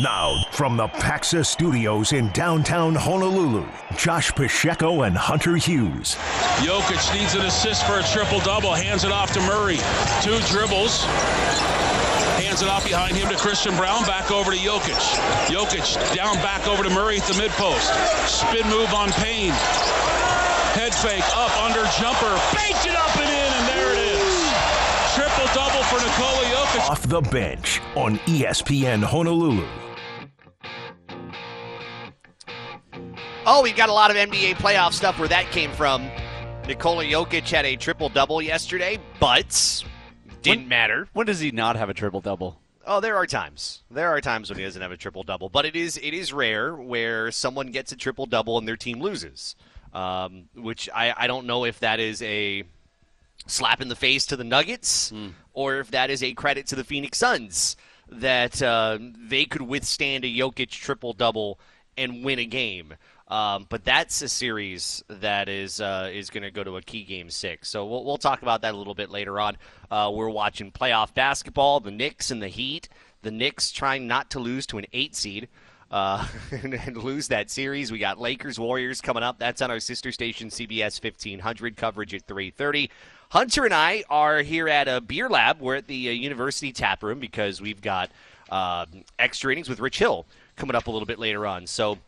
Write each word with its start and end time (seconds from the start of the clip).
Now, 0.00 0.42
from 0.50 0.76
the 0.76 0.88
Paxa 0.88 1.46
Studios 1.46 2.12
in 2.12 2.28
downtown 2.32 2.96
Honolulu, 2.96 3.64
Josh 3.96 4.34
Pacheco 4.34 5.02
and 5.02 5.16
Hunter 5.16 5.54
Hughes. 5.54 6.16
Jokic 6.66 7.14
needs 7.14 7.36
an 7.36 7.46
assist 7.46 7.86
for 7.86 8.00
a 8.00 8.02
triple 8.02 8.40
double, 8.40 8.74
hands 8.74 9.04
it 9.04 9.12
off 9.12 9.32
to 9.34 9.40
Murray. 9.46 9.78
Two 10.18 10.42
dribbles, 10.50 11.04
hands 12.42 12.60
it 12.60 12.66
off 12.66 12.82
behind 12.82 13.14
him 13.14 13.28
to 13.30 13.36
Christian 13.36 13.76
Braun, 13.76 14.02
back 14.02 14.32
over 14.32 14.50
to 14.50 14.58
Jokic. 14.58 14.98
Jokic 15.46 15.94
down 16.16 16.34
back 16.42 16.66
over 16.66 16.82
to 16.82 16.90
Murray 16.90 17.18
at 17.18 17.28
the 17.30 17.38
mid 17.38 17.52
post. 17.52 17.94
Spin 18.26 18.66
move 18.66 18.92
on 18.94 19.12
Payne. 19.22 19.54
Head 20.74 20.92
fake, 20.92 21.22
up, 21.38 21.54
under, 21.62 21.86
jumper, 22.02 22.34
banked 22.50 22.82
it 22.82 22.98
up 22.98 23.14
and 23.14 23.30
in, 23.30 23.50
and 23.62 23.68
there 23.70 23.92
it 23.94 24.02
is. 24.02 24.34
Triple 25.14 25.43
double 25.54 25.82
for 25.84 25.96
Nikola 25.96 26.44
Jokic. 26.44 26.90
Off 26.90 27.02
the 27.08 27.20
bench 27.22 27.80
on 27.96 28.18
ESPN 28.20 29.02
Honolulu. 29.02 29.64
Oh, 33.46 33.62
we've 33.62 33.76
got 33.76 33.88
a 33.88 33.92
lot 33.92 34.10
of 34.10 34.16
NBA 34.16 34.54
playoff 34.54 34.92
stuff 34.92 35.18
where 35.18 35.28
that 35.28 35.50
came 35.50 35.70
from. 35.72 36.08
Nikola 36.66 37.04
Jokic 37.04 37.48
had 37.50 37.66
a 37.66 37.76
triple 37.76 38.08
double 38.08 38.40
yesterday, 38.40 38.98
but 39.20 39.84
didn't 40.42 40.60
When- 40.62 40.68
matter. 40.68 41.08
When 41.12 41.26
does 41.26 41.40
he 41.40 41.50
not 41.50 41.76
have 41.76 41.88
a 41.90 41.94
triple 41.94 42.20
double? 42.22 42.58
Oh, 42.86 43.00
there 43.00 43.16
are 43.16 43.26
times. 43.26 43.82
There 43.90 44.08
are 44.10 44.20
times 44.20 44.50
when 44.50 44.58
he 44.58 44.64
doesn't 44.64 44.80
have 44.80 44.92
a 44.92 44.96
triple 44.96 45.22
double, 45.22 45.48
but 45.48 45.64
it 45.64 45.74
is 45.76 45.96
it 45.98 46.12
is 46.12 46.32
rare 46.34 46.74
where 46.74 47.30
someone 47.30 47.68
gets 47.68 47.92
a 47.92 47.96
triple 47.96 48.26
double 48.26 48.58
and 48.58 48.66
their 48.68 48.76
team 48.76 49.00
loses. 49.00 49.56
Um, 49.94 50.48
which 50.54 50.88
I, 50.94 51.14
I 51.16 51.26
don't 51.28 51.46
know 51.46 51.64
if 51.64 51.80
that 51.80 52.00
is 52.00 52.20
a 52.22 52.64
slap 53.46 53.80
in 53.80 53.88
the 53.88 53.96
face 53.96 54.26
to 54.26 54.36
the 54.36 54.44
Nuggets 54.44 55.12
or 55.52 55.78
if 55.78 55.90
that 55.90 56.10
is 56.10 56.22
a 56.22 56.32
credit 56.34 56.66
to 56.68 56.76
the 56.76 56.84
Phoenix 56.84 57.18
Suns 57.18 57.76
that 58.08 58.62
uh, 58.62 58.98
they 59.00 59.44
could 59.44 59.62
withstand 59.62 60.24
a 60.24 60.28
Jokic 60.28 60.70
triple 60.70 61.12
double 61.12 61.58
and 61.96 62.24
win 62.24 62.38
a 62.38 62.44
game. 62.44 62.94
Um, 63.28 63.66
but 63.68 63.84
that's 63.84 64.20
a 64.20 64.28
series 64.28 65.02
that 65.08 65.48
is 65.48 65.80
uh, 65.80 66.10
is 66.12 66.28
going 66.28 66.42
to 66.42 66.50
go 66.50 66.62
to 66.62 66.76
a 66.76 66.82
key 66.82 67.04
game 67.04 67.30
six. 67.30 67.70
So 67.70 67.86
we'll, 67.86 68.04
we'll 68.04 68.18
talk 68.18 68.42
about 68.42 68.62
that 68.62 68.74
a 68.74 68.76
little 68.76 68.94
bit 68.94 69.10
later 69.10 69.40
on. 69.40 69.56
Uh, 69.90 70.12
we're 70.14 70.28
watching 70.28 70.70
playoff 70.70 71.14
basketball, 71.14 71.80
the 71.80 71.90
Knicks 71.90 72.30
and 72.30 72.42
the 72.42 72.48
Heat. 72.48 72.88
The 73.22 73.30
Knicks 73.30 73.72
trying 73.72 74.06
not 74.06 74.30
to 74.32 74.38
lose 74.38 74.66
to 74.66 74.78
an 74.78 74.84
eight 74.92 75.16
seed 75.16 75.48
uh, 75.90 76.26
and, 76.50 76.74
and 76.74 76.96
lose 76.98 77.28
that 77.28 77.50
series. 77.50 77.90
We 77.90 77.98
got 77.98 78.20
Lakers 78.20 78.58
Warriors 78.58 79.00
coming 79.00 79.22
up. 79.22 79.38
That's 79.38 79.62
on 79.62 79.70
our 79.70 79.80
sister 79.80 80.12
station 80.12 80.50
CBS 80.50 81.02
1500 81.02 81.76
coverage 81.76 82.12
at 82.12 82.26
3:30. 82.26 82.90
Hunter 83.34 83.64
and 83.64 83.74
I 83.74 84.04
are 84.08 84.42
here 84.42 84.68
at 84.68 84.86
a 84.86 85.00
beer 85.00 85.28
lab. 85.28 85.60
We're 85.60 85.74
at 85.74 85.88
the 85.88 86.08
uh, 86.08 86.12
University 86.12 86.70
Tap 86.70 87.02
Room 87.02 87.18
because 87.18 87.60
we've 87.60 87.82
got 87.82 88.12
uh, 88.48 88.86
extra 89.18 89.50
innings 89.50 89.68
with 89.68 89.80
Rich 89.80 89.98
Hill 89.98 90.24
coming 90.54 90.76
up 90.76 90.86
a 90.86 90.90
little 90.92 91.04
bit 91.04 91.18
later 91.18 91.44
on. 91.44 91.66
So 91.66 91.98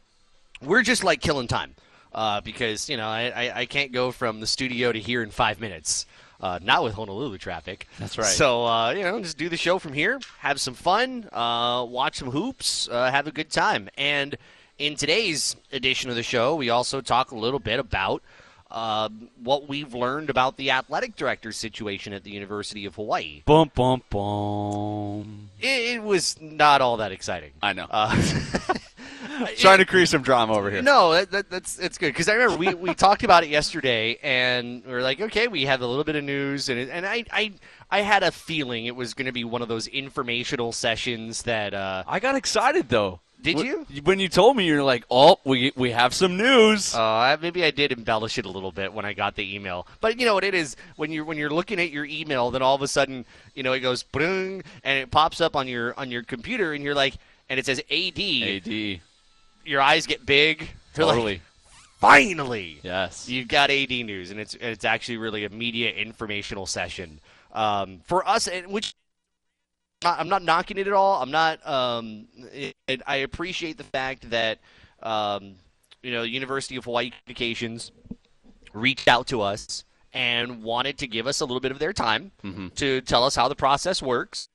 we're 0.62 0.82
just 0.82 1.02
like 1.02 1.20
killing 1.20 1.48
time 1.48 1.74
uh, 2.14 2.42
because 2.42 2.88
you 2.88 2.96
know 2.96 3.08
I, 3.08 3.32
I, 3.34 3.58
I 3.62 3.66
can't 3.66 3.90
go 3.90 4.12
from 4.12 4.38
the 4.38 4.46
studio 4.46 4.92
to 4.92 5.00
here 5.00 5.20
in 5.20 5.32
five 5.32 5.60
minutes. 5.60 6.06
Uh, 6.40 6.60
not 6.62 6.84
with 6.84 6.94
Honolulu 6.94 7.38
traffic. 7.38 7.88
That's 7.98 8.16
right. 8.16 8.24
So 8.24 8.64
uh, 8.64 8.90
you 8.92 9.02
know, 9.02 9.20
just 9.20 9.36
do 9.36 9.48
the 9.48 9.56
show 9.56 9.80
from 9.80 9.94
here, 9.94 10.20
have 10.38 10.60
some 10.60 10.74
fun, 10.74 11.28
uh, 11.32 11.84
watch 11.88 12.18
some 12.18 12.30
hoops, 12.30 12.88
uh, 12.88 13.10
have 13.10 13.26
a 13.26 13.32
good 13.32 13.50
time. 13.50 13.88
And 13.98 14.38
in 14.78 14.94
today's 14.94 15.56
edition 15.72 16.08
of 16.08 16.14
the 16.14 16.22
show, 16.22 16.54
we 16.54 16.70
also 16.70 17.00
talk 17.00 17.32
a 17.32 17.36
little 17.36 17.58
bit 17.58 17.80
about 17.80 18.22
uh, 18.76 19.08
what 19.42 19.66
we've 19.66 19.94
learned 19.94 20.28
about 20.28 20.58
the 20.58 20.70
athletic 20.70 21.16
director 21.16 21.50
situation 21.50 22.12
at 22.12 22.24
the 22.24 22.30
University 22.30 22.84
of 22.84 22.94
Hawaii. 22.96 23.42
Bum 23.46 23.70
bum 23.74 24.02
bum. 24.10 25.48
It, 25.58 25.96
it 25.96 26.02
was 26.02 26.36
not 26.42 26.82
all 26.82 26.98
that 26.98 27.10
exciting. 27.10 27.52
I 27.62 27.72
know. 27.72 27.86
Uh, 27.90 28.14
Trying 29.56 29.78
to 29.78 29.86
create 29.86 30.08
some 30.08 30.20
drama 30.20 30.54
over 30.54 30.70
here. 30.70 30.82
No, 30.82 31.12
that, 31.12 31.30
that, 31.30 31.50
that's 31.50 31.78
it's 31.78 31.96
good 31.96 32.08
because 32.08 32.28
I 32.28 32.34
remember 32.34 32.56
we, 32.58 32.74
we 32.74 32.94
talked 32.94 33.22
about 33.22 33.44
it 33.44 33.50
yesterday, 33.50 34.18
and 34.22 34.84
we 34.84 34.92
are 34.92 35.02
like, 35.02 35.22
okay, 35.22 35.48
we 35.48 35.64
have 35.64 35.80
a 35.80 35.86
little 35.86 36.04
bit 36.04 36.16
of 36.16 36.24
news, 36.24 36.68
and 36.68 36.78
it, 36.78 36.90
and 36.90 37.06
I, 37.06 37.24
I 37.32 37.52
I 37.90 38.00
had 38.02 38.22
a 38.22 38.30
feeling 38.30 38.84
it 38.84 38.96
was 38.96 39.14
going 39.14 39.26
to 39.26 39.32
be 39.32 39.44
one 39.44 39.62
of 39.62 39.68
those 39.68 39.86
informational 39.86 40.72
sessions 40.72 41.42
that. 41.44 41.72
Uh, 41.72 42.04
I 42.06 42.20
got 42.20 42.34
excited 42.34 42.90
though. 42.90 43.20
Did 43.46 43.60
you? 43.60 43.86
When 44.02 44.18
you 44.18 44.28
told 44.28 44.56
me, 44.56 44.66
you're 44.66 44.82
like, 44.82 45.04
"Oh, 45.10 45.38
we 45.44 45.72
we 45.76 45.90
have 45.92 46.12
some 46.12 46.36
news." 46.36 46.94
uh, 46.94 47.36
maybe 47.40 47.64
I 47.64 47.70
did 47.70 47.92
embellish 47.92 48.38
it 48.38 48.44
a 48.44 48.50
little 48.50 48.72
bit 48.72 48.92
when 48.92 49.04
I 49.04 49.12
got 49.12 49.36
the 49.36 49.54
email, 49.54 49.86
but 50.00 50.18
you 50.18 50.26
know 50.26 50.34
what 50.34 50.44
it 50.44 50.54
is 50.54 50.76
when 50.96 51.12
you're 51.12 51.24
when 51.24 51.38
you're 51.38 51.50
looking 51.50 51.80
at 51.80 51.90
your 51.90 52.04
email, 52.04 52.50
then 52.50 52.62
all 52.62 52.74
of 52.74 52.82
a 52.82 52.88
sudden 52.88 53.24
you 53.54 53.62
know 53.62 53.72
it 53.72 53.80
goes 53.80 54.02
boom, 54.02 54.62
and 54.84 54.98
it 54.98 55.10
pops 55.10 55.40
up 55.40 55.54
on 55.54 55.68
your 55.68 55.98
on 55.98 56.10
your 56.10 56.22
computer, 56.22 56.72
and 56.72 56.82
you're 56.82 56.94
like, 56.94 57.14
and 57.48 57.60
it 57.60 57.66
says 57.66 57.78
AD, 57.90 58.18
AD. 58.18 59.00
your 59.64 59.80
eyes 59.80 60.06
get 60.06 60.26
big. 60.26 60.68
You're 60.96 61.06
like, 61.06 61.14
Totally. 61.14 61.40
Finally, 61.98 62.78
yes. 62.82 63.28
You've 63.28 63.48
got 63.48 63.70
AD 63.70 63.90
news, 63.90 64.30
and 64.30 64.38
it's 64.38 64.54
it's 64.54 64.84
actually 64.84 65.16
really 65.16 65.44
a 65.44 65.50
media 65.50 65.90
informational 65.90 66.66
session 66.66 67.20
um, 67.52 68.00
for 68.04 68.26
us, 68.28 68.48
and 68.48 68.66
which 68.66 68.94
not- 70.02 70.18
I'm 70.20 70.28
not 70.28 70.42
knocking 70.42 70.78
it 70.78 70.86
at 70.86 70.92
all. 70.92 71.22
I'm 71.22 71.30
not. 71.30 71.66
Um, 71.66 72.26
it, 72.52 72.74
I 73.06 73.16
appreciate 73.16 73.76
the 73.78 73.84
fact 73.84 74.30
that 74.30 74.58
um, 75.02 75.54
you 76.02 76.12
know 76.12 76.22
University 76.22 76.76
of 76.76 76.84
Hawaii 76.84 77.10
Communications 77.10 77.92
reached 78.72 79.08
out 79.08 79.26
to 79.28 79.40
us 79.42 79.84
and 80.12 80.62
wanted 80.62 80.98
to 80.98 81.06
give 81.06 81.26
us 81.26 81.40
a 81.40 81.44
little 81.44 81.60
bit 81.60 81.72
of 81.72 81.78
their 81.78 81.92
time 81.92 82.30
to 82.76 83.00
tell 83.02 83.24
us 83.24 83.36
how 83.36 83.48
the 83.48 83.54
process 83.54 84.02
works, 84.02 84.48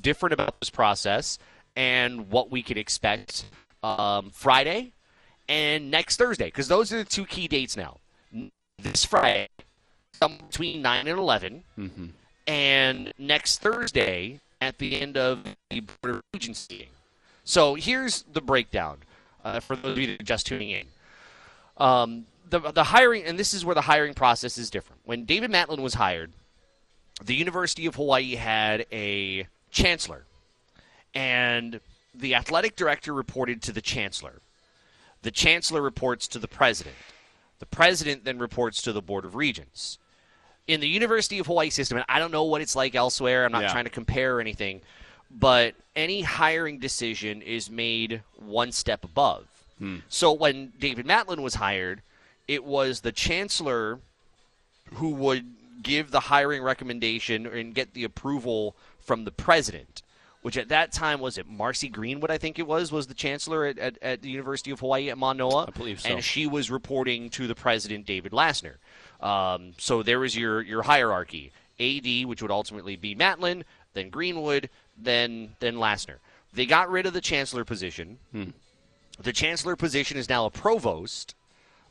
different 0.00 0.32
about 0.32 0.58
this 0.60 0.70
process, 0.70 1.38
and 1.76 2.30
what 2.30 2.50
we 2.50 2.62
could 2.62 2.76
expect 2.76 3.44
um, 3.82 4.30
Friday 4.30 4.92
and 5.48 5.90
next 5.90 6.16
Thursday, 6.18 6.46
because 6.46 6.68
those 6.68 6.92
are 6.92 6.98
the 6.98 7.04
two 7.04 7.24
key 7.24 7.48
dates 7.48 7.76
now. 7.76 7.98
This 8.80 9.04
Friday, 9.04 9.48
between 10.20 10.82
9 10.82 11.08
and 11.08 11.18
11, 11.18 11.64
and 12.46 13.12
next 13.18 13.60
Thursday 13.60 14.40
at 14.60 14.78
the 14.78 15.00
end 15.00 15.16
of 15.16 15.44
the 15.70 15.80
Board 15.80 16.16
of 16.16 16.22
Regents 16.32 16.68
meeting. 16.70 16.88
So 17.44 17.74
here's 17.74 18.22
the 18.22 18.40
breakdown 18.40 18.98
uh, 19.44 19.60
for 19.60 19.76
those 19.76 19.92
of 19.92 19.98
you 19.98 20.06
that 20.08 20.20
are 20.20 20.24
just 20.24 20.46
tuning 20.46 20.70
in. 20.70 20.86
Um, 21.76 22.26
the, 22.50 22.60
the 22.60 22.84
hiring, 22.84 23.24
and 23.24 23.38
this 23.38 23.54
is 23.54 23.64
where 23.64 23.74
the 23.74 23.82
hiring 23.82 24.14
process 24.14 24.58
is 24.58 24.70
different. 24.70 25.02
When 25.04 25.24
David 25.24 25.50
Matlin 25.50 25.80
was 25.80 25.94
hired, 25.94 26.32
the 27.24 27.34
University 27.34 27.86
of 27.86 27.96
Hawaii 27.96 28.36
had 28.36 28.86
a 28.92 29.46
chancellor, 29.70 30.24
and 31.14 31.80
the 32.14 32.34
athletic 32.34 32.76
director 32.76 33.12
reported 33.12 33.62
to 33.62 33.72
the 33.72 33.80
chancellor. 33.80 34.40
The 35.22 35.30
chancellor 35.30 35.82
reports 35.82 36.28
to 36.28 36.38
the 36.38 36.48
president. 36.48 36.96
The 37.58 37.66
president 37.66 38.24
then 38.24 38.38
reports 38.38 38.82
to 38.82 38.92
the 38.92 39.02
Board 39.02 39.24
of 39.24 39.34
Regents. 39.34 39.98
In 40.68 40.80
the 40.80 40.88
University 40.88 41.38
of 41.38 41.46
Hawaii 41.46 41.70
system, 41.70 41.96
and 41.98 42.04
I 42.08 42.18
don't 42.18 42.30
know 42.30 42.44
what 42.44 42.60
it's 42.60 42.76
like 42.76 42.94
elsewhere, 42.94 43.44
I'm 43.44 43.52
not 43.52 43.62
Yeah. 43.62 43.72
trying 43.72 43.84
to 43.84 43.90
compare 43.90 44.36
or 44.36 44.40
anything, 44.40 44.82
but 45.30 45.74
any 45.96 46.22
hiring 46.22 46.78
decision 46.78 47.42
is 47.42 47.70
made 47.70 48.22
one 48.36 48.70
step 48.70 49.02
above. 49.02 49.46
Hmm. 49.78 49.98
So 50.08 50.32
when 50.32 50.72
David 50.78 51.06
Matlin 51.06 51.40
was 51.40 51.54
hired, 51.54 52.02
it 52.46 52.64
was 52.64 53.00
the 53.00 53.12
chancellor 53.12 53.98
who 54.94 55.10
would 55.10 55.44
give 55.82 56.10
the 56.10 56.20
hiring 56.20 56.62
recommendation 56.62 57.46
and 57.46 57.74
get 57.74 57.94
the 57.94 58.04
approval 58.04 58.76
from 59.00 59.24
the 59.24 59.30
president, 59.30 60.02
which 60.42 60.56
at 60.56 60.68
that 60.68 60.92
time 60.92 61.20
was 61.20 61.38
it 61.38 61.46
Marcy 61.46 61.88
Greenwood, 61.88 62.30
I 62.30 62.38
think 62.38 62.58
it 62.58 62.66
was, 62.66 62.90
was 62.92 63.06
the 63.06 63.14
chancellor 63.14 63.64
at, 63.64 63.78
at, 63.78 63.96
at 64.02 64.22
the 64.22 64.28
University 64.28 64.70
of 64.70 64.80
Hawaii 64.80 65.08
at 65.08 65.16
Manoa. 65.16 65.66
I 65.68 65.70
believe 65.70 66.00
so. 66.00 66.10
And 66.10 66.22
she 66.24 66.46
was 66.46 66.70
reporting 66.70 67.30
to 67.30 67.46
the 67.46 67.54
president, 67.54 68.06
David 68.06 68.32
Lassner. 68.32 68.74
Um, 69.20 69.72
so 69.78 70.02
there 70.02 70.20
was 70.20 70.36
your, 70.36 70.62
your 70.62 70.82
hierarchy 70.82 71.52
AD, 71.80 72.26
which 72.26 72.42
would 72.42 72.50
ultimately 72.50 72.96
be 72.96 73.14
Matlin, 73.14 73.64
then 73.94 74.10
Greenwood, 74.10 74.70
then, 74.96 75.54
then 75.60 75.76
Lassner. 75.76 76.16
They 76.52 76.66
got 76.66 76.90
rid 76.90 77.06
of 77.06 77.12
the 77.12 77.20
chancellor 77.20 77.64
position. 77.64 78.18
The 79.20 79.32
chancellor 79.32 79.76
position 79.76 80.16
is 80.16 80.28
now 80.28 80.46
a 80.46 80.50
provost. 80.50 81.34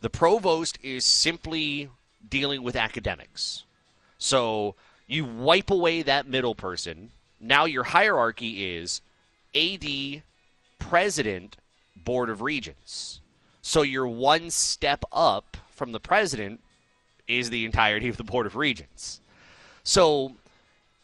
The 0.02 0.10
provost 0.10 0.80
is 0.82 1.06
simply 1.06 1.90
dealing 2.28 2.64
with 2.64 2.76
academics. 2.76 3.64
So 4.18 4.76
you 5.08 5.26
wipe 5.26 5.70
away 5.70 6.02
that 6.02 6.28
middle 6.28 6.56
person. 6.56 7.12
Now 7.40 7.66
your 7.66 7.84
hierarchy 7.84 8.76
is 8.76 9.02
AD, 9.56 10.24
president, 10.80 11.58
board 11.96 12.30
of 12.30 12.42
regents. 12.42 13.22
So 13.62 13.82
you're 13.82 14.08
one 14.08 14.50
step 14.50 15.04
up 15.12 15.58
from 15.70 15.92
the 15.92 16.00
president 16.00 16.62
is 17.28 17.50
the 17.50 17.66
entirety 17.66 18.08
of 18.10 18.18
the 18.18 18.24
board 18.24 18.46
of 18.46 18.56
regents. 18.56 19.22
So 19.84 20.34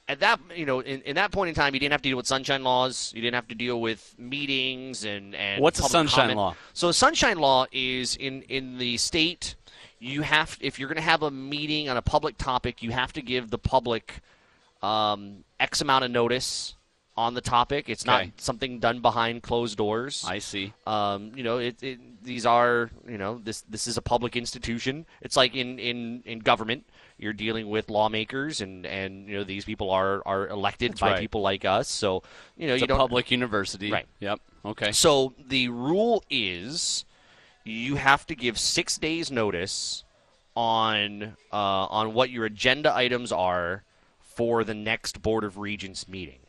at 0.08 0.20
that 0.20 0.40
you 0.56 0.66
know 0.66 0.80
in, 0.82 1.02
in 1.02 1.16
that 1.16 1.32
point 1.32 1.50
in 1.50 1.56
time 1.56 1.74
you 1.74 1.80
didn't 1.80 1.92
have 1.94 2.02
to 2.02 2.10
deal 2.10 2.18
with 2.18 2.28
sunshine 2.28 2.64
laws 2.64 3.12
you 3.16 3.22
didn't 3.22 3.36
have 3.36 3.48
to 3.48 3.56
deal 3.56 3.80
with 3.80 4.14
meetings 4.18 5.06
and 5.06 5.34
and 5.36 5.62
What's 5.62 5.80
a 5.80 5.84
sunshine 5.84 6.24
comment. 6.24 6.38
law? 6.38 6.56
so 6.74 6.90
a 6.90 6.94
sunshine 6.94 7.38
law 7.38 7.66
is 7.72 8.16
in 8.18 8.42
in 8.44 8.78
the 8.78 8.98
state 8.98 9.56
you 10.00 10.22
have 10.22 10.58
if 10.60 10.78
you're 10.78 10.90
going 10.90 10.98
to 10.98 11.02
have 11.02 11.24
a 11.24 11.32
meeting 11.32 11.88
on 11.88 11.96
a 11.96 12.02
public 12.02 12.38
topic 12.38 12.84
you 12.84 12.92
have 12.92 13.14
to 13.14 13.22
give 13.22 13.50
the 13.50 13.58
public 13.58 14.20
um, 14.82 15.46
x 15.60 15.80
amount 15.80 16.04
of 16.04 16.12
notice 16.12 16.76
on 17.16 17.34
the 17.36 17.42
topic. 17.42 17.90
It's 17.90 18.06
not 18.06 18.22
Okay. 18.22 18.34
something 18.38 18.80
done 18.80 19.00
behind 19.00 19.44
closed 19.44 19.78
doors. 19.78 20.26
I 20.28 20.40
see. 20.40 20.74
Um, 20.88 21.32
you 21.36 21.44
know, 21.44 21.58
it, 21.60 21.82
it, 21.84 22.24
these 22.24 22.46
are, 22.46 22.90
you 23.08 23.18
know, 23.18 23.40
this 23.44 23.62
this 23.70 23.86
is 23.88 23.98
a 23.98 24.02
public 24.02 24.36
institution. 24.36 25.06
It's 25.22 25.36
like 25.38 25.56
in, 25.56 25.78
in, 25.78 26.24
in 26.26 26.40
government, 26.40 26.86
you're 27.20 27.34
dealing 27.34 27.70
with 27.70 27.90
lawmakers, 27.92 28.62
and, 28.62 28.86
and 28.88 29.28
you 29.28 29.38
know 29.38 29.44
these 29.44 29.64
people 29.66 29.92
are, 29.92 30.24
are 30.26 30.48
elected 30.48 31.00
by 31.00 31.12
right. 31.12 31.20
people 31.20 31.42
like 31.42 31.64
us. 31.66 31.88
So 31.88 32.24
you 32.58 32.68
know 32.68 32.74
It's 32.74 32.82
you 32.82 32.86
a 32.86 32.88
don't. 32.88 32.98
public 32.98 33.30
university. 33.30 33.92
Right. 33.92 34.08
Yep. 34.20 34.40
Okay. 34.66 34.92
So 34.92 35.34
the 35.48 35.70
rule 35.70 36.24
is, 36.32 37.06
you 37.64 37.96
have 37.96 38.26
to 38.28 38.36
give 38.36 38.58
six 38.58 38.98
days 38.98 39.32
notice 39.32 40.04
on 40.56 41.38
uh, 41.52 41.86
on 41.86 42.14
what 42.16 42.32
your 42.32 42.46
agenda 42.46 42.94
items 42.96 43.32
are 43.32 43.84
for 44.20 44.64
the 44.64 44.74
next 44.74 45.22
Board 45.22 45.44
of 45.44 45.60
Regents 45.60 46.08
meeting. 46.08 46.40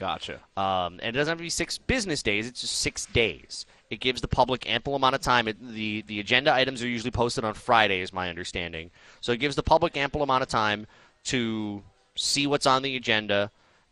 Gotcha. 0.00 0.40
Um, 0.56 0.98
and 1.02 1.14
it 1.14 1.18
doesn't 1.18 1.30
have 1.30 1.38
to 1.38 1.44
be 1.44 1.50
six 1.50 1.78
business 1.78 2.22
days; 2.22 2.48
it's 2.48 2.62
just 2.62 2.78
six 2.78 3.06
days. 3.06 3.66
It 3.90 4.00
gives 4.00 4.22
the 4.22 4.28
public 4.28 4.68
ample 4.68 4.94
amount 4.94 5.14
of 5.14 5.20
time. 5.20 5.46
It, 5.46 5.58
the 5.60 6.02
The 6.06 6.18
agenda 6.20 6.52
items 6.52 6.82
are 6.82 6.88
usually 6.88 7.10
posted 7.10 7.44
on 7.44 7.54
Friday, 7.54 8.00
is 8.00 8.12
my 8.12 8.30
understanding. 8.30 8.90
So 9.20 9.32
it 9.32 9.40
gives 9.40 9.56
the 9.56 9.62
public 9.62 9.96
ample 9.96 10.22
amount 10.22 10.42
of 10.42 10.48
time 10.48 10.86
to 11.24 11.82
see 12.16 12.46
what's 12.46 12.66
on 12.66 12.82
the 12.82 12.96
agenda, 12.96 13.50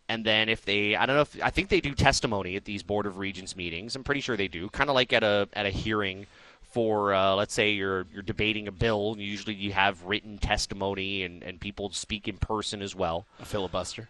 and 0.08 0.24
then 0.24 0.48
if 0.48 0.64
they, 0.64 0.96
I 0.96 1.04
don't 1.04 1.16
know 1.16 1.22
if 1.22 1.38
I 1.42 1.50
think 1.50 1.68
they 1.68 1.82
do 1.82 1.94
testimony 1.94 2.56
at 2.56 2.64
these 2.64 2.82
Board 2.82 3.04
of 3.04 3.18
Regents 3.18 3.54
meetings. 3.54 3.94
I'm 3.94 4.02
pretty 4.02 4.22
sure 4.22 4.36
they 4.36 4.48
do, 4.48 4.70
kind 4.70 4.88
of 4.88 4.96
like 4.96 5.12
at 5.12 5.22
a 5.22 5.48
at 5.52 5.66
a 5.66 5.70
hearing 5.70 6.26
for 6.62 7.12
uh, 7.12 7.34
let's 7.34 7.52
say 7.52 7.70
you're 7.70 8.06
you're 8.12 8.22
debating 8.22 8.66
a 8.66 8.72
bill. 8.72 9.16
Usually 9.18 9.54
you 9.54 9.72
have 9.72 10.02
written 10.04 10.38
testimony 10.38 11.22
and, 11.22 11.42
and 11.42 11.60
people 11.60 11.90
speak 11.90 12.28
in 12.28 12.38
person 12.38 12.80
as 12.80 12.94
well. 12.94 13.26
A 13.40 13.44
filibuster. 13.44 14.08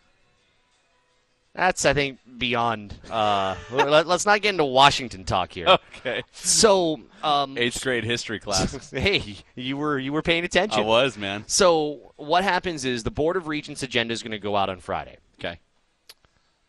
That's 1.55 1.85
I 1.85 1.93
think 1.93 2.19
beyond. 2.39 2.95
Uh, 3.11 3.56
let, 3.71 4.06
us 4.06 4.25
not 4.25 4.43
get 4.43 4.50
into 4.50 4.65
Washington 4.65 5.25
talk 5.25 5.53
here. 5.53 5.79
Okay. 5.99 6.23
So, 6.31 7.00
um, 7.25 7.59
Eighth 7.59 7.83
grade 7.83 8.05
history 8.05 8.39
class. 8.39 8.89
hey, 8.93 9.35
you 9.56 9.77
were 9.77 9.99
you 9.99 10.12
were 10.12 10.23
paying 10.23 10.45
attention. 10.45 10.85
I 10.85 10.87
was, 10.87 11.19
man. 11.19 11.43
So 11.49 12.12
what 12.15 12.45
happens 12.45 12.85
is 12.85 13.03
the 13.03 13.11
Board 13.11 13.37
of 13.37 13.49
Regents 13.49 13.83
agenda 13.83 14.12
is 14.12 14.23
going 14.23 14.31
to 14.31 14.39
go 14.39 14.55
out 14.55 14.71
on 14.71 14.79
Friday. 14.79 15.17
Okay. 15.41 15.59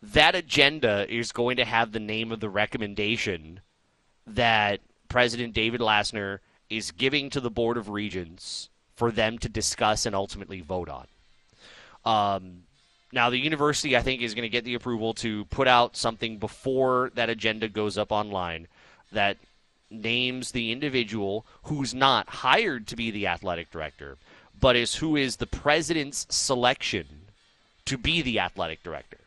That 0.02 0.34
agenda 0.34 1.06
is 1.08 1.32
going 1.32 1.58
to 1.58 1.66
have 1.66 1.92
the 1.92 2.00
name 2.00 2.32
of 2.32 2.40
the 2.40 2.50
recommendation 2.50 3.60
that 4.26 4.80
President 5.10 5.54
David 5.54 5.80
Lassner 5.80 6.40
is 6.70 6.90
giving 6.90 7.30
to 7.30 7.40
the 7.40 7.52
Board 7.52 7.78
of 7.78 7.90
Regents 7.90 8.70
for 8.96 9.12
them 9.12 9.38
to 9.40 9.48
discuss 9.48 10.08
and 10.08 10.16
ultimately 10.16 10.62
vote 10.62 10.90
on. 10.90 11.08
Um, 12.04 12.64
now, 13.12 13.30
the 13.30 13.40
university, 13.40 13.98
I 13.98 14.02
think, 14.02 14.22
is 14.22 14.36
going 14.36 14.44
to 14.44 14.50
get 14.50 14.64
the 14.64 14.76
approval 14.76 15.14
to 15.16 15.46
put 15.46 15.68
out 15.68 15.98
something 15.98 16.38
before 16.38 17.12
that 17.16 17.30
agenda 17.30 17.68
goes 17.68 17.98
up 17.98 18.12
online 18.12 18.68
that 19.12 19.38
names 19.90 20.52
the 20.52 20.72
individual 20.72 21.46
who's 21.64 21.96
not 21.96 22.30
hired 22.30 22.86
to 22.88 22.96
be 22.96 23.10
the 23.10 23.26
athletic 23.26 23.72
director, 23.72 24.18
but 24.60 24.76
is 24.76 24.96
who 24.96 25.16
is 25.16 25.38
the 25.38 25.48
president's 25.48 26.28
selection 26.30 27.08
to 27.86 27.98
be 27.98 28.22
the 28.22 28.40
athletic 28.40 28.84
director. 28.84 29.18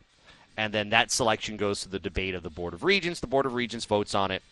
And 0.55 0.73
then 0.73 0.89
that 0.91 1.11
selection 1.11 1.57
goes 1.57 1.81
to 1.81 1.89
the 1.89 1.99
debate 1.99 2.35
of 2.35 2.43
the 2.43 2.49
Board 2.49 2.73
of 2.73 2.85
Regents. 2.85 3.19
The 3.19 3.27
Board 3.27 3.45
of 3.45 3.53
Regents 3.53 3.85
votes 3.85 4.15
on 4.15 4.31
it, 4.31 4.43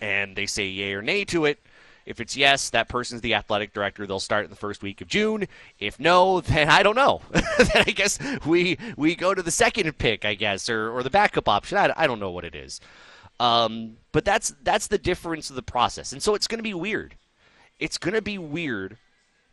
and 0.00 0.36
they 0.36 0.46
say 0.46 0.66
yay 0.66 0.92
or 0.92 1.00
nay 1.00 1.24
to 1.26 1.46
it. 1.46 1.58
If 2.04 2.20
it's 2.20 2.36
yes, 2.36 2.70
that 2.70 2.88
person's 2.88 3.20
the 3.20 3.34
athletic 3.34 3.72
director. 3.72 4.06
They'll 4.06 4.20
start 4.20 4.44
in 4.44 4.50
the 4.50 4.56
first 4.56 4.82
week 4.82 5.00
of 5.00 5.08
June. 5.08 5.46
If 5.78 6.00
no, 6.00 6.40
then 6.42 6.68
I 6.68 6.82
don't 6.82 6.96
know. 6.96 7.20
then 7.32 7.84
I 7.86 7.90
guess 7.90 8.18
we 8.46 8.78
we 8.96 9.14
go 9.14 9.34
to 9.34 9.42
the 9.42 9.50
second 9.50 9.96
pick, 9.98 10.24
I 10.24 10.34
guess, 10.34 10.68
or, 10.68 10.90
or 10.90 11.02
the 11.02 11.10
backup 11.10 11.48
option. 11.48 11.78
I, 11.78 11.92
I 11.96 12.06
don't 12.06 12.20
know 12.20 12.30
what 12.30 12.44
it 12.44 12.54
is. 12.54 12.80
Um, 13.40 13.96
but 14.12 14.24
that's 14.24 14.54
that's 14.62 14.86
the 14.86 14.98
difference 14.98 15.50
of 15.50 15.56
the 15.56 15.62
process, 15.62 16.12
and 16.12 16.22
so 16.22 16.34
it's 16.34 16.46
going 16.46 16.58
to 16.58 16.62
be 16.62 16.74
weird. 16.74 17.16
It's 17.78 17.98
going 17.98 18.14
to 18.14 18.22
be 18.22 18.38
weird 18.38 18.98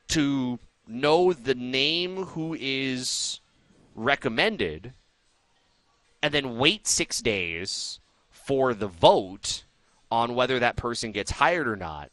to 0.10 0.60
know 0.88 1.34
the 1.34 1.56
name 1.56 2.26
who 2.26 2.56
is 2.60 3.40
recommended, 3.96 4.94
and 6.22 6.34
then 6.34 6.58
wait 6.58 6.88
six 6.88 7.20
days 7.20 8.00
for 8.30 8.74
the 8.74 8.88
vote 8.88 9.64
on 10.12 10.36
whether 10.36 10.60
that 10.60 10.76
person 10.76 11.12
gets 11.12 11.32
hired 11.32 11.68
or 11.68 11.76
not. 11.76 12.12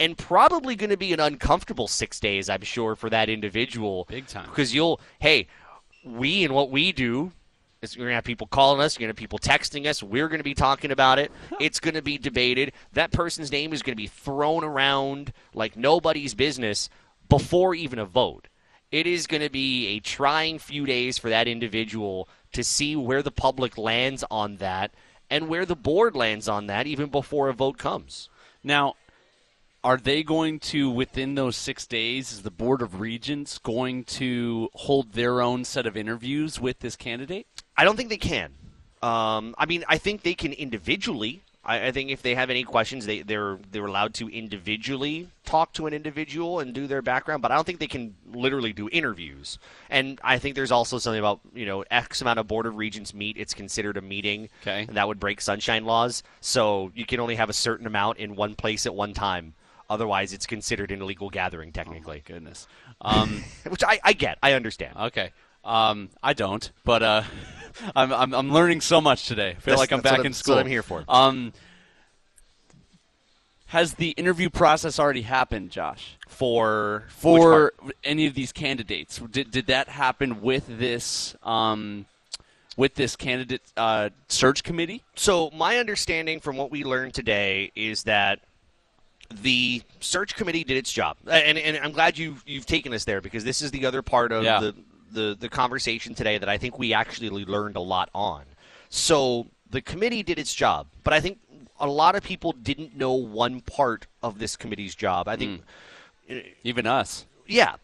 And 0.00 0.16
probably 0.16 0.76
going 0.76 0.90
to 0.90 0.96
be 0.96 1.12
an 1.12 1.20
uncomfortable 1.20 1.88
six 1.88 2.20
days, 2.20 2.48
I'm 2.48 2.62
sure, 2.62 2.94
for 2.94 3.10
that 3.10 3.28
individual. 3.28 4.06
Big 4.08 4.26
time. 4.26 4.48
Because 4.48 4.72
you'll, 4.74 5.00
hey, 5.18 5.48
we 6.04 6.44
and 6.44 6.54
what 6.54 6.70
we 6.70 6.92
do 6.92 7.32
is 7.82 7.96
we're 7.96 8.04
going 8.04 8.10
to 8.10 8.16
have 8.16 8.24
people 8.24 8.46
calling 8.46 8.80
us, 8.80 8.96
you're 8.96 9.06
going 9.06 9.14
to 9.14 9.20
have 9.20 9.30
people 9.30 9.38
texting 9.38 9.86
us, 9.86 10.02
we're 10.02 10.28
going 10.28 10.40
to 10.40 10.44
be 10.44 10.54
talking 10.54 10.90
about 10.90 11.18
it. 11.18 11.30
It's 11.60 11.80
going 11.80 11.94
to 11.94 12.02
be 12.02 12.18
debated. 12.18 12.72
That 12.92 13.10
person's 13.10 13.50
name 13.50 13.72
is 13.72 13.82
going 13.82 13.94
to 13.94 14.02
be 14.02 14.06
thrown 14.06 14.64
around 14.64 15.32
like 15.54 15.76
nobody's 15.76 16.34
business 16.34 16.88
before 17.28 17.74
even 17.74 17.98
a 17.98 18.04
vote. 18.04 18.48
It 18.90 19.06
is 19.06 19.26
going 19.26 19.42
to 19.42 19.50
be 19.50 19.88
a 19.88 20.00
trying 20.00 20.58
few 20.58 20.86
days 20.86 21.18
for 21.18 21.28
that 21.28 21.46
individual 21.46 22.28
to 22.52 22.64
see 22.64 22.96
where 22.96 23.22
the 23.22 23.30
public 23.30 23.76
lands 23.76 24.24
on 24.30 24.56
that 24.56 24.92
and 25.28 25.48
where 25.48 25.66
the 25.66 25.76
board 25.76 26.16
lands 26.16 26.48
on 26.48 26.68
that 26.68 26.86
even 26.86 27.10
before 27.10 27.48
a 27.48 27.52
vote 27.52 27.76
comes. 27.76 28.30
Now, 28.62 28.94
are 29.88 29.96
they 29.96 30.22
going 30.22 30.58
to 30.58 30.90
within 30.90 31.34
those 31.34 31.56
six 31.56 31.86
days? 31.86 32.30
Is 32.30 32.42
the 32.42 32.50
Board 32.50 32.82
of 32.82 33.00
Regents 33.00 33.56
going 33.56 34.04
to 34.04 34.68
hold 34.74 35.14
their 35.14 35.40
own 35.40 35.64
set 35.64 35.86
of 35.86 35.96
interviews 35.96 36.60
with 36.60 36.80
this 36.80 36.94
candidate? 36.94 37.46
I 37.74 37.84
don't 37.84 37.96
think 37.96 38.10
they 38.10 38.18
can. 38.18 38.52
Um, 39.00 39.54
I 39.56 39.64
mean, 39.64 39.86
I 39.88 39.96
think 39.96 40.24
they 40.24 40.34
can 40.34 40.52
individually. 40.52 41.40
I, 41.64 41.86
I 41.86 41.90
think 41.92 42.10
if 42.10 42.20
they 42.20 42.34
have 42.34 42.50
any 42.50 42.64
questions, 42.64 43.06
they, 43.06 43.22
they're 43.22 43.58
they're 43.70 43.86
allowed 43.86 44.12
to 44.14 44.28
individually 44.28 45.30
talk 45.46 45.72
to 45.72 45.86
an 45.86 45.94
individual 45.94 46.60
and 46.60 46.74
do 46.74 46.86
their 46.86 47.00
background. 47.00 47.40
But 47.40 47.50
I 47.50 47.54
don't 47.54 47.64
think 47.64 47.78
they 47.78 47.86
can 47.86 48.14
literally 48.30 48.74
do 48.74 48.90
interviews. 48.92 49.58
And 49.88 50.20
I 50.22 50.38
think 50.38 50.54
there's 50.54 50.70
also 50.70 50.98
something 50.98 51.18
about 51.18 51.40
you 51.54 51.64
know 51.64 51.82
X 51.90 52.20
amount 52.20 52.40
of 52.40 52.46
board 52.46 52.66
of 52.66 52.76
regents 52.76 53.14
meet. 53.14 53.38
It's 53.38 53.54
considered 53.54 53.96
a 53.96 54.02
meeting, 54.02 54.50
Okay. 54.60 54.84
and 54.86 54.98
that 54.98 55.08
would 55.08 55.18
break 55.18 55.40
sunshine 55.40 55.86
laws. 55.86 56.22
So 56.42 56.92
you 56.94 57.06
can 57.06 57.20
only 57.20 57.36
have 57.36 57.48
a 57.48 57.54
certain 57.54 57.86
amount 57.86 58.18
in 58.18 58.36
one 58.36 58.54
place 58.54 58.84
at 58.84 58.94
one 58.94 59.14
time. 59.14 59.54
Otherwise, 59.90 60.32
it's 60.32 60.46
considered 60.46 60.90
an 60.90 61.00
illegal 61.00 61.30
gathering 61.30 61.72
technically. 61.72 62.22
Goodness. 62.26 62.66
Um, 63.00 63.42
Which 63.68 63.82
I, 63.84 63.98
I 64.04 64.12
get. 64.12 64.38
I 64.42 64.52
understand. 64.52 64.96
okay. 64.96 65.32
Um, 65.64 66.10
I 66.22 66.32
don't, 66.34 66.70
but 66.84 67.02
uh, 67.02 67.22
I'm, 67.96 68.12
I'm 68.12 68.34
I'm 68.34 68.52
learning 68.52 68.80
so 68.80 69.00
much 69.00 69.26
today. 69.26 69.50
I 69.50 69.54
feel 69.54 69.60
That's- 69.76 69.78
like 69.78 69.92
I'm 69.92 70.00
back 70.00 70.12
in 70.14 70.18
I'm- 70.20 70.24
that's 70.26 70.38
school. 70.38 70.54
what 70.56 70.60
I'm 70.64 70.70
here 70.70 70.82
for. 70.82 71.04
Um, 71.08 71.52
has 73.66 73.94
the 73.94 74.10
interview 74.10 74.48
process 74.48 74.98
already 74.98 75.22
happened, 75.22 75.70
Josh? 75.70 76.16
For 76.28 77.04
For 77.08 77.74
any 78.02 78.26
of 78.26 78.34
these 78.34 78.52
candidates, 78.52 79.18
did 79.30 79.50
did 79.50 79.66
that 79.66 79.88
happen 79.88 80.40
with 80.40 80.64
this 80.78 81.34
um, 81.42 82.06
with 82.76 82.94
this 82.94 83.16
candidate 83.16 83.60
uh, 83.76 84.10
search 84.28 84.62
committee? 84.62 85.02
So 85.16 85.50
my 85.50 85.76
understanding 85.78 86.40
from 86.40 86.56
what 86.56 86.70
we 86.70 86.82
learned 86.84 87.12
today 87.12 87.72
is 87.74 88.04
that 88.04 88.40
the 89.30 89.82
search 90.00 90.34
committee 90.36 90.64
did 90.64 90.76
its 90.76 90.92
job, 90.92 91.16
and, 91.26 91.58
and 91.58 91.76
I'm 91.78 91.92
glad 91.92 92.16
you 92.18 92.36
you've 92.46 92.66
taken 92.66 92.92
us 92.94 93.04
there 93.04 93.20
because 93.20 93.44
this 93.44 93.60
is 93.62 93.70
the 93.70 93.84
other 93.86 94.02
part 94.02 94.32
of 94.32 94.42
Yeah. 94.44 94.60
the, 94.60 94.74
the 95.12 95.36
the 95.38 95.48
conversation 95.48 96.14
today 96.14 96.38
that 96.38 96.48
I 96.48 96.58
think 96.58 96.78
we 96.78 96.94
actually 96.94 97.30
learned 97.44 97.76
a 97.76 97.80
lot 97.80 98.08
on. 98.14 98.44
So 98.88 99.46
the 99.70 99.82
committee 99.82 100.22
did 100.22 100.38
its 100.38 100.54
job, 100.54 100.86
but 101.04 101.12
I 101.12 101.20
think 101.20 101.38
a 101.78 101.86
lot 101.86 102.16
of 102.16 102.22
people 102.22 102.52
didn't 102.52 102.96
know 102.96 103.12
one 103.12 103.60
part 103.60 104.06
of 104.22 104.38
this 104.38 104.56
committee's 104.56 104.94
job. 104.94 105.28
I 105.28 105.36
think 105.36 105.62
mm. 106.30 106.38
eh, 106.38 106.42
Even 106.64 106.86
us. 106.86 107.26
yeah. 107.46 107.74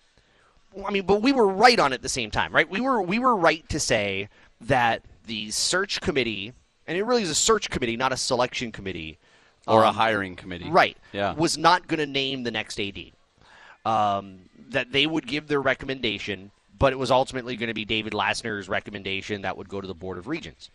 I 0.85 0.91
mean, 0.91 1.07
but 1.07 1.23
we 1.23 1.31
were 1.33 1.47
right 1.47 1.79
on 1.79 1.93
at 1.93 2.03
the 2.03 2.09
same 2.09 2.33
time, 2.33 2.53
right? 2.53 2.69
We 2.69 2.81
were 2.81 3.01
we 3.01 3.19
were 3.21 3.37
right 3.37 3.69
to 3.69 3.79
say 3.79 4.29
that 4.63 5.03
the 5.27 5.51
search 5.53 6.01
committee, 6.01 6.53
and 6.87 6.99
it 6.99 7.05
really 7.05 7.23
is 7.23 7.31
a 7.31 7.35
search 7.35 7.71
committee, 7.71 7.97
not 7.97 8.13
a 8.13 8.17
selection 8.17 8.73
committee, 8.73 9.19
Or 9.67 9.83
a 9.83 9.89
um, 9.89 9.95
hiring 9.95 10.37
committee. 10.37 10.69
right? 10.69 10.97
Yeah. 11.13 11.35
was 11.35 11.57
not 11.57 11.89
going 11.89 11.99
to 12.01 12.07
name 12.07 12.43
the 12.43 12.51
next 12.51 12.79
AD. 12.79 12.99
Um, 13.87 14.41
that 14.71 14.93
they 14.93 15.07
would 15.07 15.27
give 15.27 15.47
their 15.49 15.61
recommendation, 15.61 16.51
but 16.79 16.93
it 16.93 16.97
was 16.99 17.11
ultimately 17.11 17.57
going 17.57 17.69
to 17.69 17.75
be 17.75 17.85
David 17.85 18.13
Lassner's 18.13 18.69
recommendation 18.69 19.43
that 19.43 19.57
would 19.57 19.69
go 19.69 19.81
to 19.81 19.87
the 19.87 19.95
Board 19.95 20.19
of 20.19 20.27
Regents. 20.27 20.71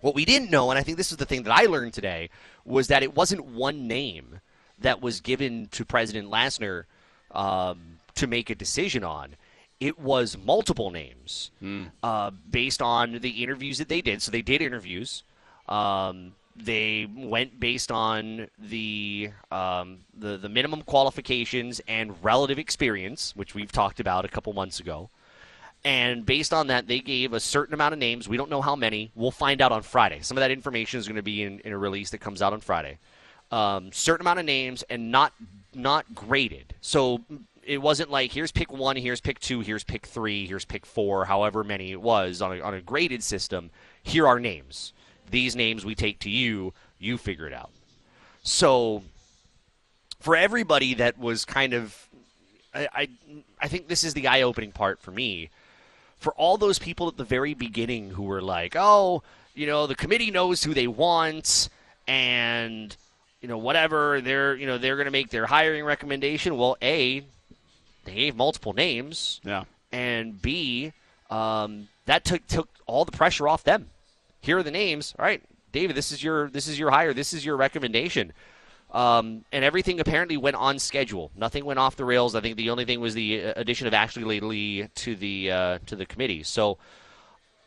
What 0.00 0.14
we 0.14 0.24
didn't 0.24 0.50
know, 0.50 0.70
and 0.70 0.78
I 0.78 0.82
think 0.82 0.96
this 0.96 1.10
is 1.10 1.18
the 1.18 1.26
thing 1.26 1.42
that 1.42 1.52
I 1.52 1.64
learned 1.64 1.94
today, 1.94 2.30
was 2.64 2.86
that 2.88 3.02
it 3.02 3.14
wasn't 3.16 3.44
one 3.44 3.88
name 3.88 4.40
that 4.78 5.02
was 5.02 5.20
given 5.20 5.66
to 5.72 5.84
President 5.84 6.30
Lassner 6.30 6.84
um, 7.32 7.98
to 8.14 8.26
make 8.26 8.50
a 8.50 8.54
decision 8.54 9.02
on. 9.02 9.34
It 9.80 9.98
was 9.98 10.36
multiple 10.38 10.90
names 10.90 11.50
uh, 12.02 12.30
based 12.50 12.80
on 12.82 13.18
the 13.20 13.42
interviews 13.42 13.78
that 13.78 13.88
they 13.88 14.00
did. 14.00 14.22
So 14.22 14.30
they 14.30 14.42
did 14.42 14.62
interviews. 14.62 15.22
Um, 15.68 16.32
they 16.58 17.06
went 17.14 17.58
based 17.60 17.92
on 17.92 18.48
the, 18.58 19.30
um, 19.50 20.00
the 20.18 20.36
the 20.36 20.48
minimum 20.48 20.82
qualifications 20.82 21.80
and 21.88 22.12
relative 22.22 22.58
experience, 22.58 23.34
which 23.36 23.54
we've 23.54 23.72
talked 23.72 24.00
about 24.00 24.24
a 24.24 24.28
couple 24.28 24.52
months 24.52 24.80
ago 24.80 25.10
And 25.84 26.26
based 26.26 26.52
on 26.52 26.66
that, 26.68 26.88
they 26.88 27.00
gave 27.00 27.32
a 27.32 27.40
certain 27.40 27.74
amount 27.74 27.92
of 27.92 27.98
names. 28.00 28.28
We 28.28 28.36
don't 28.36 28.50
know 28.50 28.60
how 28.60 28.74
many. 28.76 29.12
We'll 29.14 29.30
find 29.30 29.62
out 29.62 29.72
on 29.72 29.82
Friday. 29.82 30.20
Some 30.22 30.36
of 30.36 30.40
that 30.40 30.50
information 30.50 30.98
is 30.98 31.06
going 31.06 31.16
to 31.16 31.22
be 31.22 31.42
in, 31.42 31.60
in 31.60 31.72
a 31.72 31.78
release 31.78 32.10
that 32.10 32.18
comes 32.18 32.42
out 32.42 32.52
on 32.52 32.60
Friday. 32.60 32.98
Um, 33.50 33.92
certain 33.92 34.22
amount 34.22 34.40
of 34.40 34.44
names 34.44 34.82
and 34.90 35.10
not 35.10 35.32
not 35.74 36.14
graded. 36.14 36.74
So 36.80 37.22
it 37.64 37.78
wasn't 37.78 38.10
like 38.10 38.32
here's 38.32 38.52
pick 38.52 38.72
one, 38.72 38.96
here's 38.96 39.20
pick 39.20 39.38
two, 39.38 39.60
here's 39.60 39.84
pick 39.84 40.06
three, 40.06 40.46
here's 40.46 40.64
pick 40.64 40.84
four, 40.84 41.26
however 41.26 41.64
many 41.64 41.92
it 41.92 42.02
was 42.02 42.42
on 42.42 42.58
a, 42.58 42.60
on 42.60 42.74
a 42.74 42.80
graded 42.80 43.22
system. 43.22 43.70
Here 44.02 44.26
are 44.26 44.40
names. 44.40 44.92
These 45.30 45.56
names 45.56 45.84
we 45.84 45.94
take 45.94 46.18
to 46.20 46.30
you. 46.30 46.72
You 46.98 47.18
figure 47.18 47.46
it 47.46 47.52
out. 47.52 47.70
So 48.42 49.02
for 50.20 50.34
everybody 50.36 50.94
that 50.94 51.18
was 51.18 51.44
kind 51.44 51.74
of, 51.74 52.08
I, 52.74 52.88
I, 52.94 53.08
I 53.60 53.68
think 53.68 53.88
this 53.88 54.04
is 54.04 54.14
the 54.14 54.26
eye 54.28 54.42
opening 54.42 54.72
part 54.72 54.98
for 55.00 55.10
me. 55.10 55.50
For 56.18 56.32
all 56.34 56.56
those 56.56 56.78
people 56.78 57.06
at 57.08 57.16
the 57.16 57.24
very 57.24 57.54
beginning 57.54 58.10
who 58.10 58.24
were 58.24 58.42
like, 58.42 58.74
oh, 58.76 59.22
you 59.54 59.66
know, 59.66 59.86
the 59.86 59.94
committee 59.94 60.30
knows 60.30 60.64
who 60.64 60.74
they 60.74 60.86
want 60.88 61.68
and 62.08 62.96
you 63.40 63.48
know 63.48 63.58
whatever 63.58 64.20
they're 64.22 64.54
you 64.56 64.66
know 64.66 64.78
they're 64.78 64.96
going 64.96 65.04
to 65.04 65.10
make 65.12 65.28
their 65.30 65.44
hiring 65.46 65.84
recommendation 65.84 66.56
well 66.56 66.76
a 66.82 67.22
they 68.04 68.14
gave 68.14 68.34
multiple 68.34 68.72
names 68.72 69.40
Yeah. 69.44 69.64
and 69.92 70.40
b 70.40 70.92
um, 71.30 71.88
that 72.06 72.24
took 72.24 72.46
took 72.46 72.68
all 72.86 73.04
the 73.04 73.12
pressure 73.12 73.46
off 73.46 73.62
them 73.62 73.90
here 74.40 74.58
are 74.58 74.62
the 74.62 74.70
names. 74.70 75.14
All 75.18 75.24
right 75.24 75.42
david 75.72 75.96
this 75.96 76.12
is 76.12 76.22
your 76.22 76.50
this 76.50 76.68
is 76.68 76.78
your 76.78 76.90
hire. 76.90 77.12
This 77.12 77.32
is 77.32 77.44
your 77.44 77.56
recommendation. 77.56 78.32
Um, 78.90 79.44
and 79.52 79.64
everything 79.64 80.00
apparently 80.00 80.38
went 80.38 80.56
on 80.56 80.78
schedule. 80.78 81.30
Nothing 81.36 81.66
went 81.66 81.78
off 81.78 81.96
the 81.96 82.06
rails. 82.06 82.34
I 82.34 82.40
think 82.40 82.56
the 82.56 82.70
only 82.70 82.86
thing 82.86 83.00
was 83.00 83.12
the 83.12 83.44
uh, 83.44 83.52
addition 83.56 83.86
of 83.86 83.92
Ashley 83.92 84.24
Lelie 84.24 84.88
to 84.94 85.14
the 85.14 85.50
uh, 85.50 85.78
to 85.86 85.96
the 85.96 86.06
committee. 86.06 86.42
So 86.42 86.78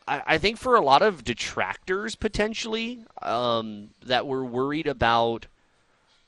I, 0.08 0.22
I 0.26 0.38
think 0.38 0.58
for 0.58 0.74
a 0.74 0.80
lot 0.80 1.02
of 1.02 1.22
detractors 1.24 2.16
potentially 2.16 3.04
um, 3.22 3.90
that 4.04 4.26
were 4.26 4.44
worried 4.44 4.88
about 4.88 5.46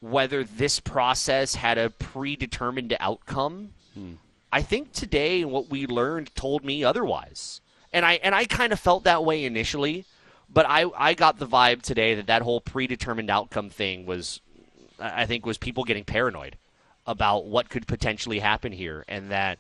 whether 0.00 0.44
this 0.44 0.80
process 0.80 1.56
had 1.56 1.78
a 1.78 1.90
predetermined 1.90 2.96
outcome. 3.00 3.70
I 4.52 4.62
think 4.62 4.92
today 4.92 5.44
what 5.44 5.70
we 5.70 5.86
learned 5.86 6.34
told 6.36 6.64
me 6.64 6.84
otherwise, 6.84 7.60
and 7.92 8.04
I 8.06 8.14
and 8.22 8.34
I 8.34 8.44
kind 8.44 8.72
of 8.72 8.78
felt 8.78 9.02
that 9.04 9.24
way 9.24 9.44
initially, 9.44 10.04
but 10.54 10.66
I 10.66 10.87
I 10.96 11.14
got 11.14 11.38
the 11.38 11.46
vibe 11.46 11.82
today 11.82 12.14
that 12.14 12.28
that 12.28 12.42
whole 12.42 12.61
predetermined 12.61 13.30
outcome 13.30 13.68
thing 13.68 14.06
was, 14.06 14.40
I 14.99 15.23
I 15.23 15.26
think, 15.26 15.44
was 15.44 15.58
people 15.58 15.84
getting 15.84 16.04
paranoid 16.04 16.56
about 17.06 17.44
what 17.44 17.68
could 17.68 17.87
potentially 17.87 18.38
happen 18.38 18.73
here, 18.73 19.04
and 19.08 19.30
that 19.30 19.58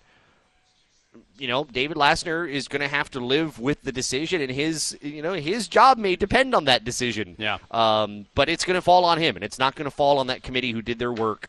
you 1.38 1.48
know, 1.48 1.64
David 1.64 1.96
Lassner 1.96 2.48
is 2.48 2.68
going 2.68 2.80
to 2.80 2.88
have 2.88 3.10
to 3.12 3.20
live 3.20 3.58
with 3.58 3.82
the 3.82 3.92
decision, 3.92 4.40
and 4.40 4.50
his, 4.50 4.96
you 5.00 5.22
know, 5.22 5.32
his 5.34 5.68
job 5.68 5.98
may 5.98 6.16
depend 6.16 6.54
on 6.54 6.64
that 6.64 6.84
decision. 6.84 7.36
Yeah. 7.38 7.58
Um, 7.70 8.26
but 8.34 8.48
it's 8.48 8.64
going 8.64 8.76
to 8.76 8.82
fall 8.82 9.04
on 9.04 9.18
him, 9.18 9.36
and 9.36 9.44
it's 9.44 9.58
not 9.58 9.74
going 9.74 9.84
to 9.84 9.90
fall 9.90 10.18
on 10.18 10.28
that 10.28 10.42
committee 10.42 10.72
who 10.72 10.82
did 10.82 10.98
their 10.98 11.12
work 11.12 11.48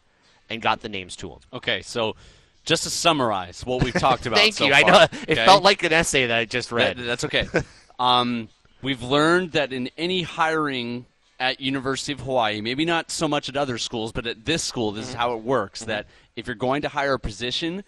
and 0.50 0.62
got 0.62 0.82
the 0.82 0.90
names 0.90 1.16
to 1.18 1.32
him. 1.32 1.40
Okay, 1.54 1.82
so 1.82 2.16
just 2.64 2.84
to 2.84 2.90
summarize 2.90 3.66
what 3.66 3.84
we've 3.84 3.94
talked 3.94 4.25
about. 4.28 4.40
Thank 4.40 4.56
so 4.56 4.66
you. 4.66 4.74
I 4.74 4.82
far, 4.82 4.92
know 4.92 5.02
it 5.04 5.32
okay? 5.32 5.46
felt 5.46 5.64
like 5.64 5.84
an 5.84 5.94
essay 5.94 6.28
that 6.28 6.38
I 6.38 6.46
just 6.46 6.72
read. 6.72 6.98
That- 6.98 7.04
that's 7.04 7.24
okay. 7.25 7.48
um, 8.00 8.50
we've 8.86 9.01
learned 9.01 9.51
that 9.54 9.74
in 9.74 9.89
any 9.98 10.22
hiring 10.22 11.08
at 11.39 11.60
University 11.60 12.13
of 12.13 12.20
Hawaii, 12.22 12.62
maybe 12.62 12.86
not 12.86 13.10
so 13.10 13.27
much 13.27 13.50
at 13.50 13.58
other 13.58 13.77
schools, 13.80 14.12
but 14.12 14.27
at 14.27 14.46
this 14.46 14.63
school, 14.63 14.92
this 14.92 15.06
is 15.06 15.12
mm-hmm. 15.12 15.20
how 15.20 15.34
it 15.34 15.44
works. 15.44 15.82
Mm-hmm. 15.82 15.89
That 15.89 16.06
if 16.36 16.46
you're 16.46 16.56
going 16.56 16.84
to 16.84 16.89
hire 16.89 17.13
a 17.13 17.20
position, 17.20 17.84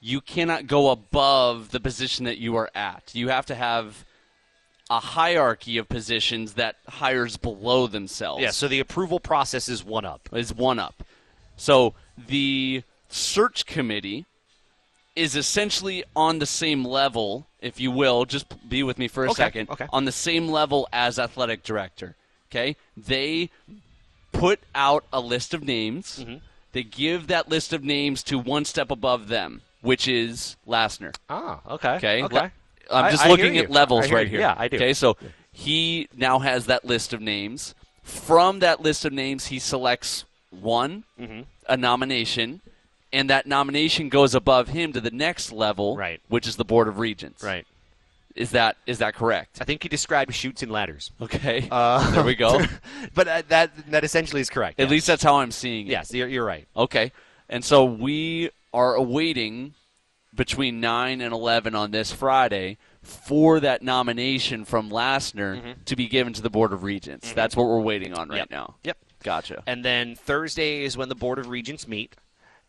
you 0.00 0.20
cannot 0.20 0.66
go 0.66 0.90
above 0.90 1.70
the 1.70 1.80
position 1.80 2.24
that 2.24 2.38
you 2.38 2.56
are 2.56 2.70
at. 2.74 3.10
You 3.12 3.28
have 3.28 3.46
to 3.46 3.54
have 3.54 4.04
a 4.88 5.00
hierarchy 5.00 5.78
of 5.78 5.88
positions 5.88 6.54
that 6.54 6.76
hires 6.88 7.36
below 7.36 7.88
themselves 7.88 8.40
yeah. 8.40 8.50
So 8.50 8.68
the 8.68 8.78
approval 8.78 9.18
process 9.18 9.68
is 9.68 9.84
one 9.84 10.04
up. 10.04 10.28
is 10.32 10.54
one 10.54 10.78
up. 10.78 11.02
So 11.56 11.94
the 12.28 12.84
search 13.08 13.66
committee 13.66 14.24
is 15.16 15.34
essentially 15.34 16.04
on 16.14 16.38
the 16.38 16.46
same 16.46 16.84
level, 16.84 17.46
if 17.66 17.80
you 17.80 17.90
will. 17.90 18.24
Just 18.24 18.46
be 18.68 18.82
with 18.82 18.98
me 18.98 19.08
for 19.08 19.24
a 19.24 19.30
Okay, 19.30 19.42
second. 19.42 19.70
okay. 19.70 19.86
On 19.92 20.04
the 20.04 20.12
same 20.12 20.48
level 20.48 20.88
as 20.92 21.18
athletic 21.18 21.62
director. 21.62 22.14
Okay, 22.50 22.76
they 22.96 23.50
put 24.32 24.60
out 24.74 25.04
a 25.12 25.20
list 25.20 25.52
of 25.54 25.62
names. 25.64 26.20
Mm-hmm. 26.20 26.36
They 26.72 26.82
give 26.82 27.26
that 27.28 27.48
list 27.48 27.72
of 27.72 27.82
names 27.82 28.22
to 28.24 28.38
one 28.38 28.64
step 28.64 28.90
above 28.90 29.28
them, 29.28 29.62
which 29.80 30.06
is 30.06 30.56
Lassner. 30.66 31.14
Ah, 31.28 31.60
okay. 31.68 31.96
Okay. 31.96 32.22
Okay. 32.22 32.50
I'm 32.90 33.10
just 33.10 33.24
I 33.24 33.28
hear 33.28 33.36
looking 33.36 33.58
at 33.58 33.70
levels 33.70 34.10
right 34.12 34.26
you. 34.26 34.32
here. 34.32 34.40
Yeah, 34.40 34.54
I 34.56 34.68
do. 34.68 34.76
Okay, 34.76 34.92
so 34.92 35.16
he 35.52 36.08
now 36.16 36.38
has 36.38 36.66
that 36.66 36.84
list 36.84 37.12
of 37.12 37.20
names. 37.20 37.74
From 38.02 38.60
that 38.60 38.80
list 38.80 39.04
of 39.04 39.12
names, 39.12 39.46
he 39.46 39.58
selects 39.58 40.24
one, 40.50 41.02
Mm-hmm. 41.20 41.40
a 41.68 41.76
nomination, 41.76 42.60
and 43.16 43.30
that 43.30 43.46
nomination 43.46 44.08
goes 44.08 44.34
above 44.34 44.68
him 44.68 44.92
to 44.92 45.00
the 45.00 45.10
next 45.10 45.50
level, 45.52 45.96
Right. 45.96 46.20
which 46.28 46.46
is 46.46 46.56
the 46.56 46.64
Board 46.64 46.86
of 46.88 46.98
Regents. 46.98 47.42
Right. 47.42 47.66
Is 48.34 48.50
that 48.50 48.76
is 48.86 48.98
that 48.98 49.14
correct? 49.14 49.58
I 49.62 49.64
think 49.64 49.82
he 49.82 49.88
described 49.88 50.34
shoots 50.34 50.62
and 50.62 50.70
ladders. 50.70 51.10
Okay. 51.22 51.66
Uh, 51.70 52.10
there 52.14 52.22
we 52.22 52.34
go. 52.34 52.60
but 53.14 53.26
uh, 53.26 53.42
that 53.48 53.70
that 53.90 54.04
essentially 54.04 54.42
is 54.42 54.50
correct. 54.50 54.78
At 54.78 54.84
yes. 54.84 54.90
least 54.90 55.06
that's 55.06 55.22
how 55.22 55.36
I'm 55.36 55.50
seeing 55.50 55.86
it. 55.86 55.90
yes, 55.90 56.12
you're, 56.12 56.28
you're 56.28 56.44
right. 56.44 56.66
Okay. 56.76 57.12
And 57.48 57.64
so 57.64 57.84
we 57.86 58.50
are 58.74 58.94
awaiting 58.94 59.72
between 60.34 60.80
9 60.80 61.22
and 61.22 61.32
11 61.32 61.74
on 61.74 61.92
this 61.92 62.12
Friday 62.12 62.76
for 63.02 63.58
that 63.60 63.80
nomination 63.80 64.66
from 64.66 64.90
Lassner 64.90 65.74
to 65.86 65.96
be 65.96 66.06
given 66.08 66.34
to 66.34 66.42
the 66.42 66.50
Board 66.50 66.74
of 66.74 66.82
Regents. 66.82 67.32
That's 67.32 67.56
what 67.56 67.66
we're 67.66 67.80
waiting 67.80 68.12
on 68.12 68.28
right 68.28 68.38
Yep. 68.38 68.50
now. 68.50 68.74
Yep. 68.84 68.98
Gotcha. 69.22 69.62
And 69.66 69.82
then 69.82 70.14
Thursday 70.14 70.84
is 70.84 70.94
when 70.96 71.08
the 71.08 71.14
Board 71.14 71.38
of 71.38 71.48
Regents 71.48 71.88
meet, 71.88 72.16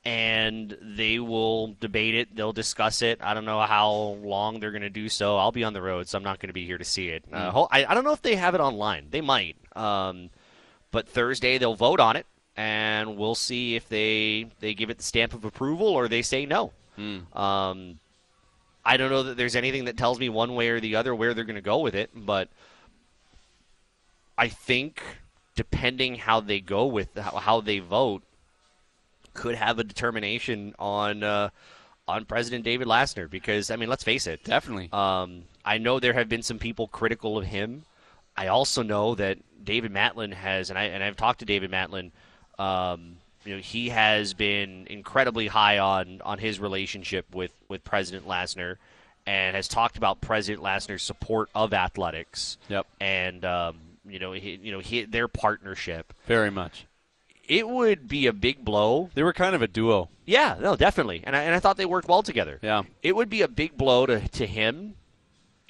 and 0.07 0.77
they 0.81 1.19
will 1.19 1.75
debate 1.81 2.15
it. 2.15 2.33
They'll 2.33 2.53
discuss 2.53 3.01
it. 3.01 3.19
I 3.21 3.33
don't 3.33 3.43
know 3.43 3.59
how 3.59 3.91
long 4.23 4.61
they're 4.61 4.71
going 4.71 4.81
to 4.83 4.89
do 4.89 5.09
so. 5.09 5.35
I'll 5.35 5.51
be 5.51 5.65
on 5.65 5.73
the 5.73 5.81
road, 5.81 6.07
so 6.07 6.17
I'm 6.17 6.23
not 6.23 6.39
going 6.39 6.47
to 6.47 6.53
be 6.53 6.65
here 6.65 6.77
to 6.77 6.85
see 6.85 7.09
it. 7.09 7.25
Uh, 7.31 7.67
I, 7.71 7.83
I 7.85 7.93
don't 7.93 8.05
know 8.05 8.13
if 8.13 8.21
they 8.21 8.37
have 8.37 8.55
it 8.55 8.61
online. 8.61 9.07
They 9.11 9.19
might. 9.19 9.57
Um, 9.75 10.29
but 10.91 11.09
Thursday 11.09 11.57
they'll 11.57 11.75
vote 11.75 11.99
on 11.99 12.15
it, 12.15 12.25
and 12.55 13.17
we'll 13.17 13.35
see 13.35 13.75
if 13.75 13.89
they 13.89 14.47
they 14.61 14.73
give 14.73 14.89
it 14.89 14.97
the 14.97 15.03
stamp 15.03 15.33
of 15.33 15.43
approval 15.43 15.87
or 15.89 16.07
they 16.07 16.21
say 16.21 16.45
no. 16.45 16.71
Um, 17.37 17.99
I 18.85 18.95
don't 18.95 19.11
know 19.11 19.23
that 19.23 19.35
there's 19.35 19.57
anything 19.57 19.85
that 19.85 19.97
tells 19.97 20.19
me 20.19 20.29
one 20.29 20.55
way 20.55 20.69
or 20.69 20.79
the 20.79 20.95
other 20.95 21.13
where 21.13 21.33
they're 21.33 21.43
going 21.43 21.55
to 21.55 21.61
go 21.61 21.79
with 21.79 21.95
it, 21.95 22.11
but 22.15 22.47
I 24.37 24.47
think 24.47 25.03
depending 25.55 26.15
how 26.15 26.39
they 26.39 26.61
go 26.61 26.85
with 26.85 27.09
how, 27.17 27.35
how 27.35 27.59
they 27.59 27.79
vote 27.79 28.23
could 29.37 29.55
have 29.55 29.79
a 29.79 29.83
determination 29.85 30.75
on 30.77 31.23
uh, 31.23 31.49
on 32.09 32.25
President 32.25 32.63
David 32.65 32.87
Lassner 32.87 33.29
because 33.29 33.71
I 33.71 33.77
mean 33.77 33.87
let's 33.87 34.03
face 34.03 34.27
it 34.27 34.43
Definitely. 34.43 34.89
um, 34.91 35.43
I 35.63 35.77
know 35.77 35.99
there 36.01 36.13
have 36.13 36.27
been 36.27 36.41
some 36.43 36.59
people 36.59 36.87
critical 36.87 37.37
of 37.37 37.45
him 37.45 37.83
I 38.35 38.47
also 38.47 38.83
know 38.83 39.15
that 39.15 39.37
David 39.63 39.91
Matlin 39.93 40.33
has 40.33 40.69
and 40.69 40.77
I 40.77 40.83
and 40.85 41.01
I've 41.03 41.15
talked 41.15 41.39
to 41.39 41.45
David 41.45 41.71
Matlin 41.71 42.11
um, 42.59 43.17
you 43.45 43.55
know 43.55 43.61
he 43.61 43.89
has 43.89 44.33
been 44.33 44.87
incredibly 44.89 45.47
high 45.47 45.77
on 45.79 46.21
on 46.25 46.39
his 46.39 46.59
relationship 46.59 47.25
with 47.33 47.51
with 47.69 47.83
President 47.83 48.27
Lassner 48.27 48.75
and 49.25 49.55
has 49.55 49.67
talked 49.67 49.97
about 49.97 50.21
President 50.21 50.63
Lassner's 50.63 51.03
support 51.03 51.49
of 51.53 51.73
athletics 51.73 52.57
Yep. 52.69 52.87
and 53.01 53.43
um, 53.45 53.77
you 54.07 54.19
know 54.19 54.31
he, 54.31 54.57
you 54.61 54.71
know 54.71 54.79
he, 54.79 55.03
their 55.05 55.27
partnership. 55.27 56.13
Very 56.25 56.49
much. 56.49 56.85
It 57.47 57.67
would 57.67 58.07
be 58.07 58.27
a 58.27 58.33
big 58.33 58.63
blow. 58.65 59.09
They 59.13 59.23
were 59.23 59.33
kind 59.33 59.55
of 59.55 59.61
a 59.61 59.67
duo. 59.67 60.09
Yeah, 60.25 60.57
no, 60.59 60.75
definitely, 60.75 61.23
and 61.23 61.35
I, 61.35 61.43
and 61.43 61.55
I 61.55 61.59
thought 61.59 61.77
they 61.77 61.85
worked 61.85 62.09
well 62.09 62.21
together. 62.21 62.59
Yeah. 62.61 62.83
it 63.01 63.15
would 63.15 63.29
be 63.29 63.41
a 63.41 63.47
big 63.47 63.77
blow 63.77 64.05
to 64.05 64.27
to 64.27 64.45
him 64.45 64.95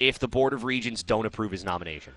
if 0.00 0.18
the 0.18 0.28
board 0.28 0.52
of 0.52 0.64
regents 0.64 1.02
don't 1.02 1.26
approve 1.26 1.52
his 1.52 1.64
nomination. 1.64 2.12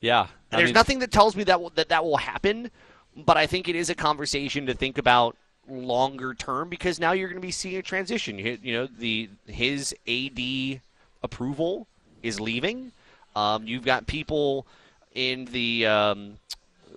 Yeah. 0.00 0.26
I 0.52 0.56
There's 0.58 0.68
mean, 0.68 0.74
nothing 0.74 0.98
that 1.00 1.10
tells 1.10 1.36
me 1.36 1.44
that 1.44 1.60
will, 1.60 1.70
that 1.70 1.88
that 1.88 2.04
will 2.04 2.18
happen, 2.18 2.70
but 3.16 3.36
I 3.36 3.46
think 3.46 3.68
it 3.68 3.76
is 3.76 3.90
a 3.90 3.94
conversation 3.94 4.66
to 4.66 4.74
think 4.74 4.98
about 4.98 5.36
longer 5.68 6.32
term 6.34 6.68
because 6.68 7.00
now 7.00 7.12
you're 7.12 7.28
going 7.28 7.40
to 7.40 7.46
be 7.46 7.50
seeing 7.50 7.76
a 7.76 7.82
transition. 7.82 8.38
You, 8.38 8.58
you 8.62 8.72
know, 8.74 8.86
the 8.86 9.28
his 9.46 9.94
AD 10.06 10.80
approval 11.22 11.86
is 12.22 12.40
leaving. 12.40 12.92
Um, 13.34 13.66
you've 13.66 13.84
got 13.84 14.06
people 14.06 14.66
in 15.14 15.46
the 15.46 15.86
um, 15.86 16.38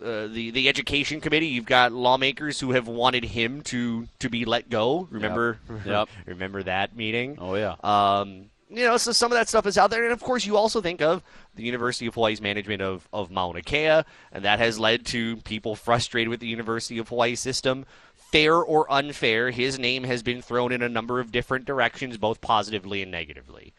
uh, 0.04 0.28
the 0.28 0.52
the 0.52 0.70
education 0.70 1.20
committee. 1.22 1.48
You've 1.48 1.66
got 1.66 1.92
lawmakers 1.92 2.60
who 2.60 2.72
have 2.72 2.88
wanted 2.88 3.24
him 3.26 3.62
to 3.64 4.08
to 4.20 4.30
be 4.30 4.46
let 4.46 4.70
go. 4.70 5.08
Remember, 5.12 5.60
Yep. 5.86 6.10
remember 6.26 6.64
that 6.64 6.96
meeting. 6.96 7.38
Oh, 7.40 7.56
yeah. 7.56 7.76
Um, 7.84 8.46
you 8.70 8.84
know, 8.86 8.98
so 8.98 9.12
some 9.12 9.32
of 9.32 9.38
that 9.38 9.50
stuff 9.50 9.66
is 9.66 9.78
out 9.80 9.90
there, 9.90 10.04
and 10.04 10.14
of 10.14 10.22
course, 10.22 10.46
you 10.46 10.56
also 10.56 10.80
think 10.80 11.02
of 11.02 11.24
the 11.56 11.64
University 11.64 12.06
of 12.06 12.14
Hawaii's 12.14 12.40
management 12.42 12.82
of 12.82 13.08
of 13.12 13.32
Mauna 13.32 13.62
Kea, 13.62 14.04
and 14.32 14.44
that 14.46 14.60
has 14.60 14.80
led 14.80 15.06
to 15.08 15.38
people 15.38 15.76
frustrated 15.76 16.30
with 16.30 16.40
the 16.40 16.48
University 16.48 16.98
of 17.00 17.10
Hawaii 17.10 17.36
system. 17.36 17.86
fair 18.32 18.56
or 18.58 18.86
unfair, 18.92 19.50
his 19.50 19.80
name 19.80 20.04
has 20.04 20.22
been 20.22 20.40
thrown 20.40 20.72
in 20.72 20.84
a 20.84 20.90
number 20.90 21.20
of 21.20 21.32
different 21.32 21.66
directions, 21.66 22.16
both 22.16 22.42
positively 22.42 23.02
and 23.02 23.10
negatively. 23.12 23.74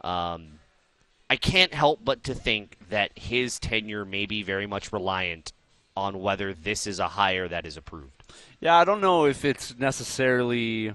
Um, 0.00 0.60
I 1.28 1.36
can't 1.36 1.74
help 1.74 2.00
but 2.02 2.24
to 2.24 2.34
think 2.34 2.78
that 2.88 3.12
his 3.14 3.58
tenure 3.58 4.06
may 4.06 4.24
be 4.24 4.42
very 4.42 4.66
much 4.66 4.90
reliant 4.90 5.52
on 6.00 6.20
whether 6.20 6.52
this 6.54 6.86
is 6.86 6.98
a 6.98 7.08
hire 7.08 7.46
that 7.48 7.66
is 7.66 7.76
approved. 7.76 8.22
Yeah, 8.60 8.76
I 8.76 8.84
don't 8.84 9.00
know 9.00 9.26
if 9.26 9.44
it's 9.44 9.76
necessarily 9.78 10.92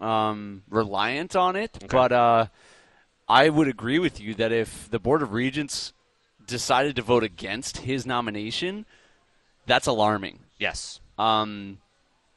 um, 0.00 0.62
reliant 0.68 1.36
on 1.36 1.56
it, 1.56 1.72
Okay. 1.76 1.86
but 1.90 2.12
uh, 2.12 2.46
I 3.28 3.48
would 3.48 3.68
agree 3.68 3.98
with 3.98 4.20
you 4.20 4.34
that 4.34 4.52
if 4.52 4.90
the 4.90 4.98
Board 4.98 5.22
of 5.22 5.32
Regents 5.32 5.92
decided 6.46 6.96
to 6.96 7.02
vote 7.02 7.22
against 7.22 7.78
his 7.78 8.04
nomination, 8.06 8.86
that's 9.66 9.86
alarming. 9.86 10.40
Yes. 10.58 11.00
um, 11.18 11.78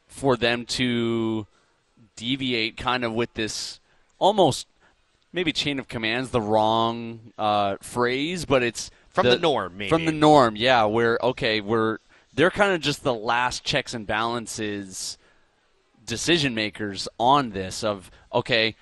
for 0.07 0.37
them 0.37 0.65
to 0.67 1.47
deviate 2.15 2.77
kind 2.77 3.03
of 3.03 3.11
with 3.13 3.33
this 3.33 3.79
almost 4.19 4.67
maybe 5.33 5.51
chain 5.51 5.79
of 5.79 5.87
commands 5.87 6.29
the 6.29 6.39
wrong 6.39 7.33
uh, 7.39 7.75
phrase 7.81 8.45
but 8.45 8.61
it's 8.61 8.91
From 9.09 9.25
the 9.25 9.39
norm, 9.39 9.75
maybe. 9.77 9.89
from 9.89 10.05
the 10.05 10.11
norm 10.11 10.55
yeah 10.55 10.83
where 10.85 11.17
okay 11.23 11.59
we're 11.61 11.97
they're 12.35 12.51
kind 12.51 12.73
of 12.73 12.81
just 12.81 13.03
the 13.03 13.13
last 13.13 13.63
checks 13.63 13.93
and 13.93 14.07
balances 14.07 15.17
decision 16.05 16.53
makers 16.53 17.07
on 17.19 17.51
this 17.51 17.83
of 17.83 18.11
okay 18.33 18.75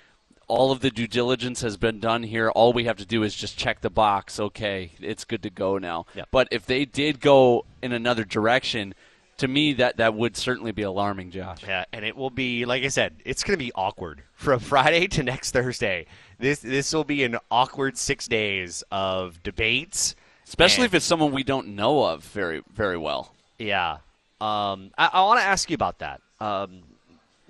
all 0.48 0.72
of 0.72 0.80
the 0.80 0.90
due 0.90 1.06
diligence 1.06 1.62
has 1.62 1.76
been 1.78 1.98
done 1.98 2.22
here. 2.24 2.50
All 2.50 2.72
we 2.74 2.84
have 2.84 2.98
to 2.98 3.06
do 3.06 3.22
is 3.22 3.34
just 3.34 3.56
check 3.56 3.80
the 3.80 3.90
box. 3.90 4.38
Okay 4.40 4.92
it's 5.00 5.24
good 5.24 5.42
to 5.44 5.50
go 5.50 5.78
now. 5.78 6.06
Yep. 6.14 6.28
but 6.30 6.48
if 6.50 6.66
they 6.66 6.84
did 6.84 7.20
go 7.20 7.64
in 7.82 7.92
another 7.92 8.24
direction 8.24 8.94
to 9.38 9.48
me 9.48 9.72
that 9.74 9.96
that 9.96 10.14
would 10.14 10.36
certainly 10.36 10.72
be 10.72 10.82
alarming 10.82 11.30
josh. 11.30 11.62
Yeah, 11.66 11.84
and 11.92 12.04
it 12.04 12.16
will 12.16 12.30
be 12.30 12.64
like 12.64 12.82
I 12.82 12.88
said, 12.88 13.14
it's 13.24 13.42
going 13.44 13.58
to 13.58 13.64
be 13.64 13.72
awkward 13.74 14.22
from 14.34 14.60
Friday 14.72 15.06
to 15.08 15.22
next 15.22 15.52
Thursday. 15.52 16.06
This 16.38 16.58
this 16.60 16.92
will 16.92 17.04
be 17.04 17.22
an 17.24 17.38
awkward 17.50 17.96
six 17.96 18.26
days 18.26 18.82
of 18.90 19.42
debates, 19.42 20.16
especially 20.46 20.84
and- 20.84 20.90
if 20.90 20.94
it's 20.94 21.06
someone 21.06 21.32
we 21.32 21.44
don't 21.44 21.68
know 21.68 22.04
of 22.04 22.24
very 22.24 22.62
very 22.74 22.98
well 22.98 23.32
Yeah. 23.58 23.98
Um, 24.40 24.90
I, 24.98 25.10
I 25.12 25.22
want 25.22 25.40
to 25.40 25.44
ask 25.46 25.70
you 25.70 25.74
about 25.74 26.00
that 26.00 26.20
um, 26.40 26.82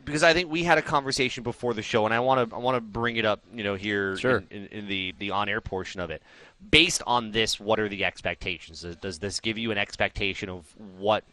because 0.04 0.22
I 0.22 0.34
think 0.34 0.50
we 0.50 0.62
had 0.62 0.76
a 0.78 0.82
conversation 0.82 1.42
before 1.42 1.72
the 1.72 1.82
show, 1.82 2.04
and 2.04 2.12
I 2.12 2.20
want 2.20 2.50
to 2.50 2.54
I 2.54 2.58
want 2.58 2.76
to 2.76 2.80
bring 2.80 3.16
it 3.16 3.24
up, 3.24 3.40
you 3.54 3.64
know, 3.64 3.74
here 3.74 4.16
Sure. 4.18 4.44
in, 4.50 4.66
in, 4.66 4.66
in 4.66 4.88
the 4.88 5.14
the 5.18 5.30
on 5.30 5.48
air 5.48 5.60
portion 5.60 6.00
of 6.00 6.10
it. 6.10 6.22
Based 6.70 7.02
on 7.06 7.32
this, 7.32 7.58
what 7.58 7.80
are 7.80 7.88
the 7.88 8.04
expectations? 8.04 8.84
Does, 9.00 9.18
this 9.18 9.40
give 9.40 9.58
you 9.58 9.72
an 9.72 9.78
expectation 9.78 10.48
of 10.48 10.66
what 10.98 11.24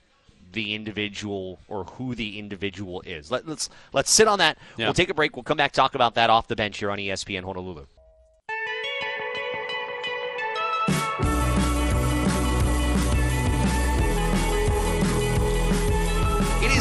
the 0.53 0.73
individual 0.73 1.59
or 1.67 1.83
who 1.83 2.15
the 2.15 2.39
individual 2.39 3.01
is? 3.05 3.29
Let, 3.29 3.47
let's 3.47 3.69
let's 3.93 4.09
sit 4.09 4.27
on 4.27 4.39
that. 4.39 4.57
Yeah. 4.77 4.85
We'll 4.85 4.93
take 4.93 5.09
a 5.09 5.13
break. 5.13 5.35
We'll 5.35 5.43
come 5.43 5.57
back 5.57 5.71
talk 5.73 5.93
about 5.93 6.15
that 6.15 6.29
off 6.29 6.47
the 6.47 6.55
bench 6.55 6.77
here 6.79 6.89
on 6.89 6.97
ESPN 6.97 7.43
Honolulu. 7.43 7.85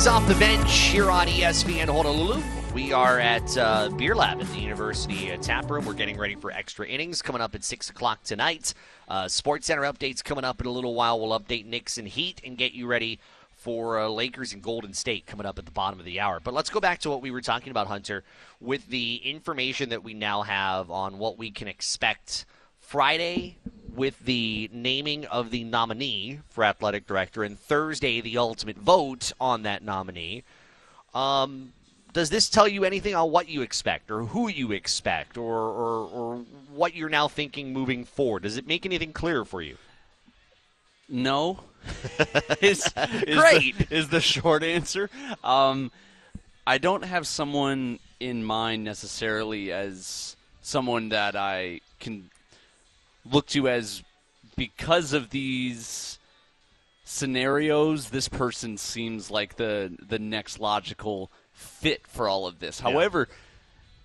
Off 0.07 0.29
the 0.29 0.35
bench 0.37 0.73
here 0.73 1.11
on 1.11 1.27
ESPN 1.27 1.87
Honolulu. 1.89 2.41
We 2.73 2.93
are 2.93 3.19
at 3.19 3.59
uh, 3.59 3.89
Beer 3.91 4.15
Lab 4.15 4.41
at 4.41 4.47
the 4.47 4.61
University 4.61 5.33
uh, 5.33 5.37
Tap 5.39 5.69
Room. 5.69 5.85
We're 5.85 5.95
getting 5.95 6.17
ready 6.17 6.37
for 6.37 6.53
extra 6.53 6.87
innings 6.87 7.21
coming 7.21 7.43
up 7.43 7.57
at 7.57 7.65
6 7.65 7.91
o'clock 7.91 8.23
tonight. 8.23 8.75
Uh, 9.09 9.27
Sports 9.27 9.67
Center 9.67 9.83
updates 9.83 10.23
coming 10.23 10.45
up 10.45 10.61
in 10.61 10.69
a 10.69 10.71
little 10.71 10.95
while. 10.95 11.21
We'll 11.21 11.39
update 11.39 11.67
Knicks 11.67 11.99
and 11.99 12.07
Heat 12.07 12.41
and 12.45 12.57
get 12.57 12.73
you 12.73 12.87
ready 12.87 13.19
for 13.51 13.99
uh, 13.99 14.09
Lakers 14.09 14.53
and 14.53 14.63
Golden 14.63 14.95
State 14.95 15.27
coming 15.27 15.47
up 15.47 15.59
at 15.59 15.67
the 15.67 15.73
bottom 15.73 15.99
of 15.99 16.05
the 16.05 16.21
hour. 16.21 16.39
But 16.39 16.55
let's 16.55 16.71
go 16.71 16.79
back 16.79 17.01
to 17.01 17.11
what 17.11 17.21
we 17.21 17.33
were 17.33 17.43
talking 17.43 17.73
about, 17.73 17.89
Hunter, 17.89 18.23
with 18.61 18.87
the 18.87 19.17
information 19.17 19.89
that 19.89 20.05
we 20.05 20.15
now 20.15 20.43
have 20.43 20.93
on 20.93 21.19
what 21.19 21.39
we 21.39 21.51
can 21.51 21.67
expect 21.67 22.47
Friday 22.79 23.59
with 23.95 24.19
the 24.21 24.69
naming 24.73 25.25
of 25.27 25.51
the 25.51 25.65
nominee 25.65 26.41
for 26.49 26.65
athletic 26.65 27.07
director, 27.07 27.43
and 27.43 27.59
Thursday 27.59 28.21
the 28.21 28.39
ultimate 28.39 28.77
vote 28.77 29.33
on 29.41 29.63
that 29.63 29.83
nominee. 29.83 30.45
Um, 31.15 31.73
does 32.13 32.31
this 32.31 32.49
tell 32.49 32.67
you 32.69 32.85
anything 32.85 33.15
on 33.15 33.31
what 33.31 33.49
you 33.49 33.63
expect, 33.63 34.11
or 34.11 34.25
who 34.25 34.49
you 34.49 34.73
expect, 34.73 35.37
or, 35.37 35.57
or, 35.57 36.09
or 36.09 36.37
what 36.75 36.95
you're 36.95 37.09
now 37.09 37.29
thinking 37.29 37.73
moving 37.73 38.05
forward? 38.05 38.43
Does 38.43 38.57
it 38.57 38.67
make 38.67 38.87
anything 38.87 39.13
clear 39.13 39.45
for 39.45 39.63
you? 39.63 39.77
No. 41.09 41.61
is, 42.61 42.93
is 43.27 43.39
Great. 43.39 43.79
The, 43.79 43.97
is 43.97 44.09
the 44.09 44.21
short 44.21 44.63
answer. 44.63 45.11
Um, 45.43 45.91
I 46.67 46.79
don't 46.79 47.05
have 47.05 47.27
someone 47.27 47.99
in 48.21 48.45
mind 48.45 48.85
necessarily 48.85 49.73
as 49.73 50.37
someone 50.61 51.11
that 51.11 51.35
I 51.35 51.81
can 52.01 52.31
look 53.31 53.47
to 53.49 53.69
as 53.69 54.03
because 54.57 55.13
of 55.13 55.31
these 55.31 56.19
scenarios. 57.05 58.11
This 58.11 58.29
person 58.29 58.77
seems 58.77 59.31
like 59.31 59.57
the 59.57 59.97
the 60.09 60.19
next 60.19 60.61
logical 60.61 61.31
fit 61.53 62.07
for 62.07 62.29
all 62.29 62.47
of 62.47 62.59
this. 62.61 62.81
However, 62.81 63.29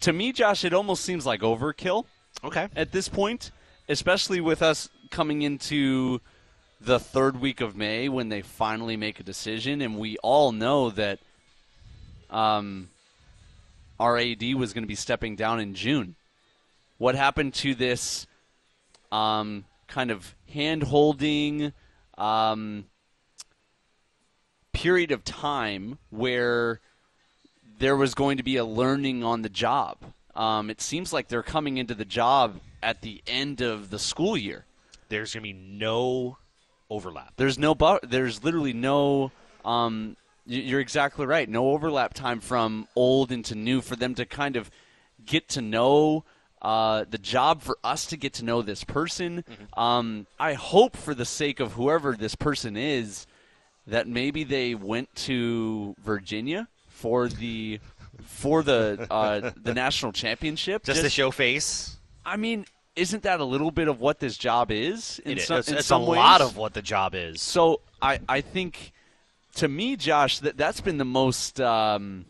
to 0.02 0.14
me, 0.14 0.32
Josh, 0.32 0.66
it 0.66 0.74
almost 0.74 1.04
seems 1.06 1.26
like 1.26 1.42
overkill 1.42 2.06
Okay. 2.44 2.68
at 2.76 2.92
this 2.92 3.08
point, 3.10 3.52
especially 3.88 4.42
with 4.42 4.62
us 4.62 4.90
coming 5.12 5.44
into 5.44 6.20
the 6.82 7.00
third 7.00 7.40
week 7.40 7.62
of 7.62 7.76
May 7.76 8.10
when 8.10 8.30
they 8.30 8.42
finally 8.42 8.98
make 8.98 9.20
a 9.20 9.24
decision, 9.24 9.82
and 9.82 9.98
we 9.98 10.18
all 10.18 10.52
know 10.52 10.90
that 10.90 11.20
um, 12.30 12.90
our 14.00 14.18
AD 14.18 14.44
was 14.56 14.74
going 14.74 14.84
to 14.84 14.88
be 14.88 14.96
stepping 14.96 15.36
down 15.36 15.60
in 15.60 15.76
June. 15.76 16.16
What 16.98 17.16
happened 17.16 17.54
to 17.56 17.76
this 17.76 18.28
um, 19.14 19.66
kind 19.88 20.10
of 20.10 20.36
hand 20.52 20.84
holding 20.84 21.72
um, 22.18 22.86
period 24.74 25.12
of 25.12 25.24
time 25.24 26.00
where 26.10 26.82
there 27.78 27.96
was 27.96 28.16
going 28.16 28.38
to 28.38 28.44
be 28.44 28.58
a 28.58 28.66
learning 28.66 29.24
on 29.24 29.44
the 29.44 29.50
job? 29.50 29.98
Um, 30.36 30.72
it 30.72 30.82
seems 30.82 31.14
like 31.14 31.28
they're 31.28 31.44
coming 31.44 31.78
into 31.78 31.94
the 31.94 32.06
job 32.06 32.60
at 32.82 33.02
the 33.02 33.22
end 33.28 33.62
of 33.62 33.92
the 33.92 34.00
school 34.00 34.36
year. 34.36 34.66
There's 35.10 35.34
going 35.34 35.44
to 35.44 35.54
be 35.54 35.60
no 35.60 36.38
overlap. 36.90 37.34
There's 37.38 37.60
no 37.60 37.76
bu- 37.76 38.00
there's 38.04 38.44
literally 38.44 38.74
no 38.74 39.32
um 39.64 40.18
you're 40.46 40.82
exactly 40.82 41.26
right. 41.26 41.48
No 41.48 41.70
overlap 41.70 42.14
time 42.14 42.42
from 42.42 42.88
old 42.96 43.32
into 43.32 43.56
new 43.56 43.80
for 43.80 43.96
them 43.96 44.14
to 44.16 44.26
kind 44.26 44.58
of 44.58 44.70
get 45.26 45.48
to 45.50 45.62
know 45.62 46.26
uh, 46.64 47.06
the 47.10 47.18
job 47.18 47.62
for 47.62 47.78
us 47.84 48.06
to 48.08 48.18
get 48.18 48.34
to 48.34 48.46
know 48.46 48.62
this 48.62 48.84
person. 48.84 49.44
Um, 49.76 50.28
I 50.40 50.54
hope 50.54 50.96
for 50.96 51.14
the 51.14 51.26
sake 51.26 51.60
of 51.60 51.74
whoever 51.74 52.16
this 52.16 52.36
person 52.36 52.78
is 52.78 53.28
that 53.88 54.08
maybe 54.08 54.44
they 54.44 54.74
went 54.76 55.14
to 55.16 55.96
Virginia 56.04 56.68
for 56.88 57.28
the 57.28 57.80
for 58.24 58.64
the 58.64 59.06
uh, 59.12 59.52
the 59.62 59.74
national 59.76 60.14
championship. 60.14 60.84
Just 60.84 61.02
to 61.02 61.10
show 61.10 61.32
face. 61.32 61.98
I 62.26 62.38
mean, 62.38 62.66
isn't 62.96 63.24
that 63.24 63.42
a 63.42 63.44
little 63.46 63.72
bit 63.72 63.88
of 63.90 64.00
what 64.00 64.20
this 64.20 64.38
job 64.38 64.72
is? 64.72 65.20
In 65.26 65.34
It 65.34 65.38
is. 65.40 65.48
some- 65.48 65.60
it's 65.60 65.68
in 65.68 65.74
it's 65.76 65.86
a 65.86 65.88
some 65.88 66.04
lot 66.04 66.40
of 66.42 66.56
what 66.56 66.74
the 66.74 66.82
job 66.82 67.14
is. 67.16 67.42
So 67.42 67.82
I, 68.02 68.20
I 68.30 68.40
think 68.42 68.94
to 69.56 69.68
me, 69.68 69.96
Josh, 69.98 70.40
that 70.40 70.56
that's 70.58 70.80
been 70.80 70.98
the 70.98 71.06
most 71.06 71.60
um, 71.60 72.26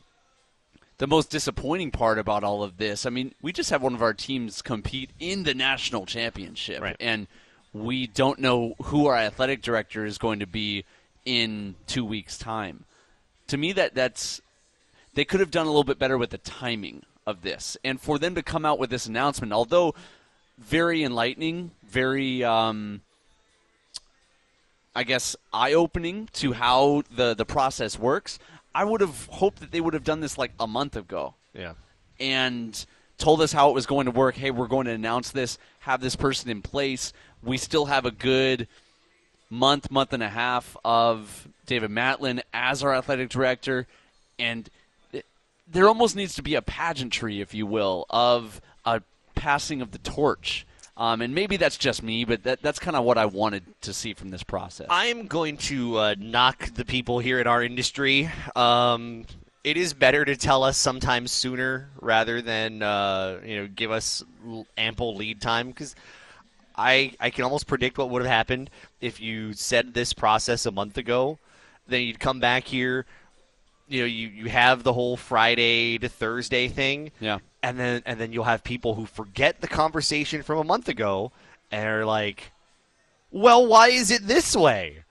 the 1.04 1.08
most 1.08 1.30
disappointing 1.30 1.92
part 1.92 2.18
about 2.18 2.46
all 2.46 2.64
of 2.64 2.78
this. 2.78 3.06
I 3.06 3.10
mean, 3.10 3.36
we 3.42 3.52
just 3.52 3.72
have 3.72 3.82
one 3.82 3.94
of 3.94 4.02
our 4.02 4.14
teams 4.14 4.62
compete 4.62 5.10
in 5.20 5.44
the 5.44 5.54
national 5.54 6.06
championship, 6.06 6.82
Right. 6.82 6.96
and 6.98 7.28
we 7.74 8.08
don't 8.08 8.40
know 8.40 8.76
who 8.84 9.08
our 9.08 9.18
athletic 9.18 9.62
director 9.62 10.06
is 10.06 10.18
going 10.18 10.40
to 10.40 10.48
be 10.48 10.86
in 11.26 11.76
two 11.88 12.06
weeks' 12.06 12.38
time. 12.38 12.86
To 13.48 13.58
me, 13.58 13.74
that 13.74 13.94
that's 13.94 14.42
they 15.14 15.26
could 15.26 15.42
have 15.42 15.52
done 15.52 15.66
a 15.66 15.70
little 15.72 15.84
bit 15.84 16.00
better 16.00 16.18
with 16.18 16.30
the 16.30 16.38
timing 16.38 17.04
of 17.28 17.42
this, 17.42 17.76
and 17.84 18.00
for 18.00 18.18
them 18.18 18.34
to 18.36 18.42
come 18.42 18.66
out 18.66 18.80
with 18.80 18.90
this 18.90 19.06
announcement, 19.06 19.52
although 19.52 19.94
very 20.58 21.04
enlightening, 21.04 21.72
very. 21.86 22.46
Um, 22.46 23.02
I 24.96 25.04
guess 25.04 25.36
eye 25.52 25.74
opening 25.74 26.30
to 26.34 26.54
how 26.54 27.04
the 27.14 27.34
the 27.34 27.46
process 27.46 28.00
works. 28.00 28.40
I 28.76 28.84
would 28.84 29.02
have 29.02 29.28
hoped 29.28 29.60
that 29.60 29.72
they 29.72 29.82
would 29.82 29.94
have 29.94 30.04
done 30.04 30.20
this 30.20 30.38
like 30.38 30.52
a 30.60 30.68
month 30.68 30.96
ago 30.96 31.36
yeah. 31.54 31.74
and 32.20 32.86
told 33.18 33.42
us 33.42 33.54
how 33.54 33.70
it 33.70 33.74
was 33.74 33.86
going 33.86 34.06
to 34.06 34.12
work. 34.12 34.36
Hey, 34.36 34.52
we're 34.52 34.68
going 34.68 34.88
to 34.88 34.92
announce 34.92 35.32
this, 35.32 35.58
have 35.80 36.02
this 36.02 36.16
person 36.16 36.50
in 36.50 36.62
place. 36.62 37.14
We 37.44 37.58
still 37.58 37.86
have 37.86 38.06
a 38.06 38.12
good 38.12 38.68
month, 39.50 39.92
month 39.92 40.14
and 40.14 40.24
a 40.24 40.30
half 40.30 40.76
of 40.84 41.48
David 41.66 41.92
Matlin 41.92 42.42
as 42.54 42.84
our 42.84 42.94
athletic 42.94 43.30
director, 43.30 43.88
and 44.40 44.70
th- 45.12 45.26
there 45.72 45.88
almost 45.88 46.16
needs 46.16 46.36
to 46.36 46.42
be 46.42 46.56
a 46.56 46.62
pageantry, 46.62 47.40
if 47.40 47.54
you 47.54 47.66
will, 47.66 48.06
of 48.10 48.60
a 48.86 49.02
passing 49.36 49.82
of 49.82 49.92
the 49.92 50.00
torch. 50.00 50.66
Um, 50.96 51.22
and 51.22 51.34
maybe 51.34 51.58
that's 51.58 51.78
just 51.78 52.04
me, 52.04 52.24
but 52.24 52.44
that, 52.44 52.62
that's 52.62 52.78
kind 52.78 52.96
of 52.96 53.04
what 53.04 53.18
I 53.18 53.26
wanted 53.26 53.64
to 53.82 53.94
see 53.94 54.14
from 54.14 54.30
this 54.30 54.44
process. 54.44 54.88
I'm 54.92 55.26
going 55.26 55.58
to 55.58 55.98
uh, 55.98 56.16
knock 56.20 56.70
the 56.76 56.86
people 56.86 57.18
here 57.18 57.40
in 57.40 57.48
our 57.48 57.64
industry. 57.64 58.30
Um, 58.56 59.26
it 59.64 59.78
is 59.78 59.94
better 59.94 60.24
to 60.24 60.36
tell 60.36 60.64
us 60.64 60.78
sometimes 60.78 61.32
sooner 61.32 61.90
rather 62.00 62.42
than 62.42 62.84
uh, 62.84 63.40
you 63.46 63.56
know 63.62 63.68
give 63.68 63.92
us 63.92 64.24
ample 64.78 65.16
lead 65.16 65.42
time 65.42 65.70
because 65.70 65.96
I 66.76 67.14
I 67.20 67.30
can 67.30 67.44
almost 67.44 67.66
predict 67.66 67.98
what 67.98 68.10
would 68.10 68.22
have 68.22 68.32
happened 68.32 68.70
if 69.02 69.22
you 69.22 69.54
said 69.54 69.94
this 69.94 70.14
process 70.14 70.66
a 70.66 70.72
month 70.72 70.98
ago. 70.98 71.40
Then 71.88 72.02
you'd 72.02 72.20
come 72.20 72.40
back 72.40 72.66
here. 72.66 73.06
You 73.88 74.02
know, 74.02 74.06
you, 74.06 74.28
you 74.30 74.50
have 74.50 74.84
the 74.84 74.94
whole 74.94 75.18
Friday 75.18 75.98
to 75.98 76.10
Thursday 76.10 76.68
thing. 76.68 77.12
Yeah. 77.20 77.40
And 77.64 77.80
then 77.80 78.04
and 78.06 78.20
then 78.20 78.32
you'll 78.32 78.44
have 78.44 78.64
people 78.64 78.94
who 78.94 79.08
forget 79.08 79.62
the 79.62 79.68
conversation 79.68 80.44
from 80.44 80.60
a 80.60 80.64
month 80.64 80.88
ago 80.88 81.32
and 81.72 81.88
are 81.88 82.06
like, 82.06 82.52
Well, 83.32 83.66
why 83.66 83.88
is 83.88 84.12
it 84.12 84.28
this 84.28 84.56
way? 84.56 85.04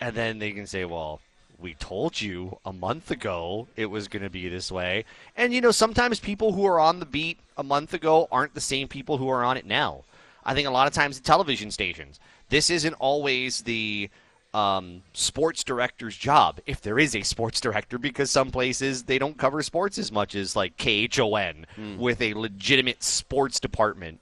And 0.00 0.16
then 0.16 0.40
they 0.40 0.50
can 0.50 0.66
say, 0.66 0.84
Well, 0.84 1.20
we 1.60 1.74
told 1.74 2.20
you 2.20 2.58
a 2.64 2.72
month 2.72 3.10
ago 3.10 3.68
it 3.76 3.86
was 3.86 4.08
going 4.08 4.22
to 4.22 4.30
be 4.30 4.48
this 4.48 4.72
way. 4.72 5.04
And, 5.36 5.52
you 5.52 5.60
know, 5.60 5.70
sometimes 5.70 6.18
people 6.18 6.52
who 6.52 6.66
are 6.66 6.80
on 6.80 6.98
the 6.98 7.06
beat 7.06 7.38
a 7.56 7.62
month 7.62 7.92
ago 7.94 8.28
aren't 8.32 8.54
the 8.54 8.60
same 8.60 8.88
people 8.88 9.18
who 9.18 9.28
are 9.28 9.44
on 9.44 9.56
it 9.56 9.66
now. 9.66 10.04
I 10.44 10.54
think 10.54 10.66
a 10.66 10.70
lot 10.70 10.86
of 10.86 10.94
times 10.94 11.18
the 11.18 11.24
television 11.24 11.70
stations, 11.70 12.18
this 12.48 12.70
isn't 12.70 12.94
always 12.94 13.62
the 13.62 14.08
um, 14.52 15.02
sports 15.12 15.62
director's 15.64 16.16
job, 16.16 16.60
if 16.66 16.80
there 16.80 16.98
is 16.98 17.14
a 17.14 17.22
sports 17.22 17.60
director, 17.60 17.98
because 17.98 18.30
some 18.30 18.50
places 18.50 19.04
they 19.04 19.18
don't 19.18 19.38
cover 19.38 19.62
sports 19.62 19.98
as 19.98 20.10
much 20.10 20.34
as 20.34 20.56
like 20.56 20.76
KHON 20.76 21.66
mm. 21.76 21.98
with 21.98 22.20
a 22.20 22.34
legitimate 22.34 23.02
sports 23.02 23.60
department. 23.60 24.20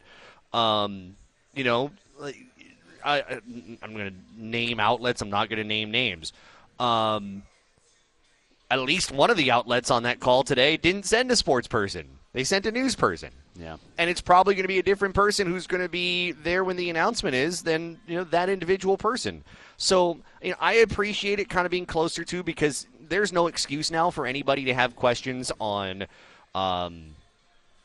Um, 0.53 1.15
you 1.55 1.65
know, 1.65 1.91
I, 3.05 3.41
am 3.83 3.95
going 3.95 4.11
to 4.11 4.43
name 4.43 4.81
outlets. 4.81 5.23
I'm 5.23 5.31
not 5.31 5.49
going 5.49 5.59
to 5.59 5.65
name 5.65 5.91
names. 5.91 6.33
Um, 6.79 7.43
at 8.71 8.81
least 8.81 9.11
one 9.11 9.31
of 9.31 9.37
the 9.37 9.51
outlets 9.51 9.91
on 9.91 10.03
that 10.03 10.21
call 10.21 10.43
today 10.45 10.77
didn't 10.77 11.07
send 11.07 11.31
a 11.31 11.37
sports 11.37 11.69
person. 11.69 12.07
They 12.35 12.45
sent 12.45 12.67
a 12.67 12.71
news 12.71 12.95
person. 12.95 13.31
Yeah. 13.59 13.79
And 13.97 14.09
it's 14.11 14.21
probably 14.21 14.55
going 14.55 14.65
to 14.65 14.69
be 14.69 14.79
a 14.79 14.83
different 14.83 15.15
person 15.15 15.47
who's 15.47 15.67
going 15.67 15.83
to 15.83 15.89
be 15.89 16.33
there 16.33 16.63
when 16.63 16.77
the 16.77 16.91
announcement 16.91 17.35
is 17.35 17.63
than, 17.63 17.99
you 18.07 18.17
know, 18.17 18.25
that 18.25 18.49
individual 18.49 18.97
person. 18.97 19.43
So, 19.79 20.19
you 20.43 20.51
know, 20.51 20.57
I 20.61 20.75
appreciate 20.75 21.41
it 21.41 21.49
kind 21.49 21.65
of 21.65 21.71
being 21.71 21.87
closer 21.87 22.25
to 22.25 22.43
because 22.43 22.87
there's 23.09 23.33
no 23.33 23.47
excuse 23.47 23.91
now 23.91 24.11
for 24.11 24.27
anybody 24.27 24.67
to 24.67 24.75
have 24.75 24.95
questions 24.95 25.51
on 25.59 26.07
um, 26.55 27.15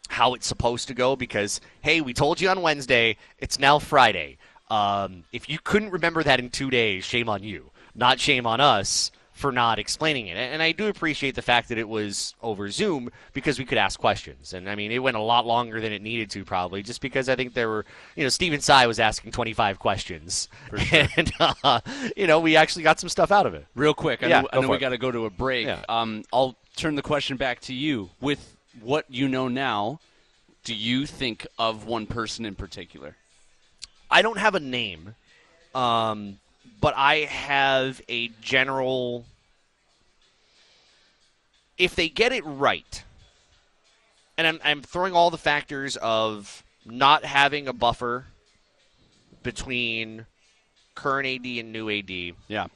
how 0.10 0.34
it's 0.34 0.48
supposed 0.48 0.90
to 0.90 0.94
go 0.94 1.16
because, 1.16 1.62
hey, 1.82 2.02
we 2.02 2.14
told 2.14 2.42
you 2.42 2.50
on 2.50 2.62
Wednesday, 2.62 3.16
it's 3.40 3.58
now 3.58 3.80
Friday. 3.80 4.38
Um, 4.70 5.24
if 5.32 5.48
you 5.50 5.60
couldn't 5.64 5.92
remember 5.92 6.24
that 6.24 6.40
in 6.40 6.50
two 6.50 6.70
days, 6.70 7.06
shame 7.06 7.30
on 7.30 7.44
you 7.44 7.70
not 7.96 8.20
shame 8.20 8.46
on 8.46 8.60
us 8.60 9.12
for 9.34 9.52
not 9.52 9.80
explaining 9.80 10.28
it. 10.28 10.38
And 10.38 10.62
I 10.62 10.72
do 10.72 10.88
appreciate 10.88 11.36
the 11.36 11.42
fact 11.42 11.70
that 11.70 11.78
it 11.78 11.90
was 11.90 12.36
over 12.42 12.70
Zoom 12.70 13.10
because 13.34 13.58
we 13.58 13.66
could 13.66 13.80
ask 13.80 14.00
questions. 14.00 14.54
And 14.54 14.70
I 14.70 14.76
mean, 14.76 14.92
it 14.92 15.00
went 15.00 15.18
a 15.18 15.22
lot 15.22 15.46
longer 15.46 15.82
than 15.82 15.92
it 15.92 16.02
needed 16.02 16.30
to, 16.32 16.46
probably, 16.46 16.84
just 16.84 17.02
because 17.02 17.28
I 17.28 17.36
think 17.36 17.54
there 17.54 17.68
were, 17.68 17.86
you 18.16 18.24
know, 18.24 18.30
Stephen 18.30 18.60
Tsai 18.60 18.86
was 18.86 19.00
asking 19.00 19.32
25 19.32 19.80
questions. 19.80 20.48
Sure. 20.70 21.08
And, 21.18 21.32
uh, 21.40 21.82
you 22.16 22.28
know, 22.28 22.40
we 22.40 22.56
actually 22.56 22.84
got 22.84 23.00
some 23.00 23.10
stuff 23.10 23.32
out 23.32 23.46
of 23.46 23.54
it. 23.54 23.66
Real 23.76 23.94
quick, 23.94 24.24
I 24.24 24.28
yeah, 24.28 24.42
know, 24.42 24.50
I 24.54 24.60
know 24.62 24.70
we 24.70 24.78
got 24.78 24.90
to 24.90 24.98
go 24.98 25.12
to 25.12 25.26
a 25.26 25.30
break. 25.30 25.68
Yeah. 25.68 25.84
Um, 25.90 26.24
I'll 26.32 26.56
turn 26.76 26.96
the 26.96 27.02
question 27.02 27.38
back 27.38 27.60
to 27.62 27.74
you. 27.74 28.10
With 28.22 28.56
what 28.82 29.06
you 29.10 29.28
know 29.28 29.48
now, 29.48 30.00
do 30.64 30.74
you 30.74 31.06
think 31.06 31.46
of 31.60 31.86
one 31.86 32.06
person 32.06 32.46
in 32.46 32.56
particular? 32.56 33.16
I 34.10 34.22
don't 34.22 34.38
have 34.38 34.56
a 34.56 34.60
name. 34.60 35.16
Um, 35.76 36.40
but 36.84 36.94
I 36.98 37.20
have 37.20 38.02
a 38.10 38.28
general. 38.42 39.24
If 41.78 41.96
they 41.96 42.10
get 42.10 42.34
it 42.34 42.44
right, 42.46 43.06
and 44.38 44.46
I'm, 44.46 44.60
I'm 44.66 44.82
throwing 44.82 45.14
all 45.16 45.30
the 45.30 45.38
factors 45.38 45.96
of 45.96 46.62
not 46.86 47.24
having 47.24 47.70
a 47.70 47.74
buffer 47.74 48.26
between 49.44 50.26
current 50.94 51.26
AD 51.26 51.46
and 51.46 51.72
new 51.72 51.90
AD. 51.90 52.36
Yeah. 52.50 52.68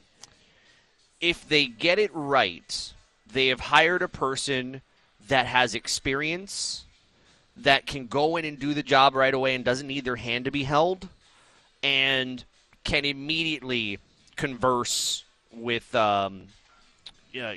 If 1.20 1.46
they 1.46 1.66
get 1.66 1.98
it 1.98 2.10
right, 2.14 2.94
they 3.30 3.48
have 3.48 3.60
hired 3.60 4.00
a 4.00 4.08
person 4.08 4.80
that 5.28 5.44
has 5.44 5.74
experience, 5.74 6.86
that 7.58 7.86
can 7.86 8.06
go 8.06 8.38
in 8.38 8.46
and 8.46 8.58
do 8.58 8.72
the 8.72 8.82
job 8.82 9.14
right 9.14 9.34
away 9.34 9.54
and 9.54 9.66
doesn't 9.66 9.86
need 9.86 10.06
their 10.06 10.16
hand 10.16 10.46
to 10.46 10.50
be 10.50 10.62
held, 10.62 11.10
and 11.82 12.44
can 12.88 13.04
immediately 13.04 13.98
converse 14.36 15.24
with 15.52 15.94
um, 15.94 16.44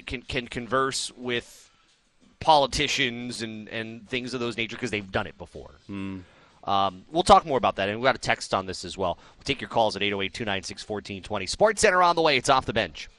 can 0.06 0.22
can 0.24 0.46
converse 0.46 1.10
with 1.16 1.70
politicians 2.42 3.42
and, 3.42 3.70
and 3.70 4.10
things 4.10 4.34
of 4.34 4.42
those 4.42 4.58
nature 4.58 4.76
because 4.76 4.92
they've 4.92 5.12
done 5.12 5.26
it 5.26 5.38
before. 5.38 5.72
Mm. 5.90 6.24
Um, 6.66 7.06
we'll 7.12 7.24
talk 7.24 7.46
more 7.46 7.58
about 7.58 7.78
that, 7.78 7.88
and 7.88 8.00
we 8.00 8.04
got 8.04 8.16
a 8.16 8.20
text 8.20 8.54
on 8.54 8.66
this 8.66 8.84
as 8.84 8.98
well. 8.98 9.18
We'll 9.38 9.46
take 9.46 9.62
your 9.62 9.70
calls 9.70 9.96
at 9.96 10.04
808 10.04 10.34
296 10.34 10.88
1420. 10.88 11.46
Sports 11.46 11.82
Center 11.82 12.04
on 12.04 12.18
the 12.18 12.22
way. 12.22 12.36
It's 12.36 12.50
off 12.50 12.66
the 12.66 12.74
bench. 12.74 13.10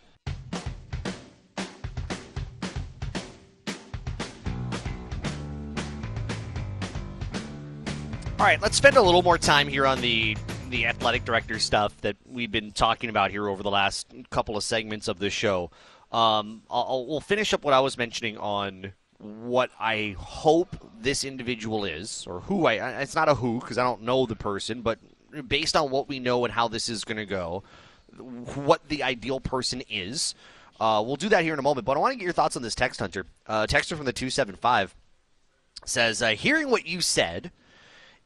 All 8.39 8.49
right, 8.49 8.61
let's 8.61 8.77
spend 8.77 8.97
a 8.97 9.03
little 9.03 9.23
more 9.23 9.39
time 9.39 9.67
here 9.67 9.87
on 9.87 10.01
the 10.01 10.37
the 10.73 10.87
athletic 10.87 11.27
director 11.27 11.59
stuff 11.59 11.95
that 12.01 12.17
we've 12.27 12.51
been 12.51 12.73
talking 12.73 13.11
about 13.11 13.31
here 13.31 13.47
over 13.47 13.63
the 13.63 13.71
last 13.71 14.07
couple 14.31 14.57
of 14.57 14.65
segments 14.65 15.07
of 15.07 15.19
the 15.19 15.29
show. 15.29 15.71
Um, 16.11 16.63
I'll, 16.71 17.05
we'll 17.07 17.21
finish 17.21 17.53
up 17.53 17.63
what 17.63 17.75
I 17.75 17.81
was 17.81 17.99
mentioning 17.99 18.39
on 18.39 18.95
what 19.19 19.71
I 19.79 20.17
hope 20.19 20.75
this 20.99 21.25
individual 21.25 21.85
is, 21.85 22.27
or 22.27 22.41
who 22.41 22.67
I. 22.67 23.03
It's 23.03 23.15
not 23.15 23.29
a 23.29 23.35
who 23.35 23.61
because 23.61 23.77
I 23.77 23.85
don't 23.85 24.03
know 24.03 24.25
the 24.25 24.35
person, 24.35 24.81
but 24.81 24.99
based 25.47 25.77
on 25.77 25.91
what 25.91 26.09
we 26.09 26.19
know 26.19 26.43
and 26.47 26.53
how 26.53 26.69
this 26.69 26.89
is 26.89 27.05
going 27.05 27.19
to 27.19 27.27
go, 27.27 27.63
what 28.17 28.89
the 28.89 29.03
ideal 29.03 29.41
person 29.41 29.83
is. 29.91 30.35
Uh, 30.81 31.03
we'll 31.05 31.17
do 31.17 31.29
that 31.29 31.45
here 31.45 31.53
in 31.53 31.59
a 31.59 31.63
moment, 31.63 31.85
but 31.85 31.99
I 31.99 32.01
want 32.01 32.13
to 32.13 32.19
get 32.19 32.25
your 32.25 32.33
thoughts 32.33 32.57
on 32.57 32.63
this 32.63 32.75
text 32.75 32.99
hunter. 32.99 33.27
Uh, 33.47 33.67
texter 33.67 33.95
from 33.95 34.07
the 34.07 34.13
275 34.13 34.97
says, 35.85 36.23
uh, 36.23 36.31
Hearing 36.31 36.71
what 36.71 36.87
you 36.87 37.03
said, 37.03 37.53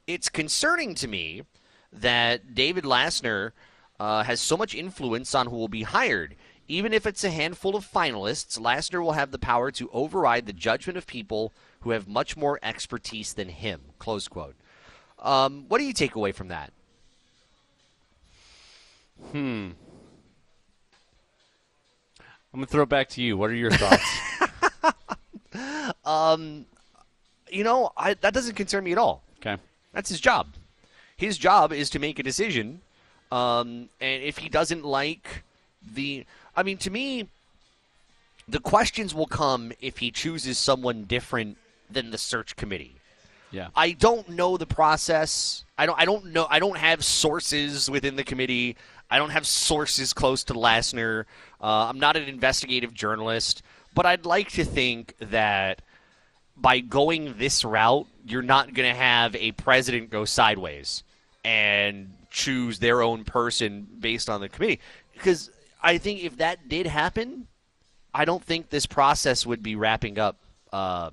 it's 0.06 0.28
concerning 0.28 0.94
to 0.94 1.08
me 1.08 1.42
that 1.92 2.54
David 2.54 2.84
Lassner 2.84 3.52
uh, 3.98 4.22
has 4.22 4.40
so 4.40 4.56
much 4.56 4.74
influence 4.74 5.34
on 5.34 5.46
who 5.46 5.56
will 5.56 5.68
be 5.68 5.82
hired. 5.82 6.34
Even 6.68 6.92
if 6.92 7.06
it's 7.06 7.24
a 7.24 7.30
handful 7.30 7.76
of 7.76 7.90
finalists, 7.90 8.58
Lassner 8.58 9.02
will 9.02 9.12
have 9.12 9.30
the 9.30 9.38
power 9.38 9.70
to 9.70 9.88
override 9.92 10.46
the 10.46 10.52
judgment 10.52 10.96
of 10.96 11.06
people 11.06 11.52
who 11.80 11.90
have 11.90 12.08
much 12.08 12.36
more 12.36 12.58
expertise 12.62 13.32
than 13.32 13.48
him. 13.48 13.80
Close 13.98 14.26
quote. 14.26 14.56
Um, 15.20 15.66
what 15.68 15.78
do 15.78 15.84
you 15.84 15.92
take 15.92 16.14
away 16.14 16.32
from 16.32 16.48
that? 16.48 16.72
Hmm. 19.30 19.70
I'm 22.52 22.60
gonna 22.60 22.66
throw 22.66 22.82
it 22.82 22.88
back 22.88 23.08
to 23.10 23.22
you. 23.22 23.36
What 23.36 23.50
are 23.50 23.54
your 23.54 23.70
thoughts? 23.70 24.02
um, 26.04 26.66
you 27.50 27.64
know, 27.64 27.92
I, 27.96 28.14
that 28.14 28.34
doesn't 28.34 28.56
concern 28.56 28.84
me 28.84 28.92
at 28.92 28.98
all. 28.98 29.22
Okay, 29.38 29.56
that's 29.92 30.08
his 30.08 30.20
job 30.20 30.48
his 31.16 31.38
job 31.38 31.72
is 31.72 31.90
to 31.90 31.98
make 31.98 32.18
a 32.18 32.22
decision. 32.22 32.80
Um, 33.32 33.88
and 34.00 34.22
if 34.22 34.38
he 34.38 34.48
doesn't 34.48 34.84
like 34.84 35.42
the, 35.94 36.24
I 36.54 36.62
mean, 36.62 36.78
to 36.78 36.90
me, 36.90 37.28
the 38.48 38.60
questions 38.60 39.14
will 39.14 39.26
come 39.26 39.72
if 39.80 39.98
he 39.98 40.10
chooses 40.10 40.58
someone 40.58 41.04
different 41.04 41.56
than 41.90 42.10
the 42.10 42.18
search 42.18 42.56
committee. 42.56 42.96
Yeah. 43.50 43.68
I 43.74 43.92
don't 43.92 44.28
know 44.28 44.56
the 44.56 44.66
process. 44.66 45.64
I 45.78 45.86
don't. 45.86 45.98
I 45.98 46.04
don't 46.04 46.26
know. 46.26 46.46
I 46.50 46.58
don't 46.58 46.76
have 46.76 47.04
sources 47.04 47.88
within 47.88 48.16
the 48.16 48.24
committee. 48.24 48.76
I 49.10 49.18
don't 49.18 49.30
have 49.30 49.46
sources 49.46 50.12
close 50.12 50.42
to 50.44 50.54
Lassner. 50.54 51.24
Uh, 51.60 51.86
I'm 51.88 52.00
not 52.00 52.16
an 52.16 52.24
investigative 52.24 52.92
journalist, 52.92 53.62
but 53.94 54.04
I'd 54.04 54.26
like 54.26 54.50
to 54.52 54.64
think 54.64 55.14
that 55.20 55.80
by 56.56 56.80
going 56.80 57.34
this 57.38 57.64
route, 57.64 58.06
you're 58.26 58.42
not 58.42 58.74
going 58.74 58.88
to 58.88 58.98
have 58.98 59.36
a 59.36 59.52
president 59.52 60.10
go 60.10 60.24
sideways 60.24 61.04
and 61.46 62.12
choose 62.28 62.80
their 62.80 63.02
own 63.02 63.22
person 63.22 63.86
based 64.00 64.28
on 64.28 64.40
the 64.40 64.48
committee. 64.48 64.80
Because 65.12 65.48
I 65.80 65.96
think 65.98 66.24
if 66.24 66.38
that 66.38 66.68
did 66.68 66.88
happen, 66.88 67.46
I 68.12 68.24
don't 68.24 68.42
think 68.42 68.68
this 68.68 68.84
process 68.84 69.46
would 69.46 69.62
be 69.62 69.76
wrapping 69.76 70.18
up, 70.18 70.36
um, 70.72 71.12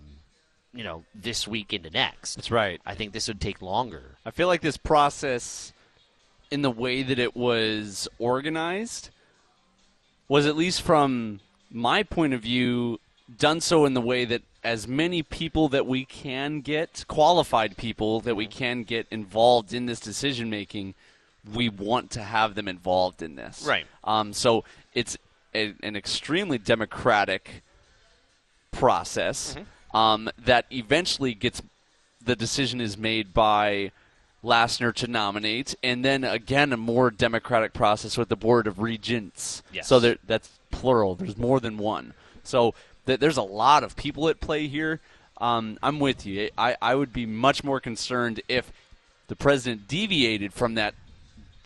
you 0.74 0.84
know, 0.84 1.04
this 1.14 1.48
week 1.48 1.72
into 1.72 1.92
next. 1.92 2.34
That's 2.34 2.50
right. 2.50 2.82
I 2.84 2.96
think 2.96 3.14
this 3.14 3.28
would 3.28 3.40
take 3.40 3.62
longer. 3.62 4.18
I 4.26 4.32
feel 4.32 4.48
like 4.48 4.62
this 4.62 4.76
process, 4.76 5.72
in 6.50 6.64
the 6.64 6.72
way 6.72 7.04
that 7.04 7.20
it 7.20 7.36
was 7.36 8.08
organized, 8.18 9.12
was 10.28 10.48
at 10.48 10.56
least 10.56 10.82
from 10.82 11.42
my 11.70 12.02
point 12.02 12.34
of 12.34 12.42
view 12.42 13.00
done 13.38 13.62
so 13.62 13.86
in 13.86 13.94
the 13.94 14.02
way 14.02 14.26
that 14.26 14.42
as 14.64 14.88
many 14.88 15.24
people 15.24 15.70
that 15.70 15.86
we 15.86 16.06
can 16.06 16.62
get, 16.62 17.06
qualified 17.08 17.78
people 17.78 18.22
that 18.22 18.36
we 18.36 18.48
can 18.48 18.84
get 18.84 19.08
involved 19.12 19.74
in 19.74 19.86
this 19.86 20.00
decision 20.00 20.50
making, 20.50 20.94
we 21.54 21.68
want 21.70 22.12
to 22.12 22.24
have 22.24 22.56
them 22.56 22.68
involved 22.68 23.22
in 23.22 23.36
this. 23.36 23.66
Right. 23.68 23.86
Um, 24.04 24.34
so 24.34 24.64
it's 24.94 25.18
a, 25.54 25.74
an 25.84 25.96
extremely 25.96 26.58
democratic 26.58 27.64
process 28.72 29.56
um, 29.94 30.30
that 30.38 30.66
eventually 30.72 31.34
gets 31.34 31.62
the 32.24 32.36
decision 32.36 32.80
is 32.80 32.98
made 32.98 33.34
by 33.34 33.92
Lassner 34.44 34.94
to 34.96 35.08
nominate, 35.08 35.76
and 35.84 36.04
then 36.04 36.24
again 36.24 36.74
a 36.74 36.78
more 36.78 37.12
democratic 37.12 37.74
process 37.74 38.18
with 38.18 38.30
the 38.30 38.36
board 38.36 38.68
of 38.68 38.80
regents. 38.80 39.62
Yes. 39.72 39.88
So 39.88 40.00
there, 40.00 40.18
that's 40.26 40.50
plural. 40.72 41.16
There's 41.16 41.38
more 41.38 41.60
than 41.60 41.78
one. 41.78 42.14
So 42.44 42.74
th- 43.06 43.20
there's 43.20 43.38
a 43.38 43.44
lot 43.44 43.84
of 43.84 43.96
people 43.96 44.30
at 44.30 44.40
play 44.40 44.68
here. 44.68 45.00
Um, 45.40 45.78
I'm 45.82 46.00
with 46.00 46.26
you. 46.26 46.50
I, 46.58 46.78
I 46.82 46.96
would 46.96 47.12
be 47.12 47.26
much 47.26 47.64
more 47.64 47.80
concerned 47.80 48.42
if 48.48 48.72
the 49.28 49.36
president 49.36 49.88
deviated 49.88 50.54
from 50.54 50.76
that 50.76 50.96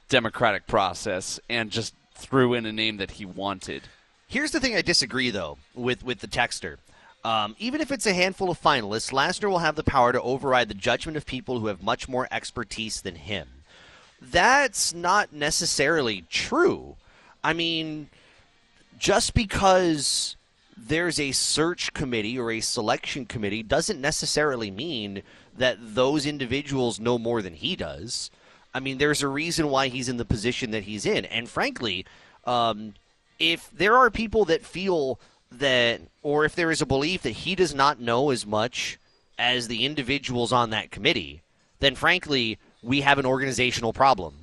democratic 0.09 0.67
process 0.67 1.39
and 1.49 1.69
just 1.69 1.93
threw 2.15 2.53
in 2.53 2.65
a 2.65 2.71
name 2.71 2.97
that 2.97 3.11
he 3.11 3.25
wanted. 3.25 3.83
Here's 4.27 4.51
the 4.51 4.59
thing 4.59 4.75
I 4.75 4.81
disagree, 4.81 5.29
though, 5.29 5.57
with, 5.75 6.03
with 6.03 6.19
the 6.19 6.27
texter. 6.27 6.77
Um, 7.23 7.55
even 7.59 7.81
if 7.81 7.91
it's 7.91 8.05
a 8.05 8.13
handful 8.13 8.49
of 8.49 8.61
finalists, 8.61 9.11
Lassner 9.11 9.49
will 9.49 9.59
have 9.59 9.75
the 9.75 9.83
power 9.83 10.11
to 10.11 10.21
override 10.21 10.69
the 10.69 10.73
judgment 10.73 11.17
of 11.17 11.25
people 11.25 11.59
who 11.59 11.67
have 11.67 11.83
much 11.83 12.07
more 12.07 12.27
expertise 12.31 13.01
than 13.01 13.15
him. 13.15 13.47
That's 14.21 14.93
not 14.93 15.33
necessarily 15.33 16.23
true. 16.29 16.95
I 17.43 17.53
mean, 17.53 18.09
just 18.97 19.33
because 19.33 20.35
there's 20.77 21.19
a 21.19 21.31
search 21.31 21.93
committee 21.93 22.37
or 22.37 22.51
a 22.51 22.61
selection 22.61 23.25
committee 23.25 23.63
doesn't 23.63 23.99
necessarily 23.99 24.69
mean 24.69 25.23
that 25.57 25.77
those 25.81 26.25
individuals 26.25 26.99
know 26.99 27.17
more 27.17 27.41
than 27.41 27.53
he 27.53 27.75
does. 27.75 28.29
I 28.73 28.79
mean, 28.79 28.99
there's 28.99 29.23
a 29.23 29.27
reason 29.27 29.69
why 29.69 29.87
he's 29.87 30.07
in 30.07 30.17
the 30.17 30.25
position 30.25 30.71
that 30.71 30.83
he's 30.83 31.05
in. 31.05 31.25
And 31.25 31.49
frankly, 31.49 32.05
um, 32.45 32.93
if 33.39 33.69
there 33.71 33.95
are 33.95 34.11
people 34.11 34.45
that 34.45 34.63
feel 34.63 35.19
that, 35.51 36.01
or 36.21 36.45
if 36.45 36.55
there 36.55 36.71
is 36.71 36.81
a 36.81 36.85
belief 36.85 37.23
that 37.23 37.31
he 37.31 37.55
does 37.55 37.73
not 37.73 37.99
know 37.99 38.29
as 38.29 38.45
much 38.45 38.99
as 39.39 39.67
the 39.67 39.85
individuals 39.85 40.53
on 40.53 40.69
that 40.69 40.91
committee, 40.91 41.41
then 41.79 41.95
frankly, 41.95 42.59
we 42.83 43.01
have 43.01 43.17
an 43.17 43.25
organizational 43.25 43.93
problem. 43.93 44.35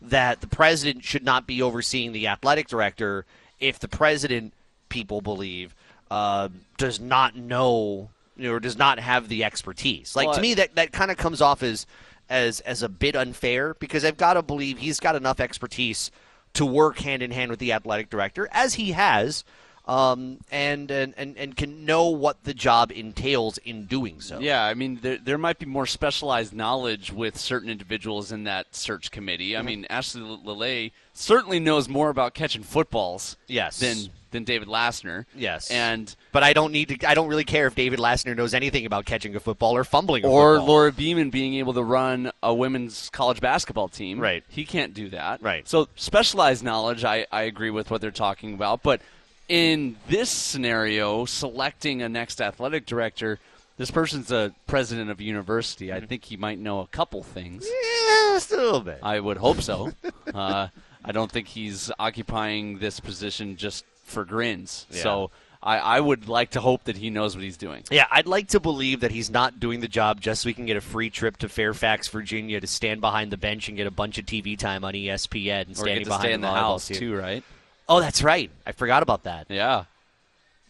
That 0.00 0.40
the 0.40 0.46
president 0.46 1.04
should 1.04 1.24
not 1.24 1.46
be 1.46 1.60
overseeing 1.60 2.12
the 2.12 2.28
athletic 2.28 2.68
director 2.68 3.26
if 3.58 3.78
the 3.78 3.88
president, 3.88 4.54
people 4.88 5.20
believe, 5.20 5.74
uh, 6.10 6.48
does 6.76 7.00
not 7.00 7.36
know 7.36 8.10
you 8.36 8.48
know, 8.48 8.54
or 8.54 8.60
does 8.60 8.78
not 8.78 8.98
have 8.98 9.28
the 9.28 9.44
expertise. 9.44 10.16
Like 10.16 10.28
Well, 10.28 10.36
to 10.36 10.40
me, 10.40 10.54
that 10.54 10.74
that 10.76 10.92
kind 10.92 11.10
of 11.10 11.16
comes 11.16 11.40
off 11.42 11.62
as 11.62 11.86
as 12.30 12.60
as 12.60 12.82
a 12.82 12.88
bit 12.88 13.14
unfair 13.14 13.74
because 13.74 14.04
I've 14.04 14.16
got 14.16 14.34
to 14.34 14.42
believe 14.42 14.78
he's 14.78 14.98
got 14.98 15.14
enough 15.14 15.40
expertise 15.40 16.10
to 16.54 16.64
work 16.64 16.98
hand 17.00 17.22
in 17.22 17.30
hand 17.30 17.50
with 17.50 17.60
the 17.60 17.72
athletic 17.72 18.08
director 18.08 18.48
as 18.50 18.74
he 18.74 18.92
has. 18.92 19.44
Um, 19.86 20.38
and, 20.52 20.88
and, 20.90 21.14
and, 21.16 21.36
and 21.36 21.56
can 21.56 21.84
know 21.84 22.08
what 22.10 22.44
the 22.44 22.54
job 22.54 22.92
entails 22.92 23.58
in 23.58 23.86
doing 23.86 24.20
so. 24.20 24.38
Yeah, 24.38 24.64
I 24.64 24.74
mean, 24.74 25.00
there, 25.02 25.18
there 25.18 25.38
might 25.38 25.58
be 25.58 25.66
more 25.66 25.86
specialized 25.86 26.52
knowledge 26.52 27.12
with 27.12 27.36
certain 27.36 27.68
individuals 27.68 28.30
in 28.30 28.44
that 28.44 28.74
search 28.76 29.10
committee. 29.10 29.50
Mm-hmm. 29.52 29.58
I 29.58 29.62
mean, 29.62 29.86
Ashley 29.90 30.20
Lelie 30.22 30.92
certainly 31.12 31.58
knows 31.58 31.88
more 31.88 32.08
about 32.10 32.34
catching 32.34 32.62
footballs 32.62 33.36
Yes. 33.48 33.80
than 33.80 33.96
than 34.30 34.44
David 34.44 34.68
Lassner. 34.68 35.24
Yes. 35.34 35.72
and 35.72 36.14
But 36.30 36.44
I 36.44 36.52
don't 36.52 36.70
need 36.70 37.00
to. 37.00 37.08
I 37.08 37.14
don't 37.14 37.26
really 37.26 37.42
care 37.42 37.66
if 37.66 37.74
David 37.74 37.98
Lassner 37.98 38.36
knows 38.36 38.54
anything 38.54 38.86
about 38.86 39.04
catching 39.06 39.34
a 39.34 39.40
football 39.40 39.74
or 39.76 39.82
fumbling 39.82 40.24
a 40.24 40.28
or 40.28 40.54
football. 40.58 40.68
Laura 40.68 40.92
Beeman 40.92 41.30
being 41.30 41.54
able 41.54 41.72
to 41.72 41.82
run 41.82 42.30
a 42.40 42.54
women's 42.54 43.10
college 43.10 43.40
basketball 43.40 43.88
team. 43.88 44.20
Right. 44.20 44.44
He 44.48 44.64
can't 44.64 44.94
do 44.94 45.08
that. 45.08 45.42
Right. 45.42 45.66
So 45.68 45.88
specialized 45.96 46.62
knowledge, 46.62 47.04
I, 47.04 47.26
I 47.32 47.42
agree 47.42 47.70
with 47.70 47.90
what 47.90 48.00
they're 48.00 48.12
talking 48.12 48.54
about. 48.54 48.84
But 48.84 49.00
in 49.50 49.96
this 50.08 50.30
scenario, 50.30 51.24
selecting 51.24 52.02
a 52.02 52.08
next 52.08 52.40
athletic 52.40 52.86
director, 52.86 53.40
this 53.76 53.90
person's 53.90 54.30
a 54.30 54.54
president 54.68 55.10
of 55.10 55.20
university. 55.20 55.88
Mm-hmm. 55.88 56.04
I 56.04 56.06
think 56.06 56.24
he 56.24 56.36
might 56.36 56.60
know 56.60 56.78
a 56.80 56.86
couple 56.86 57.24
things. 57.24 57.66
Yeah, 57.66 58.34
just 58.34 58.52
a 58.52 58.56
little 58.56 58.80
bit. 58.80 59.00
I 59.02 59.18
would 59.18 59.38
hope 59.38 59.60
so. 59.60 59.90
uh, 60.34 60.68
I 61.04 61.12
don't 61.12 61.30
think 61.30 61.48
he's 61.48 61.90
occupying 61.98 62.78
this 62.78 63.00
position 63.00 63.56
just 63.56 63.84
for 64.04 64.24
grins. 64.24 64.86
Yeah. 64.88 65.02
So 65.02 65.30
I, 65.60 65.78
I 65.78 66.00
would 66.00 66.28
like 66.28 66.50
to 66.50 66.60
hope 66.60 66.84
that 66.84 66.96
he 66.96 67.10
knows 67.10 67.34
what 67.34 67.42
he's 67.42 67.56
doing. 67.56 67.82
Yeah, 67.90 68.06
I'd 68.08 68.28
like 68.28 68.48
to 68.48 68.60
believe 68.60 69.00
that 69.00 69.10
he's 69.10 69.30
not 69.30 69.58
doing 69.58 69.80
the 69.80 69.88
job 69.88 70.20
just 70.20 70.42
so 70.42 70.48
he 70.48 70.54
can 70.54 70.66
get 70.66 70.76
a 70.76 70.80
free 70.80 71.10
trip 71.10 71.38
to 71.38 71.48
Fairfax, 71.48 72.06
Virginia, 72.06 72.60
to 72.60 72.68
stand 72.68 73.00
behind 73.00 73.32
the 73.32 73.36
bench 73.36 73.66
and 73.66 73.76
get 73.76 73.88
a 73.88 73.90
bunch 73.90 74.16
of 74.18 74.26
TV 74.26 74.56
time 74.56 74.84
on 74.84 74.94
ESPN 74.94 75.62
and 75.62 75.72
Or 75.72 75.74
standing 75.74 76.04
behind 76.04 76.22
stay 76.22 76.32
in 76.34 76.40
the 76.40 76.46
volleyball 76.46 76.54
house 76.54 76.86
too, 76.86 77.16
right? 77.16 77.42
Oh, 77.90 77.98
that's 78.00 78.22
right. 78.22 78.50
I 78.64 78.70
forgot 78.72 79.02
about 79.02 79.24
that. 79.24 79.46
Yeah. 79.50 79.84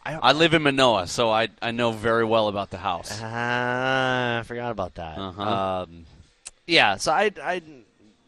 I, 0.04 0.14
I 0.14 0.32
live 0.32 0.54
in 0.54 0.62
Manoa, 0.62 1.06
so 1.06 1.30
I 1.30 1.48
I 1.60 1.70
know 1.72 1.92
very 1.92 2.24
well 2.24 2.48
about 2.48 2.70
the 2.70 2.78
house. 2.78 3.20
Ah, 3.22 4.38
I 4.38 4.42
forgot 4.44 4.70
about 4.72 4.94
that. 4.94 5.18
Uh-huh. 5.18 5.42
Um, 5.42 6.06
yeah, 6.66 6.96
so 6.96 7.12
I, 7.12 7.30
I, 7.42 7.60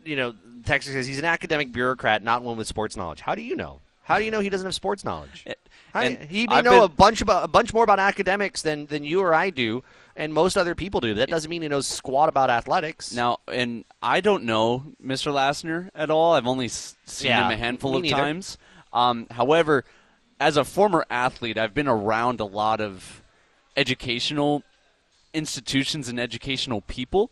you 0.04 0.16
know, 0.16 0.34
Texas 0.66 0.92
says 0.92 1.06
he's 1.06 1.18
an 1.18 1.24
academic 1.24 1.72
bureaucrat, 1.72 2.22
not 2.22 2.42
one 2.42 2.58
with 2.58 2.66
sports 2.66 2.94
knowledge. 2.94 3.20
How 3.20 3.34
do 3.34 3.40
you 3.40 3.56
know? 3.56 3.80
How 4.02 4.18
do 4.18 4.24
you 4.26 4.30
know 4.30 4.40
he 4.40 4.50
doesn't 4.50 4.66
have 4.66 4.74
sports 4.74 5.02
knowledge? 5.04 5.46
How, 5.94 6.02
he 6.02 6.46
may 6.46 6.56
I've 6.56 6.64
know 6.64 6.84
a 6.84 6.88
bunch 6.88 7.22
about 7.22 7.44
a 7.44 7.48
bunch 7.48 7.72
more 7.72 7.84
about 7.84 7.98
academics 7.98 8.60
than 8.60 8.84
than 8.86 9.02
you 9.02 9.20
or 9.20 9.32
I 9.32 9.48
do, 9.48 9.82
and 10.14 10.34
most 10.34 10.58
other 10.58 10.74
people 10.74 11.00
do. 11.00 11.14
That 11.14 11.30
doesn't 11.30 11.48
mean 11.50 11.62
he 11.62 11.68
knows 11.68 11.86
squat 11.86 12.28
about 12.28 12.50
athletics. 12.50 13.14
Now, 13.14 13.38
and 13.48 13.86
I 14.02 14.20
don't 14.20 14.44
know 14.44 14.82
Mr. 15.02 15.32
Lassner 15.32 15.88
at 15.94 16.10
all. 16.10 16.34
I've 16.34 16.46
only 16.46 16.68
seen 16.68 17.28
Yeah, 17.28 17.46
him 17.46 17.52
a 17.52 17.56
handful 17.56 17.96
of 17.96 18.02
neither. 18.02 18.16
times. 18.16 18.58
Um, 18.92 19.26
however, 19.30 19.84
as 20.38 20.56
a 20.56 20.64
former 20.64 21.04
athlete, 21.08 21.58
I've 21.58 21.74
been 21.74 21.88
around 21.88 22.40
a 22.40 22.44
lot 22.44 22.80
of 22.80 23.22
educational 23.76 24.62
institutions 25.32 26.08
and 26.08 26.20
educational 26.20 26.80
people. 26.82 27.30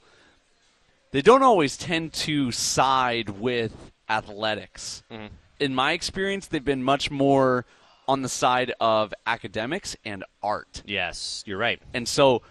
They 1.13 1.23
don't 1.23 1.43
always 1.43 1.77
tend 1.77 2.13
to 2.15 2.53
side 2.53 3.29
with 3.29 3.93
athletics. 4.09 5.03
Mm-hmm. 5.11 5.27
In 5.59 5.75
my 5.75 5.93
experience, 5.93 6.47
they've 6.47 6.65
been 6.65 6.83
much 6.83 7.11
more 7.11 7.67
on 8.09 8.23
the 8.23 8.29
side 8.29 8.73
of 8.81 9.13
academics 9.27 9.97
and 10.05 10.25
art. 10.43 10.83
Yes, 10.87 11.45
you're 11.47 11.59
right. 11.59 11.81
And 11.93 12.09
so 12.09 12.43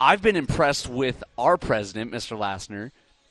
I've 0.00 0.20
been 0.20 0.36
impressed 0.36 0.88
with 0.88 1.22
our 1.38 1.56
president, 1.56 2.12
Mr. 2.12 2.36
Lassner, 2.36 2.90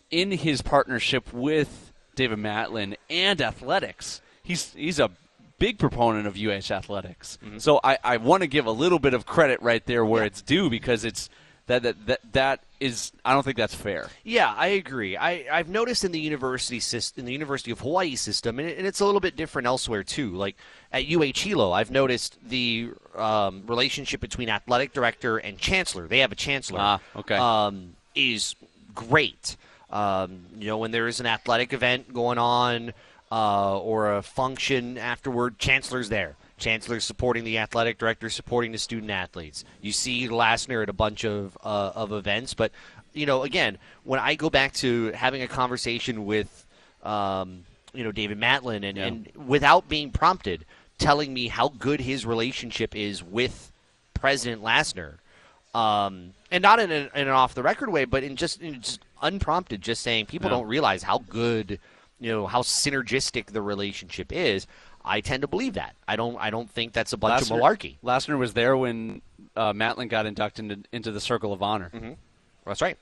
in 0.09 0.31
his 0.31 0.61
partnership 0.61 1.33
with 1.33 1.91
David 2.15 2.39
Matlin 2.39 2.95
and 3.09 3.41
athletics. 3.41 4.21
He's 4.45 4.73
he's 4.73 4.99
a 4.99 5.09
big 5.59 5.79
proponent 5.79 6.27
of 6.27 6.37
UH 6.37 6.73
athletics. 6.73 7.37
So 7.57 7.79
I, 7.83 7.97
I 8.03 8.17
want 8.17 8.41
to 8.43 8.47
give 8.47 8.65
a 8.65 8.71
little 8.71 8.99
bit 8.99 9.13
of 9.13 9.25
credit 9.25 9.61
right 9.61 9.85
there 9.85 10.05
where 10.05 10.23
it's 10.23 10.41
due 10.41 10.69
because 10.69 11.03
it's 11.03 11.29
that, 11.67 11.83
that 11.83 12.05
that 12.05 12.19
that 12.33 12.59
is 12.79 13.11
I 13.23 13.33
don't 13.33 13.43
think 13.43 13.57
that's 13.57 13.73
fair. 13.73 14.09
Yeah, 14.23 14.53
I 14.55 14.67
agree. 14.67 15.17
I, 15.17 15.45
I've 15.51 15.69
noticed 15.69 16.03
in 16.03 16.11
the 16.11 16.19
university 16.19 16.79
system, 16.79 17.21
in 17.21 17.25
the 17.25 17.31
University 17.31 17.71
of 17.71 17.79
Hawaii 17.79 18.15
system, 18.15 18.59
and, 18.59 18.69
it, 18.69 18.77
and 18.77 18.85
it's 18.85 18.99
a 18.99 19.05
little 19.05 19.19
bit 19.19 19.35
different 19.35 19.65
elsewhere 19.65 20.03
too. 20.03 20.35
Like 20.35 20.55
at 20.91 21.11
UH 21.11 21.39
Hilo, 21.39 21.71
I've 21.71 21.89
noticed 21.89 22.37
the 22.47 22.91
um, 23.15 23.63
relationship 23.65 24.21
between 24.21 24.49
athletic 24.49 24.93
director 24.93 25.37
and 25.37 25.57
chancellor. 25.57 26.07
They 26.07 26.19
have 26.19 26.31
a 26.31 26.35
chancellor. 26.35 26.79
Ah, 26.81 26.99
okay. 27.15 27.35
Um, 27.35 27.95
is 28.13 28.55
great. 28.93 29.57
Um, 29.89 30.45
you 30.57 30.67
know, 30.67 30.77
when 30.77 30.91
there 30.91 31.07
is 31.07 31.19
an 31.19 31.25
athletic 31.25 31.73
event 31.73 32.13
going 32.13 32.37
on 32.37 32.93
uh, 33.31 33.79
or 33.79 34.15
a 34.15 34.21
function 34.21 34.97
afterward, 34.97 35.57
chancellor's 35.59 36.09
there. 36.09 36.35
Chancellor 36.57 36.99
supporting 37.01 37.43
the 37.43 37.57
athletic 37.57 37.97
director, 37.97 38.29
supporting 38.29 38.71
the 38.71 38.77
student 38.77 39.11
athletes. 39.11 39.65
You 39.81 39.91
see 39.91 40.27
Lassner 40.29 40.83
at 40.83 40.89
a 40.89 40.93
bunch 40.93 41.25
of 41.25 41.57
uh, 41.63 41.91
of 41.95 42.13
events, 42.13 42.53
but 42.53 42.71
you 43.13 43.25
know, 43.25 43.43
again, 43.43 43.77
when 44.03 44.19
I 44.19 44.35
go 44.35 44.49
back 44.49 44.73
to 44.75 45.11
having 45.11 45.41
a 45.41 45.47
conversation 45.47 46.25
with, 46.25 46.65
um, 47.03 47.63
you 47.93 48.03
know, 48.03 48.11
David 48.11 48.39
Matlin, 48.39 48.83
and, 48.87 48.97
Yeah. 48.97 49.05
and 49.05 49.29
without 49.47 49.87
being 49.89 50.11
prompted, 50.11 50.65
telling 50.97 51.33
me 51.33 51.47
how 51.47 51.69
good 51.69 51.99
his 52.01 52.25
relationship 52.25 52.95
is 52.95 53.21
with 53.23 53.71
President 54.13 54.61
Lassner, 54.63 55.15
um, 55.73 56.31
and 56.51 56.61
not 56.61 56.79
in, 56.79 56.89
a, 56.91 56.95
in 57.15 57.27
an 57.27 57.29
off 57.29 57.53
the 57.53 57.63
record 57.63 57.89
way, 57.89 58.05
but 58.05 58.23
in 58.23 58.35
just 58.37 58.61
in 58.61 58.81
just 58.81 59.01
unprompted, 59.21 59.81
just 59.81 60.01
saying 60.01 60.25
people 60.27 60.49
Yeah. 60.49 60.57
don't 60.57 60.67
realize 60.67 61.03
how 61.03 61.17
good, 61.29 61.79
you 62.19 62.31
know, 62.31 62.47
how 62.47 62.61
synergistic 62.61 63.47
the 63.47 63.61
relationship 63.61 64.31
is. 64.31 64.67
I 65.03 65.21
tend 65.21 65.41
to 65.41 65.47
believe 65.47 65.73
that. 65.75 65.95
I 66.07 66.15
don't. 66.15 66.35
I 66.37 66.49
don't 66.49 66.69
think 66.69 66.93
that's 66.93 67.13
a 67.13 67.17
bunch 67.17 67.43
of 67.43 67.47
malarkey. 67.49 67.97
Lassner 68.03 68.39
was 68.39 68.53
there 68.53 68.75
when 68.75 69.21
uh, 69.55 69.71
Matlin 69.73 70.09
got 70.09 70.25
inducted 70.25 70.71
into, 70.71 70.89
into 70.91 71.11
the 71.11 71.21
Circle 71.21 71.53
of 71.53 71.61
Honor. 71.61 71.91
That's 72.65 72.81
right. 72.81 72.97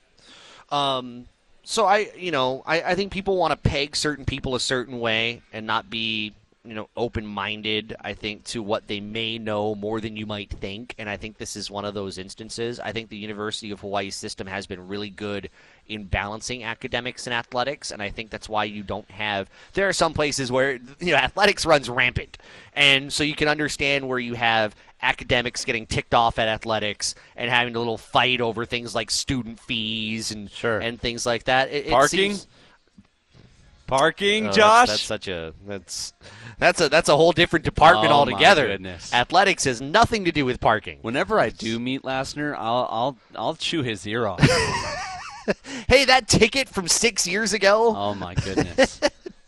Um, 0.70 1.26
so 1.62 1.86
I, 1.86 2.10
you 2.16 2.30
know, 2.30 2.62
I, 2.66 2.82
I 2.82 2.94
think 2.94 3.10
people 3.10 3.38
want 3.38 3.52
to 3.52 3.56
peg 3.56 3.96
certain 3.96 4.26
people 4.26 4.54
a 4.54 4.60
certain 4.60 5.00
way 5.00 5.40
and 5.52 5.66
not 5.66 5.88
be 5.88 6.34
you 6.66 6.72
know 6.74 6.88
open-minded 6.96 7.94
i 8.00 8.14
think 8.14 8.42
to 8.44 8.62
what 8.62 8.86
they 8.86 8.98
may 9.00 9.38
know 9.38 9.74
more 9.74 10.00
than 10.00 10.16
you 10.16 10.24
might 10.26 10.50
think. 10.50 10.94
And 10.98 11.08
i 11.10 11.16
think 11.16 11.36
this 11.36 11.56
is 11.56 11.70
one 11.70 11.84
of 11.84 11.94
those 11.94 12.16
instances. 12.18 12.80
I 12.80 12.92
think 12.92 13.08
the 13.10 13.16
university 13.16 13.70
of 13.70 13.80
hawaii 13.80 14.10
system 14.10 14.46
has 14.46 14.66
been 14.66 14.88
really 14.88 15.10
good 15.10 15.50
in 15.88 16.04
balancing 16.04 16.64
academics 16.64 17.26
and 17.26 17.34
athletics. 17.34 17.90
And 17.90 18.02
i 18.02 18.08
think 18.10 18.30
that's 18.30 18.48
why 18.48 18.64
you 18.64 18.82
don't 18.82 19.10
have 19.10 19.50
there 19.74 19.88
are 19.88 19.92
some 19.92 20.14
places 20.14 20.50
where 20.50 20.72
you 21.00 21.12
know 21.12 21.16
athletics 21.16 21.66
runs 21.66 21.88
rampant. 21.90 22.38
And 22.72 23.12
so 23.12 23.22
you 23.24 23.34
can 23.34 23.48
understand 23.48 24.08
where 24.08 24.18
you 24.18 24.34
have 24.34 24.74
academics 25.02 25.64
getting 25.66 25.86
ticked 25.86 26.14
off 26.14 26.38
at 26.38 26.48
athletics 26.48 27.14
and 27.36 27.50
having 27.50 27.76
a 27.76 27.78
little 27.78 27.98
fight 27.98 28.40
over 28.40 28.64
things 28.64 28.94
like 28.94 29.10
student 29.10 29.60
fees 29.60 30.30
and 30.30 30.50
Sure. 30.50 30.78
and 30.78 30.98
things 31.00 31.26
like 31.26 31.44
that. 31.44 31.68
It- 31.70 31.86
it 31.86 31.90
Parking? 31.90 32.30
seems- 32.32 32.46
Parking, 33.86 34.48
Oh, 34.48 34.52
Josh. 34.52 34.88
That's, 34.88 35.02
such 35.02 35.28
a 35.28 35.52
that's 35.66 36.12
that's 36.58 36.80
a 36.80 36.88
that's 36.88 37.08
a 37.08 37.16
whole 37.16 37.32
different 37.32 37.64
department 37.64 38.06
Oh, 38.12 38.24
my 38.24 38.32
altogether. 38.32 38.66
goodness. 38.68 39.12
Athletics 39.12 39.64
has 39.64 39.80
nothing 39.80 40.24
to 40.24 40.32
do 40.32 40.44
with 40.44 40.60
parking. 40.60 40.98
Whenever 41.02 41.38
I 41.38 41.50
do 41.50 41.78
meet 41.78 42.02
Lassner, 42.02 42.54
I'll 42.56 42.88
I'll 42.90 43.18
I'll 43.36 43.54
chew 43.54 43.82
his 43.82 44.06
ear 44.06 44.26
off. 44.26 44.40
Hey, 45.88 46.06
that 46.06 46.26
ticket 46.26 46.70
from 46.70 46.88
six 46.88 47.26
years 47.26 47.52
ago. 47.52 47.92
oh 47.94 48.14
my 48.14 48.34
goodness! 48.34 48.98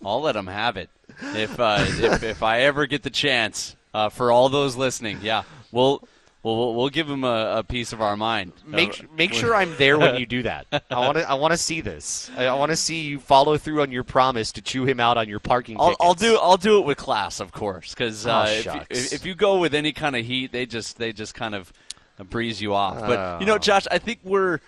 I'll 0.05 0.20
let 0.20 0.37
him 0.37 0.46
have 0.46 0.77
it 0.77 0.90
if 1.35 1.59
uh, 1.59 1.79
if 1.88 2.22
if 2.22 2.42
I 2.42 2.61
ever 2.61 2.85
get 2.87 3.03
the 3.03 3.09
chance. 3.11 3.75
Uh, 3.94 4.11
for 4.11 4.31
all 4.31 4.51
those 4.51 4.77
listening, 4.77 5.18
yeah, 5.22 5.44
we'll 5.72 6.07
we'll 6.54 6.74
we'll 6.74 6.88
give 6.88 7.09
him 7.09 7.24
a, 7.24 7.56
a 7.59 7.64
piece 7.64 7.92
of 7.92 8.00
our 8.00 8.16
mind. 8.16 8.52
Make 8.66 9.00
Uh, 9.00 9.06
make 9.16 9.32
sure 9.32 9.54
I'm 9.54 9.74
there 9.76 9.98
when 9.98 10.16
you 10.16 10.26
do 10.26 10.42
that. 10.44 10.66
I 10.90 10.98
want 11.00 11.18
to 11.18 11.28
I 11.28 11.35
want 11.35 11.52
to 11.52 11.59
see 11.59 11.80
this. 11.80 12.30
I, 12.37 12.46
I 12.46 12.54
want 12.54 12.70
to 12.70 12.76
see 12.76 13.02
you 13.02 13.18
follow 13.18 13.59
through 13.59 13.82
on 13.82 13.90
your 13.90 14.04
promise 14.04 14.52
to 14.52 14.62
chew 14.62 14.85
him 14.85 15.00
out 15.00 15.16
on 15.16 15.28
your 15.28 15.40
parking 15.40 15.76
I'll, 15.78 15.88
tickets. 15.90 16.04
I'll 16.04 16.14
do 16.14 16.38
I'll 16.40 16.56
do 16.56 16.78
it 16.80 16.87
with 16.87 16.98
class, 16.98 17.40
of 17.40 17.52
course, 17.52 17.90
because 17.94 18.26
Oh, 18.26 18.30
uh, 18.30 18.46
if, 18.48 18.64
you, 18.66 18.80
if, 18.90 19.12
if 19.12 19.26
you 19.26 19.35
go 19.35 19.59
with 19.59 19.74
any 19.74 19.92
kind 19.92 20.14
of 20.16 20.24
heat, 20.24 20.52
they 20.52 20.66
just 20.66 20.98
they 20.98 21.12
just 21.12 21.35
kind 21.35 21.54
of 21.54 21.72
breeze 22.30 22.62
you 22.62 22.74
off. 22.74 23.00
But 23.00 23.40
you 23.40 23.46
know, 23.46 23.54
Oh. 23.56 23.59
Josh, 23.59 23.87
I 23.90 23.98
think 23.98 24.20
we're 24.22 24.61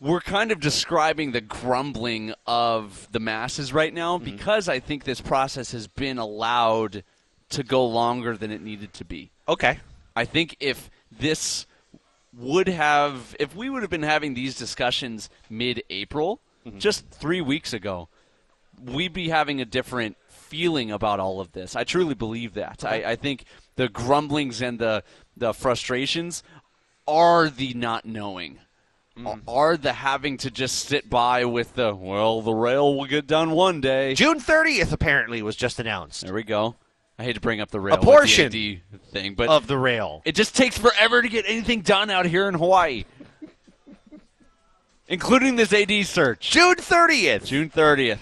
we're 0.00 0.20
kind 0.20 0.52
of 0.52 0.60
describing 0.60 1.32
the 1.32 1.40
grumbling 1.40 2.32
of 2.46 3.08
the 3.10 3.18
masses 3.20 3.72
right 3.72 3.92
now 3.92 4.16
Mm-hmm. 4.18 4.24
because 4.36 4.68
I 4.68 4.78
think 4.80 5.04
this 5.04 5.20
process 5.20 5.72
has 5.72 5.86
been 5.88 6.18
allowed 6.18 7.02
to 7.50 7.62
go 7.62 7.84
longer 7.86 8.36
than 8.36 8.50
it 8.50 8.62
needed 8.62 8.92
to 8.94 9.04
be. 9.04 9.30
Okay. 9.48 9.80
I 10.18 10.24
think 10.24 10.56
if 10.60 10.90
this 11.10 11.66
would 12.36 12.68
have, 12.68 13.36
if 13.40 13.54
we 13.54 13.70
would 13.70 13.82
have 13.82 13.90
been 13.90 14.02
having 14.02 14.34
these 14.34 14.56
discussions 14.56 15.30
mid 15.48 15.82
April, 15.90 16.40
Mm-hmm. 16.66 16.78
just 16.80 17.08
three 17.08 17.40
weeks 17.40 17.72
ago, 17.72 18.08
we'd 18.82 19.12
be 19.12 19.28
having 19.28 19.60
a 19.60 19.64
different 19.64 20.16
feeling 20.28 20.90
about 20.90 21.20
all 21.20 21.40
of 21.40 21.52
this. 21.52 21.76
I 21.76 21.84
truly 21.84 22.14
believe 22.14 22.54
that. 22.54 22.84
I, 22.84 23.12
I 23.12 23.16
think 23.16 23.44
the 23.76 23.88
grumblings 23.88 24.60
and 24.60 24.78
the, 24.78 25.04
the 25.36 25.54
frustrations 25.54 26.42
are 27.06 27.48
the 27.48 27.72
not 27.74 28.04
knowing. 28.04 28.58
Mm. 29.16 29.42
Are 29.48 29.76
the 29.76 29.94
having 29.94 30.36
to 30.38 30.50
just 30.50 30.84
sit 30.86 31.08
by 31.08 31.44
with 31.44 31.74
the 31.74 31.94
well, 31.94 32.42
the 32.42 32.52
rail 32.52 32.94
will 32.94 33.06
get 33.06 33.26
done 33.26 33.52
one 33.52 33.80
day. 33.80 34.14
June 34.14 34.40
30th 34.40 34.92
apparently 34.92 35.40
was 35.42 35.56
just 35.56 35.78
announced 35.78 36.22
There 36.24 36.34
we 36.34 36.42
go. 36.42 36.76
I 37.18 37.24
hate 37.24 37.34
to 37.34 37.40
bring 37.40 37.60
up 37.60 37.70
the 37.70 37.80
rail 37.80 37.96
with 37.96 38.04
portion 38.04 38.52
the 38.52 38.80
thing, 39.10 39.34
but 39.34 39.48
of 39.48 39.66
the 39.66 39.76
rail. 39.76 40.22
it 40.24 40.34
just 40.36 40.54
takes 40.54 40.78
forever 40.78 41.20
to 41.20 41.28
get 41.28 41.44
anything 41.48 41.80
done 41.80 42.10
out 42.10 42.26
here 42.26 42.48
in 42.48 42.54
Hawaii, 42.54 43.04
including 45.08 45.56
this 45.56 45.72
AD 45.72 46.06
search. 46.06 46.50
June 46.50 46.76
30th. 46.76 47.46
June 47.46 47.70
30th. 47.70 48.18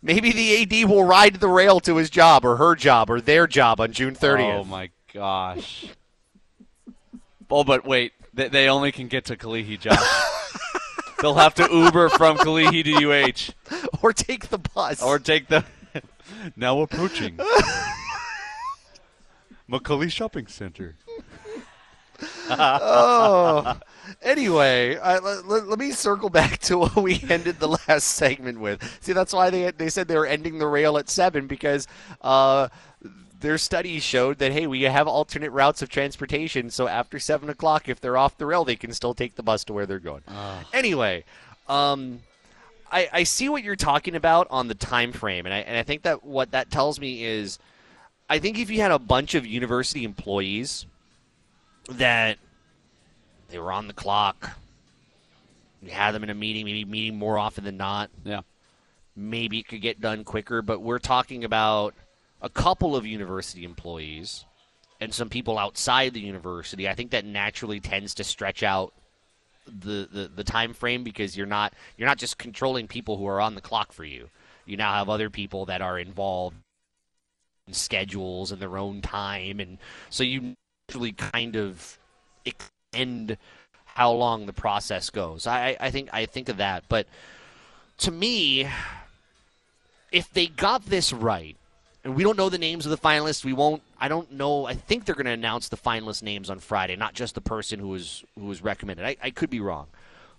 Maybe 0.00 0.30
the 0.30 0.62
AD 0.84 0.88
will 0.88 1.04
ride 1.04 1.34
the 1.36 1.48
rail 1.48 1.80
to 1.80 1.96
his 1.96 2.08
job 2.10 2.44
or 2.44 2.56
her 2.56 2.74
job 2.76 3.10
or 3.10 3.20
their 3.20 3.46
job 3.46 3.80
on 3.80 3.92
June 3.92 4.14
30th. 4.14 4.60
Oh 4.60 4.64
my 4.64 4.90
gosh. 5.12 5.86
oh, 7.50 7.64
but 7.64 7.84
wait, 7.84 8.12
they, 8.32 8.48
they 8.48 8.68
only 8.68 8.92
can 8.92 9.08
get 9.08 9.24
to 9.26 9.36
Kalihi, 9.36 9.78
Josh. 9.80 9.98
They'll 11.20 11.34
have 11.34 11.54
to 11.56 11.68
Uber 11.70 12.08
from 12.10 12.36
Kalihi 12.38 12.84
to 12.84 13.52
UH 13.74 13.88
Or 14.02 14.12
take 14.12 14.48
the 14.48 14.58
bus. 14.58 15.02
or 15.02 15.18
take 15.18 15.48
the. 15.48 15.64
now 16.56 16.80
approaching. 16.80 17.38
Macaulay 19.72 20.10
Shopping 20.10 20.46
Center. 20.46 20.96
oh. 22.50 23.80
Anyway, 24.20 24.98
I, 24.98 25.18
let, 25.18 25.66
let- 25.66 25.78
me 25.78 25.92
circle 25.92 26.28
back 26.28 26.58
to 26.58 26.76
what 26.78 26.94
we 26.94 27.24
ended 27.28 27.58
the 27.58 27.68
last 27.88 28.04
segment 28.04 28.60
with. 28.60 28.82
See, 29.00 29.14
that's 29.14 29.32
why 29.32 29.48
they 29.48 29.70
they 29.70 29.88
said 29.88 30.06
they 30.06 30.16
were 30.16 30.26
ending 30.26 30.58
the 30.58 30.66
rail 30.66 30.98
at 30.98 31.08
seven 31.08 31.46
because 31.46 31.88
uh, 32.20 32.68
their 33.40 33.56
studies 33.56 34.02
showed 34.02 34.38
that 34.38 34.52
hey, 34.52 34.66
we 34.66 34.82
have 34.82 35.08
alternate 35.08 35.50
routes 35.50 35.80
of 35.80 35.88
transportation. 35.88 36.68
So 36.68 36.86
after 36.86 37.18
seven 37.18 37.48
o'clock, 37.48 37.88
if 37.88 37.98
they're 37.98 38.18
off 38.18 38.36
the 38.36 38.46
rail, 38.46 38.64
they 38.64 38.76
can 38.76 38.92
still 38.92 39.14
take 39.14 39.36
the 39.36 39.42
bus 39.42 39.64
to 39.64 39.72
where 39.72 39.86
they're 39.86 39.98
going. 39.98 40.22
Anyway, 40.74 41.24
um, 41.66 42.20
I, 42.92 43.08
I 43.10 43.22
see 43.22 43.48
what 43.48 43.64
you're 43.64 43.74
talking 43.74 44.14
about 44.16 44.46
on 44.50 44.68
the 44.68 44.74
time 44.74 45.12
frame, 45.12 45.46
and 45.46 45.54
I 45.54 45.60
and 45.60 45.78
I 45.78 45.82
think 45.82 46.02
that 46.02 46.22
what 46.24 46.50
that 46.50 46.70
tells 46.70 47.00
me 47.00 47.24
is, 47.24 47.58
I 48.28 48.38
think 48.38 48.58
if 48.58 48.70
you 48.70 48.80
had 48.80 48.90
a 48.90 48.98
bunch 48.98 49.34
of 49.34 49.46
university 49.46 50.04
employees 50.04 50.86
that 51.90 52.38
they 53.48 53.58
were 53.58 53.72
on 53.72 53.88
the 53.88 53.92
clock, 53.92 54.58
you 55.82 55.90
had 55.90 56.12
them 56.12 56.22
in 56.22 56.30
a 56.30 56.34
meeting, 56.34 56.64
maybe 56.64 56.84
meeting 56.84 57.18
more 57.18 57.38
often 57.38 57.64
than 57.64 57.76
not, 57.76 58.10
Yeah. 58.24 58.40
maybe 59.14 59.58
it 59.58 59.68
could 59.68 59.82
get 59.82 60.00
done 60.00 60.24
quicker. 60.24 60.62
But 60.62 60.80
we're 60.80 60.98
talking 60.98 61.44
about 61.44 61.94
a 62.40 62.48
couple 62.48 62.96
of 62.96 63.06
university 63.06 63.64
employees 63.64 64.44
and 65.00 65.12
some 65.12 65.28
people 65.28 65.58
outside 65.58 66.14
the 66.14 66.20
university. 66.20 66.88
I 66.88 66.94
think 66.94 67.10
that 67.10 67.24
naturally 67.24 67.80
tends 67.80 68.14
to 68.14 68.24
stretch 68.24 68.62
out 68.62 68.94
the, 69.66 70.08
the, 70.10 70.30
the 70.34 70.44
time 70.44 70.72
frame 70.72 71.04
because 71.04 71.36
you're 71.36 71.46
not 71.46 71.72
you're 71.96 72.08
not 72.08 72.18
just 72.18 72.38
controlling 72.38 72.88
people 72.88 73.16
who 73.16 73.26
are 73.26 73.40
on 73.40 73.54
the 73.54 73.60
clock 73.60 73.92
for 73.92 74.04
you. 74.04 74.28
You 74.64 74.76
now 74.76 74.92
have 74.94 75.08
other 75.08 75.28
people 75.30 75.66
that 75.66 75.82
are 75.82 75.98
involved 75.98 76.56
in 76.56 76.62
schedules 77.72 78.52
and 78.52 78.60
their 78.60 78.76
own 78.76 79.00
time, 79.00 79.60
and 79.60 79.78
so 80.10 80.22
you 80.22 80.54
naturally 80.88 81.12
kind 81.12 81.56
of 81.56 81.98
extend 82.44 83.36
how 83.84 84.12
long 84.12 84.46
the 84.46 84.52
process 84.52 85.10
goes. 85.10 85.46
I, 85.46 85.76
I 85.80 85.90
think 85.90 86.08
I 86.12 86.26
think 86.26 86.48
of 86.48 86.58
that, 86.58 86.84
but 86.88 87.06
to 87.98 88.10
me, 88.10 88.68
if 90.10 90.32
they 90.32 90.46
got 90.46 90.86
this 90.86 91.12
right, 91.12 91.56
and 92.04 92.14
we 92.14 92.22
don't 92.22 92.36
know 92.36 92.48
the 92.48 92.58
names 92.58 92.84
of 92.84 92.90
the 92.90 92.98
finalists, 92.98 93.44
we 93.44 93.52
won't. 93.52 93.82
I 94.00 94.08
don't 94.08 94.32
know. 94.32 94.66
I 94.66 94.74
think 94.74 95.04
they're 95.04 95.14
going 95.14 95.26
to 95.26 95.32
announce 95.32 95.68
the 95.68 95.76
finalist 95.76 96.22
names 96.22 96.50
on 96.50 96.58
Friday, 96.58 96.96
not 96.96 97.14
just 97.14 97.34
the 97.34 97.40
person 97.40 97.78
who 97.78 97.88
was 97.88 98.24
who 98.38 98.46
was 98.46 98.62
recommended. 98.62 99.06
I, 99.06 99.16
I 99.22 99.30
could 99.30 99.50
be 99.50 99.60
wrong, 99.60 99.86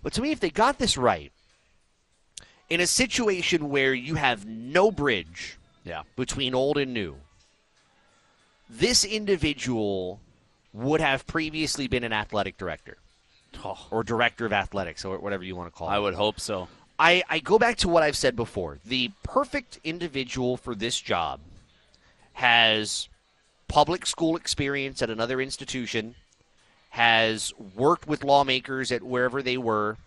but 0.02 0.14
to 0.14 0.22
me, 0.22 0.32
if 0.32 0.40
they 0.40 0.50
got 0.50 0.78
this 0.78 0.98
right, 0.98 1.32
in 2.70 2.80
a 2.80 2.88
situation 2.88 3.70
where 3.70 3.94
you 3.94 4.16
have 4.16 4.46
no 4.46 4.92
bridge 4.92 5.58
Yeah. 5.84 6.04
between 6.16 6.54
old 6.56 6.78
and 6.78 6.94
new, 6.94 7.16
this 8.70 9.04
individual 9.04 10.20
would 10.74 11.02
have 11.02 11.28
previously 11.28 11.88
been 11.88 12.04
an 12.04 12.14
athletic 12.14 12.58
director 12.58 12.98
Oh, 13.64 13.78
or 13.92 14.04
director 14.04 14.46
of 14.46 14.54
athletics 14.54 15.06
or 15.06 15.20
whatever 15.20 15.44
you 15.44 15.56
want 15.56 15.72
to 15.72 15.78
call 15.78 15.88
it. 15.88 15.92
I 15.92 16.00
would 16.00 16.16
hope 16.16 16.40
so. 16.40 16.68
I, 16.98 17.24
I 17.30 17.40
go 17.40 17.60
back 17.60 17.78
to 17.78 17.90
what 17.90 18.02
I've 18.04 18.18
said 18.18 18.36
before. 18.36 18.80
The 18.86 19.12
perfect 19.24 19.80
individual 19.84 20.58
for 20.58 20.74
this 20.74 21.00
job 21.00 21.40
has 22.34 23.10
public 23.68 24.06
school 24.06 24.36
experience 24.36 25.02
at 25.02 25.10
another 25.10 25.40
institution, 25.42 26.16
has 26.92 27.54
worked 27.76 28.08
with 28.08 28.24
lawmakers 28.24 28.92
at 28.92 29.04
wherever 29.04 29.42
they 29.44 29.58
were, 29.58 29.98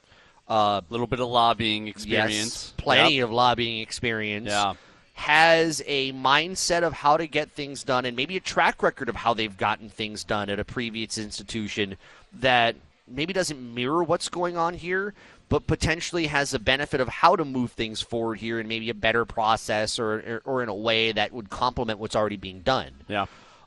uh, 0.49 0.81
A 0.81 0.85
little 0.91 1.07
bit 1.07 1.21
of 1.21 1.29
lobbying 1.29 1.87
yes, 1.87 1.95
experience. 1.97 2.73
plenty 2.77 3.17
Yep. 3.17 3.25
of 3.25 3.31
lobbying 3.33 3.81
experience, 3.81 4.49
Yeah. 4.49 4.75
Has 5.17 5.83
a 5.87 6.13
mindset 6.13 6.83
of 6.83 6.93
how 6.93 7.17
to 7.17 7.27
get 7.27 7.51
things 7.51 7.83
done, 7.83 8.05
and 8.05 8.15
maybe 8.15 8.37
a 8.37 8.41
track 8.41 8.83
record 8.83 9.09
of 9.09 9.17
how 9.17 9.33
they've 9.33 9.57
gotten 9.57 9.89
things 9.89 10.23
done 10.25 10.51
at 10.51 10.61
a 10.61 10.65
previous 10.65 11.17
institution 11.17 11.97
that 12.35 12.77
maybe 13.09 13.33
doesn't 13.33 13.75
mirror 13.75 14.05
what's 14.05 14.29
going 14.29 14.59
on 14.59 14.75
here, 14.75 15.15
but 15.49 15.67
potentially 15.67 16.27
has 16.27 16.53
a 16.53 16.59
benefit 16.59 17.01
of 17.01 17.09
how 17.09 17.35
to 17.35 17.47
move 17.47 17.73
things 17.73 18.03
forward 18.03 18.39
here 18.39 18.61
and 18.61 18.69
maybe 18.69 18.91
a 18.91 18.95
better 18.95 19.25
process 19.25 19.99
or, 19.99 20.19
or, 20.19 20.43
or 20.45 20.63
in 20.63 20.69
a 20.69 20.75
way 20.75 21.13
that 21.13 21.33
would 21.33 21.49
complement 21.49 21.99
what's 21.99 22.15
already 22.15 22.37
being 22.37 22.61
done. 22.61 22.91
Yeah. 23.09 23.25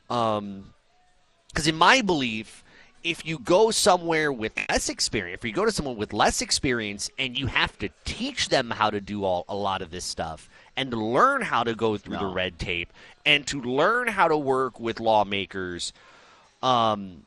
Um, 0.08 0.74
because 1.48 1.68
in 1.68 1.76
my 1.76 2.02
belief, 2.02 2.64
if 3.04 3.26
you 3.26 3.40
go 3.40 3.72
somewhere 3.72 4.32
with 4.32 4.54
less 4.70 4.90
experience, 4.90 5.40
if 5.40 5.46
you 5.46 5.54
go 5.54 5.66
to 5.66 5.72
someone 5.72 5.96
with 5.96 6.14
less 6.14 6.42
experience 6.42 7.10
and 7.18 7.38
you 7.38 7.48
have 7.48 7.78
to 7.80 7.90
teach 8.06 8.50
them 8.50 8.70
how 8.70 8.90
to 8.90 9.00
do 9.00 9.24
all 9.24 9.46
a 9.48 9.56
lot 9.56 9.82
of 9.82 9.92
this 9.92 10.04
stuff 10.04 10.50
and 10.76 10.92
to 10.92 10.98
learn 10.98 11.42
how 11.42 11.64
to 11.64 11.76
go 11.76 11.98
through 11.98 12.18
the 12.18 12.26
red 12.26 12.60
tape 12.60 12.92
and 13.26 13.48
to 13.48 13.62
learn 13.62 14.08
how 14.08 14.28
to 14.28 14.38
work 14.38 14.80
with 14.80 15.00
lawmakers, 15.00 15.94
um, 16.62 17.24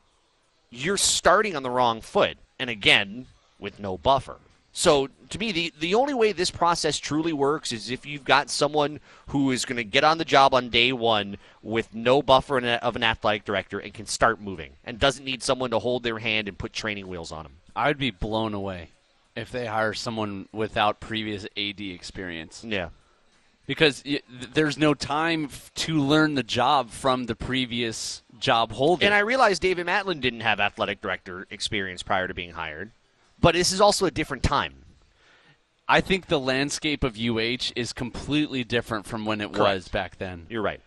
you're 0.69 0.97
starting 0.97 1.55
on 1.55 1.63
the 1.63 1.69
wrong 1.69 2.01
foot. 2.01 2.37
And 2.59 2.69
again, 2.69 3.25
with 3.59 3.79
no 3.79 3.97
buffer. 3.97 4.37
So 4.75 5.07
to 5.29 5.39
me, 5.39 5.51
the, 5.51 5.73
the 5.79 5.95
only 5.95 6.15
way 6.15 6.31
this 6.31 6.49
process 6.49 6.97
truly 6.97 7.31
works 7.31 7.71
is 7.71 7.91
if 7.91 8.07
you've 8.07 8.25
got 8.25 8.49
someone 8.49 8.99
who 9.27 9.51
is 9.51 9.65
going 9.65 9.77
to 9.77 9.83
get 9.83 10.03
on 10.03 10.17
the 10.17 10.25
job 10.25 10.53
on 10.55 10.69
day 10.69 10.91
one 10.91 11.37
with 11.61 11.93
no 11.93 12.23
buffer 12.23 12.57
of 12.57 12.95
an 12.95 13.03
athletic 13.03 13.45
director 13.45 13.77
and 13.77 13.93
can 13.93 14.07
start 14.07 14.41
moving 14.41 14.71
and 14.83 14.99
doesn't 14.99 15.23
need 15.23 15.43
someone 15.43 15.69
to 15.69 15.79
hold 15.79 16.01
their 16.01 16.17
hand 16.17 16.47
and 16.47 16.57
put 16.57 16.73
training 16.73 17.07
wheels 17.07 17.31
on 17.31 17.43
them. 17.43 17.53
I'd 17.75 17.99
be 17.99 18.09
blown 18.09 18.55
away 18.55 18.89
if 19.35 19.51
they 19.51 19.67
hire 19.67 19.93
someone 19.93 20.49
without 20.51 20.99
previous 20.99 21.45
AD 21.55 21.79
experience. 21.79 22.63
Yeah. 22.67 22.89
Because 23.67 24.03
there's 24.53 24.77
no 24.77 24.93
time 24.93 25.49
to 25.75 25.99
learn 25.99 26.33
the 26.33 26.43
job 26.43 26.89
from 26.89 27.27
the 27.27 27.35
previous 27.35 28.23
job 28.39 28.71
holder. 28.71 29.05
And 29.05 29.13
I 29.13 29.19
realize 29.19 29.59
David 29.59 29.85
Matlin 29.85 30.19
didn't 30.19 30.41
have 30.41 30.59
athletic 30.59 30.99
director 30.99 31.47
experience 31.49 32.03
prior 32.03 32.27
to 32.27 32.33
being 32.33 32.51
hired. 32.51 32.91
But 33.43 33.55
this 33.55 33.73
is 33.73 33.81
also 33.81 34.05
a 34.05 34.11
different 34.11 34.41
time. 34.41 34.73
I 35.85 35.99
think 35.99 36.27
the 36.27 36.39
landscape 36.39 37.03
of 37.03 37.19
UH 37.19 37.73
is 37.75 37.91
completely 37.91 38.63
different 38.63 39.05
from 39.05 39.25
when 39.25 39.41
it 39.41 39.51
Correct. 39.51 39.75
was 39.75 39.87
back 39.89 40.17
then. 40.17 40.47
You're 40.49 40.61
right. 40.61 40.79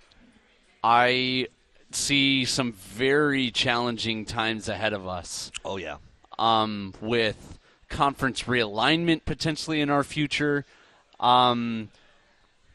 I 0.82 1.48
see 1.90 2.46
some 2.46 2.72
very 2.72 3.50
challenging 3.50 4.24
times 4.24 4.70
ahead 4.70 4.94
of 4.94 5.06
us. 5.06 5.52
Oh 5.66 5.76
yeah. 5.76 5.98
Um, 6.38 6.94
with 7.02 7.58
conference 7.90 8.44
realignment 8.44 9.26
potentially 9.26 9.82
in 9.82 9.90
our 9.90 10.02
future, 10.02 10.64
um, 11.20 11.90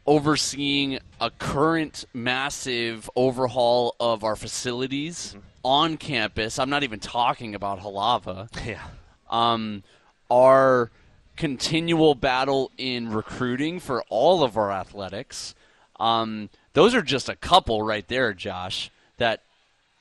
overseeing 0.06 1.00
a 1.20 1.32
current 1.32 2.06
massive 2.14 3.10
overhaul 3.16 3.96
of 4.00 4.24
our 4.24 4.36
facilities 4.36 5.30
mm-hmm. 5.30 5.40
on 5.64 5.98
campus. 5.98 6.60
I'm 6.60 6.70
not 6.70 6.84
even 6.84 7.00
talking 7.00 7.56
about 7.56 7.80
Halawa. 7.80 8.48
Yeah 8.64 8.84
um, 9.32 9.84
our 10.30 10.92
continual 11.38 12.14
battle 12.14 12.72
in 12.78 13.12
recruiting 13.12 13.80
for 13.80 14.04
all 14.10 14.44
of 14.44 14.58
our 14.58 14.72
athletics. 14.72 15.56
Um, 16.00 16.50
those 16.74 16.94
are 16.94 17.02
just 17.02 17.30
a 17.30 17.36
couple 17.36 17.82
right 17.82 18.08
there, 18.08 18.34
Josh, 18.34 18.92
that 19.18 19.42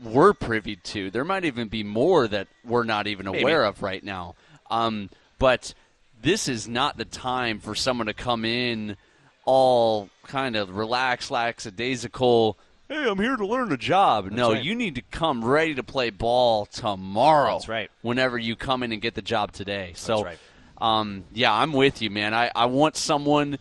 we're 0.03 0.33
privy 0.33 0.77
to. 0.77 1.11
There 1.11 1.25
might 1.25 1.45
even 1.45 1.69
be 1.69 1.83
more 1.83 2.27
that 2.29 2.49
we're 2.65 2.85
not 2.85 3.07
even 3.07 3.27
aware 3.27 3.63
Maybe. 3.63 3.69
of 3.69 3.83
right 3.83 4.03
now. 4.03 4.35
Um, 4.71 5.11
but 5.39 5.75
this 6.23 6.49
is 6.49 6.69
not 6.69 6.97
the 6.97 7.05
time 7.05 7.59
for 7.61 7.75
someone 7.75 8.07
to 8.07 8.15
come 8.15 8.45
in 8.45 8.97
all 9.45 10.11
kind 10.27 10.57
of 10.57 10.77
relaxed, 10.77 11.31
lackadaisical 11.31 12.57
hey, 12.91 13.09
I'm 13.09 13.19
here 13.19 13.37
to 13.37 13.47
learn 13.47 13.71
a 13.73 13.77
job. 13.77 14.25
That's 14.25 14.37
no, 14.37 14.53
right. 14.53 14.63
you 14.63 14.75
need 14.75 14.97
to 14.97 15.03
come 15.13 15.45
ready 15.45 15.75
to 15.77 15.83
play 15.85 16.11
ball 16.11 16.67
tomorrow. 16.67 17.53
That's 17.55 17.69
right. 17.69 17.91
Whenever 18.03 18.37
you 18.37 18.57
come 18.57 18.83
in 18.83 18.91
and 18.91 19.01
get 19.01 19.15
the 19.15 19.23
job 19.23 19.53
today. 19.53 19.93
So, 19.95 20.25
right. 20.25 20.39
um, 20.79 21.25
yeah, 21.33 21.55
I'm 21.55 21.73
with 21.73 22.03
you, 22.03 22.11
man. 22.11 22.35
I, 22.35 22.51
I 22.55 22.67
want 22.67 22.97
someone 22.97 23.59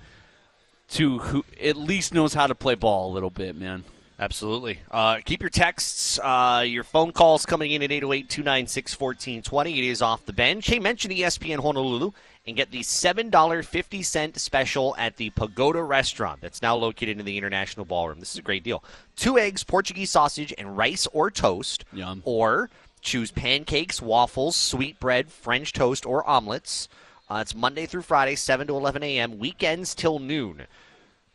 to 0.90 1.20
who 1.20 1.46
at 1.62 1.78
least 1.78 2.12
knows 2.12 2.34
how 2.34 2.48
to 2.48 2.56
play 2.56 2.74
ball 2.74 3.12
a 3.12 3.14
little 3.14 3.30
bit, 3.30 3.56
man. 3.56 3.84
Absolutely. 4.20 4.80
Uh, 4.90 5.20
keep 5.24 5.42
your 5.42 5.52
texts, 5.52 6.20
uh, 6.22 6.64
your 6.66 6.84
phone 6.84 7.12
calls 7.12 7.46
coming 7.46 7.72
in 7.72 7.84
at 7.84 7.92
808 7.92 8.30
296 8.30 9.00
1420. 9.00 9.80
It 9.80 9.86
is 9.86 10.02
off 10.02 10.26
the 10.26 10.34
bench. 10.34 10.68
Hey, 10.68 10.80
mention 10.80 11.12
ESPN 11.12 11.60
Honolulu 11.60 12.12
and 12.48 12.56
get 12.56 12.72
the 12.72 12.80
$7.50 12.80 14.40
special 14.40 14.96
at 14.98 15.18
the 15.18 15.30
Pagoda 15.32 15.84
restaurant 15.84 16.42
that's 16.42 16.62
now 16.62 16.76
located 16.76 17.20
in 17.20 17.26
the 17.26 17.38
International 17.38 17.86
Ballroom. 17.86 18.20
This 18.20 18.34
is 18.34 18.40
a 18.40 18.44
great 18.44 18.64
deal. 18.64 18.84
Two 19.16 19.38
eggs, 19.38 19.64
Portuguese 19.64 20.10
sausage, 20.10 20.54
and 20.58 20.76
rice 20.78 21.08
or 21.14 21.30
toast. 21.30 21.86
Yum. 21.94 22.22
Or 22.26 22.70
choose 23.02 23.32
pancakes, 23.32 24.02
waffles, 24.02 24.56
sweetbread, 24.56 25.32
French 25.32 25.74
toast, 25.74 26.06
or 26.06 26.28
omelets. 26.28 26.88
Uh, 27.30 27.40
it's 27.42 27.54
Monday 27.54 27.86
through 27.86 28.02
Friday, 28.02 28.36
7 28.36 28.68
to 28.68 28.76
11 28.76 29.04
a.m., 29.04 29.38
weekends 29.38 29.94
till 29.94 30.18
noon. 30.20 30.66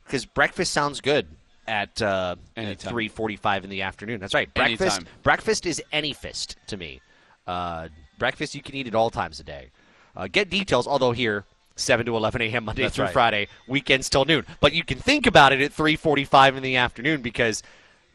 Because 0.05 0.27
breakfast 0.27 0.73
sounds 0.73 1.01
good 1.01 1.29
at, 1.67 2.03
uh, 2.03 2.37
at 2.57 2.79
3.45 2.81 3.65
in 3.65 3.71
the 3.71 3.83
afternoon. 3.83 4.21
That's 4.21 4.35
right. 4.35 4.53
Breakfast, 4.53 5.03
breakfast 5.23 5.67
is 5.67 5.83
any 5.93 6.13
fist 6.13 6.57
to 6.67 6.77
me. 6.77 7.01
Uh, 7.47 7.89
breakfast 8.19 8.55
you 8.55 8.63
can 8.63 8.75
eat 8.75 8.87
at 8.87 8.95
all 8.95 9.11
times 9.11 9.39
a 9.39 9.45
day. 9.45 9.71
Uh, 10.17 10.29
get 10.31 10.51
details, 10.51 10.87
although 10.87 11.13
here, 11.13 11.45
7 11.77 12.07
to 12.07 12.17
11 12.17 12.43
a.m. 12.43 12.65
Monday 12.65 12.83
That's 12.83 12.97
through 12.97 13.07
right. 13.07 13.13
Friday, 13.13 13.49
weekends 13.67 14.09
till 14.09 14.25
noon. 14.25 14.47
But 14.61 14.73
you 14.73 14.85
can 14.85 14.99
think 14.99 15.27
about 15.27 15.53
it 15.53 15.61
at 15.61 15.73
3:45 15.73 16.57
in 16.57 16.63
the 16.63 16.77
afternoon 16.77 17.21
because 17.21 17.63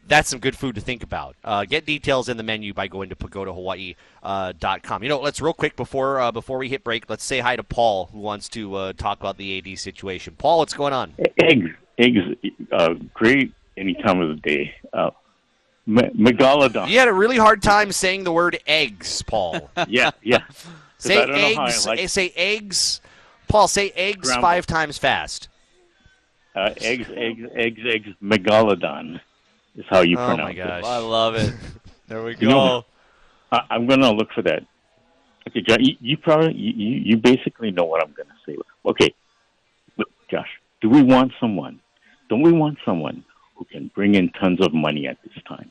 that's 0.06 0.28
some 0.30 0.40
good 0.40 0.56
food 0.56 0.74
to 0.74 0.80
think 0.80 1.02
about. 1.02 1.36
Uh, 1.44 1.64
get 1.64 1.84
details 1.84 2.28
in 2.28 2.36
the 2.36 2.42
menu 2.42 2.72
by 2.72 2.88
going 2.88 3.10
to 3.10 3.16
pagodahawaii.com. 3.16 5.02
Uh, 5.02 5.02
you 5.02 5.08
know, 5.08 5.20
let's 5.20 5.40
real 5.40 5.52
quick 5.52 5.76
before 5.76 6.20
uh, 6.20 6.32
before 6.32 6.58
we 6.58 6.68
hit 6.68 6.82
break, 6.82 7.08
let's 7.10 7.24
say 7.24 7.40
hi 7.40 7.56
to 7.56 7.62
Paul 7.62 8.06
who 8.12 8.18
wants 8.18 8.48
to 8.50 8.74
uh, 8.74 8.92
talk 8.94 9.20
about 9.20 9.36
the 9.36 9.58
AD 9.58 9.78
situation. 9.78 10.34
Paul, 10.38 10.58
what's 10.58 10.74
going 10.74 10.92
on? 10.92 11.14
Eggs, 11.38 11.70
eggs, 11.98 12.20
uh, 12.72 12.94
great 13.14 13.52
any 13.76 13.94
time 13.94 14.20
of 14.20 14.28
the 14.28 14.36
day. 14.36 14.74
Uh, 14.92 15.10
megalodon. 15.88 16.88
You 16.88 16.98
had 16.98 17.08
a 17.08 17.12
really 17.12 17.36
hard 17.36 17.62
time 17.62 17.92
saying 17.92 18.24
the 18.24 18.32
word 18.32 18.58
eggs, 18.66 19.22
Paul. 19.22 19.70
yeah, 19.88 20.10
yeah. 20.22 20.42
Say 21.00 21.18
eggs. 21.18 21.86
Like 21.86 22.08
say 22.08 22.32
eggs. 22.36 23.00
Paul, 23.48 23.68
say 23.68 23.90
eggs 23.96 24.28
Ground 24.28 24.42
five 24.42 24.66
times 24.66 24.98
fast. 24.98 25.48
Uh, 26.54 26.70
eggs, 26.76 27.08
eggs, 27.14 27.42
eggs, 27.54 27.80
eggs. 27.84 28.08
Megalodon 28.22 29.20
is 29.76 29.84
how 29.88 30.00
you 30.00 30.16
oh 30.18 30.26
pronounce 30.26 30.48
my 30.48 30.52
gosh. 30.52 30.84
it. 30.84 30.86
I 30.86 30.98
love 30.98 31.34
it. 31.34 31.54
There 32.06 32.22
we 32.22 32.34
go. 32.34 32.40
You 32.40 32.48
know, 32.48 32.84
I, 33.52 33.62
am 33.70 33.86
going 33.86 34.00
to 34.00 34.10
look 34.10 34.32
for 34.32 34.42
that. 34.42 34.64
Okay, 35.48 35.62
John, 35.62 35.82
you, 35.82 35.94
you 36.00 36.16
probably 36.16 36.54
you, 36.54 37.00
you 37.04 37.16
basically 37.16 37.70
know 37.70 37.84
what 37.84 38.02
I'm 38.02 38.12
going 38.12 38.28
to 38.28 38.34
say. 38.44 38.58
Okay, 38.84 39.14
look, 39.96 40.08
Josh, 40.30 40.48
do 40.80 40.90
we 40.90 41.02
want 41.02 41.32
someone? 41.40 41.80
Don't 42.28 42.42
we 42.42 42.52
want 42.52 42.78
someone 42.84 43.24
who 43.56 43.64
can 43.64 43.90
bring 43.94 44.16
in 44.16 44.30
tons 44.30 44.60
of 44.60 44.74
money 44.74 45.06
at 45.06 45.18
this 45.22 45.42
time, 45.48 45.70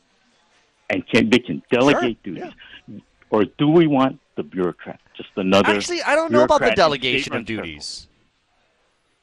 and 0.88 1.06
can 1.08 1.30
they 1.30 1.38
can 1.38 1.62
delegate 1.70 2.18
sure, 2.24 2.34
duties, 2.34 2.52
yeah. 2.88 2.98
or 3.30 3.44
do 3.44 3.68
we 3.68 3.86
want 3.86 4.18
the 4.40 4.48
bureaucrat? 4.48 5.00
Just 5.16 5.30
another. 5.36 5.68
Actually, 5.68 6.02
I 6.02 6.14
don't 6.14 6.32
know 6.32 6.44
about 6.44 6.60
the 6.60 6.72
delegation 6.84 7.34
of 7.36 7.44
duties. 7.44 8.08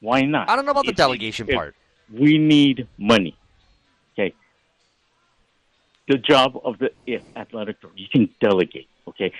Why 0.00 0.22
not? 0.22 0.48
I 0.48 0.54
don't 0.56 0.64
know 0.64 0.70
about 0.70 0.86
the 0.86 0.92
delegation 0.92 1.46
part. 1.46 1.74
We 2.12 2.38
need 2.38 2.86
money. 2.96 3.36
Okay. 4.12 4.34
The 6.06 6.18
job 6.18 6.58
of 6.64 6.78
the 6.78 6.90
athletic 7.36 7.80
director, 7.80 7.88
you 7.96 8.08
can 8.14 8.30
delegate. 8.40 8.88
Okay. 9.08 9.32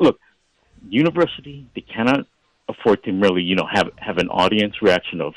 Look, 0.00 0.18
university 0.88 1.66
they 1.74 1.80
cannot 1.82 2.26
afford 2.68 3.02
to 3.04 3.12
merely 3.12 3.42
you 3.42 3.54
know 3.54 3.66
have 3.72 3.90
have 3.96 4.18
an 4.18 4.28
audience 4.28 4.74
reaction 4.82 5.20
of, 5.20 5.34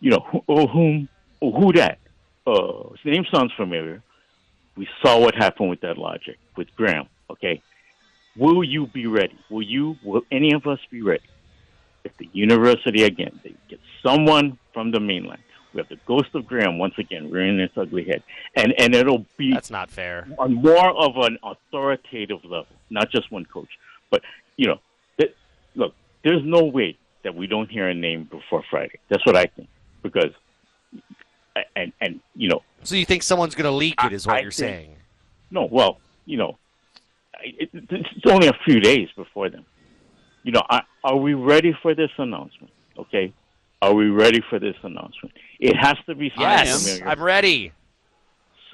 you 0.00 0.10
know, 0.10 0.22
who, 0.30 0.42
oh, 0.48 0.66
whom, 0.66 1.08
oh, 1.42 1.52
who 1.52 1.72
that? 1.74 1.98
Uh, 2.46 2.88
his 3.02 3.12
name 3.12 3.24
sounds 3.32 3.52
familiar. 3.56 4.02
We 4.76 4.88
saw 5.02 5.20
what 5.20 5.34
happened 5.34 5.68
with 5.68 5.82
that 5.82 5.98
logic 5.98 6.38
with 6.56 6.68
Graham. 6.74 7.06
Okay, 7.30 7.62
Will 8.36 8.62
you 8.64 8.86
be 8.86 9.06
ready? 9.06 9.38
Will 9.50 9.62
you, 9.62 9.96
will 10.02 10.22
any 10.30 10.52
of 10.52 10.66
us 10.66 10.78
be 10.90 11.02
ready? 11.02 11.24
If 12.04 12.16
the 12.16 12.28
university, 12.32 13.02
again, 13.02 13.40
they 13.42 13.54
get 13.68 13.80
someone 14.02 14.58
from 14.72 14.90
the 14.90 15.00
mainland, 15.00 15.42
we 15.74 15.78
have 15.78 15.88
the 15.88 15.98
ghost 16.06 16.30
of 16.34 16.46
Graham 16.46 16.78
once 16.78 16.94
again 16.98 17.30
rearing 17.30 17.60
its 17.60 17.76
ugly 17.76 18.04
head. 18.04 18.22
And, 18.56 18.74
and 18.78 18.94
it'll 18.94 19.26
be. 19.36 19.52
That's 19.52 19.70
not 19.70 19.90
fair. 19.90 20.26
On 20.38 20.54
more 20.54 20.90
of 20.90 21.16
an 21.16 21.38
authoritative 21.42 22.44
level, 22.44 22.66
not 22.88 23.10
just 23.10 23.30
one 23.30 23.44
coach. 23.44 23.68
But, 24.10 24.22
you 24.56 24.66
know, 24.66 24.80
that, 25.18 25.34
look, 25.74 25.94
there's 26.24 26.42
no 26.44 26.64
way 26.64 26.98
that 27.22 27.34
we 27.34 27.46
don't 27.46 27.70
hear 27.70 27.88
a 27.88 27.94
name 27.94 28.24
before 28.24 28.64
Friday. 28.70 28.98
That's 29.08 29.24
what 29.26 29.36
I 29.36 29.46
think. 29.46 29.68
Because, 30.02 30.32
and, 31.76 31.92
and 32.00 32.20
you 32.34 32.48
know. 32.48 32.62
So 32.82 32.94
you 32.94 33.04
think 33.04 33.22
someone's 33.22 33.54
going 33.54 33.70
to 33.70 33.70
leak 33.70 34.02
it, 34.02 34.12
is 34.12 34.26
what 34.26 34.36
I 34.36 34.40
you're 34.40 34.50
think, 34.50 34.70
saying? 34.70 34.96
No, 35.50 35.68
well, 35.70 36.00
you 36.24 36.38
know, 36.38 36.58
it, 37.42 37.70
it's 37.72 38.26
only 38.26 38.48
a 38.48 38.56
few 38.64 38.80
days 38.80 39.08
before 39.16 39.48
them. 39.50 39.64
You 40.42 40.52
know, 40.52 40.62
are, 40.68 40.82
are 41.04 41.16
we 41.16 41.34
ready 41.34 41.74
for 41.82 41.94
this 41.94 42.10
announcement? 42.18 42.72
Okay, 42.98 43.32
are 43.82 43.94
we 43.94 44.08
ready 44.08 44.42
for 44.48 44.58
this 44.58 44.76
announcement? 44.82 45.34
It 45.58 45.76
has 45.76 45.96
to 46.06 46.14
be. 46.14 46.32
Yes, 46.38 47.00
I'm 47.04 47.22
ready. 47.22 47.72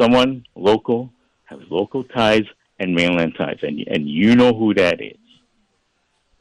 Someone 0.01 0.45
local 0.55 1.11
has 1.45 1.61
local 1.71 2.05
ties 2.05 2.45
and 2.79 2.95
mainland 2.95 3.35
ties, 3.37 3.59
and 3.63 3.85
and 3.89 4.09
you 4.09 4.37
know 4.37 4.53
who 4.53 4.75
that 4.75 5.01
is. 5.01 5.17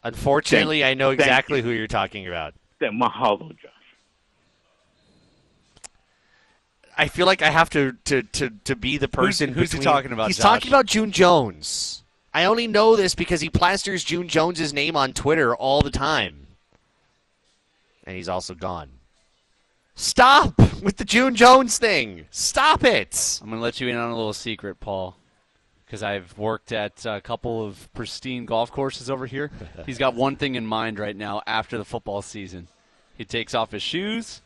Unfortunately, 0.04 0.82
Thank, 0.82 0.92
I 0.92 0.94
know 0.94 1.10
exactly 1.12 1.62
who 1.62 1.72
you're 1.72 1.88
talking 1.88 2.28
about. 2.28 2.54
Then 2.80 3.00
mahalo, 3.00 3.50
Josh. 3.50 3.72
I 6.98 7.08
feel 7.08 7.26
like 7.26 7.42
I 7.42 7.50
have 7.50 7.70
to 7.72 7.94
to 8.06 8.22
to, 8.24 8.50
to 8.66 8.76
be 8.76 8.98
the 8.98 9.08
person. 9.08 9.50
Who's, 9.50 9.58
who's 9.58 9.70
between, 9.72 9.82
he 9.82 9.86
talking 9.86 10.12
about? 10.12 10.28
He's 10.28 10.38
Josh? 10.38 10.44
talking 10.44 10.72
about 10.72 10.86
June 10.86 11.12
Jones. 11.12 12.04
I 12.36 12.44
only 12.44 12.68
know 12.68 12.98
this 12.98 13.16
because 13.16 13.40
he 13.40 13.50
plasters 13.50 14.04
June 14.04 14.28
Jones's 14.28 14.74
name 14.74 14.98
on 14.98 15.14
Twitter 15.14 15.56
all 15.56 15.82
the 15.82 15.90
time. 15.90 16.48
And 18.04 18.18
he's 18.18 18.28
also 18.28 18.54
gone. 18.54 18.90
Stop 19.96 20.58
with 20.84 20.98
the 20.98 21.06
June 21.06 21.36
Jones 21.36 21.78
thing. 21.78 22.26
Stop 22.32 22.84
it. 22.84 23.40
I'm 23.42 23.48
going 23.48 23.62
to 23.62 23.64
let 23.64 23.80
you 23.80 23.88
in 23.88 23.96
on 23.96 24.12
a 24.12 24.18
little 24.18 24.34
secret, 24.34 24.82
Paul. 24.82 25.16
because 25.86 26.04
I've 26.04 26.38
worked 26.38 26.74
at 26.74 27.06
a 27.06 27.22
couple 27.22 27.66
of 27.66 27.88
pristine 27.94 28.46
golf 28.46 28.70
courses 28.70 29.10
over 29.10 29.26
here. 29.26 29.50
He's 29.86 29.98
got 29.98 30.14
one 30.14 30.36
thing 30.36 30.56
in 30.56 30.66
mind 30.66 31.00
right 31.00 31.16
now 31.16 31.42
after 31.48 31.78
the 31.78 31.86
football 31.86 32.22
season. 32.22 32.68
He 33.18 33.24
takes 33.24 33.56
off 33.56 33.72
his 33.72 33.82
shoes 33.82 34.42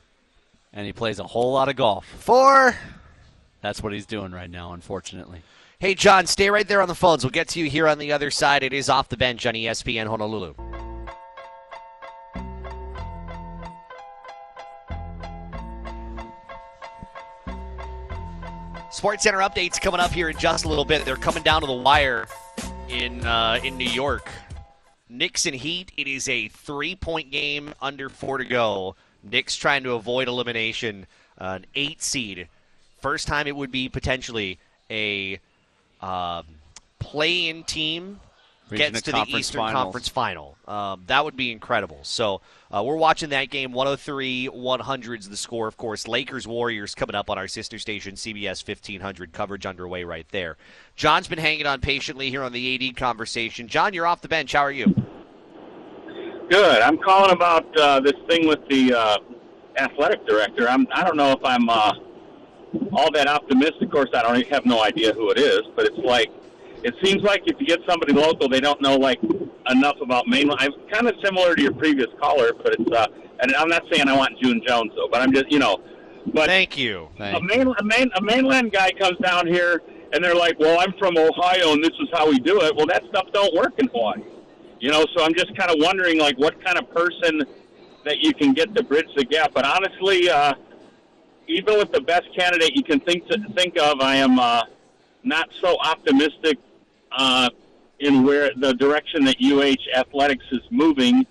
and 0.74 0.86
he 0.86 0.94
plays 0.94 1.18
a 1.18 1.24
whole 1.24 1.54
lot 1.54 1.70
of 1.70 1.76
golf. 1.76 2.06
Four. 2.06 2.76
That's 3.62 3.82
what 3.82 3.94
he's 3.94 4.06
doing 4.06 4.32
right 4.32 4.50
now, 4.50 4.74
unfortunately. 4.74 5.42
Hey, 5.82 5.96
John, 5.96 6.28
stay 6.28 6.50
right 6.50 6.68
there 6.68 6.82
on 6.82 6.90
the 6.90 6.94
phones. 6.94 7.24
We'll 7.24 7.32
get 7.32 7.48
to 7.50 7.60
you 7.62 7.70
here 7.70 7.88
on 7.88 8.00
the 8.00 8.12
other 8.12 8.32
side. 8.32 8.64
It 8.64 8.74
is 8.74 8.90
off 8.90 9.08
the 9.08 9.16
bench 9.16 9.46
on 9.46 9.54
ESPN 9.54 10.08
Honolulu. 10.08 10.54
Sports 18.92 19.24
Center 19.24 19.38
updates 19.38 19.80
coming 19.80 20.02
up 20.02 20.12
here 20.12 20.28
in 20.28 20.38
just 20.38 20.66
a 20.66 20.68
little 20.68 20.84
bit. 20.84 21.06
They're 21.06 21.16
coming 21.16 21.44
down 21.44 21.62
to 21.62 21.68
the 21.68 21.72
wire 21.72 22.28
in 22.90 23.26
uh, 23.26 23.62
in 23.64 23.78
New 23.78 23.90
York. 23.90 24.30
Knicks 25.08 25.46
and 25.46 25.56
Heat. 25.56 25.94
It 25.96 26.10
is 26.10 26.28
a 26.28 26.50
three-point 26.50 27.32
game, 27.32 27.74
under 27.82 28.10
four 28.10 28.38
to 28.38 28.44
go. 28.44 28.98
Knicks 29.24 29.56
trying 29.56 29.84
to 29.84 29.94
avoid 29.94 30.28
elimination. 30.28 31.08
Uh, 31.38 31.60
an 31.62 31.66
eight 31.74 32.04
seed. 32.04 32.50
First 33.00 33.28
time 33.30 33.48
it 33.48 33.56
would 33.56 33.72
be 33.72 33.88
potentially 33.88 34.60
a 34.92 35.40
um, 36.02 36.45
play-in 37.00 37.64
team 37.64 38.20
Region 38.70 38.93
gets 38.93 39.02
to 39.04 39.12
the 39.12 39.26
Eastern 39.28 39.60
Finals. 39.60 39.84
Conference 39.84 40.08
Final. 40.10 40.58
Um, 40.68 41.04
that 41.08 41.26
would 41.26 41.36
be 41.36 41.52
incredible. 41.52 42.00
So 42.04 42.41
uh, 42.72 42.84
we're 42.84 42.97
watching 42.97 43.30
that 43.30 43.50
game. 43.50 43.72
103 43.72 44.50
100's 44.54 45.30
the 45.30 45.38
score, 45.38 45.68
of 45.68 45.78
course. 45.78 46.08
Lakers 46.08 46.47
Warriors 46.47 46.93
coming 46.93 47.16
up 47.16 47.30
on 47.30 47.38
our 47.38 47.47
sister 47.47 47.80
station, 47.80 48.16
CBS 48.16 48.68
1500. 48.68 49.34
Coverage 49.34 49.66
underway 49.66 50.04
right 50.04 50.28
there. 50.30 50.58
John's 50.95 51.28
been 51.28 51.39
hanging 51.39 51.66
on 51.66 51.82
patiently 51.82 52.30
here 52.30 52.43
on 52.43 52.52
the 52.52 52.89
AD 52.89 52.95
conversation. 52.95 53.68
John, 53.68 53.93
you're 53.93 54.06
off 54.06 54.22
the 54.22 54.28
bench. 54.28 54.54
How 54.54 54.62
are 54.62 54.72
you? 54.72 54.93
Good. 56.50 56.82
I'm 56.82 56.97
calling 56.97 57.32
about 57.32 57.78
uh, 57.78 58.00
this 58.00 58.14
thing 58.28 58.47
with 58.47 58.60
the 58.70 58.93
uh, 58.93 59.18
athletic 59.78 60.26
director. 60.28 60.70
I'm. 60.70 60.88
I 60.93 61.04
don't 61.04 61.18
know 61.18 61.32
if 61.32 61.43
I'm 61.43 61.70
uh, 61.70 61.93
all 62.92 63.12
that 63.12 63.28
optimistic. 63.28 63.84
Of 63.84 63.92
course, 63.92 64.10
I 64.14 64.22
don't 64.22 64.48
have 64.48 64.66
no 64.66 64.84
idea 64.84 65.14
who 65.14 65.32
it 65.32 65.38
is, 65.38 65.62
but 65.76 65.86
it's 65.86 65.98
like 65.98 66.30
it 66.84 66.94
seems 67.04 67.24
like 67.24 67.44
if 67.46 67.60
you 67.60 67.66
get 67.66 67.80
somebody 67.88 68.14
local, 68.14 68.48
they 68.48 68.60
don't 68.60 68.82
know 68.82 68.96
like 68.96 69.20
enough 69.70 69.98
about 70.02 70.28
mainland. 70.28 70.60
I'm 70.60 70.74
kind 70.92 71.08
of 71.08 71.16
similar 71.24 71.56
to 71.56 71.62
your 71.62 71.74
previous 71.74 72.08
caller, 72.22 72.52
but 72.54 72.74
it's. 72.80 72.92
Uh, 72.92 73.08
and 73.42 73.56
I'm 73.56 73.70
not 73.70 73.84
saying 73.92 74.08
I 74.08 74.16
want 74.16 74.38
June 74.42 74.62
Jones 74.68 74.92
though, 74.96 75.08
but 75.10 75.22
I'm 75.22 75.34
just 75.34 75.52
you 75.52 75.60
know. 75.60 75.82
But 76.34 76.48
Thank 76.48 76.78
you. 76.78 77.08
a, 77.18 77.42
main, 77.42 77.68
a, 77.68 77.84
main, 77.84 78.12
a 78.16 78.22
mainland 78.22 78.72
guy 78.72 78.92
comes 78.92 79.18
down 79.20 79.48
here 79.48 79.82
and 80.12 80.24
they're 80.24 80.36
like, 80.36 80.60
"Well, 80.60 80.80
I'm 80.80 80.94
from 81.00 81.18
Ohio 81.18 81.74
and 81.74 81.84
this 81.84 81.94
is 82.00 82.10
how 82.14 82.30
we 82.30 82.40
do 82.40 82.62
it." 82.62 82.76
Well, 82.76 82.86
that 82.88 83.04
stuff 83.10 83.28
don't 83.34 83.54
work 83.56 83.74
in 83.80 83.88
Hawaii, 83.88 84.22
you 84.80 84.92
know. 84.92 85.06
So 85.16 85.24
I'm 85.24 85.34
just 85.34 85.56
kind 85.58 85.72
of 85.72 85.78
wondering, 85.80 86.20
like, 86.20 86.38
what 86.38 86.64
kind 86.64 86.78
of 86.78 86.90
person 86.94 87.44
that 88.06 88.20
you 88.20 88.34
can 88.34 88.54
get 88.54 88.76
to 88.76 88.84
bridge 88.84 89.08
the 89.16 89.24
gap. 89.24 89.54
But 89.54 89.66
honestly, 89.66 90.30
uh, 90.30 90.54
even 91.50 91.78
with 91.78 91.91
the 91.91 92.02
best 92.02 92.28
candidate 92.36 92.76
you 92.76 92.84
can 92.84 93.00
think 93.00 93.28
to 93.28 93.39
think 93.56 93.78
of, 93.78 94.00
I 94.02 94.16
am 94.18 94.39
uh, 94.39 94.64
not 95.24 95.50
so 95.60 95.78
optimistic 95.80 96.60
uh, 97.12 97.50
in 98.00 98.24
where 98.24 98.52
the 98.56 98.74
direction 98.74 99.26
that 99.26 99.38
UH 99.41 99.97
athletics 99.97 100.45
is 100.52 100.62
moving. 100.70 101.26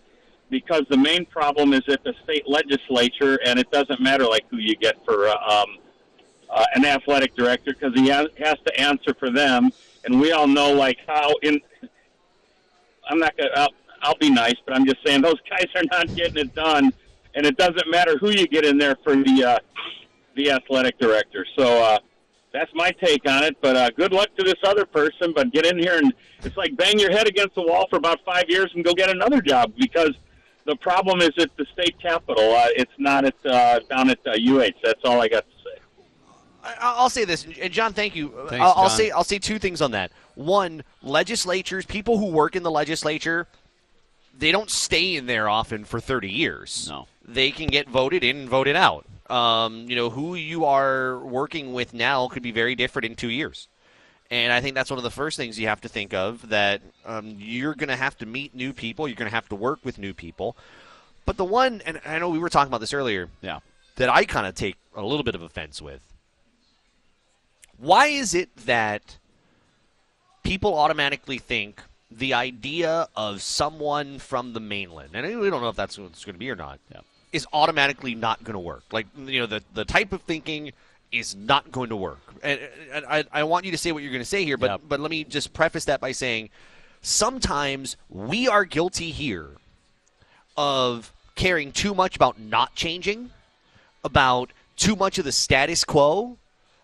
Because 0.50 0.84
the 0.88 0.96
main 0.96 1.26
problem 1.26 1.74
is 1.74 1.82
at 1.88 2.02
the 2.04 2.14
state 2.24 2.48
legislature, 2.48 3.38
and 3.44 3.58
it 3.58 3.70
doesn't 3.70 4.00
matter 4.00 4.24
like 4.24 4.46
who 4.50 4.56
you 4.56 4.74
get 4.76 5.04
for 5.04 5.28
uh, 5.28 5.34
um, 5.34 5.76
uh, 6.48 6.64
an 6.74 6.86
athletic 6.86 7.36
director 7.36 7.74
because 7.74 7.92
he 7.92 8.08
has, 8.08 8.28
to 8.38 8.80
answer 8.80 9.12
for 9.12 9.30
them. 9.30 9.70
And 10.04 10.18
we 10.18 10.32
all 10.32 10.46
know 10.46 10.72
like 10.72 10.98
how 11.06 11.34
in. 11.42 11.60
I'm 13.10 13.18
not 13.18 13.36
gonna. 13.36 13.50
I'll, 13.56 13.74
I'll 14.00 14.16
be 14.16 14.30
nice, 14.30 14.54
but 14.64 14.74
I'm 14.74 14.86
just 14.86 15.04
saying 15.04 15.20
those 15.20 15.40
guys 15.50 15.66
are 15.76 15.84
not 15.92 16.14
getting 16.16 16.38
it 16.38 16.54
done, 16.54 16.94
and 17.34 17.44
it 17.44 17.58
doesn't 17.58 17.90
matter 17.90 18.16
who 18.16 18.30
you 18.30 18.46
get 18.48 18.64
in 18.64 18.78
there 18.78 18.96
for 19.04 19.16
the 19.16 19.44
uh, 19.44 19.58
the 20.38 20.50
athletic 20.52 20.98
director. 20.98 21.44
So 21.58 21.82
uh, 21.82 21.98
that's 22.52 22.70
my 22.74 22.90
take 22.92 23.28
on 23.28 23.44
it. 23.44 23.56
But 23.60 23.76
uh, 23.76 23.90
good 23.90 24.12
luck 24.12 24.28
to 24.38 24.44
this 24.44 24.54
other 24.64 24.86
person. 24.86 25.32
But 25.34 25.52
get 25.52 25.66
in 25.66 25.78
here 25.78 25.98
and 25.98 26.14
it's 26.42 26.56
like 26.56 26.76
bang 26.76 26.98
your 26.98 27.10
head 27.10 27.26
against 27.28 27.54
the 27.56 27.62
wall 27.62 27.86
for 27.90 27.96
about 27.96 28.20
five 28.24 28.44
years 28.48 28.70
and 28.74 28.84
go 28.84 28.94
get 28.94 29.10
another 29.10 29.42
job 29.42 29.72
because 29.78 30.12
the 30.64 30.76
problem 30.76 31.20
is 31.20 31.30
at 31.38 31.54
the 31.56 31.66
state 31.72 31.96
capitol. 32.00 32.54
Uh, 32.54 32.66
it's 32.76 32.92
not 32.98 33.24
at 33.24 33.34
uh, 33.44 33.80
down 33.90 34.08
at 34.10 34.18
uh, 34.26 34.30
UH. 34.32 34.70
That's 34.84 35.00
all 35.04 35.20
I 35.20 35.28
got 35.28 35.44
to 35.44 35.50
say. 35.64 35.80
I- 36.64 36.76
I'll 36.80 37.10
say 37.10 37.24
this, 37.24 37.46
and 37.60 37.72
John. 37.72 37.92
Thank 37.92 38.14
you. 38.14 38.32
Thanks, 38.48 38.62
I'll, 38.64 38.74
I'll 38.76 38.88
John. 38.88 38.96
say 38.96 39.10
I'll 39.10 39.24
say 39.24 39.38
two 39.38 39.58
things 39.58 39.82
on 39.82 39.90
that. 39.90 40.12
One, 40.36 40.84
legislatures, 41.02 41.84
people 41.84 42.18
who 42.18 42.26
work 42.26 42.54
in 42.54 42.62
the 42.62 42.70
legislature, 42.70 43.48
they 44.36 44.52
don't 44.52 44.70
stay 44.70 45.16
in 45.16 45.26
there 45.26 45.48
often 45.48 45.84
for 45.84 45.98
thirty 46.00 46.30
years. 46.30 46.86
No. 46.88 47.06
they 47.26 47.50
can 47.50 47.66
get 47.68 47.88
voted 47.88 48.22
in 48.22 48.36
and 48.36 48.48
voted 48.48 48.76
out. 48.76 49.04
Um, 49.30 49.88
you 49.88 49.94
know, 49.96 50.08
who 50.10 50.34
you 50.36 50.64
are 50.64 51.18
working 51.18 51.72
with 51.74 51.92
now 51.92 52.28
could 52.28 52.42
be 52.42 52.50
very 52.52 52.74
different 52.74 53.06
in 53.06 53.14
two 53.14 53.28
years. 53.30 53.68
And 54.30 54.52
I 54.52 54.60
think 54.60 54.74
that's 54.74 54.90
one 54.90 54.98
of 54.98 55.04
the 55.04 55.10
first 55.10 55.36
things 55.36 55.58
you 55.58 55.68
have 55.68 55.80
to 55.82 55.88
think 55.88 56.12
of 56.14 56.48
that 56.48 56.80
um, 57.06 57.36
you're 57.38 57.74
going 57.74 57.88
to 57.88 57.96
have 57.96 58.16
to 58.18 58.26
meet 58.26 58.54
new 58.54 58.72
people. 58.72 59.08
You're 59.08 59.16
going 59.16 59.30
to 59.30 59.34
have 59.34 59.48
to 59.50 59.54
work 59.54 59.80
with 59.84 59.98
new 59.98 60.12
people. 60.14 60.56
But 61.26 61.36
the 61.36 61.44
one, 61.44 61.82
and 61.86 62.00
I 62.06 62.18
know 62.18 62.28
we 62.30 62.38
were 62.38 62.48
talking 62.50 62.68
about 62.68 62.80
this 62.80 62.92
earlier, 62.94 63.28
Yeah. 63.42 63.60
that 63.96 64.08
I 64.08 64.24
kind 64.24 64.46
of 64.46 64.54
take 64.54 64.76
a 64.94 65.02
little 65.02 65.24
bit 65.24 65.34
of 65.34 65.42
offense 65.42 65.80
with. 65.82 66.00
Why 67.78 68.06
is 68.06 68.34
it 68.34 68.54
that 68.66 69.18
people 70.42 70.76
automatically 70.76 71.38
think 71.38 71.82
the 72.10 72.34
idea 72.34 73.08
of 73.14 73.42
someone 73.42 74.18
from 74.18 74.52
the 74.54 74.60
mainland, 74.60 75.10
and 75.14 75.40
we 75.40 75.50
don't 75.50 75.60
know 75.60 75.68
if 75.68 75.76
that's 75.76 75.98
what 75.98 76.10
it's 76.10 76.24
going 76.24 76.34
to 76.34 76.38
be 76.38 76.50
or 76.50 76.56
not, 76.56 76.80
Yeah. 76.92 77.00
Is 77.32 77.46
automatically 77.52 78.14
not 78.14 78.42
going 78.44 78.54
to 78.54 78.60
work? 78.60 78.84
Like, 78.92 79.06
you 79.16 79.40
know, 79.40 79.46
the, 79.46 79.62
the 79.74 79.84
type 79.84 80.12
of 80.12 80.22
thinking 80.22 80.72
is 81.12 81.34
not 81.34 81.70
going 81.72 81.90
to 81.90 81.96
work. 81.96 82.20
And, 82.42 82.60
and 82.92 83.06
I, 83.06 83.24
I 83.32 83.44
want 83.44 83.64
you 83.64 83.72
to 83.72 83.78
say 83.78 83.92
what 83.92 84.02
you're 84.02 84.12
going 84.12 84.22
to 84.22 84.28
say 84.28 84.44
here, 84.44 84.56
but, 84.56 84.88
but 84.88 85.00
let 85.00 85.10
me 85.10 85.24
just 85.24 85.52
preface 85.52 85.86
that 85.86 86.00
by 86.00 86.12
saying 86.12 86.50
sometimes 87.00 87.96
we 88.08 88.48
are 88.48 88.64
guilty 88.64 89.10
here 89.10 89.48
of 90.56 91.12
caring 91.34 91.72
too 91.72 91.94
much 91.94 92.16
about 92.16 92.38
not 92.38 92.74
changing, 92.74 93.30
about 94.04 94.50
too 94.76 94.96
much 94.96 95.18
of 95.18 95.24
the 95.24 95.32
status 95.32 95.84
quo. 95.84 96.36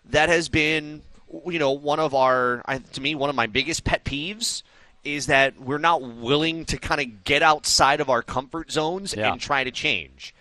That 0.05 0.29
has 0.29 0.49
been, 0.49 1.01
you 1.47 1.59
know, 1.59 1.71
one 1.71 1.99
of 1.99 2.13
our, 2.13 2.63
to 2.93 3.01
me, 3.01 3.15
one 3.15 3.29
of 3.29 3.35
my 3.35 3.47
biggest 3.47 3.83
pet 3.83 4.03
peeves 4.03 4.63
is 5.05 5.27
that 5.27 5.57
we're 5.59 5.77
not 5.77 6.01
willing 6.01 6.65
to 6.65 6.77
kind 6.77 6.99
of 6.99 7.23
get 7.23 7.41
outside 7.43 8.01
of 8.01 8.09
our 8.09 8.21
comfort 8.23 8.71
zones 8.71 9.13
Yeah. 9.15 9.31
and 9.31 9.39
try 9.39 9.63
to 9.63 9.71
change. 9.71 10.33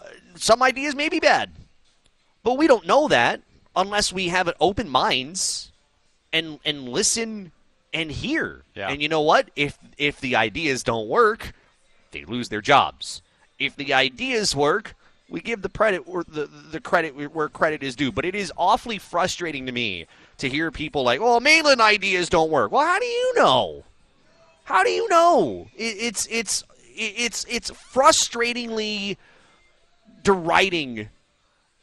Uh, 0.00 0.08
some 0.36 0.62
ideas 0.62 0.94
may 0.94 1.08
be 1.08 1.20
bad, 1.20 1.50
but 2.44 2.54
we 2.56 2.66
don't 2.66 2.86
know 2.86 3.08
that 3.08 3.42
unless 3.76 4.12
we 4.12 4.28
have 4.28 4.48
an 4.48 4.54
open 4.60 4.88
minds 4.88 5.70
and 6.32 6.58
and 6.64 6.88
listen 6.88 7.52
and 7.92 8.10
hear. 8.10 8.62
Yeah. 8.74 8.88
And 8.88 9.02
you 9.02 9.08
know 9.08 9.20
what? 9.20 9.50
If 9.56 9.78
if 9.98 10.20
the 10.20 10.36
ideas 10.36 10.82
don't 10.82 11.08
work, 11.08 11.52
they 12.12 12.24
lose 12.24 12.48
their 12.48 12.62
jobs. 12.62 13.20
If 13.58 13.76
the 13.76 13.92
ideas 13.94 14.56
work, 14.56 14.94
we 15.28 15.40
give 15.40 15.62
the 15.62 15.68
credit 15.68 16.06
the, 16.06 16.46
the 16.70 16.80
credit 16.80 17.14
where 17.34 17.48
credit 17.48 17.82
is 17.82 17.96
due. 17.96 18.12
But 18.12 18.24
it 18.24 18.34
is 18.34 18.52
awfully 18.56 18.98
frustrating 18.98 19.66
to 19.66 19.72
me 19.72 20.06
to 20.38 20.48
hear 20.48 20.70
people 20.70 21.02
like, 21.02 21.20
"Well, 21.20 21.40
mainland 21.40 21.80
ideas 21.80 22.28
don't 22.28 22.50
work." 22.50 22.72
Well, 22.72 22.86
how 22.86 22.98
do 22.98 23.06
you 23.06 23.34
know? 23.36 23.84
How 24.64 24.82
do 24.84 24.90
you 24.90 25.08
know? 25.08 25.68
It, 25.76 25.96
it's 25.98 26.26
it's 26.30 26.64
it's 26.94 27.44
it's 27.48 27.70
frustratingly 27.70 29.16
deriding 30.22 31.08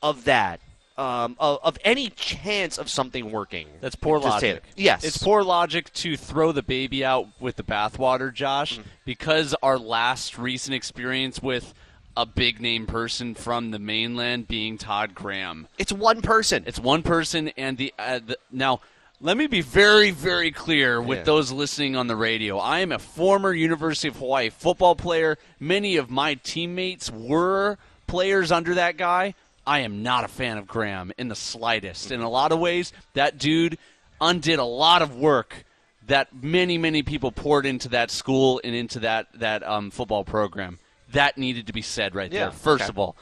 of 0.02 0.26
that. 0.26 0.60
Um, 0.98 1.38
of, 1.40 1.60
of 1.64 1.78
any 1.86 2.10
chance 2.10 2.78
of 2.78 2.90
something 2.90 3.32
working. 3.32 3.68
That's 3.80 3.96
poor 3.96 4.20
logic. 4.20 4.64
Yes. 4.76 5.06
It's 5.06 5.18
poor 5.18 5.44
logic 5.44 5.94
to 5.94 6.18
throw 6.18 6.52
the 6.52 6.62
baby 6.62 7.06
out 7.06 7.28
with 7.40 7.56
the 7.56 7.64
bathwater, 7.64 8.34
Josh, 8.34 8.74
Mm-hmm. 8.74 8.90
because 9.06 9.56
our 9.64 9.78
last 9.80 10.38
recent 10.38 10.76
experience 10.76 11.42
with 11.42 11.74
a 12.20 12.26
big 12.26 12.60
name 12.60 12.86
person 12.86 13.34
from 13.34 13.72
the 13.72 13.80
mainland 13.80 14.46
being 14.48 14.78
Todd 14.78 15.16
Graham. 15.16 15.68
It's 15.78 15.92
one 15.94 16.22
person. 16.22 16.64
It's 16.68 16.80
one 16.80 17.02
person, 17.02 17.48
and 17.56 17.78
the, 17.78 17.94
uh, 17.98 18.20
the 18.26 18.38
now. 18.52 18.82
Let 19.22 19.36
me 19.36 19.48
be 19.48 19.60
very, 19.62 20.12
very 20.12 20.50
clear 20.52 21.02
with 21.02 21.20
Yeah. 21.20 21.24
those 21.26 21.52
listening 21.52 21.98
on 21.98 22.08
the 22.08 22.16
radio. 22.16 22.58
I 22.58 22.80
am 22.80 22.94
a 22.94 23.00
former 23.00 23.52
University 23.54 24.08
of 24.08 24.16
Hawaii 24.16 24.50
football 24.50 24.96
player. 24.96 25.38
Many 25.60 25.98
of 25.98 26.10
my 26.10 26.36
teammates 26.36 27.12
were 27.12 27.78
players 28.08 28.50
under 28.50 28.76
that 28.76 28.96
guy. 28.96 29.34
I 29.68 29.80
am 29.80 30.04
not 30.04 30.24
a 30.24 30.30
fan 30.30 30.58
of 30.58 30.68
Graham 30.68 31.12
in 31.18 31.28
the 31.28 31.36
slightest. 31.36 32.12
In 32.12 32.22
a 32.22 32.30
lot 32.30 32.54
of 32.54 32.60
ways, 32.60 32.94
that 33.14 33.38
dude 33.38 33.78
undid 34.22 34.58
a 34.60 34.64
lot 34.64 35.02
of 35.02 35.16
work 35.18 35.66
that 36.08 36.30
many, 36.42 36.78
many 36.78 37.04
people 37.04 37.32
poured 37.32 37.66
into 37.66 37.90
that 37.90 38.12
school 38.12 38.60
and 38.64 38.74
into 38.74 39.00
that 39.00 39.28
that 39.36 39.68
um, 39.68 39.92
football 39.92 40.24
program. 40.24 40.80
That 41.12 41.38
needed 41.38 41.68
to 41.68 41.74
be 41.74 41.82
said 41.82 42.16
right 42.16 42.32
Yeah, 42.32 42.46
there. 42.46 42.52
First 42.52 42.84
okay. 42.84 42.90
of 42.90 43.00
all, 43.00 43.16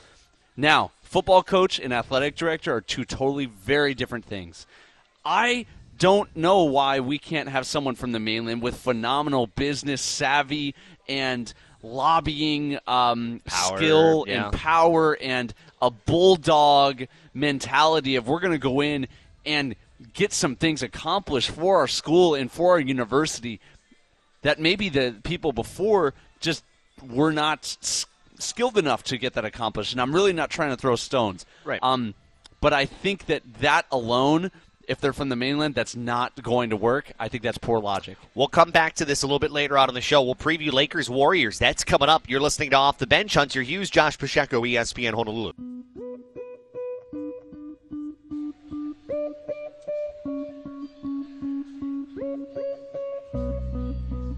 now 0.56 0.92
football 1.02 1.44
coach 1.44 1.80
and 1.80 1.94
athletic 1.94 2.36
director 2.36 2.76
are 2.76 2.82
two 2.82 3.06
totally 3.06 3.46
very 3.46 3.94
different 3.94 4.26
things. 4.26 4.68
I 5.24 5.66
don't 5.98 6.34
know 6.36 6.64
why 6.64 7.00
we 7.00 7.18
can't 7.18 7.50
have 7.50 7.66
someone 7.66 7.96
from 7.96 8.12
the 8.12 8.20
mainland 8.20 8.62
with 8.62 8.78
phenomenal 8.78 9.48
business 9.48 10.02
savvy 10.02 10.76
and 11.08 11.54
lobbying 11.82 12.78
um, 12.88 13.42
Power, 13.46 13.78
skill 13.78 14.26
yeah. 14.28 14.46
and 14.46 14.54
power 14.54 15.18
and 15.22 15.54
a 15.82 15.90
bulldog 15.90 17.06
mentality 17.34 18.16
of 18.16 18.28
we're 18.28 18.40
going 18.40 18.54
to 18.54 18.58
go 18.58 18.82
in 18.82 19.08
and 19.46 19.76
get 20.14 20.34
some 20.34 20.56
things 20.56 20.84
accomplished 20.84 21.52
for 21.52 21.78
our 21.78 21.88
school 21.88 22.36
and 22.36 22.52
for 22.52 22.72
our 22.72 22.80
university 22.80 23.60
that 24.42 24.60
maybe 24.60 24.90
the 24.90 25.16
people 25.24 25.52
before 25.52 26.14
just 26.40 26.64
were 27.02 27.32
not 27.32 27.60
s- 27.82 28.06
skilled 28.39 28.78
enough 28.78 29.04
to 29.06 29.18
get 29.18 29.34
that 29.34 29.45
accomplished. 29.45 29.91
And 29.91 30.02
I'm 30.02 30.14
really 30.14 30.34
not 30.34 30.50
trying 30.50 30.70
to 30.70 30.78
throw 30.78 30.95
stones. 30.95 31.45
Right. 31.66 31.80
Um, 31.82 32.14
but 32.62 32.74
I 32.74 32.86
think 32.86 33.26
that 33.28 33.43
that 33.62 33.86
alone, 33.91 34.52
if 34.88 35.00
they're 35.00 35.14
from 35.14 35.30
the 35.30 35.36
mainland, 35.36 35.76
that's 35.76 35.95
not 35.95 36.41
going 36.41 36.70
to 36.72 36.76
work. 36.78 37.12
I 37.20 37.28
think 37.28 37.43
that's 37.43 37.58
poor 37.58 37.80
logic. 37.80 38.18
We'll 38.36 38.48
come 38.48 38.72
back 38.72 38.95
to 38.95 39.06
this 39.06 39.22
a 39.24 39.28
little 39.28 39.39
bit 39.39 39.52
later 39.52 39.78
on 39.78 39.89
in 39.89 39.95
the 39.95 40.02
show. 40.02 40.22
We'll 40.24 40.36
preview 40.36 40.72
Lakers 40.72 41.10
Warriors. 41.10 41.60
That's 41.60 41.84
coming 41.84 42.10
up. 42.10 42.24
You're 42.28 42.39
listening 42.39 42.72
to 42.72 42.78
Off 42.78 42.98
the 42.98 43.08
Bench. 43.08 43.34
Hunter 43.36 43.62
Hughes, 43.62 43.89
Josh 43.89 44.18
Pacheco, 44.18 44.62
ESPN 44.64 45.14
Honolulu. 45.14 45.54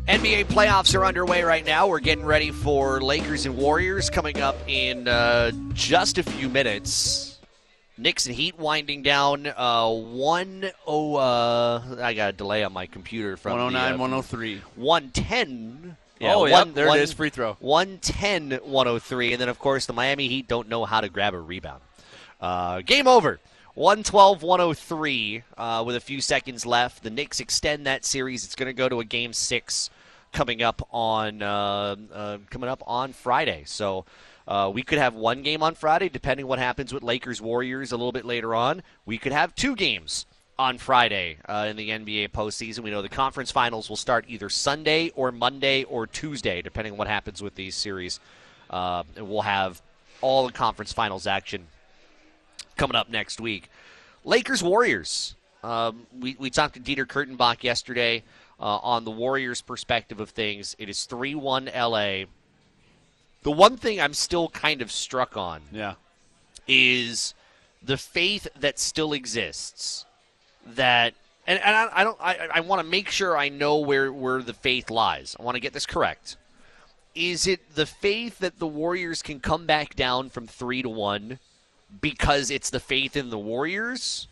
NBA 0.09 0.45
playoffs 0.45 0.95
are 0.95 1.05
underway 1.05 1.43
right 1.43 1.63
now. 1.63 1.85
We're 1.85 1.99
getting 1.99 2.25
ready 2.25 2.49
for 2.49 2.99
Lakers 2.99 3.45
and 3.45 3.55
Warriors 3.55 4.09
coming 4.09 4.41
up 4.41 4.55
in 4.65 5.07
uh, 5.07 5.51
just 5.73 6.17
a 6.17 6.23
few 6.23 6.49
minutes. 6.49 7.37
Knicks 7.95 8.25
and 8.25 8.33
Heat 8.33 8.57
winding 8.57 9.03
down. 9.03 9.45
Uh, 9.45 9.87
one 9.91 10.71
oh, 10.87 11.13
uh, 11.13 11.97
I 12.01 12.15
got 12.15 12.29
a 12.29 12.33
delay 12.33 12.63
on 12.63 12.73
my 12.73 12.87
computer 12.87 13.37
from 13.37 13.59
the, 13.59 13.63
109, 13.65 13.93
uh, 13.93 13.97
103. 13.97 14.61
110. 14.77 15.97
Oh, 16.21 16.45
yeah, 16.45 16.63
there 16.63 16.87
it 16.87 17.01
is, 17.01 17.13
free 17.13 17.29
throw. 17.29 17.53
110 17.59 18.61
103. 18.63 19.33
And 19.33 19.39
then, 19.39 19.47
of 19.47 19.59
course, 19.59 19.85
the 19.85 19.93
Miami 19.93 20.27
Heat 20.27 20.47
don't 20.47 20.67
know 20.69 20.85
how 20.85 21.01
to 21.01 21.09
grab 21.09 21.35
a 21.35 21.39
rebound. 21.39 21.83
Uh, 22.41 22.81
game 22.81 23.07
over. 23.07 23.39
112 23.75 24.41
103 24.41 25.43
uh, 25.55 25.83
with 25.85 25.95
a 25.95 25.99
few 25.99 26.19
seconds 26.19 26.65
left. 26.65 27.03
The 27.03 27.11
Knicks 27.11 27.39
extend 27.39 27.85
that 27.85 28.03
series. 28.05 28.43
It's 28.43 28.55
going 28.55 28.65
to 28.65 28.73
go 28.73 28.89
to 28.89 29.01
a 29.01 29.05
game 29.05 29.33
six 29.33 29.91
coming 30.31 30.61
up 30.61 30.87
on 30.91 31.41
uh, 31.41 31.95
uh, 32.13 32.37
coming 32.49 32.69
up 32.69 32.83
on 32.85 33.13
Friday. 33.13 33.63
So 33.65 34.05
uh, 34.47 34.71
we 34.73 34.83
could 34.83 34.97
have 34.97 35.13
one 35.13 35.41
game 35.43 35.61
on 35.61 35.75
Friday, 35.75 36.09
depending 36.09 36.47
what 36.47 36.59
happens 36.59 36.93
with 36.93 37.03
Lakers 37.03 37.41
Warriors 37.41 37.91
a 37.91 37.97
little 37.97 38.11
bit 38.11 38.25
later 38.25 38.55
on. 38.55 38.81
We 39.05 39.17
could 39.17 39.31
have 39.31 39.53
two 39.55 39.75
games 39.75 40.25
on 40.57 40.77
Friday 40.77 41.37
uh, 41.47 41.67
in 41.69 41.77
the 41.77 41.89
NBA 41.89 42.29
postseason. 42.31 42.79
We 42.79 42.91
know 42.91 43.01
the 43.01 43.09
conference 43.09 43.51
finals 43.51 43.89
will 43.89 43.95
start 43.95 44.25
either 44.27 44.49
Sunday 44.49 45.11
or 45.15 45.31
Monday 45.31 45.83
or 45.83 46.05
Tuesday, 46.05 46.61
depending 46.61 46.93
on 46.93 46.97
what 46.97 47.07
happens 47.07 47.41
with 47.41 47.55
these 47.55 47.75
series. 47.75 48.19
Uh, 48.69 49.03
and 49.15 49.29
we'll 49.29 49.41
have 49.41 49.81
all 50.21 50.45
the 50.45 50.53
conference 50.53 50.91
finals 50.91 51.27
action 51.27 51.67
coming 52.75 52.95
up 52.95 53.09
next 53.09 53.39
week. 53.39 53.69
Lakers 54.25 54.61
Warriors. 54.61 55.35
Um, 55.63 56.07
we, 56.17 56.35
we 56.39 56.49
talked 56.49 56.75
to 56.75 56.79
Dieter 56.79 57.05
Kurtenbach 57.05 57.63
yesterday 57.63 58.23
uh, 58.59 58.77
on 58.83 59.05
the 59.05 59.11
Warriors' 59.11 59.61
perspective 59.61 60.19
of 60.19 60.29
things. 60.31 60.75
It 60.79 60.89
is 60.89 61.05
3 61.05 61.35
1 61.35 61.65
LA. 61.75 62.23
The 63.43 63.51
one 63.51 63.77
thing 63.77 64.01
I'm 64.01 64.13
still 64.13 64.49
kind 64.49 64.81
of 64.81 64.91
struck 64.91 65.37
on 65.37 65.61
Yeah. 65.71 65.93
is 66.67 67.33
the 67.81 67.97
faith 67.97 68.47
that 68.59 68.77
still 68.77 69.13
exists 69.13 70.05
that 70.65 71.13
and, 71.47 71.59
and 71.63 71.75
I, 71.75 71.89
I 71.93 72.03
don't 72.03 72.17
I, 72.21 72.47
I 72.55 72.59
want 72.59 72.81
to 72.83 72.87
make 72.87 73.09
sure 73.09 73.37
I 73.37 73.47
know 73.49 73.77
where 73.79 74.11
where 74.11 74.41
the 74.43 74.53
faith 74.53 74.89
lies. 74.91 75.35
I 75.39 75.43
want 75.43 75.55
to 75.55 75.61
get 75.61 75.73
this 75.73 75.85
correct. 75.85 76.35
Is 77.15 77.47
it 77.47 77.75
the 77.75 77.85
faith 77.85 78.39
that 78.39 78.59
the 78.59 78.67
Warriors 78.67 79.21
can 79.23 79.39
come 79.39 79.65
back 79.65 79.95
down 79.95 80.29
from 80.29 80.45
3 80.45 80.83
to 80.83 80.89
1 80.89 81.39
because 82.01 82.51
it's 82.51 82.69
the 82.69 82.79
faith 82.79 83.15
in 83.17 83.29
the 83.29 83.39
Warriors 83.39 84.27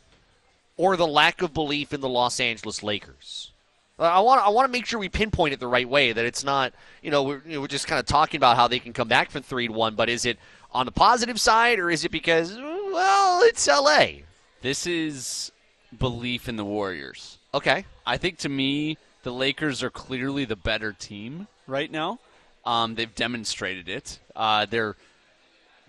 or 0.78 0.96
the 0.96 1.08
lack 1.08 1.42
of 1.42 1.54
belief 1.54 1.92
in 1.92 2.02
the 2.02 2.10
Los 2.10 2.40
Angeles 2.40 2.84
Lakers? 2.84 3.52
Uh, 4.00 4.04
I 4.04 4.20
want 4.20 4.46
I 4.46 4.50
want 4.50 4.68
to 4.68 4.72
make 4.72 4.86
sure 4.86 5.00
we 5.00 5.10
pinpoint 5.10 5.54
it 5.54 5.60
the 5.60 5.68
right 5.68 5.88
way. 5.88 6.14
That 6.14 6.26
it's 6.26 6.44
not 6.44 6.74
you 7.02 7.12
know 7.12 7.24
we're, 7.24 7.42
you 7.46 7.54
know, 7.54 7.62
we're 7.62 7.68
just 7.68 7.88
kind 7.88 8.00
of 8.00 8.06
talking 8.06 8.38
about 8.38 8.56
how 8.56 8.68
they 8.68 8.80
can 8.80 8.94
come 8.94 9.08
back 9.08 9.32
from 9.32 9.44
three 9.44 9.68
to 9.68 9.74
one, 9.74 9.96
but 9.96 10.10
is 10.10 10.26
it 10.26 10.38
on 10.72 10.86
the 10.86 10.92
positive 10.92 11.40
side 11.40 11.80
or 11.80 11.90
is 11.90 12.06
it 12.06 12.12
because 12.12 12.56
well 12.58 13.42
it's 13.44 13.68
L.A. 13.68 14.24
This 14.62 14.86
is 14.86 15.52
belief 15.98 16.50
in 16.50 16.56
the 16.56 16.66
Warriors. 16.66 17.38
Okay, 17.54 17.86
I 18.06 18.18
think 18.18 18.38
to 18.40 18.50
me, 18.50 18.98
the 19.24 19.32
Lakers 19.32 19.82
are 19.82 19.90
clearly 19.90 20.46
the 20.46 20.56
better 20.56 20.94
team 20.94 21.48
right 21.66 21.92
now. 21.92 22.20
Um, 22.66 22.96
they've 22.96 23.14
demonstrated 23.14 23.88
it. 23.88 24.20
Uh, 24.36 24.66
they're 24.66 24.96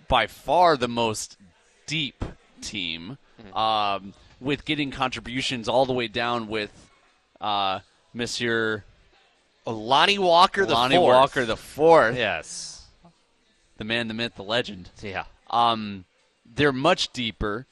by 0.06 0.26
far 0.26 0.76
the 0.76 0.88
most 0.88 1.36
deep 1.86 2.24
team, 2.62 3.18
um, 3.54 4.14
with 4.40 4.64
getting 4.64 4.90
contributions 4.90 5.68
all 5.68 5.84
the 5.84 5.92
way 5.92 6.08
down 6.08 6.48
with 6.48 6.72
uh, 7.40 7.80
Monsieur 8.14 8.84
Lonnie 9.66 10.18
Walker 10.18 10.64
the 10.64 10.72
Lonnie 10.74 10.96
fourth. 10.96 11.14
Walker 11.14 11.44
the 11.44 11.56
fourth, 11.56 12.16
Yes. 12.16 12.86
the 13.76 13.84
man, 13.84 14.08
the 14.08 14.14
myth, 14.14 14.34
the 14.36 14.42
legend. 14.42 14.90
Yeah. 15.02 15.24
Um, 15.50 16.04
they're 16.46 16.72
much 16.72 17.12
deeper. 17.12 17.66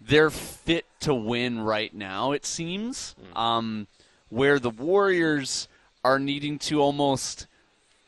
They're 0.00 0.30
fit 0.30 0.84
to 1.00 1.14
win 1.14 1.60
right 1.60 1.94
now, 1.94 2.32
it 2.32 2.44
seems. 2.44 3.14
Um, 3.34 3.86
where 4.28 4.58
the 4.58 4.70
Warriors 4.70 5.68
are 6.04 6.18
needing 6.18 6.58
to 6.58 6.80
almost 6.82 7.46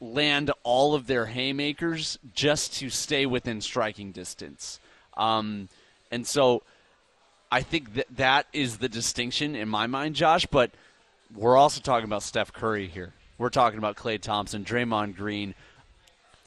land 0.00 0.50
all 0.62 0.94
of 0.94 1.06
their 1.06 1.26
haymakers 1.26 2.18
just 2.34 2.74
to 2.74 2.90
stay 2.90 3.24
within 3.24 3.60
striking 3.60 4.12
distance. 4.12 4.78
Um, 5.16 5.68
and 6.10 6.26
so 6.26 6.62
I 7.50 7.62
think 7.62 7.94
that 7.94 8.06
that 8.16 8.46
is 8.52 8.78
the 8.78 8.88
distinction 8.88 9.54
in 9.56 9.68
my 9.68 9.86
mind, 9.86 10.14
Josh. 10.16 10.44
But 10.46 10.72
we're 11.34 11.56
also 11.56 11.80
talking 11.80 12.04
about 12.04 12.22
Steph 12.22 12.52
Curry 12.52 12.86
here. 12.86 13.12
We're 13.38 13.50
talking 13.50 13.78
about 13.78 13.96
Klay 13.96 14.20
Thompson, 14.20 14.64
Draymond 14.64 15.16
Green, 15.16 15.54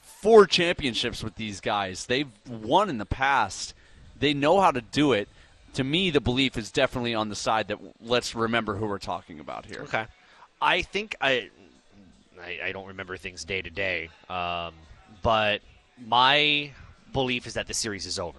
four 0.02 0.46
championships 0.46 1.22
with 1.22 1.36
these 1.36 1.60
guys. 1.60 2.06
They've 2.06 2.30
won 2.48 2.90
in 2.90 2.98
the 2.98 3.06
past. 3.06 3.74
They 4.18 4.34
know 4.34 4.60
how 4.60 4.70
to 4.70 4.80
do 4.80 5.12
it. 5.12 5.28
To 5.74 5.84
me, 5.84 6.10
the 6.10 6.20
belief 6.20 6.58
is 6.58 6.72
definitely 6.72 7.14
on 7.14 7.28
the 7.28 7.36
side 7.36 7.68
that 7.68 7.78
let's 8.00 8.34
remember 8.34 8.74
who 8.74 8.86
we're 8.86 8.98
talking 8.98 9.38
about 9.38 9.66
here. 9.66 9.82
Okay. 9.82 10.06
I 10.60 10.82
think 10.82 11.14
I, 11.20 11.50
I, 12.42 12.58
I 12.64 12.72
don't 12.72 12.88
remember 12.88 13.16
things 13.16 13.44
day 13.44 13.62
to 13.62 13.70
day, 13.70 14.10
um, 14.28 14.74
but 15.22 15.62
my 16.06 16.72
belief 17.12 17.46
is 17.46 17.54
that 17.54 17.66
the 17.66 17.74
series 17.74 18.04
is 18.04 18.18
over. 18.18 18.38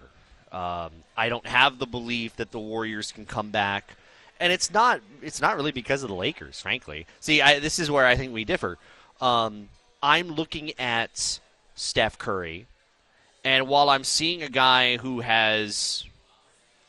Um, 0.51 0.91
I 1.15 1.29
don't 1.29 1.45
have 1.47 1.79
the 1.79 1.85
belief 1.85 2.35
that 2.35 2.51
the 2.51 2.59
Warriors 2.59 3.11
can 3.11 3.25
come 3.25 3.49
back, 3.49 3.95
and 4.41 4.51
it's 4.51 4.71
not. 4.73 4.99
It's 5.21 5.39
not 5.39 5.55
really 5.55 5.71
because 5.71 6.03
of 6.03 6.09
the 6.09 6.15
Lakers, 6.15 6.59
frankly. 6.59 7.05
See, 7.21 7.41
I, 7.41 7.59
this 7.59 7.79
is 7.79 7.89
where 7.89 8.05
I 8.05 8.15
think 8.17 8.33
we 8.33 8.43
differ. 8.43 8.77
Um, 9.21 9.69
I'm 10.03 10.29
looking 10.29 10.77
at 10.79 11.39
Steph 11.75 12.17
Curry, 12.17 12.65
and 13.45 13.67
while 13.67 13.89
I'm 13.89 14.03
seeing 14.03 14.43
a 14.43 14.49
guy 14.49 14.97
who 14.97 15.21
has 15.21 16.03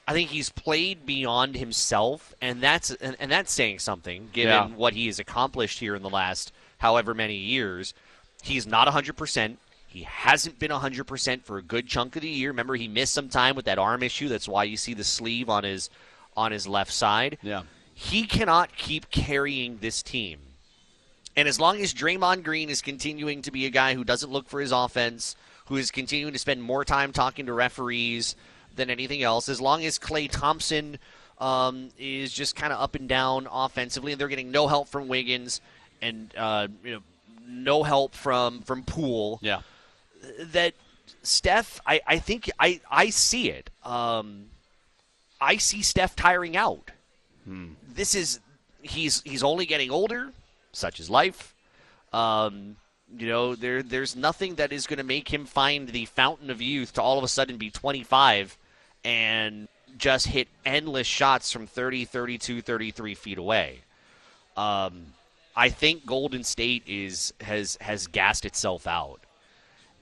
I 0.08 0.12
think 0.12 0.30
he's 0.30 0.50
played 0.50 1.06
beyond 1.06 1.56
himself, 1.56 2.34
and 2.40 2.60
that's 2.60 2.90
and, 2.90 3.16
and 3.20 3.30
that's 3.30 3.52
saying 3.52 3.78
something 3.78 4.30
given 4.32 4.50
Yeah. 4.52 4.66
what 4.68 4.94
he 4.94 5.06
has 5.06 5.18
accomplished 5.18 5.78
here 5.78 5.94
in 5.94 6.02
the 6.02 6.10
last 6.10 6.52
however 6.78 7.14
many 7.14 7.36
years. 7.36 7.94
He's 8.42 8.66
not 8.66 8.88
100%. 8.88 9.56
He 9.86 10.02
hasn't 10.02 10.58
been 10.58 10.70
100% 10.72 11.44
for 11.44 11.58
a 11.58 11.62
good 11.62 11.86
chunk 11.86 12.16
of 12.16 12.22
the 12.22 12.28
year. 12.28 12.48
Remember, 12.50 12.74
he 12.74 12.88
missed 12.88 13.12
some 13.12 13.28
time 13.28 13.54
with 13.54 13.66
that 13.66 13.78
arm 13.78 14.02
issue. 14.02 14.28
That's 14.28 14.48
why 14.48 14.64
you 14.64 14.76
see 14.76 14.94
the 14.94 15.04
sleeve 15.04 15.48
on 15.48 15.62
his 15.64 15.90
on 16.36 16.52
his 16.52 16.66
left 16.66 16.92
side. 16.92 17.38
Yeah. 17.42 17.62
He 17.94 18.26
cannot 18.26 18.76
keep 18.76 19.10
carrying 19.10 19.78
this 19.78 20.02
team. 20.02 20.38
And 21.36 21.48
as 21.48 21.58
long 21.60 21.80
as 21.80 21.94
Draymond 21.94 22.42
Green 22.42 22.68
is 22.68 22.82
continuing 22.82 23.42
to 23.42 23.50
be 23.50 23.64
a 23.66 23.70
guy 23.70 23.94
who 23.94 24.04
doesn't 24.04 24.30
look 24.30 24.48
for 24.48 24.60
his 24.60 24.72
offense, 24.72 25.34
who 25.66 25.76
is 25.76 25.90
continuing 25.90 26.32
to 26.32 26.38
spend 26.38 26.62
more 26.62 26.84
time 26.84 27.12
talking 27.12 27.46
to 27.46 27.52
referees 27.52 28.36
than 28.76 28.90
anything 28.90 29.22
else, 29.22 29.48
as 29.48 29.60
long 29.60 29.84
as 29.84 29.98
Klay 29.98 30.28
Thompson 30.30 30.98
um, 31.38 31.88
is 31.98 32.32
just 32.32 32.54
kind 32.56 32.72
of 32.72 32.80
up 32.80 32.94
and 32.94 33.08
down 33.08 33.48
offensively, 33.50 34.12
and 34.12 34.20
they're 34.20 34.28
getting 34.28 34.50
no 34.50 34.68
help 34.68 34.88
from 34.88 35.08
Wiggins 35.08 35.60
and 36.02 36.32
uh, 36.36 36.68
you 36.84 36.92
know 36.94 37.00
no 37.46 37.82
help 37.82 38.14
from 38.14 38.60
from 38.62 38.82
Poole, 38.82 39.38
Yeah. 39.42 39.62
that 40.52 40.74
Steph, 41.22 41.80
I, 41.86 42.00
I 42.06 42.18
think 42.18 42.50
I, 42.58 42.80
I 42.90 43.10
see 43.10 43.50
it. 43.50 43.70
Um, 43.84 44.46
I 45.42 45.56
see 45.56 45.82
Steph 45.82 46.14
tiring 46.14 46.56
out. 46.56 46.92
This 47.92 48.14
is 48.14 48.38
he's 48.80 49.22
he's 49.22 49.42
only 49.42 49.66
getting 49.66 49.90
older, 49.90 50.32
such 50.72 51.00
is 51.00 51.10
life. 51.10 51.54
Um, 52.12 52.76
you 53.18 53.26
know, 53.26 53.56
there 53.56 53.82
there's 53.82 54.14
nothing 54.14 54.54
that 54.54 54.72
is 54.72 54.86
going 54.86 54.98
to 54.98 55.04
make 55.04 55.32
him 55.32 55.44
find 55.44 55.88
the 55.88 56.04
fountain 56.04 56.48
of 56.48 56.62
youth 56.62 56.92
to 56.94 57.02
all 57.02 57.18
of 57.18 57.24
a 57.24 57.28
sudden 57.28 57.56
be 57.56 57.70
25 57.70 58.56
and 59.04 59.66
just 59.98 60.28
hit 60.28 60.46
endless 60.64 61.08
shots 61.08 61.50
from 61.50 61.66
30, 61.66 62.04
32, 62.04 62.62
33 62.62 63.14
feet 63.16 63.38
away. 63.38 63.80
Um, 64.56 65.06
I 65.56 65.70
think 65.70 66.06
Golden 66.06 66.44
State 66.44 66.84
is 66.86 67.34
has 67.40 67.76
has 67.80 68.06
gassed 68.06 68.44
itself 68.44 68.86
out. 68.86 69.20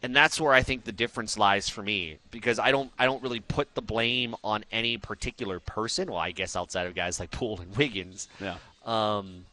And 0.03 0.17
that's 0.17 0.41
where 0.41 0.53
I 0.53 0.63
think 0.63 0.85
the 0.85 0.93
difference 0.93 1.37
lies 1.37 1.69
for 1.69 1.83
me 1.83 2.19
because 2.31 2.59
I 2.59 2.71
don't 2.71 2.91
I 2.99 3.05
don't 3.05 3.23
really 3.23 3.41
put 3.41 3.75
the 3.75 3.83
blame 3.83 4.35
on 4.43 4.65
any 4.73 4.97
particular 4.97 5.61
person. 5.61 6.11
Well, 6.11 6.21
I 6.21 6.31
guess 6.31 6.57
outside 6.57 6.87
of 6.87 6.95
guys 6.95 7.21
like 7.21 7.31
Poole 7.31 7.61
and 7.61 7.77
Wiggins. 7.77 8.29
Yeah. 8.41 8.57
Um, 8.87 9.45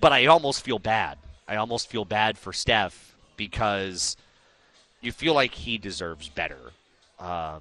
but 0.00 0.12
I 0.12 0.26
almost 0.26 0.64
feel 0.64 0.78
bad. 0.78 1.18
I 1.46 1.56
almost 1.56 1.88
feel 1.88 2.04
bad 2.04 2.38
for 2.38 2.52
Steph 2.52 3.14
because 3.36 4.16
you 5.00 5.12
feel 5.12 5.34
like 5.34 5.54
he 5.54 5.78
deserves 5.78 6.28
better. 6.28 6.58
Um, 7.18 7.60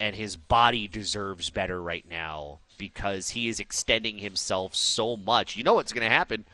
and 0.00 0.16
his 0.16 0.36
body 0.36 0.88
deserves 0.88 1.48
better 1.50 1.80
right 1.80 2.04
now 2.10 2.58
because 2.76 3.30
he 3.30 3.48
is 3.48 3.60
extending 3.60 4.18
himself 4.18 4.74
so 4.74 5.16
much. 5.16 5.56
You 5.56 5.62
know 5.62 5.74
what's 5.74 5.92
going 5.92 6.08
to 6.08 6.14
happen? 6.14 6.44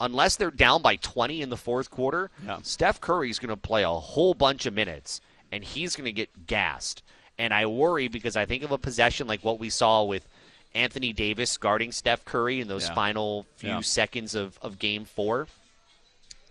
Unless 0.00 0.36
they're 0.36 0.50
down 0.50 0.80
by 0.82 0.96
20 0.96 1.42
in 1.42 1.50
the 1.50 1.56
fourth 1.56 1.90
quarter, 1.90 2.30
Yeah. 2.44 2.58
Steph 2.62 3.00
Curry's 3.00 3.38
going 3.38 3.48
to 3.50 3.56
play 3.56 3.82
a 3.82 3.90
whole 3.90 4.34
bunch 4.34 4.64
of 4.66 4.74
minutes 4.74 5.20
and 5.50 5.64
he's 5.64 5.96
going 5.96 6.04
to 6.04 6.12
get 6.12 6.46
gassed. 6.46 7.02
And 7.38 7.52
I 7.52 7.66
worry 7.66 8.08
because 8.08 8.36
I 8.36 8.44
think 8.46 8.62
of 8.62 8.70
a 8.72 8.78
possession 8.78 9.26
like 9.26 9.42
what 9.44 9.58
we 9.58 9.70
saw 9.70 10.04
with 10.04 10.26
Anthony 10.74 11.12
Davis 11.12 11.56
guarding 11.56 11.90
Steph 11.92 12.24
Curry 12.24 12.60
in 12.60 12.68
those 12.68 12.88
Yeah. 12.88 12.94
final 12.94 13.46
few 13.56 13.70
Yeah. 13.70 13.80
seconds 13.80 14.34
of, 14.34 14.58
of 14.62 14.78
game 14.78 15.04
four. 15.04 15.48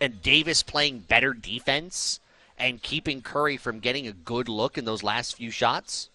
And 0.01 0.21
Davis 0.21 0.61
playing 0.63 0.99
better 0.99 1.33
defense 1.33 2.19
and 2.57 2.81
keeping 2.81 3.21
Curry 3.21 3.55
from 3.57 3.79
getting 3.79 4.07
a 4.07 4.11
good 4.13 4.49
look 4.49 4.77
in 4.77 4.85
those 4.85 5.03
last 5.03 5.35
few 5.35 5.51
shots. 5.51 6.09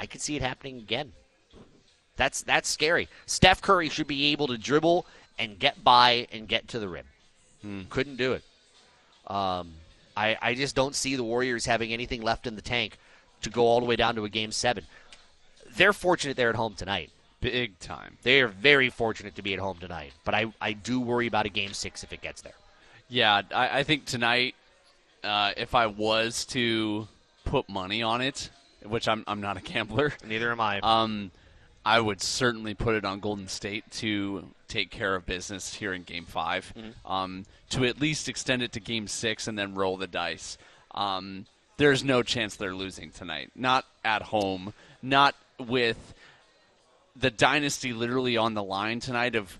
I 0.00 0.06
could 0.06 0.20
see 0.20 0.36
it 0.36 0.42
happening 0.42 0.78
again. 0.78 1.12
That's 2.16 2.42
that's 2.42 2.68
scary. 2.68 3.08
Steph 3.26 3.60
Curry 3.62 3.88
should 3.88 4.06
be 4.08 4.26
able 4.32 4.48
to 4.48 4.58
dribble 4.58 5.06
and 5.38 5.58
get 5.58 5.82
by 5.84 6.26
and 6.32 6.48
get 6.48 6.68
to 6.68 6.78
the 6.78 6.88
rim. 6.88 7.06
Couldn't 7.90 8.16
do 8.16 8.32
it. 8.32 8.42
Um, 9.26 9.72
I 10.16 10.36
I 10.40 10.54
just 10.54 10.74
don't 10.74 10.94
see 10.94 11.16
the 11.16 11.24
Warriors 11.24 11.66
having 11.66 11.92
anything 11.92 12.22
left 12.22 12.46
in 12.46 12.56
the 12.56 12.62
tank 12.62 12.98
to 13.42 13.50
go 13.50 13.62
all 13.66 13.80
the 13.80 13.86
way 13.86 13.96
down 13.96 14.14
to 14.14 14.24
a 14.24 14.28
game 14.28 14.52
seven. 14.52 14.84
They're 15.76 15.92
fortunate 15.92 16.36
they're 16.36 16.50
at 16.50 16.56
home 16.56 16.74
tonight. 16.74 17.10
Big 17.40 17.78
time. 17.78 18.16
They 18.22 18.40
are 18.40 18.48
very 18.48 18.90
fortunate 18.90 19.36
to 19.36 19.42
be 19.42 19.52
at 19.54 19.60
home 19.60 19.76
tonight. 19.78 20.12
But 20.24 20.34
I, 20.34 20.46
I 20.60 20.72
do 20.72 20.98
worry 21.00 21.26
about 21.28 21.46
a 21.46 21.50
game 21.50 21.72
six 21.72 22.02
if 22.02 22.12
it 22.12 22.20
gets 22.20 22.42
there. 22.42 22.54
Yeah, 23.08 23.42
I, 23.54 23.78
I 23.80 23.82
think 23.84 24.06
tonight, 24.06 24.56
uh, 25.22 25.52
if 25.56 25.74
I 25.76 25.86
was 25.86 26.44
to 26.46 27.06
put 27.44 27.68
money 27.68 28.02
on 28.02 28.22
it, 28.22 28.50
which 28.84 29.06
I'm, 29.06 29.22
I'm 29.28 29.40
not 29.40 29.56
a 29.56 29.60
gambler, 29.60 30.12
Neither 30.26 30.50
am 30.50 30.60
I. 30.60 30.80
um, 30.80 31.30
I 31.84 32.00
would 32.00 32.20
certainly 32.20 32.74
put 32.74 32.94
it 32.94 33.04
on 33.04 33.20
Golden 33.20 33.48
State 33.48 33.90
to 33.92 34.44
take 34.68 34.90
care 34.90 35.14
of 35.14 35.24
business 35.24 35.74
here 35.74 35.94
in 35.94 36.02
Game 36.02 36.26
5 36.26 36.74
um, 37.06 37.46
to 37.70 37.84
at 37.84 38.00
least 38.00 38.28
extend 38.28 38.62
it 38.62 38.72
to 38.72 38.80
Game 38.80 39.08
Six 39.08 39.48
and 39.48 39.58
then 39.58 39.74
roll 39.74 39.96
the 39.96 40.06
dice. 40.06 40.58
Um, 40.94 41.46
there's 41.78 42.04
no 42.04 42.22
chance 42.22 42.56
they're 42.56 42.74
losing 42.74 43.10
tonight. 43.10 43.50
Not 43.54 43.84
at 44.04 44.22
home. 44.22 44.74
Not 45.00 45.34
with 45.58 46.14
the 47.16 47.30
dynasty 47.30 47.92
literally 47.92 48.36
on 48.36 48.54
the 48.54 48.62
line 48.62 49.00
tonight 49.00 49.34
of 49.34 49.58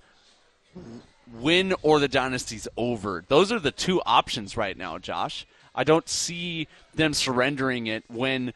win 1.33 1.75
or 1.83 2.01
the 2.01 2.09
dynasty's 2.09 2.69
over. 2.77 3.25
Those 3.29 3.53
are 3.53 3.59
the 3.59 3.71
two 3.71 4.01
options 4.05 4.57
right 4.57 4.77
now, 4.77 4.99
Josh. 4.99 5.47
I 5.75 5.85
don't 5.85 6.09
see 6.09 6.67
them 6.95 7.15
surrendering 7.15 7.87
it 7.87 8.05
when 8.09 8.53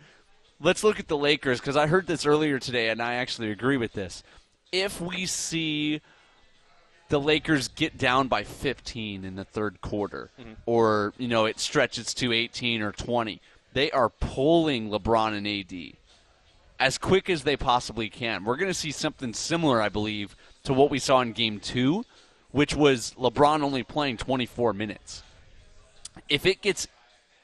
let's 0.62 0.84
look 0.84 1.00
at 1.00 1.08
the 1.08 1.16
Lakers 1.16 1.60
because 1.60 1.76
I 1.76 1.86
heard 1.86 2.06
this 2.06 2.24
earlier 2.24 2.58
today 2.58 2.88
and 2.88 3.02
I 3.02 3.14
actually 3.14 3.50
agree 3.50 3.76
with 3.76 3.92
this. 3.92 4.22
If 4.70 5.00
we 5.00 5.26
see 5.26 6.00
the 7.08 7.20
Lakers 7.20 7.68
get 7.68 7.98
down 7.98 8.28
by 8.28 8.44
15 8.44 9.24
in 9.24 9.34
the 9.34 9.44
third 9.44 9.80
quarter 9.80 10.30
mm-hmm. 10.40 10.52
or 10.64 11.12
you 11.18 11.28
know 11.28 11.44
it 11.44 11.58
stretches 11.58 12.14
to 12.14 12.32
18 12.32 12.80
or 12.80 12.92
20, 12.92 13.40
they 13.74 13.90
are 13.90 14.08
pulling 14.08 14.88
LeBron 14.88 15.36
and 15.36 15.46
AD 15.46 15.98
as 16.78 16.98
quick 16.98 17.28
as 17.28 17.44
they 17.44 17.56
possibly 17.56 18.08
can. 18.08 18.44
We're 18.44 18.56
going 18.56 18.70
to 18.70 18.74
see 18.74 18.90
something 18.90 19.34
similar, 19.34 19.80
I 19.80 19.88
believe, 19.88 20.34
to 20.64 20.72
what 20.72 20.90
we 20.90 20.98
saw 20.98 21.20
in 21.20 21.32
game 21.32 21.60
2, 21.60 22.04
which 22.50 22.74
was 22.74 23.14
LeBron 23.18 23.62
only 23.62 23.82
playing 23.82 24.16
24 24.16 24.72
minutes. 24.72 25.22
If 26.28 26.44
it 26.44 26.60
gets 26.60 26.88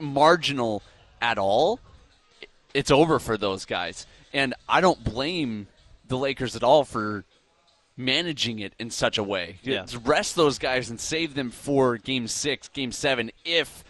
marginal 0.00 0.82
at 1.20 1.38
all, 1.38 1.78
it's 2.78 2.92
over 2.92 3.18
for 3.18 3.36
those 3.36 3.64
guys. 3.64 4.06
And 4.32 4.54
I 4.68 4.80
don't 4.80 5.02
blame 5.02 5.66
the 6.06 6.16
Lakers 6.16 6.54
at 6.54 6.62
all 6.62 6.84
for 6.84 7.24
managing 7.96 8.60
it 8.60 8.72
in 8.78 8.90
such 8.90 9.18
a 9.18 9.22
way. 9.24 9.58
Yeah. 9.64 9.84
Rest 10.04 10.36
those 10.36 10.60
guys 10.60 10.88
and 10.88 11.00
save 11.00 11.34
them 11.34 11.50
for 11.50 11.96
game 11.96 12.28
six, 12.28 12.68
game 12.68 12.92
seven, 12.92 13.32
if 13.44 13.82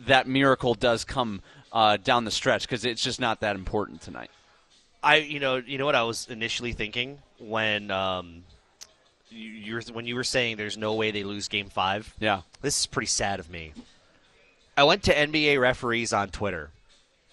that 0.00 0.28
miracle 0.28 0.74
does 0.74 1.02
come 1.02 1.40
uh, 1.72 1.96
down 1.96 2.26
the 2.26 2.30
stretch, 2.30 2.62
because 2.62 2.84
it's 2.84 3.02
just 3.02 3.22
not 3.22 3.40
that 3.40 3.56
important 3.56 4.02
tonight. 4.02 4.30
I 5.02 5.16
you 5.16 5.40
know 5.40 5.56
you 5.56 5.78
know 5.78 5.86
what 5.86 5.94
I 5.94 6.02
was 6.02 6.26
initially 6.28 6.72
thinking 6.72 7.18
when 7.38 7.90
um 7.90 8.42
you, 9.30 9.48
you're 9.48 9.82
when 9.92 10.06
you 10.06 10.16
were 10.16 10.24
saying 10.24 10.56
there's 10.56 10.76
no 10.76 10.94
way 10.94 11.10
they 11.10 11.22
lose 11.22 11.48
game 11.48 11.68
five. 11.68 12.12
Yeah. 12.18 12.42
This 12.60 12.80
is 12.80 12.86
pretty 12.86 13.06
sad 13.06 13.40
of 13.40 13.48
me. 13.48 13.72
I 14.76 14.84
went 14.84 15.04
to 15.04 15.14
NBA 15.14 15.60
referees 15.60 16.12
on 16.12 16.28
Twitter 16.30 16.70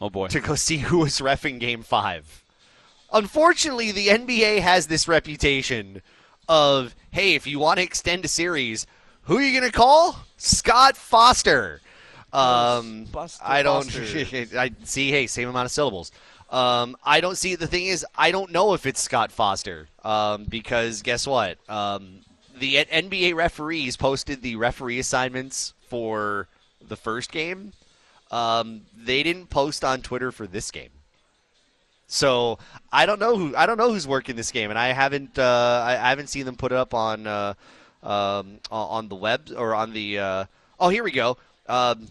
Oh 0.01 0.09
boy. 0.09 0.27
to 0.27 0.39
go 0.39 0.55
see 0.55 0.77
who 0.77 0.99
was 0.99 1.19
refing 1.19 1.59
game 1.59 1.83
five. 1.83 2.43
Unfortunately, 3.11 3.91
the 3.91 4.07
NBA 4.07 4.59
has 4.59 4.87
this 4.87 5.07
reputation 5.07 6.01
of 6.49 6.95
hey, 7.11 7.35
if 7.35 7.47
you 7.47 7.59
want 7.59 7.77
to 7.77 7.83
extend 7.83 8.25
a 8.25 8.27
series, 8.27 8.87
who 9.23 9.37
are 9.37 9.41
you 9.41 9.57
going 9.57 9.71
to 9.71 9.75
call? 9.75 10.19
Scott 10.37 10.97
Foster. 10.97 11.79
Um, 12.33 13.05
Buster 13.05 13.43
I 13.45 13.61
don't. 13.63 13.87
I 14.55 14.71
see. 14.83 15.11
Hey, 15.11 15.27
same 15.27 15.47
amount 15.47 15.65
of 15.65 15.71
syllables. 15.71 16.11
Um, 16.49 16.97
I 17.03 17.21
don't 17.21 17.37
see. 17.37 17.55
The 17.55 17.67
thing 17.67 17.85
is, 17.85 18.05
I 18.15 18.31
don't 18.31 18.51
know 18.51 18.73
if 18.73 18.85
it's 18.85 19.01
Scott 19.01 19.31
Foster 19.31 19.87
um, 20.03 20.45
because 20.45 21.01
guess 21.01 21.25
what? 21.27 21.57
Um, 21.69 22.21
the 22.57 22.75
NBA 22.75 23.35
referees 23.35 23.97
posted 23.97 24.41
the 24.41 24.55
referee 24.55 24.99
assignments 24.99 25.73
for 25.87 26.47
the 26.81 26.95
first 26.95 27.31
game. 27.31 27.73
Um, 28.33 28.81
they 28.97 29.21
didn't 29.21 29.51
post 29.51 29.83
on 29.83 30.01
Twitter 30.01 30.31
for 30.31 30.47
this 30.47 30.71
game. 30.71 30.89
So 32.07 32.57
I 32.91 33.05
don't 33.05 33.19
know 33.19 33.37
who 33.37 33.55
I 33.55 33.67
don't 33.67 33.77
know 33.77 33.91
who's 33.93 34.07
working 34.07 34.35
this 34.35 34.51
game, 34.51 34.71
and 34.71 34.79
I 34.79 34.87
haven't 34.87 35.37
uh, 35.37 35.83
I, 35.85 35.91
I 35.91 36.09
haven't 36.09 36.27
seen 36.27 36.45
them 36.45 36.55
put 36.55 36.71
it 36.71 36.77
up 36.77 36.95
on 36.95 37.27
uh, 37.27 37.53
um, 38.01 38.59
on 38.71 39.07
the 39.07 39.15
web 39.15 39.51
or 39.55 39.75
on 39.75 39.93
the. 39.93 40.19
Uh, 40.19 40.45
oh, 40.79 40.89
here 40.89 41.03
we 41.03 41.11
go. 41.11 41.37
Um, 41.67 42.07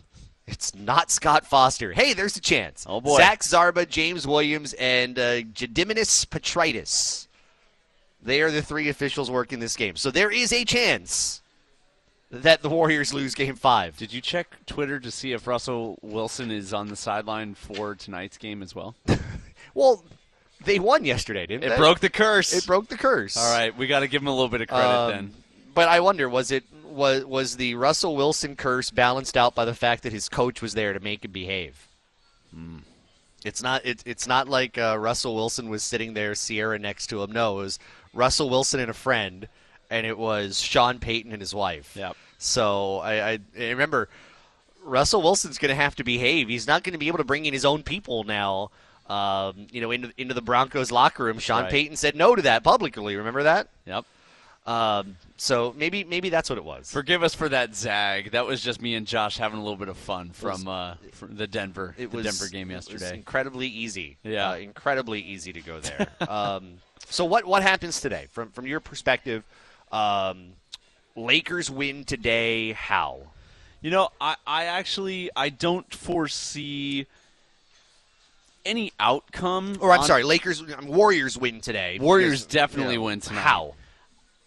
it's 0.46 0.74
not 0.76 1.10
Scott 1.10 1.44
Foster. 1.44 1.92
Hey, 1.92 2.12
there's 2.14 2.36
a 2.36 2.40
chance. 2.40 2.86
Oh, 2.88 3.00
boy. 3.00 3.16
Zach 3.16 3.40
Zarba, 3.40 3.88
James 3.88 4.26
Williams, 4.26 4.74
and 4.74 5.18
uh, 5.18 5.42
Gediminas 5.42 6.26
Petraitis. 6.26 7.26
They 8.22 8.42
are 8.42 8.50
the 8.50 8.62
three 8.62 8.88
officials 8.88 9.30
working 9.30 9.58
this 9.58 9.76
game. 9.76 9.96
So 9.96 10.12
there 10.12 10.30
is 10.30 10.52
a 10.52 10.64
chance 10.64 11.41
that 12.32 12.62
the 12.62 12.68
Warriors 12.68 13.12
lose 13.14 13.34
Game 13.34 13.54
Five. 13.54 13.96
Did 13.96 14.12
you 14.12 14.20
check 14.20 14.56
Twitter 14.66 14.98
to 14.98 15.10
see 15.10 15.32
if 15.32 15.46
Russell 15.46 15.98
Wilson 16.02 16.50
is 16.50 16.72
on 16.74 16.88
the 16.88 16.96
sideline 16.96 17.54
for 17.54 17.94
tonight's 17.94 18.38
game 18.38 18.62
as 18.62 18.74
well? 18.74 18.94
Well, 19.74 20.04
they 20.66 20.78
won 20.78 21.04
yesterday, 21.06 21.46
didn't 21.46 21.64
It 21.64 21.68
they? 21.70 21.74
It 21.76 21.78
broke 21.78 22.00
the 22.00 22.10
curse. 22.10 22.52
It 22.52 22.66
broke 22.66 22.88
the 22.88 22.96
curse. 22.98 23.38
All 23.38 23.52
right, 23.56 23.74
we 23.74 23.86
got 23.86 24.00
to 24.00 24.06
give 24.08 24.20
him 24.20 24.28
a 24.28 24.32
little 24.32 24.50
bit 24.50 24.60
of 24.60 24.68
credit 24.68 24.86
Um, 24.86 25.10
then. 25.10 25.34
But 25.74 25.88
I 25.88 26.00
wonder, 26.00 26.28
was 26.28 26.50
it 26.50 26.64
was 26.84 27.24
was 27.24 27.56
the 27.56 27.74
Russell 27.76 28.14
Wilson 28.14 28.54
curse 28.54 28.90
balanced 28.90 29.34
out 29.34 29.54
by 29.54 29.64
the 29.64 29.72
fact 29.74 30.02
that 30.02 30.12
his 30.12 30.28
coach 30.28 30.60
was 30.60 30.74
there 30.74 30.92
to 30.92 31.00
make 31.00 31.24
him 31.24 31.30
behave? 31.32 31.88
Hmm. 32.54 32.78
It's 33.46 33.62
not. 33.62 33.86
It, 33.86 34.02
it's 34.04 34.26
not 34.26 34.46
like 34.46 34.76
uh, 34.76 34.98
Russell 34.98 35.34
Wilson 35.34 35.70
was 35.70 35.82
sitting 35.82 36.12
there, 36.12 36.34
Ciara 36.34 36.78
next 36.78 37.06
to 37.08 37.22
him. 37.22 37.32
No, 37.32 37.58
it 37.58 37.62
was 37.62 37.78
Russell 38.12 38.50
Wilson 38.50 38.78
and 38.78 38.90
a 38.90 38.94
friend, 38.94 39.48
and 39.92 40.06
it 40.06 40.16
was 40.18 40.58
Sean 40.58 40.98
Payton 40.98 41.32
and 41.32 41.40
his 41.40 41.54
wife. 41.54 41.94
Yep. 41.96 42.16
So 42.38 42.98
I, 42.98 43.32
I, 43.32 43.38
I 43.58 43.68
remember 43.70 44.08
Russell 44.82 45.22
Wilson's 45.22 45.58
going 45.58 45.68
to 45.68 45.80
have 45.80 45.94
to 45.96 46.04
behave. 46.04 46.48
He's 46.48 46.66
not 46.66 46.82
going 46.82 46.94
to 46.94 46.98
be 46.98 47.08
able 47.08 47.18
to 47.18 47.24
bring 47.24 47.44
in 47.46 47.52
his 47.52 47.64
own 47.64 47.82
people 47.82 48.24
now. 48.24 48.70
Um, 49.08 49.66
you 49.70 49.80
know, 49.80 49.90
into 49.90 50.10
into 50.16 50.32
the 50.32 50.40
Broncos 50.42 50.90
locker 50.90 51.24
room. 51.24 51.38
Sean 51.38 51.64
Right. 51.64 51.70
Payton 51.70 51.96
said 51.96 52.16
no 52.16 52.34
to 52.34 52.42
that 52.42 52.64
publicly. 52.64 53.16
Remember 53.16 53.42
that? 53.42 53.68
Yep. 53.84 54.04
Um, 54.64 55.16
so 55.36 55.74
maybe 55.76 56.04
maybe 56.04 56.28
that's 56.30 56.48
what 56.48 56.56
it 56.56 56.64
was. 56.64 56.90
Forgive 56.90 57.22
us 57.22 57.34
for 57.34 57.48
that 57.48 57.74
zag. 57.74 58.30
That 58.30 58.46
was 58.46 58.62
just 58.62 58.80
me 58.80 58.94
and 58.94 59.06
Josh 59.06 59.36
having 59.36 59.58
a 59.58 59.62
little 59.62 59.76
bit 59.76 59.88
of 59.88 59.96
fun 59.96 60.30
from, 60.30 60.68
uh, 60.68 60.94
from 61.12 61.34
the 61.36 61.48
Denver 61.48 61.96
it 61.98 62.10
the 62.12 62.16
was 62.18 62.26
Denver 62.26 62.48
game 62.50 62.70
it 62.70 62.76
was 62.76 62.88
yesterday. 62.88 63.16
incredibly 63.16 63.66
easy. 63.66 64.18
Yeah. 64.22 64.50
uh, 64.50 64.54
incredibly 64.56 65.20
easy 65.20 65.52
to 65.52 65.60
go 65.60 65.80
there. 65.80 66.06
um, 66.28 66.74
so 67.08 67.24
what 67.24 67.44
what 67.44 67.62
happens 67.64 68.00
today 68.00 68.28
from 68.30 68.50
from 68.50 68.66
your 68.66 68.78
perspective? 68.80 69.42
Um, 69.92 70.54
Lakers 71.14 71.70
win 71.70 72.04
today. 72.04 72.72
How? 72.72 73.20
You 73.80 73.90
know, 73.90 74.08
I, 74.20 74.36
I 74.46 74.64
actually 74.64 75.30
I 75.34 75.48
don't 75.48 75.92
foresee 75.92 77.06
any 78.64 78.92
outcome. 78.98 79.76
Or 79.80 79.92
I'm 79.92 80.00
on- 80.00 80.06
sorry, 80.06 80.22
Lakers, 80.22 80.62
Warriors 80.82 81.36
win 81.36 81.60
today. 81.60 81.98
Warriors 82.00 82.42
because, 82.42 82.52
definitely 82.52 82.96
know, 82.96 83.04
win 83.04 83.20
tonight. 83.20 83.40
How? 83.40 83.74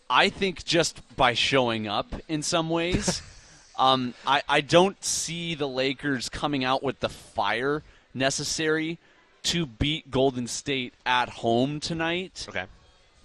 I 0.09 0.29
think 0.29 0.63
just 0.63 1.01
by 1.15 1.33
showing 1.33 1.87
up 1.87 2.07
in 2.27 2.41
some 2.41 2.69
ways. 2.69 3.21
um, 3.77 4.13
I, 4.25 4.41
I 4.47 4.61
don't 4.61 5.03
see 5.03 5.55
the 5.55 5.67
Lakers 5.67 6.29
coming 6.29 6.63
out 6.63 6.83
with 6.83 6.99
the 6.99 7.09
fire 7.09 7.83
necessary 8.13 8.97
to 9.43 9.65
beat 9.65 10.09
Golden 10.09 10.47
State 10.47 10.93
at 11.05 11.29
home 11.29 11.79
tonight 11.79 12.45
Okay. 12.49 12.65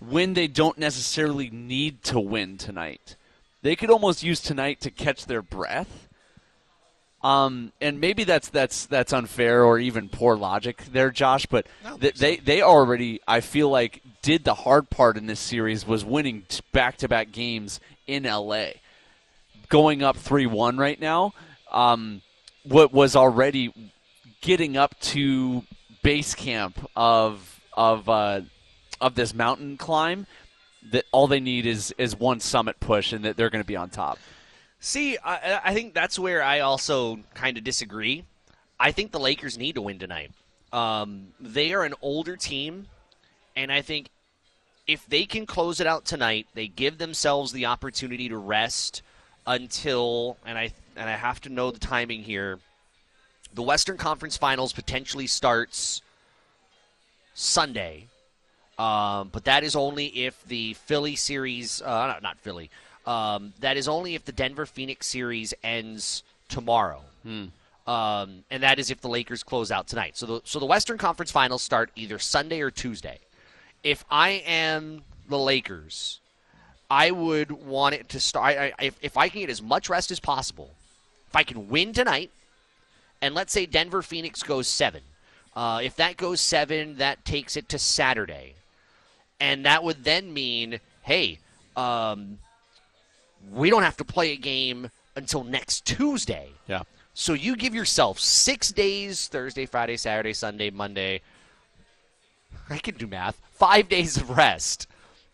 When 0.01 0.35
they 0.35 0.47
don't 0.47 0.79
necessarily 0.79 1.51
need 1.51 2.03
to 2.05 2.19
win 2.19 2.57
tonight. 2.57 3.17
They 3.63 3.77
could 3.77 3.91
almost 3.91 4.23
use 4.23 4.41
tonight 4.41 4.81
to 4.81 4.91
catch 4.91 5.27
their 5.27 5.43
breath. 5.43 6.09
Um, 7.23 7.73
and 7.83 8.01
maybe 8.01 8.25
that's 8.25 8.49
that's 8.49 8.87
that's 8.87 9.13
unfair 9.13 9.63
or 9.63 9.79
even 9.79 10.09
poor 10.09 10.37
logic 10.37 10.83
there, 10.91 11.11
Josh. 11.11 11.45
But 11.45 11.67
th- 12.01 12.15
they 12.15 12.37
they 12.37 12.63
already, 12.63 13.21
I 13.29 13.41
feel 13.41 13.69
like, 13.69 14.01
did 14.23 14.45
the 14.45 14.55
hard 14.55 14.89
part 14.89 15.19
in 15.19 15.27
this 15.27 15.41
series 15.41 15.87
was 15.87 16.03
winning 16.03 16.47
back 16.73 16.97
to 16.99 17.09
back 17.09 17.31
games 17.31 17.79
in 18.07 18.25
L.A. 18.25 18.81
Going 19.69 20.03
up 20.03 20.17
three 20.17 20.47
one 20.47 20.79
right 20.79 20.99
now, 20.99 21.35
um, 21.71 22.23
what 22.65 22.91
was 22.91 23.15
already 23.15 23.93
getting 24.41 24.79
up 24.79 24.99
to 25.01 25.63
base 26.03 26.35
camp 26.35 26.89
of 26.97 27.61
of 27.75 28.09
uh, 28.09 28.41
of 29.01 29.15
this 29.15 29.35
mountain 29.35 29.77
climb. 29.77 30.27
That 30.93 31.05
all 31.13 31.27
they 31.27 31.41
need 31.41 31.67
is 31.67 31.95
is 31.99 32.19
one 32.19 32.41
summit 32.41 32.81
push, 32.81 33.13
and 33.13 33.25
that 33.25 33.37
they're 33.37 33.51
going 33.51 33.63
to 33.63 33.67
be 33.67 33.77
on 33.77 33.91
top. 33.91 34.19
See, 34.79 35.19
I, 35.19 35.61
I 35.63 35.75
think 35.75 35.93
that's 35.93 36.19
where 36.19 36.43
I 36.43 36.61
also 36.61 37.19
kind 37.35 37.59
of 37.59 37.65
disagree. 37.65 38.25
I 38.79 38.93
think 38.93 39.13
the 39.13 39.21
Lakers 39.21 39.59
need 39.59 39.75
to 39.75 39.83
win 39.83 39.99
tonight. 39.99 40.31
Um, 40.73 41.29
they 41.39 41.75
are 41.75 41.85
an 41.85 41.93
older 42.01 42.35
team, 42.37 42.87
and 43.55 43.71
I 43.71 43.83
think 43.83 44.09
if 44.87 45.07
they 45.07 45.27
can 45.27 45.45
close 45.45 45.81
it 45.81 45.87
out 45.87 46.07
tonight, 46.07 46.47
they 46.55 46.67
give 46.67 46.97
themselves 46.97 47.53
the 47.53 47.67
opportunity 47.67 48.29
to 48.31 48.39
rest 48.39 49.03
until 49.47 50.37
and 50.47 50.57
I 50.57 50.73
and 50.97 51.09
I 51.09 51.17
have 51.17 51.41
to 51.43 51.49
know 51.49 51.71
the 51.71 51.79
timing 51.79 52.23
here. 52.23 52.59
The 53.53 53.63
Western 53.63 53.97
Conference 53.97 54.37
Finals 54.37 54.73
potentially 54.73 55.27
starts 55.27 56.03
Sunday, 57.35 58.07
um, 58.81 59.29
but 59.31 59.45
that 59.45 59.63
is 59.63 59.77
only 59.77 60.07
if 60.07 60.43
the 60.45 60.73
Philly 60.73 61.15
series, 61.15 61.83
uh, 61.83 62.19
not, 62.23 62.39
Philly, 62.39 62.71
um, 63.07 63.53
that 63.61 63.77
is 63.77 63.89
only 63.89 64.15
if 64.15 64.25
the 64.25 64.33
Denver 64.33 64.65
Phoenix 64.65 65.07
series 65.07 65.53
ends 65.63 66.23
tomorrow. 66.49 67.03
Um, 67.87 68.45
and 68.51 68.63
that 68.63 68.79
is 68.79 68.91
if 68.91 69.03
the 69.03 69.09
Lakers 69.09 69.43
close 69.43 69.71
out 69.71 69.87
tonight. 69.87 70.17
So 70.17 70.25
the, 70.25 70.41
so 70.45 70.59
the 70.59 70.65
Western 70.65 70.97
Conference 70.97 71.31
Finals 71.31 71.63
start 71.63 71.91
either 71.95 72.19
Sunday 72.19 72.63
or 72.63 72.71
Tuesday. 72.71 73.19
If 73.83 74.03
I 74.11 74.43
am 74.47 75.03
the 75.29 75.39
Lakers, 75.39 76.21
I 76.91 77.11
would 77.11 77.51
want 77.51 77.95
it 77.95 78.09
to 78.11 78.21
start. 78.21 78.57
I, 78.57 78.73
I, 78.79 78.85
if, 78.87 78.99
if 79.03 79.17
I 79.19 79.29
can 79.29 79.41
get 79.41 79.51
as 79.51 79.61
much 79.61 79.91
rest 79.91 80.11
as 80.11 80.21
possible, 80.21 80.71
if 81.29 81.37
I 81.37 81.43
can 81.43 81.69
win 81.69 81.93
tonight, 81.93 82.31
and 83.21 83.35
let's 83.35 83.53
say 83.53 83.67
Denver 83.67 84.01
Phoenix 84.01 84.43
goes 84.43 84.69
seven. 84.69 85.03
Uh, 85.55 85.81
if 85.83 85.97
that 85.97 86.17
goes 86.17 86.41
seven, 86.41 86.97
that 86.97 87.27
takes 87.27 87.59
it 87.59 87.69
to 87.69 87.79
Saturday. 87.79 88.55
And 89.41 89.65
that 89.65 89.83
would 89.83 90.05
then 90.05 90.33
mean, 90.33 90.81
hey, 91.03 91.39
um, 91.77 92.39
we 93.53 93.71
don't 93.71 93.83
have 93.83 93.97
to 93.97 94.05
play 94.05 94.33
a 94.33 94.37
game 94.37 94.91
until 95.17 95.45
next 95.45 95.85
Tuesday. 95.85 96.51
Yeah. 96.69 96.83
So 97.15 97.33
you 97.33 97.57
give 97.57 97.75
yourself 97.75 98.21
six 98.21 98.71
days 98.71 99.29
Thursday, 99.29 99.67
Friday, 99.67 99.97
Saturday, 99.97 100.33
Sunday, 100.33 100.71
Monday. 100.71 101.23
I 102.69 102.79
can 102.79 102.95
do 102.95 103.07
math. 103.07 103.41
Five 103.53 103.89
days 103.89 104.17
of 104.17 104.31
rest. 104.31 104.87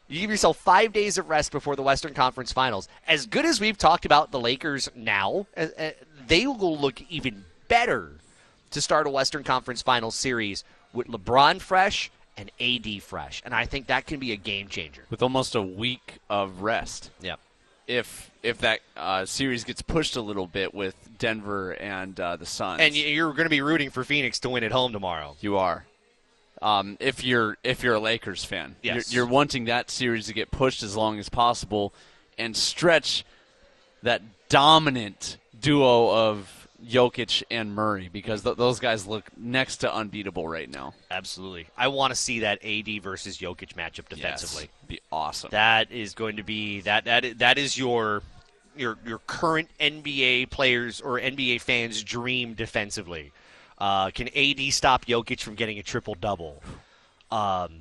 You 0.08 0.20
give 0.20 0.30
yourself 0.30 0.56
five 0.56 0.92
days 0.92 1.18
of 1.18 1.28
rest 1.28 1.50
before 1.50 1.74
the 1.74 1.82
Western 1.82 2.14
Conference 2.14 2.52
Finals. 2.52 2.88
As 3.08 3.26
good 3.26 3.44
as 3.44 3.60
we've 3.60 3.76
talked 3.76 4.04
about 4.04 4.30
the 4.30 4.40
Lakers 4.40 4.88
now, 4.94 5.46
uh, 5.56 5.66
uh, 5.76 5.90
they 6.28 6.46
will 6.46 6.78
look 6.78 7.02
even 7.10 7.44
better 7.68 8.12
to 8.70 8.80
start 8.80 9.06
a 9.06 9.10
Western 9.10 9.42
Conference 9.42 9.82
Finals 9.82 10.14
series 10.14 10.64
with 10.92 11.08
LeBron 11.08 11.60
fresh 11.60 12.10
and 12.36 12.50
AD 12.60 13.02
fresh. 13.02 13.42
And 13.44 13.54
I 13.54 13.64
think 13.66 13.86
that 13.86 14.06
can 14.06 14.18
be 14.20 14.32
a 14.32 14.36
game 14.36 14.68
changer. 14.68 15.04
with 15.10 15.22
almost 15.22 15.54
a 15.54 15.62
week 15.62 16.18
of 16.28 16.62
rest. 16.62 17.10
Yep. 17.20 17.40
If 17.86 18.30
if 18.42 18.58
that 18.58 18.80
uh, 18.96 19.24
series 19.26 19.62
gets 19.64 19.80
pushed 19.82 20.16
a 20.16 20.20
little 20.20 20.46
bit 20.46 20.74
with 20.74 20.94
Denver 21.18 21.70
and 21.72 22.18
uh, 22.18 22.36
the 22.36 22.46
Suns, 22.46 22.80
And 22.80 22.96
you're 22.96 23.32
going 23.32 23.44
to 23.46 23.50
be 23.50 23.60
rooting 23.62 23.90
for 23.90 24.02
Phoenix 24.04 24.40
to 24.40 24.50
win 24.50 24.64
at 24.64 24.72
home 24.72 24.92
tomorrow. 24.92 25.36
you 25.40 25.56
are. 25.56 25.84
Um, 26.62 26.96
if 27.00 27.22
you're 27.22 27.56
if 27.62 27.82
you're 27.84 27.94
a 27.94 28.00
Lakers 28.00 28.44
fan, 28.44 28.76
Yes. 28.82 29.12
you're, 29.12 29.24
you're 29.24 29.30
wanting 29.32 29.66
that 29.66 29.90
series 29.90 30.26
to 30.26 30.34
get 30.34 30.50
pushed 30.50 30.82
as 30.82 30.96
long 30.96 31.18
as 31.18 31.28
possible 31.28 31.92
and 32.38 32.56
stretch 32.56 33.24
that 34.02 34.22
dominant 34.48 35.36
duo 35.60 36.10
of 36.10 36.65
Jokic 36.88 37.42
and 37.50 37.74
Murray 37.74 38.08
because 38.12 38.42
th- 38.42 38.56
those 38.56 38.78
guys 38.80 39.06
look 39.06 39.24
next 39.36 39.78
to 39.78 39.94
unbeatable 39.94 40.48
right 40.48 40.70
now. 40.70 40.94
Absolutely. 41.10 41.66
I 41.76 41.88
want 41.88 42.12
to 42.12 42.14
see 42.14 42.40
that 42.40 42.64
AD 42.64 43.02
versus 43.02 43.38
Jokic 43.38 43.74
matchup 43.74 44.08
defensively. 44.08 44.64
Yes. 44.64 44.88
be 44.88 45.00
awesome. 45.10 45.50
That 45.50 45.90
is 45.90 46.14
going 46.14 46.36
to 46.36 46.42
be 46.42 46.80
that 46.82 47.04
that 47.06 47.38
that 47.38 47.58
is 47.58 47.76
your 47.76 48.22
your 48.76 48.98
your 49.04 49.18
current 49.26 49.68
NBA 49.80 50.50
players 50.50 51.00
or 51.00 51.18
NBA 51.18 51.60
fans' 51.60 52.02
dream 52.02 52.54
defensively. 52.54 53.32
Uh, 53.78 54.10
can 54.10 54.28
AD 54.28 54.72
stop 54.72 55.04
Jokic 55.04 55.40
from 55.40 55.54
getting 55.54 55.78
a 55.78 55.82
triple 55.82 56.14
double? 56.14 56.62
Um, 57.30 57.80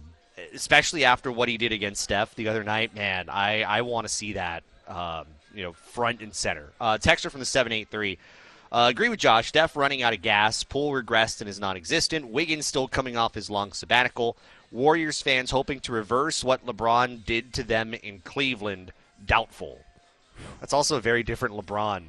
especially 0.54 1.06
after 1.06 1.32
what 1.32 1.48
he 1.48 1.58
did 1.58 1.72
against 1.72 2.02
Steph 2.02 2.36
the 2.36 2.48
other 2.48 2.64
night, 2.64 2.94
man, 2.96 3.30
I, 3.30 3.64
I 3.64 3.82
want 3.82 4.06
to 4.06 4.14
see 4.14 4.34
that 4.34 4.64
um, 4.88 5.26
you 5.54 5.64
know 5.64 5.74
front 5.74 6.22
and 6.22 6.34
center. 6.34 6.70
Uh, 6.80 6.98
texter 6.98 7.30
from 7.32 7.40
the 7.40 7.46
seven 7.46 7.72
eight 7.72 7.90
three. 7.90 8.18
Uh, 8.76 8.90
agree 8.90 9.08
with 9.08 9.20
Josh. 9.20 9.48
Steph 9.48 9.78
running 9.78 10.04
out 10.04 10.14
of 10.14 10.22
gas. 10.22 10.66
Poole 10.66 10.92
regressed 10.92 11.40
and 11.40 11.50
is 11.50 11.62
non-existent. 11.62 12.28
Wiggins 12.28 12.66
still 12.66 12.90
coming 12.90 13.16
off 13.16 13.34
his 13.34 13.50
long 13.50 13.72
sabbatical. 13.72 14.36
Warriors 14.70 15.22
fans 15.22 15.50
hoping 15.52 15.80
to 15.80 15.94
reverse 15.94 16.44
what 16.44 16.66
LeBron 16.66 17.24
did 17.24 17.54
to 17.54 17.64
them 17.64 17.94
in 17.94 18.20
Cleveland. 18.20 18.92
Doubtful. 19.26 19.80
That's 20.60 20.74
also 20.74 20.98
a 20.98 21.00
very 21.00 21.24
different 21.24 21.56
LeBron 21.56 22.04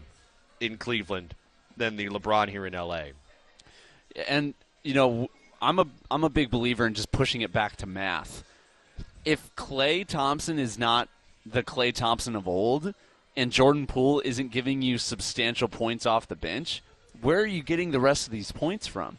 in 0.59 0.77
Cleveland 0.77 1.37
than 1.77 1.95
the 1.95 2.09
LeBron 2.09 2.49
here 2.49 2.67
in 2.67 2.73
LA. 2.73 3.11
and 4.27 4.53
you 4.83 4.95
know 4.95 5.29
I'm 5.63 5.79
a 5.79 5.87
I'm 6.11 6.25
a 6.25 6.29
big 6.29 6.51
believer 6.51 6.85
in 6.85 6.95
just 6.95 7.13
pushing 7.13 7.43
it 7.43 7.53
back 7.53 7.77
to 7.77 7.87
math. 7.87 8.43
If 9.25 9.55
Klay 9.55 10.05
Thompson 10.05 10.59
is 10.59 10.77
not 10.77 11.09
the 11.45 11.63
Klay 11.63 11.95
Thompson 11.95 12.35
of 12.35 12.49
old, 12.49 12.93
and 13.37 13.53
Jordan 13.53 13.87
Poole 13.87 14.23
isn't 14.25 14.51
giving 14.51 14.83
you 14.83 14.99
substantial 14.99 15.69
points 15.69 16.07
off 16.07 16.27
the 16.27 16.37
bench, 16.37 16.83
where 17.21 17.41
are 17.41 17.47
you 17.47 17.63
getting 17.63 17.91
the 17.91 18.01
rest 18.01 18.27
of 18.27 18.33
these 18.33 18.53
points 18.53 18.87
from? 18.87 19.19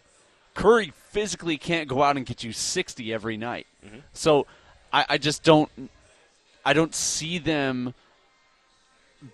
Curry 0.54 0.92
physically 1.10 1.58
can't 1.58 1.88
go 1.88 2.02
out 2.02 2.18
and 2.18 2.26
get 2.26 2.44
you 2.44 2.52
60 2.52 3.14
every 3.14 3.38
night. 3.38 3.68
Mm-hmm. 3.86 4.00
So 4.14 4.48
I, 4.92 5.06
I 5.10 5.18
just 5.18 5.44
don't 5.44 5.70
I 6.66 6.74
don't 6.74 6.94
see 6.94 7.38
them 7.38 7.94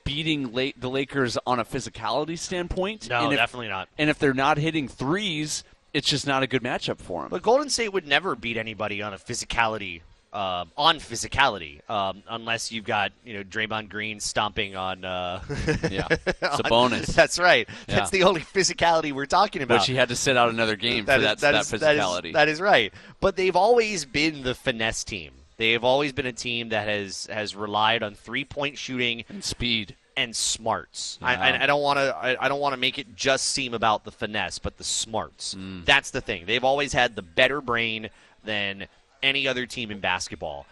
beating 0.04 0.54
late 0.54 0.80
the 0.80 0.90
Lakers 0.90 1.38
on 1.46 1.60
a 1.60 1.66
physicality 1.66 2.38
standpoint. 2.38 3.10
No, 3.10 3.24
and 3.24 3.34
if, 3.34 3.40
definitely 3.40 3.70
not. 3.70 3.90
and 3.98 4.10
if 4.10 4.20
they're 4.20 4.34
not 4.34 4.58
hitting 4.58 4.88
threes, 4.88 5.64
it's 5.94 6.08
just 6.08 6.28
not 6.28 6.44
a 6.44 6.48
good 6.48 6.62
matchup 6.62 7.00
for 7.00 7.22
them. 7.22 7.30
But 7.30 7.42
Golden 7.42 7.70
State 7.70 7.94
would 7.94 8.08
never 8.08 8.36
beat 8.36 8.58
anybody 8.58 9.02
on 9.02 9.14
a 9.14 9.18
physicality, 9.18 10.02
um, 10.34 10.72
on 10.76 10.98
physicality, 10.98 11.88
um, 11.90 12.24
unless 12.28 12.72
you've 12.72 12.86
got 12.86 13.12
you 13.24 13.36
know 13.36 13.44
Draymond 13.44 13.90
Green 13.90 14.20
stomping 14.20 14.76
on. 14.76 15.06
Uh, 15.06 15.42
Yeah. 15.90 16.08
Sabonis. 16.42 17.08
That's 17.14 17.40
right. 17.40 17.68
Yeah. 17.88 17.96
That's 17.96 18.10
the 18.10 18.24
only 18.24 18.42
physicality 18.42 19.12
we're 19.14 19.26
talking 19.26 19.62
about. 19.62 19.80
Which 19.82 19.88
he 19.88 19.96
had 19.96 20.10
to 20.10 20.16
sit 20.16 20.36
out 20.38 20.50
another 20.50 20.76
game 20.76 21.06
That 21.06 21.16
for 21.16 21.20
is- 21.20 21.26
that, 21.26 21.40
that, 21.40 21.56
is- 21.62 21.70
that 21.70 21.96
is- 21.96 22.02
physicality. 22.02 22.34
that 22.34 22.50
is 22.50 22.60
right. 22.60 22.94
But 23.20 23.36
they've 23.36 23.56
always 23.56 24.06
been 24.06 24.44
the 24.44 24.56
finesse 24.56 25.04
team. 25.04 25.32
They 25.58 25.74
have 25.74 25.84
always 25.84 26.12
been 26.14 26.26
a 26.26 26.34
team 26.34 26.70
that 26.70 26.88
has 26.88 27.28
has 27.32 27.56
relied 27.56 28.02
on 28.04 28.16
three 28.16 28.44
point 28.44 28.78
shooting 28.78 29.24
and 29.30 29.44
speed. 29.44 29.96
and 30.18 30.36
smarts. 30.36 31.20
I, 31.22 31.34
Yeah. 31.34 31.42
I, 31.60 31.64
I 31.64 31.66
don't 31.68 31.82
want 31.82 31.98
to. 32.00 32.16
I, 32.16 32.46
I 32.46 32.50
don't 32.50 32.60
want 32.60 32.74
to 32.74 32.80
make 32.80 32.98
it 32.98 33.16
just 33.16 33.46
seem 33.48 33.74
about 33.76 34.04
the 34.04 34.12
finesse, 34.12 34.58
but 34.60 34.78
the 34.78 34.84
smarts. 34.84 35.54
Mm. 35.56 35.86
That's 35.86 36.10
the 36.12 36.22
thing. 36.22 36.46
They've 36.48 36.64
always 36.64 36.92
had 36.94 37.16
the 37.16 37.22
better 37.22 37.62
brain 37.62 38.10
than 38.44 38.88
any 39.24 39.48
other 39.48 39.66
team 39.66 39.90
in 39.90 40.00
basketball. 40.00 40.68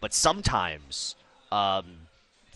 But 0.00 0.14
sometimes 0.14 1.16
um, 1.52 1.84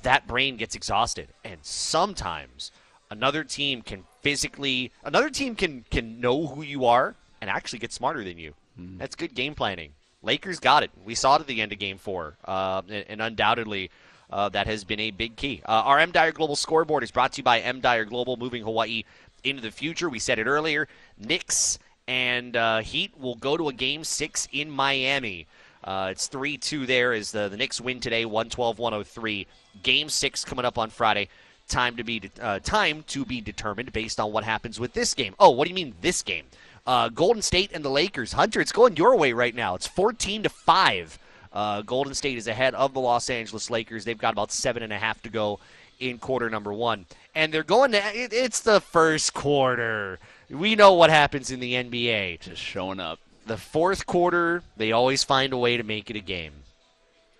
that 0.02 0.26
brain 0.26 0.56
gets 0.56 0.74
exhausted, 0.74 1.28
and 1.44 1.58
sometimes 1.62 2.70
another 3.10 3.44
team 3.44 3.82
can 3.82 4.04
physically. 4.22 4.92
Another 5.04 5.28
team 5.30 5.54
can 5.54 5.84
can 5.90 6.20
know 6.20 6.46
who 6.46 6.62
you 6.62 6.86
are 6.86 7.16
and 7.40 7.50
actually 7.50 7.80
get 7.80 7.92
smarter 7.92 8.24
than 8.24 8.38
you. 8.38 8.54
Mm. 8.80 8.98
That's 8.98 9.16
good 9.16 9.34
game 9.34 9.54
planning. 9.54 9.92
Lakers 10.22 10.60
got 10.60 10.82
it. 10.82 10.90
We 11.04 11.14
saw 11.14 11.36
it 11.36 11.40
at 11.40 11.46
the 11.46 11.60
end 11.60 11.72
of 11.72 11.78
Game 11.78 11.98
Four, 11.98 12.36
uh, 12.44 12.82
and, 12.88 13.04
and 13.08 13.22
undoubtedly. 13.22 13.90
Uh, 14.32 14.48
that 14.48 14.68
has 14.68 14.84
been 14.84 15.00
a 15.00 15.10
big 15.10 15.34
key. 15.34 15.60
Uh, 15.66 15.82
our 15.84 15.98
M 15.98 16.12
Dyer 16.12 16.30
Global 16.30 16.54
scoreboard 16.54 17.02
is 17.02 17.10
brought 17.10 17.32
to 17.32 17.38
you 17.38 17.42
by 17.42 17.58
M 17.58 17.80
Dyer 17.80 18.04
Global, 18.04 18.36
moving 18.36 18.62
Hawaii 18.62 19.02
into 19.42 19.60
the 19.60 19.72
future. 19.72 20.08
We 20.08 20.20
said 20.20 20.38
it 20.38 20.46
earlier. 20.46 20.86
Knicks 21.18 21.80
and 22.10 22.56
uh, 22.56 22.78
Heat 22.80 23.12
will 23.20 23.36
go 23.36 23.56
to 23.56 23.68
a 23.68 23.72
game 23.72 24.02
six 24.02 24.48
in 24.50 24.68
Miami. 24.68 25.46
Uh, 25.84 26.08
it's 26.10 26.26
3 26.26 26.58
2 26.58 26.84
there 26.84 27.12
as 27.12 27.30
the, 27.30 27.48
the 27.48 27.56
Knicks 27.56 27.80
win 27.80 28.00
today, 28.00 28.24
112 28.24 28.80
103. 28.80 29.46
Game 29.84 30.08
six 30.08 30.44
coming 30.44 30.64
up 30.64 30.76
on 30.76 30.90
Friday. 30.90 31.28
Time 31.68 31.96
to 31.96 32.02
be 32.02 32.18
de- 32.18 32.30
uh, 32.42 32.58
time 32.58 33.04
to 33.06 33.24
be 33.24 33.40
determined 33.40 33.92
based 33.92 34.18
on 34.18 34.32
what 34.32 34.42
happens 34.42 34.80
with 34.80 34.92
this 34.92 35.14
game. 35.14 35.36
Oh, 35.38 35.50
what 35.50 35.66
do 35.66 35.70
you 35.70 35.74
mean 35.76 35.94
this 36.00 36.22
game? 36.22 36.46
Uh, 36.84 37.10
Golden 37.10 37.42
State 37.42 37.70
and 37.72 37.84
the 37.84 37.90
Lakers. 37.90 38.32
Hunter, 38.32 38.60
it's 38.60 38.72
going 38.72 38.96
your 38.96 39.14
way 39.14 39.32
right 39.32 39.54
now. 39.54 39.76
It's 39.76 39.86
14 39.86 40.42
to 40.42 40.48
five. 40.48 41.16
Uh, 41.52 41.82
Golden 41.82 42.14
State 42.14 42.38
is 42.38 42.48
ahead 42.48 42.74
of 42.74 42.92
the 42.92 43.00
Los 43.00 43.30
Angeles 43.30 43.70
Lakers. 43.70 44.04
They've 44.04 44.18
got 44.18 44.32
about 44.32 44.50
seven 44.50 44.82
and 44.82 44.92
a 44.92 44.98
half 44.98 45.22
to 45.22 45.28
go 45.28 45.60
in 46.00 46.18
quarter 46.18 46.50
number 46.50 46.72
one, 46.72 47.06
and 47.36 47.54
they're 47.54 47.62
going 47.62 47.92
to. 47.92 47.98
It, 47.98 48.32
it's 48.32 48.60
the 48.60 48.80
first 48.80 49.32
quarter. 49.32 50.18
We 50.50 50.74
know 50.74 50.94
what 50.94 51.10
happens 51.10 51.50
in 51.50 51.60
the 51.60 51.74
NBA. 51.74 52.40
Just 52.40 52.60
showing 52.60 53.00
up. 53.00 53.20
The 53.46 53.56
fourth 53.56 54.06
quarter, 54.06 54.62
they 54.76 54.92
always 54.92 55.24
find 55.24 55.52
a 55.52 55.56
way 55.56 55.76
to 55.76 55.82
make 55.82 56.10
it 56.10 56.16
a 56.16 56.20
game. 56.20 56.52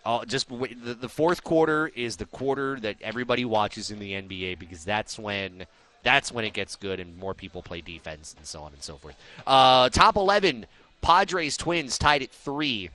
Uh, 0.04 0.24
just 0.24 0.48
the, 0.48 0.96
the 0.98 1.08
fourth 1.08 1.44
quarter 1.44 1.88
is 1.94 2.16
the 2.16 2.24
quarter 2.24 2.80
that 2.80 2.96
everybody 3.02 3.44
watches 3.44 3.90
in 3.90 3.98
the 3.98 4.12
NBA 4.12 4.58
because 4.58 4.84
that's 4.84 5.18
when 5.18 5.66
that's 6.02 6.32
when 6.32 6.46
it 6.46 6.54
gets 6.54 6.76
good 6.76 7.00
and 7.00 7.18
more 7.18 7.34
people 7.34 7.62
play 7.62 7.82
defense 7.82 8.34
and 8.38 8.46
so 8.46 8.62
on 8.62 8.72
and 8.72 8.82
so 8.82 8.96
forth. 8.96 9.14
Uh, 9.46 9.90
top 9.90 10.16
eleven, 10.16 10.64
Padres 11.02 11.58
Twins 11.58 11.98
tied 11.98 12.22
at 12.22 12.30
three 12.30 12.88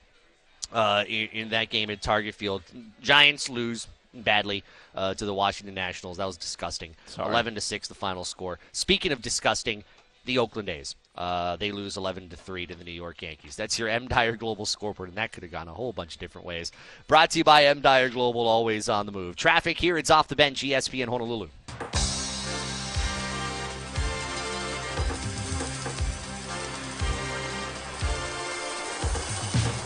uh, 0.72 1.04
in, 1.06 1.28
in, 1.28 1.48
that 1.50 1.70
game 1.70 1.90
at 1.90 2.02
Target 2.02 2.34
Field. 2.34 2.62
Giants 3.00 3.48
lose 3.48 3.86
badly 4.12 4.64
uh, 4.94 5.14
to 5.14 5.24
the 5.24 5.34
Washington 5.34 5.74
Nationals. 5.74 6.16
That 6.16 6.26
was 6.26 6.36
disgusting. 6.36 6.96
Sorry. 7.06 7.30
Eleven 7.30 7.54
to 7.54 7.60
six, 7.60 7.86
the 7.86 7.94
final 7.94 8.24
score. 8.24 8.58
Speaking 8.72 9.12
of 9.12 9.22
disgusting, 9.22 9.84
the 10.26 10.38
Oakland 10.38 10.68
A's. 10.68 10.94
Uh, 11.14 11.56
they 11.56 11.72
lose 11.72 11.96
11 11.96 12.28
to 12.28 12.36
3 12.36 12.66
to 12.66 12.74
the 12.74 12.84
New 12.84 12.90
York 12.92 13.22
Yankees. 13.22 13.56
That's 13.56 13.78
your 13.78 13.88
M. 13.88 14.06
Dyer 14.06 14.36
Global 14.36 14.66
scoreboard, 14.66 15.08
and 15.08 15.16
that 15.16 15.32
could 15.32 15.42
have 15.42 15.52
gone 15.52 15.68
a 15.68 15.74
whole 15.74 15.92
bunch 15.92 16.14
of 16.14 16.20
different 16.20 16.46
ways. 16.46 16.72
Brought 17.08 17.30
to 17.30 17.38
you 17.38 17.44
by 17.44 17.64
M. 17.64 17.80
Dyer 17.80 18.10
Global, 18.10 18.46
always 18.46 18.88
on 18.88 19.06
the 19.06 19.12
move. 19.12 19.36
Traffic 19.36 19.78
here, 19.78 19.96
it's 19.96 20.10
off 20.10 20.28
the 20.28 20.36
bench, 20.36 20.62
ESPN 20.62 21.08
Honolulu. 21.08 21.48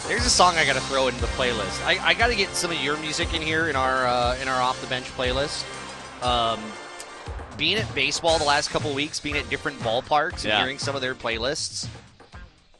There's 0.09 0.26
a 0.26 0.30
song 0.30 0.57
I 0.57 0.66
got 0.66 0.74
to 0.74 0.80
throw 0.80 1.07
into 1.07 1.20
the 1.20 1.28
playlist. 1.28 1.86
I, 1.86 2.05
I 2.05 2.14
got 2.14 2.26
to 2.26 2.34
get 2.34 2.49
some 2.57 2.72
of 2.72 2.78
your 2.78 2.97
music 2.97 3.32
in 3.32 3.41
here 3.41 3.68
in 3.68 3.76
our 3.76 4.09
uh, 4.09 4.36
in 4.43 4.49
our 4.49 4.61
off 4.61 4.80
the 4.80 4.88
bench 4.88 5.07
playlist. 5.16 5.64
Um, 6.20 6.61
being 7.61 7.77
at 7.77 7.95
baseball 7.95 8.39
the 8.39 8.45
last 8.45 8.71
couple 8.71 8.93
weeks, 8.95 9.21
being 9.21 9.37
at 9.37 9.49
different 9.51 9.79
ballparks, 9.81 10.37
and 10.37 10.45
Yeah. 10.47 10.61
hearing 10.63 10.79
some 10.79 10.97
of 10.97 11.03
their 11.03 11.15
playlists, 11.15 11.87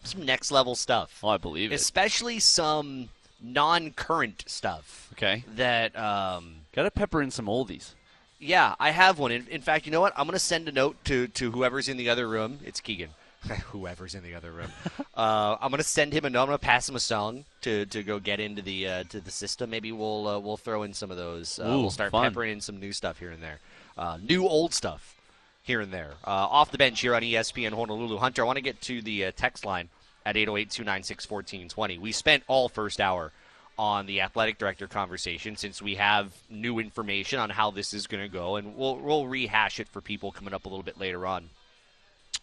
some 0.05 0.25
next 0.25 0.51
level 0.51 0.75
stuff. 0.75 1.21
Oh, 1.23 1.29
I 1.29 1.37
believe 1.37 1.71
it. 1.71 1.75
Especially 1.75 2.41
some 2.41 3.11
non-current 3.43 4.43
stuff 4.47 5.09
Okay. 5.13 5.45
that. 5.57 5.97
Um, 5.97 6.63
Got 6.73 6.85
to 6.85 6.91
pepper 6.91 7.21
in 7.21 7.31
some 7.31 7.45
oldies. 7.47 7.95
yeah, 8.39 8.75
I 8.81 8.91
have 8.91 9.19
one. 9.19 9.31
In, 9.33 9.47
in 9.49 9.61
fact, 9.61 9.85
you 9.85 9.93
know 9.93 10.01
what? 10.01 10.15
I'm 10.17 10.25
going 10.25 10.33
to 10.33 10.39
send 10.39 10.67
a 10.67 10.73
note 10.73 10.97
to, 11.05 11.29
to 11.29 11.51
whoever's 11.51 11.87
in 11.89 11.99
the 11.99 12.09
other 12.09 12.27
room. 12.27 12.61
It's 12.65 12.81
Keegan. 12.81 13.11
whoever's 13.67 14.15
in 14.15 14.23
the 14.23 14.35
other 14.35 14.51
room. 14.51 14.71
uh, 15.15 15.57
I'm 15.61 15.71
going 15.71 15.79
to 15.83 15.85
send 15.89 16.13
him 16.15 16.25
a 16.25 16.31
note. 16.31 16.43
I'm 16.43 16.47
going 16.49 16.59
to 16.59 16.65
pass 16.65 16.89
him 16.89 16.97
a 16.97 17.01
song 17.01 17.45
to, 17.63 17.85
to 17.87 18.03
go 18.03 18.19
get 18.19 18.41
into 18.41 18.63
the 18.63 18.87
uh, 18.89 19.05
to 19.05 19.21
the 19.21 19.31
system. 19.31 19.69
Maybe 19.71 19.93
we'll 19.93 20.27
uh, 20.29 20.39
we'll 20.39 20.57
throw 20.59 20.83
in 20.85 20.93
some 20.95 21.11
of 21.11 21.17
those. 21.19 21.59
Uh, 21.59 21.65
Ooh, 21.65 21.81
we'll 21.81 21.91
start 21.91 22.13
fun. 22.13 22.25
peppering 22.25 22.53
in 22.53 22.61
some 22.61 22.79
new 22.81 22.93
stuff 22.93 23.19
here 23.19 23.31
and 23.31 23.43
there. 23.43 23.59
Uh, 23.97 24.19
new 24.23 24.47
old 24.47 24.73
stuff 24.75 25.17
here 25.63 25.81
and 25.81 25.93
there. 25.93 26.13
Uh, 26.27 26.31
off 26.31 26.71
the 26.71 26.79
bench 26.79 27.01
here 27.01 27.15
on 27.15 27.23
ESPN 27.23 27.73
Honolulu. 27.73 28.19
Hunter, 28.19 28.43
I 28.43 28.47
want 28.47 28.57
to 28.57 28.63
get 28.63 28.81
to 28.83 29.03
the 29.03 29.27
uh, 29.27 29.33
text 29.37 29.65
line 29.65 29.89
at 30.25 30.37
808-296-1420. 30.37 31.99
We 31.99 32.13
spent 32.13 32.43
all 32.47 32.69
first 32.69 33.01
hour 33.01 33.33
on 33.79 34.05
the 34.05 34.21
athletic 34.21 34.59
director 34.59 34.87
conversation 34.87 35.57
since 35.57 35.81
we 35.81 35.95
have 35.95 36.33
new 36.51 36.79
information 36.79 37.39
on 37.39 37.49
how 37.49 37.71
this 37.71 37.95
is 37.95 38.07
going 38.07 38.23
to 38.23 38.29
go, 38.29 38.57
and 38.57 38.77
we'll 38.77 38.97
we'll 38.97 39.27
rehash 39.27 39.81
it 39.81 39.89
for 39.89 40.03
people 40.03 40.31
coming 40.31 40.53
up 40.53 40.67
a 40.67 40.69
little 40.69 40.83
bit 40.83 41.01
later 41.01 41.25
on. 41.27 41.49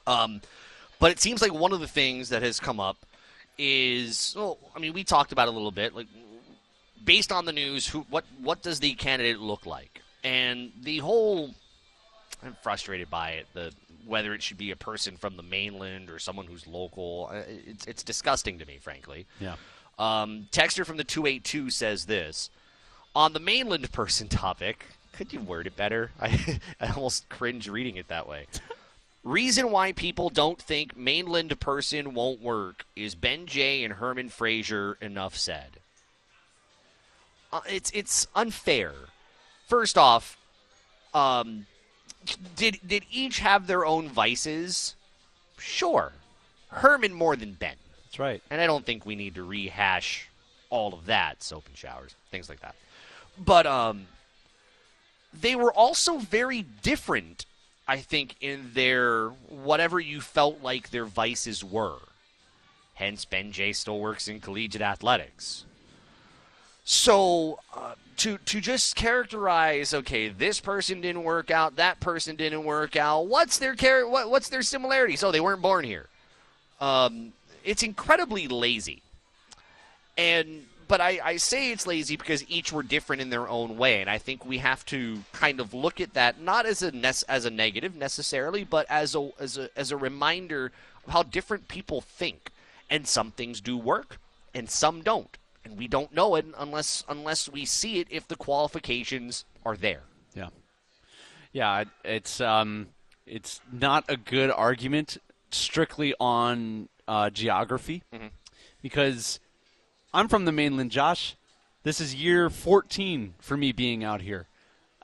Um, 0.08 0.41
but 1.00 1.12
it 1.12 1.20
seems 1.20 1.41
like 1.41 1.54
one 1.54 1.74
of 1.74 1.80
the 1.80 1.88
things 1.88 2.30
that 2.30 2.41
has 2.41 2.60
come 2.60 2.80
up 2.80 2.98
is, 3.58 4.34
well, 4.36 4.58
I 4.76 4.80
mean, 4.80 4.93
we 4.93 5.04
talked 5.04 5.32
about 5.32 5.48
a 5.48 5.52
little 5.52 5.72
bit, 5.72 5.95
like 5.95 6.08
based 7.04 7.32
on 7.32 7.45
the 7.45 7.54
news, 7.54 7.88
who 7.88 8.06
what 8.10 8.26
what 8.41 8.64
does 8.64 8.80
the 8.80 8.93
candidate 8.93 9.39
look 9.39 9.68
like, 9.68 10.02
and 10.28 10.71
the 10.82 10.97
whole. 10.99 11.51
I'm 12.43 12.55
frustrated 12.61 13.09
by 13.09 13.32
it. 13.32 13.47
The 13.53 13.71
whether 14.05 14.34
it 14.34 14.41
should 14.43 14.57
be 14.57 14.71
a 14.71 14.75
person 14.75 15.17
from 15.17 15.36
the 15.36 15.43
mainland 15.43 16.09
or 16.09 16.19
someone 16.19 16.45
who's 16.45 16.67
local, 16.67 17.30
uh, 17.32 17.41
it's 17.47 17.86
it's 17.86 18.03
disgusting 18.03 18.59
to 18.59 18.65
me, 18.65 18.78
frankly. 18.82 19.25
Yeah. 19.39 19.55
Um, 19.97 20.47
texter 20.51 20.86
from 20.86 20.97
the 20.97 21.03
282 21.03 21.71
says 21.71 22.05
this. 22.05 22.49
On 23.15 23.34
the 23.34 23.39
mainland 23.39 23.91
person 23.91 24.28
topic, 24.30 24.86
could 25.13 25.34
you 25.34 25.39
word 25.39 25.65
it 25.65 25.75
better? 25.75 26.11
I, 26.21 26.59
I 26.80 26.91
almost 26.91 27.30
cringe 27.30 27.67
reading 27.67 27.95
it 27.95 28.09
that 28.09 28.28
way. 28.28 28.47
Reason 29.23 29.71
why 29.71 29.91
people 29.91 30.30
don't 30.30 30.61
think 30.61 30.95
mainland 30.95 31.59
person 31.59 32.13
won't 32.13 32.41
work 32.41 32.86
is 32.95 33.15
Ben 33.15 33.45
Jay 33.45 33.84
and 33.84 33.95
Herman 33.95 34.30
Frazier 34.30 34.97
enough 35.01 35.36
said. 35.36 35.80
Uh, 37.51 37.61
it's 37.67 37.91
it's 37.91 38.28
unfair. 38.36 38.93
First 39.68 39.97
off, 39.97 40.38
um, 41.13 41.65
did 42.55 42.80
did 42.88 43.03
each 43.11 43.39
have 43.39 43.68
their 43.68 43.86
own 43.86 44.07
vices? 44.07 44.95
Sure. 45.57 46.13
Herman 46.70 47.13
more 47.13 47.36
than 47.36 47.53
Ben. 47.53 47.76
That's 48.05 48.20
right. 48.20 48.41
And 48.49 48.61
I 48.61 48.65
don't 48.68 48.86
think 48.86 49.05
we 49.05 49.15
need 49.15 49.36
to 49.36 49.43
rehash 49.43 50.30
all 50.70 50.93
of 50.93 51.05
that, 51.07 51.43
soap 51.43 51.65
and 51.68 51.76
showers, 51.78 52.15
things 52.32 52.49
like 52.49 52.61
that. 52.61 52.76
But 53.38 53.68
um 53.68 54.07
they 55.34 55.55
were 55.55 55.74
also 55.74 56.18
very 56.18 56.63
different, 56.82 57.45
I 57.88 57.97
think, 57.97 58.36
in 58.39 58.72
their 58.74 59.30
whatever 59.49 59.99
you 59.99 60.22
felt 60.22 60.61
like 60.61 60.89
their 60.89 61.05
vices 61.05 61.63
were. 61.63 61.97
Hence, 62.95 63.26
Ben 63.26 63.51
Jay 63.51 63.74
still 63.74 63.99
works 63.99 64.28
in 64.28 64.39
collegiate 64.39 64.82
athletics. 64.82 65.65
So 66.90 67.60
uh, 67.76 67.96
to 68.16 68.38
to 68.38 68.62
just 68.62 68.96
characterize, 68.96 69.94
okay, 69.94 70.30
this 70.30 70.62
person 70.62 71.02
didn't 71.02 71.26
work 71.26 71.52
out, 71.52 71.76
that 71.76 72.00
person 72.00 72.38
didn't 72.38 72.64
work 72.64 72.96
out. 72.96 73.28
What's 73.28 73.60
their 73.60 73.76
char- 73.76 74.08
what, 74.08 74.30
What's 74.30 74.48
their 74.48 74.62
similarities? 74.62 75.22
Oh, 75.22 75.34
they 75.34 75.42
weren't 75.42 75.62
born 75.62 75.84
here. 75.84 76.08
Um, 76.80 77.34
it's 77.66 77.84
incredibly 77.84 78.48
lazy. 78.48 79.02
And 80.18 80.68
but 80.88 81.02
I, 81.02 81.20
I 81.22 81.36
say 81.36 81.74
it's 81.74 81.86
lazy 81.86 82.16
because 82.16 82.50
each 82.50 82.72
were 82.72 82.84
different 82.84 83.22
in 83.22 83.32
their 83.32 83.50
own 83.50 83.78
way, 83.78 84.00
and 84.00 84.10
I 84.10 84.18
think 84.18 84.46
we 84.46 84.60
have 84.60 84.86
to 84.86 85.26
kind 85.34 85.60
of 85.60 85.74
look 85.74 86.00
at 86.00 86.14
that 86.14 86.40
not 86.40 86.66
as 86.66 86.82
a 86.82 86.94
nec- 86.94 87.28
as 87.28 87.44
a 87.44 87.52
negative 87.52 87.98
necessarily, 87.98 88.64
but 88.64 88.86
as 88.90 89.14
a 89.14 89.30
as 89.42 89.58
a 89.58 89.70
as 89.78 89.92
a 89.92 89.98
reminder 89.98 90.72
of 91.06 91.12
how 91.12 91.24
different 91.24 91.68
people 91.68 92.00
think, 92.00 92.50
and 92.90 93.06
some 93.06 93.32
things 93.32 93.60
do 93.60 93.78
work, 93.78 94.20
and 94.54 94.70
some 94.70 95.02
don't, 95.02 95.38
and 95.68 95.78
we 95.78 95.88
don't 95.88 96.13
know 96.13 96.36
it 96.36 96.45
unless 96.57 97.03
unless 97.09 97.49
we 97.49 97.65
see 97.65 97.99
it 97.99 98.07
if 98.09 98.28
the 98.28 98.36
qualifications 98.36 99.45
are 99.65 99.76
there. 99.76 100.03
Yeah. 100.34 100.49
Yeah, 101.51 101.84
it's 102.03 102.39
um 102.41 102.88
it's 103.26 103.61
not 103.72 104.05
a 104.07 104.18
good 104.18 104.49
argument 104.51 105.18
strictly 105.51 106.13
on 106.20 106.89
uh, 107.07 107.30
geography 107.30 108.03
because 108.82 109.39
I'm 110.13 110.28
from 110.28 110.45
the 110.45 110.51
mainland, 110.51 110.91
Josh. 110.91 111.36
This 111.84 112.01
is 112.01 112.15
year 112.15 112.49
14 112.49 113.36
for 113.39 113.55
me 113.55 113.72
being 113.72 114.03
out 114.03 114.22
here. 114.22 114.47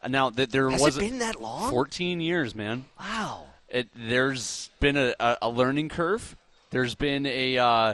Now 0.08 0.30
that 0.32 0.52
there 0.52 0.70
Has 0.70 0.82
was 0.82 0.98
it 0.98 1.02
been 1.02 1.20
that 1.20 1.42
long? 1.42 1.70
14 1.70 2.20
years, 2.20 2.56
man. 2.56 2.86
Wow. 3.00 3.46
It, 3.70 3.88
there's 3.96 4.70
been 4.80 4.98
a, 4.98 5.16
a, 5.20 5.38
a 5.44 5.50
learning 5.50 5.90
curve. 5.90 6.36
There's 6.72 6.96
been 6.96 7.26
a 7.26 7.58
uh, 7.58 7.94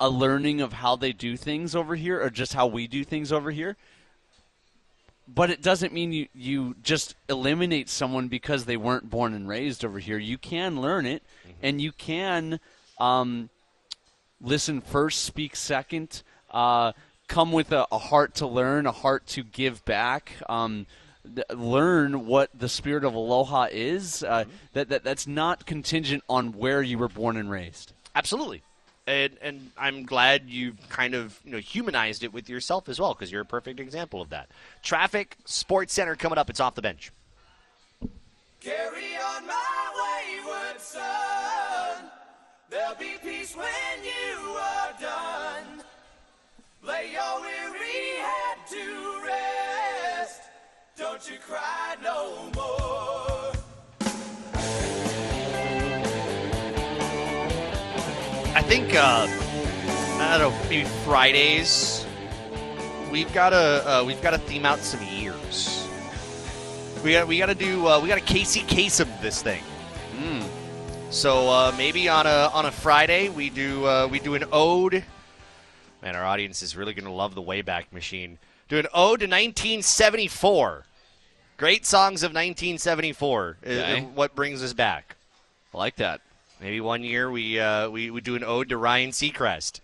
a 0.00 0.08
learning 0.08 0.60
of 0.60 0.74
how 0.74 0.96
they 0.96 1.12
do 1.12 1.36
things 1.36 1.74
over 1.74 1.96
here, 1.96 2.22
or 2.22 2.30
just 2.30 2.54
how 2.54 2.66
we 2.66 2.86
do 2.86 3.04
things 3.04 3.32
over 3.32 3.50
here. 3.50 3.76
But 5.26 5.50
it 5.50 5.60
doesn't 5.60 5.92
mean 5.92 6.12
you, 6.12 6.28
you 6.34 6.76
just 6.82 7.14
eliminate 7.28 7.88
someone 7.88 8.28
because 8.28 8.64
they 8.64 8.78
weren't 8.78 9.10
born 9.10 9.34
and 9.34 9.46
raised 9.46 9.84
over 9.84 9.98
here. 9.98 10.16
You 10.18 10.38
can 10.38 10.80
learn 10.80 11.04
it, 11.04 11.22
and 11.62 11.80
you 11.80 11.92
can 11.92 12.60
um, 12.98 13.50
listen 14.40 14.80
first, 14.80 15.24
speak 15.24 15.54
second, 15.54 16.22
uh, 16.50 16.92
come 17.26 17.52
with 17.52 17.72
a, 17.72 17.86
a 17.92 17.98
heart 17.98 18.34
to 18.36 18.46
learn, 18.46 18.86
a 18.86 18.92
heart 18.92 19.26
to 19.26 19.42
give 19.42 19.84
back. 19.84 20.32
Um, 20.48 20.86
th- 21.22 21.46
learn 21.50 22.26
what 22.26 22.50
the 22.58 22.68
spirit 22.68 23.04
of 23.04 23.14
aloha 23.14 23.68
is. 23.70 24.22
Uh, 24.22 24.44
that, 24.72 24.88
that 24.88 25.04
that's 25.04 25.26
not 25.26 25.66
contingent 25.66 26.24
on 26.28 26.52
where 26.52 26.80
you 26.80 26.96
were 26.96 27.08
born 27.08 27.36
and 27.36 27.50
raised. 27.50 27.92
Absolutely. 28.14 28.62
And, 29.08 29.38
and 29.40 29.70
I'm 29.78 30.02
glad 30.02 30.50
you've 30.50 30.76
kind 30.90 31.14
of 31.14 31.40
you 31.42 31.52
know 31.52 31.58
humanized 31.58 32.24
it 32.24 32.32
with 32.34 32.50
yourself 32.50 32.90
as 32.90 33.00
well 33.00 33.14
because 33.14 33.32
you're 33.32 33.40
a 33.40 33.46
perfect 33.46 33.80
example 33.80 34.20
of 34.20 34.28
that. 34.28 34.50
Traffic 34.82 35.34
Sports 35.46 35.94
Center 35.94 36.14
coming 36.14 36.36
up. 36.36 36.50
It's 36.50 36.60
off 36.60 36.74
the 36.74 36.82
bench. 36.82 37.10
Carry 38.60 39.16
on 39.16 39.46
my 39.46 40.44
wayward 40.44 40.78
son. 40.78 42.10
There'll 42.68 42.96
be 42.96 43.14
peace 43.22 43.56
when 43.56 44.04
you 44.04 44.50
are 44.50 44.92
done. 45.00 45.82
Lay 46.82 47.12
your 47.12 47.40
weary 47.40 48.18
head 48.18 48.58
to 48.68 49.22
rest. 49.24 50.42
Don't 50.98 51.30
you 51.30 51.38
cry 51.38 51.96
no 52.02 52.50
more. 52.54 53.27
Think 58.68 58.94
uh, 58.94 59.26
I 60.20 60.38
don't 60.38 60.52
know, 60.52 60.68
maybe 60.68 60.84
Fridays. 61.04 62.04
We've 63.10 63.32
got 63.32 63.50
to 63.50 63.56
uh, 63.56 64.04
we've 64.04 64.20
got 64.20 64.30
to 64.32 64.38
theme 64.38 64.66
out 64.66 64.80
some 64.80 65.02
years. 65.06 65.88
We 67.02 67.12
got 67.12 67.26
we 67.28 67.38
got 67.38 67.46
to 67.46 67.54
do 67.54 67.86
uh, 67.86 68.00
we 68.00 68.08
got 68.08 68.16
to 68.18 68.24
Casey 68.24 68.60
Kasem 68.60 69.08
this 69.20 69.42
thing. 69.42 69.62
So 71.10 71.48
uh, 71.48 71.74
maybe 71.78 72.06
on 72.10 72.26
a 72.26 72.50
on 72.52 72.66
a 72.66 72.70
Friday 72.70 73.30
we 73.30 73.48
do 73.48 73.86
uh, 73.86 74.06
we 74.10 74.18
do 74.20 74.34
an 74.34 74.44
ode. 74.52 75.04
Man, 76.02 76.14
our 76.14 76.24
audience 76.24 76.62
is 76.62 76.76
really 76.76 76.92
going 76.92 77.06
to 77.06 77.10
love 77.12 77.34
the 77.34 77.42
Wayback 77.42 77.90
Machine. 77.92 78.38
Do 78.68 78.78
an 78.78 78.86
ode 78.92 79.20
to 79.20 79.24
1974. 79.26 80.84
Great 81.56 81.86
songs 81.86 82.22
of 82.22 82.30
1974. 82.32 83.56
is- 83.62 83.78
Okay. 83.80 84.00
what 84.14 84.34
brings 84.34 84.62
us 84.62 84.74
back? 84.74 85.16
I 85.74 85.78
like 85.78 85.96
that. 85.96 86.20
Maybe 86.60 86.80
one 86.80 87.02
year 87.04 87.30
we 87.30 87.60
uh, 87.60 87.88
we 87.90 88.10
we 88.10 88.20
do 88.20 88.34
an 88.36 88.44
ode 88.44 88.68
to 88.70 88.76
Ryan 88.76 89.10
Seacrest. 89.10 89.80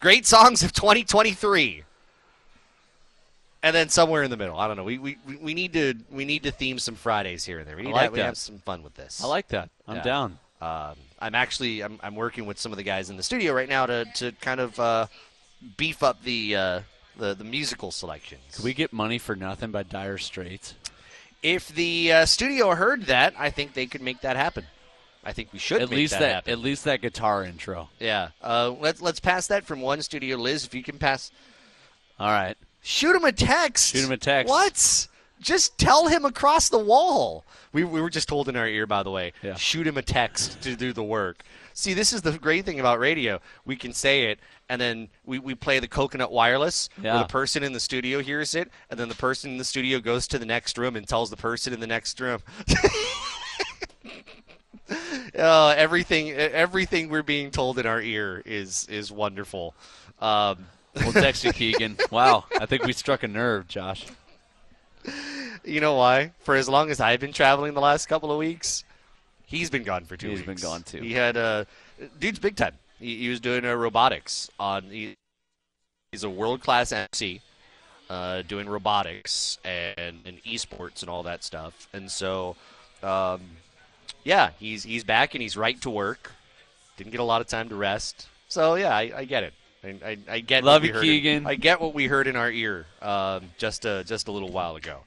Great 0.00 0.26
songs 0.26 0.62
of 0.62 0.72
2023. 0.72 1.84
And 3.64 3.76
then 3.76 3.88
somewhere 3.88 4.24
in 4.24 4.30
the 4.32 4.36
middle, 4.36 4.58
I 4.58 4.66
don't 4.66 4.76
know. 4.76 4.82
We, 4.82 4.98
we, 4.98 5.16
we- 5.40 5.54
need 5.54 5.72
to 5.74 5.94
we 6.10 6.24
need 6.24 6.42
to 6.44 6.50
theme 6.50 6.78
some 6.80 6.96
Fridays 6.96 7.44
here 7.44 7.60
and 7.60 7.68
there. 7.68 7.76
We 7.76 7.82
need 7.82 7.92
like 7.92 8.00
to 8.00 8.04
have, 8.06 8.12
we 8.12 8.18
have 8.20 8.36
some 8.36 8.58
fun 8.58 8.82
with 8.82 8.94
this. 8.94 9.22
I 9.22 9.26
like 9.28 9.48
that. 9.48 9.70
I'm 9.86 9.96
Yeah. 9.96 10.02
down. 10.02 10.38
Um, 10.60 10.94
I'm 11.20 11.34
actually 11.34 11.82
I'm, 11.82 11.98
I'm 12.02 12.14
working 12.16 12.46
with 12.46 12.58
some 12.58 12.72
of 12.72 12.76
the 12.78 12.82
guys 12.84 13.10
in 13.10 13.16
the 13.16 13.22
studio 13.22 13.52
right 13.52 13.68
now 13.68 13.86
to, 13.86 14.04
to 14.16 14.32
kind 14.40 14.60
of 14.60 14.78
uh, 14.80 15.06
beef 15.76 16.02
up 16.02 16.22
the, 16.24 16.56
uh, 16.56 16.80
the 17.16 17.34
the 17.34 17.44
musical 17.44 17.90
selections. 17.92 18.42
Could 18.54 18.64
we 18.64 18.74
get 18.74 18.92
money 18.92 19.18
for 19.18 19.34
nothing 19.36 19.70
by 19.70 19.82
Dire 19.84 20.18
Straits? 20.18 20.74
if 21.42 21.68
the 21.68 22.12
uh, 22.12 22.24
studio 22.24 22.72
heard 22.72 23.02
that, 23.06 23.34
I 23.36 23.50
think 23.50 23.74
they 23.74 23.86
could 23.86 24.00
make 24.00 24.20
that 24.20 24.36
happen. 24.36 24.64
I 25.24 25.32
think 25.32 25.52
we 25.52 25.58
should 25.58 25.80
At 25.82 25.90
make 25.90 25.96
least 25.98 26.18
that, 26.18 26.44
that, 26.46 26.50
at 26.50 26.58
least 26.58 26.84
that 26.84 27.00
guitar 27.00 27.44
intro. 27.44 27.88
Yeah. 28.00 28.30
Uh, 28.42 28.74
let's 28.80 29.00
let's 29.00 29.20
pass 29.20 29.46
that 29.48 29.64
from 29.64 29.80
one 29.80 30.02
studio, 30.02 30.36
Liz. 30.36 30.64
If 30.64 30.74
you 30.74 30.82
can 30.82 30.98
pass, 30.98 31.30
All 32.18 32.30
right. 32.30 32.56
shoot 32.82 33.14
him 33.14 33.24
a 33.24 33.32
text. 33.32 33.94
Shoot 33.94 34.04
him 34.04 34.12
a 34.12 34.16
text. 34.16 34.50
What? 34.50 35.08
Just 35.40 35.76
tell 35.78 36.06
him 36.08 36.24
across 36.24 36.68
the 36.68 36.78
wall. 36.78 37.44
We, 37.72 37.82
we 37.84 38.00
were 38.00 38.10
just 38.10 38.28
told 38.28 38.48
in 38.48 38.56
our 38.56 38.66
ear, 38.68 38.86
by 38.86 39.02
the 39.02 39.10
way. 39.10 39.32
Yeah. 39.42 39.54
Shoot 39.56 39.86
him 39.86 39.96
a 39.96 40.02
text 40.02 40.60
to 40.62 40.76
do 40.76 40.92
the 40.92 41.02
work. 41.02 41.42
See, 41.74 41.94
this 41.94 42.12
is 42.12 42.22
the 42.22 42.32
great 42.38 42.64
thing 42.64 42.78
about 42.78 43.00
radio. 43.00 43.40
We 43.64 43.74
can 43.76 43.92
say 43.92 44.24
it, 44.30 44.38
and 44.68 44.80
then 44.80 45.08
we, 45.24 45.38
we 45.40 45.54
play 45.56 45.78
the 45.80 45.88
coconut 45.88 46.30
wireless, 46.30 46.88
Yeah. 47.02 47.14
where 47.14 47.22
the 47.24 47.28
person 47.28 47.62
in 47.64 47.72
the 47.72 47.80
studio 47.80 48.20
hears 48.20 48.54
it, 48.54 48.70
and 48.90 49.00
then 49.00 49.08
the 49.08 49.14
person 49.16 49.50
in 49.52 49.56
the 49.58 49.64
studio 49.64 49.98
goes 50.00 50.28
to 50.28 50.38
the 50.38 50.46
next 50.46 50.76
room 50.78 50.94
and 50.96 51.08
tells 51.08 51.30
the 51.30 51.36
person 51.36 51.72
in 51.72 51.80
the 51.80 51.86
next 51.88 52.20
room. 52.20 52.40
Oh, 55.38 55.68
everything, 55.76 56.30
everything 56.32 57.08
we're 57.08 57.22
being 57.22 57.50
told 57.50 57.78
in 57.78 57.86
our 57.86 58.00
ear 58.00 58.42
is 58.44 58.86
is 58.88 59.10
wonderful. 59.12 59.74
Um, 60.20 60.66
We'll 60.94 61.12
text 61.14 61.42
you, 61.44 61.52
Keegan. 61.54 61.96
Wow. 62.10 62.44
I 62.60 62.66
think 62.66 62.84
we 62.84 62.92
struck 62.92 63.22
a 63.22 63.28
nerve, 63.28 63.66
Josh. 63.66 64.04
you 65.64 65.80
know 65.80 65.94
why? 65.94 66.32
For 66.40 66.54
as 66.54 66.68
long 66.68 66.90
as 66.90 67.00
I've 67.00 67.18
been 67.20 67.32
traveling 67.32 67.72
the 67.72 67.80
last 67.80 68.06
couple 68.10 68.30
of 68.30 68.36
weeks, 68.38 68.84
he's 69.46 69.70
been 69.70 69.84
gone 69.84 70.04
for 70.04 70.18
two 70.18 70.28
He's 70.28 70.40
weeks. 70.46 70.46
been 70.60 70.70
gone, 70.70 70.82
too. 70.82 71.00
He 71.00 71.14
had 71.14 71.38
uh, 71.38 71.64
dude's 72.20 72.38
big 72.38 72.56
time. 72.56 72.74
He, 72.98 73.16
he 73.16 73.28
was 73.30 73.40
doing 73.40 73.64
uh, 73.64 73.72
robotics 73.74 74.50
on. 74.60 74.82
He, 74.84 75.14
he's 76.12 76.24
a 76.24 76.30
world 76.30 76.60
class 76.60 76.92
MC, 76.92 77.40
uh, 78.10 78.42
doing 78.42 78.68
robotics 78.68 79.58
and, 79.64 80.18
and 80.26 80.42
esports 80.44 81.00
and 81.00 81.08
all 81.08 81.22
that 81.22 81.42
stuff. 81.42 81.88
And 81.94 82.10
so, 82.10 82.54
um, 83.02 83.40
yeah, 84.24 84.50
he's 84.58 84.82
he's 84.82 85.04
back 85.04 85.34
and 85.34 85.42
he's 85.42 85.56
right 85.56 85.80
to 85.82 85.90
work. 85.90 86.32
Didn't 86.96 87.10
get 87.12 87.20
a 87.20 87.24
lot 87.24 87.40
of 87.40 87.46
time 87.46 87.68
to 87.70 87.74
rest. 87.74 88.26
So 88.48 88.74
yeah, 88.74 88.94
I, 88.94 89.12
I 89.16 89.24
get 89.24 89.44
it. 89.44 89.54
I, 89.84 89.88
I, 90.04 90.18
I 90.28 90.40
get 90.40 90.62
Love 90.62 90.82
what 90.82 90.82
we 90.82 90.88
you, 90.88 90.94
heard 90.94 91.04
in- 91.04 91.10
Keegan. 91.10 91.46
I 91.46 91.54
get 91.56 91.80
what 91.80 91.94
we 91.94 92.06
heard 92.06 92.26
in 92.28 92.36
our 92.36 92.50
ear 92.50 92.86
um, 93.00 93.44
just 93.58 93.84
uh, 93.84 94.02
just 94.04 94.28
a 94.28 94.32
little 94.32 94.50
while 94.52 94.76
ago. 94.76 95.00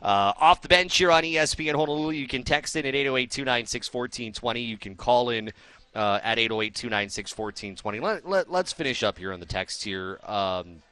Uh, 0.00 0.32
off 0.40 0.62
the 0.62 0.68
bench 0.68 0.96
here 0.96 1.12
on 1.12 1.22
ESPN 1.22 1.74
Honolulu, 1.74 2.10
you 2.12 2.26
can 2.26 2.42
text 2.42 2.74
in 2.74 2.84
at 2.86 2.94
808-296-1420. 2.94 4.66
You 4.66 4.76
can 4.76 4.96
call 4.96 5.30
in 5.30 5.52
uh, 5.94 6.18
at 6.24 6.38
808-296-1420. 6.38 8.02
Let, 8.02 8.28
let, 8.28 8.50
let's 8.50 8.72
finish 8.72 9.02
up 9.04 9.18
here 9.18 9.32
on 9.32 9.38
the 9.38 9.46
text 9.46 9.84
here. 9.84 10.18
Um, 10.24 10.82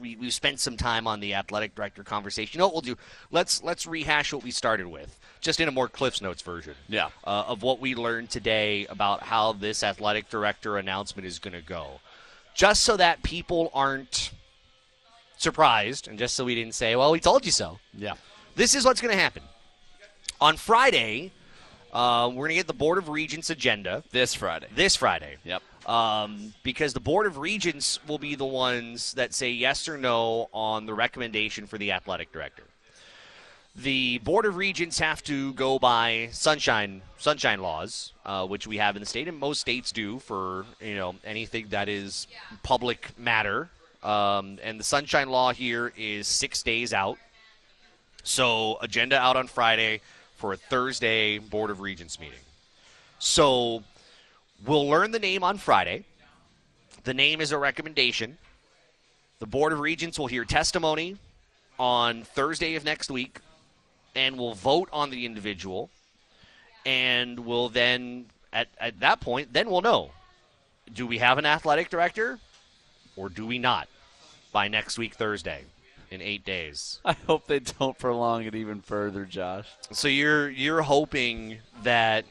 we 0.00 0.16
we 0.16 0.30
spent 0.30 0.60
some 0.60 0.76
time 0.76 1.06
on 1.06 1.20
the 1.20 1.34
athletic 1.34 1.74
director 1.74 2.02
conversation. 2.02 2.58
You 2.58 2.60
know 2.60 2.66
what 2.66 2.74
we'll 2.74 2.94
do? 2.94 2.96
Let's 3.30 3.62
let's 3.62 3.86
rehash 3.86 4.32
what 4.32 4.42
we 4.42 4.50
started 4.50 4.86
with, 4.86 5.18
just 5.40 5.60
in 5.60 5.68
a 5.68 5.70
more 5.70 5.88
Cliff's 5.88 6.20
Notes 6.20 6.42
version. 6.42 6.74
Yeah. 6.88 7.10
Uh, 7.24 7.44
of 7.46 7.62
what 7.62 7.80
we 7.80 7.94
learned 7.94 8.30
today 8.30 8.86
about 8.86 9.22
how 9.22 9.52
this 9.52 9.82
athletic 9.82 10.30
director 10.30 10.78
announcement 10.78 11.26
is 11.26 11.38
going 11.38 11.54
to 11.54 11.62
go, 11.62 12.00
just 12.54 12.82
so 12.82 12.96
that 12.96 13.22
people 13.22 13.70
aren't 13.74 14.32
surprised, 15.36 16.08
and 16.08 16.18
just 16.18 16.34
so 16.34 16.44
we 16.44 16.54
didn't 16.54 16.74
say, 16.74 16.96
"Well, 16.96 17.12
we 17.12 17.20
told 17.20 17.44
you 17.44 17.52
so." 17.52 17.78
Yeah. 17.96 18.14
This 18.56 18.74
is 18.74 18.84
what's 18.84 19.00
going 19.00 19.14
to 19.14 19.20
happen 19.20 19.42
on 20.40 20.56
Friday. 20.56 21.32
Uh, 21.92 22.28
we're 22.28 22.46
going 22.46 22.50
to 22.50 22.54
get 22.54 22.66
the 22.66 22.72
Board 22.72 22.98
of 22.98 23.08
Regents 23.08 23.50
agenda 23.50 24.02
This 24.12 24.34
Friday. 24.34 24.66
this 24.74 24.94
Friday 24.96 25.36
Yep. 25.44 25.62
um, 25.88 26.54
because 26.62 26.92
the 26.92 27.00
Board 27.00 27.26
of 27.26 27.38
Regents 27.38 27.98
will 28.06 28.18
be 28.18 28.36
the 28.36 28.44
ones 28.44 29.14
that 29.14 29.34
say 29.34 29.50
yes 29.50 29.88
or 29.88 29.98
no 29.98 30.48
on 30.52 30.86
the 30.86 30.94
recommendation 30.94 31.66
for 31.66 31.78
the 31.78 31.90
athletic 31.92 32.30
director. 32.32 32.62
The 33.74 34.18
Board 34.18 34.46
of 34.46 34.56
Regents 34.56 34.98
have 35.00 35.22
to 35.24 35.52
go 35.54 35.78
by 35.78 36.28
sunshine 36.32 37.02
sunshine 37.18 37.60
laws, 37.60 38.12
uh, 38.26 38.46
which 38.46 38.66
we 38.66 38.76
have 38.78 38.96
in 38.96 39.00
the 39.00 39.06
state, 39.06 39.28
and 39.28 39.38
most 39.38 39.60
states 39.60 39.92
do 39.92 40.18
for 40.18 40.66
you 40.80 40.96
know 40.96 41.14
anything 41.24 41.66
that 41.70 41.88
is 41.88 42.26
public 42.64 43.16
matter. 43.18 43.68
Um, 44.02 44.58
and 44.62 44.78
the 44.78 44.84
sunshine 44.84 45.28
law 45.28 45.52
here 45.52 45.92
is 45.96 46.26
six 46.26 46.62
days 46.64 46.92
out. 46.92 47.18
So 48.24 48.78
agenda 48.80 49.16
out 49.18 49.36
on 49.36 49.46
Friday 49.46 50.00
for 50.40 50.52
a 50.52 50.56
Thursday 50.56 51.38
Board 51.38 51.70
of 51.70 51.80
Regents 51.80 52.18
meeting. 52.18 52.40
So 53.18 53.84
We'll 54.66 54.88
learn 54.88 55.10
the 55.10 55.18
name 55.18 55.42
on 55.42 55.56
Friday. 55.56 56.04
The 57.04 57.14
name 57.14 57.40
is 57.40 57.50
a 57.50 57.56
recommendation. 57.56 58.36
The 59.38 59.46
Board 59.46 59.72
of 59.72 59.80
Regents 59.80 60.18
will 60.18 60.26
hear 60.26 60.44
testimony 60.44 61.16
on 61.78 62.24
Thursday 62.24 62.74
of 62.74 62.84
next 62.84 63.10
week 63.10 63.38
and 64.14 64.36
will 64.36 64.52
vote 64.52 64.90
on 64.92 65.08
the 65.08 65.24
individual. 65.24 65.88
And 66.84 67.40
we'll 67.40 67.70
then, 67.70 68.26
at, 68.52 68.68
at 68.78 69.00
that 69.00 69.20
point, 69.20 69.50
then 69.54 69.70
we'll 69.70 69.80
know 69.80 70.10
do 70.92 71.06
we 71.06 71.18
have 71.18 71.38
an 71.38 71.46
athletic 71.46 71.88
director 71.88 72.38
or 73.16 73.30
do 73.30 73.46
we 73.46 73.58
not 73.58 73.88
by 74.52 74.68
next 74.68 74.98
week, 74.98 75.14
Thursday, 75.14 75.64
in 76.10 76.20
eight 76.20 76.44
days? 76.44 77.00
I 77.04 77.14
hope 77.26 77.46
they 77.46 77.60
don't 77.60 77.98
prolong 77.98 78.44
it 78.44 78.54
even 78.54 78.80
further, 78.80 79.24
Josh. 79.24 79.66
So 79.92 80.08
you're 80.08 80.48
you're 80.50 80.82
hoping 80.82 81.58
that 81.82 82.24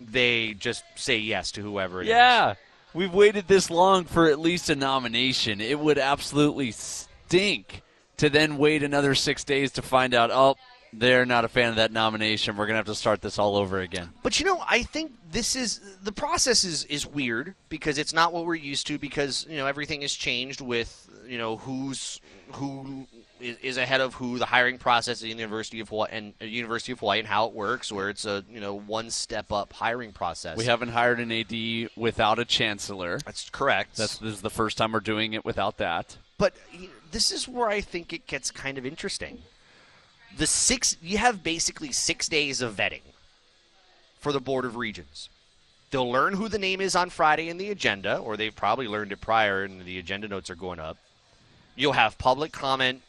they 0.00 0.54
just 0.54 0.84
say 0.94 1.18
yes 1.18 1.52
to 1.52 1.62
whoever 1.62 2.00
it 2.00 2.04
is. 2.04 2.10
Yeah. 2.10 2.54
We've 2.92 3.12
waited 3.12 3.46
this 3.46 3.70
long 3.70 4.04
for 4.04 4.28
at 4.28 4.40
least 4.40 4.68
a 4.70 4.74
nomination. 4.74 5.60
It 5.60 5.78
would 5.78 5.98
absolutely 5.98 6.72
stink 6.72 7.82
to 8.16 8.28
then 8.28 8.58
wait 8.58 8.82
another 8.82 9.14
six 9.14 9.44
days 9.44 9.70
to 9.72 9.82
find 9.82 10.12
out, 10.12 10.30
oh, 10.32 10.56
they're 10.92 11.24
not 11.24 11.44
a 11.44 11.48
fan 11.48 11.70
of 11.70 11.76
that 11.76 11.92
nomination. 11.92 12.56
We're 12.56 12.66
going 12.66 12.74
to 12.74 12.78
have 12.78 12.86
to 12.86 12.94
start 12.94 13.22
this 13.22 13.38
all 13.38 13.56
over 13.56 13.80
again. 13.80 14.10
But 14.22 14.40
you 14.40 14.46
know, 14.46 14.62
I 14.68 14.82
think 14.82 15.12
this 15.30 15.54
is 15.54 15.80
the 16.02 16.12
process 16.12 16.64
is 16.64 16.84
is 16.84 17.06
weird 17.06 17.54
because 17.68 17.98
it's 17.98 18.12
not 18.12 18.32
what 18.32 18.44
we're 18.44 18.56
used 18.56 18.86
to 18.88 18.98
because 18.98 19.46
you 19.48 19.56
know 19.56 19.66
everything 19.66 20.02
has 20.02 20.12
changed 20.12 20.60
with 20.60 21.08
you 21.30 21.38
know 21.38 21.56
who's 21.56 22.20
who 22.54 23.06
is, 23.40 23.56
is 23.58 23.76
ahead 23.76 24.00
of 24.00 24.14
who 24.14 24.38
the 24.38 24.44
hiring 24.44 24.78
process 24.78 25.20
at 25.20 25.22
the 25.22 25.28
University 25.28 25.78
of 25.78 25.88
Hawaii 25.88 26.08
and 26.10 26.34
uh, 26.42 26.44
University 26.44 26.90
of 26.90 26.98
Hawaii 26.98 27.20
and 27.20 27.28
how 27.28 27.46
it 27.46 27.52
works 27.52 27.92
where 27.92 28.10
it's 28.10 28.24
a 28.24 28.44
you 28.50 28.60
know 28.60 28.74
one 28.74 29.10
step 29.10 29.52
up 29.52 29.72
hiring 29.72 30.12
process. 30.12 30.56
We 30.58 30.64
haven't 30.64 30.88
hired 30.88 31.20
an 31.20 31.30
AD 31.30 31.90
without 31.96 32.40
a 32.40 32.44
chancellor. 32.44 33.18
that's 33.18 33.48
correct. 33.48 33.96
That's 33.96 34.18
this 34.18 34.34
is 34.34 34.40
the 34.42 34.50
first 34.50 34.76
time 34.76 34.90
we're 34.92 35.00
doing 35.00 35.32
it 35.34 35.44
without 35.44 35.78
that. 35.78 36.16
But 36.36 36.54
this 37.12 37.30
is 37.30 37.46
where 37.46 37.68
I 37.68 37.80
think 37.80 38.12
it 38.12 38.26
gets 38.26 38.50
kind 38.50 38.76
of 38.76 38.84
interesting. 38.84 39.38
The 40.36 40.48
six 40.48 40.96
you 41.00 41.18
have 41.18 41.44
basically 41.44 41.92
six 41.92 42.28
days 42.28 42.60
of 42.60 42.74
vetting 42.74 43.02
for 44.18 44.32
the 44.32 44.40
Board 44.40 44.64
of 44.64 44.76
Regents. 44.76 45.28
They'll 45.92 46.10
learn 46.10 46.34
who 46.34 46.48
the 46.48 46.58
name 46.58 46.80
is 46.80 46.94
on 46.94 47.10
Friday 47.10 47.48
in 47.48 47.56
the 47.56 47.70
agenda, 47.70 48.18
or 48.18 48.36
they've 48.36 48.54
probably 48.54 48.86
learned 48.86 49.10
it 49.10 49.20
prior, 49.20 49.64
and 49.64 49.84
the 49.84 49.98
agenda 49.98 50.28
notes 50.28 50.48
are 50.48 50.54
going 50.54 50.78
up. 50.78 50.96
You'll 51.76 51.92
have 51.92 52.18
public 52.18 52.52
comment. 52.52 53.02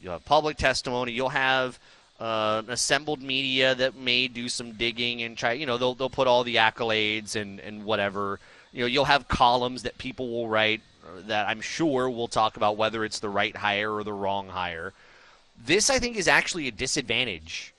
You'll 0.00 0.12
have 0.12 0.24
public 0.24 0.56
testimony. 0.56 1.12
You'll 1.12 1.30
have 1.30 1.78
uh, 2.20 2.62
assembled 2.68 3.22
media 3.22 3.74
that 3.74 3.96
may 3.96 4.28
do 4.28 4.48
some 4.48 4.72
digging 4.72 5.22
and 5.22 5.36
try. 5.36 5.52
You 5.52 5.66
know, 5.66 5.78
they'll 5.78 5.94
they'll 5.94 6.10
put 6.10 6.26
all 6.26 6.44
the 6.44 6.56
accolades 6.56 7.36
and 7.36 7.60
and 7.60 7.84
whatever. 7.84 8.40
You 8.72 8.80
know, 8.80 8.86
you'll 8.86 9.04
have 9.06 9.28
columns 9.28 9.82
that 9.82 9.98
people 9.98 10.28
will 10.28 10.48
write 10.48 10.80
uh, 11.04 11.22
that 11.26 11.48
I'm 11.48 11.60
sure 11.60 12.08
will 12.08 12.28
talk 12.28 12.56
about 12.56 12.76
whether 12.76 13.04
it's 13.04 13.18
the 13.18 13.28
right 13.28 13.56
hire 13.56 13.92
or 13.92 14.04
the 14.04 14.12
wrong 14.12 14.48
hire. 14.48 14.92
This, 15.64 15.90
I 15.90 15.98
think, 15.98 16.16
is 16.16 16.28
actually 16.28 16.68
a 16.68 16.72
disadvantage 16.72 17.74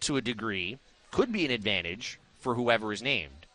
to 0.00 0.16
a 0.16 0.20
degree. 0.20 0.78
Could 1.10 1.32
be 1.32 1.44
an 1.44 1.50
advantage 1.50 2.18
for 2.38 2.54
whoever 2.54 2.92
is 2.92 3.02
named 3.02 3.46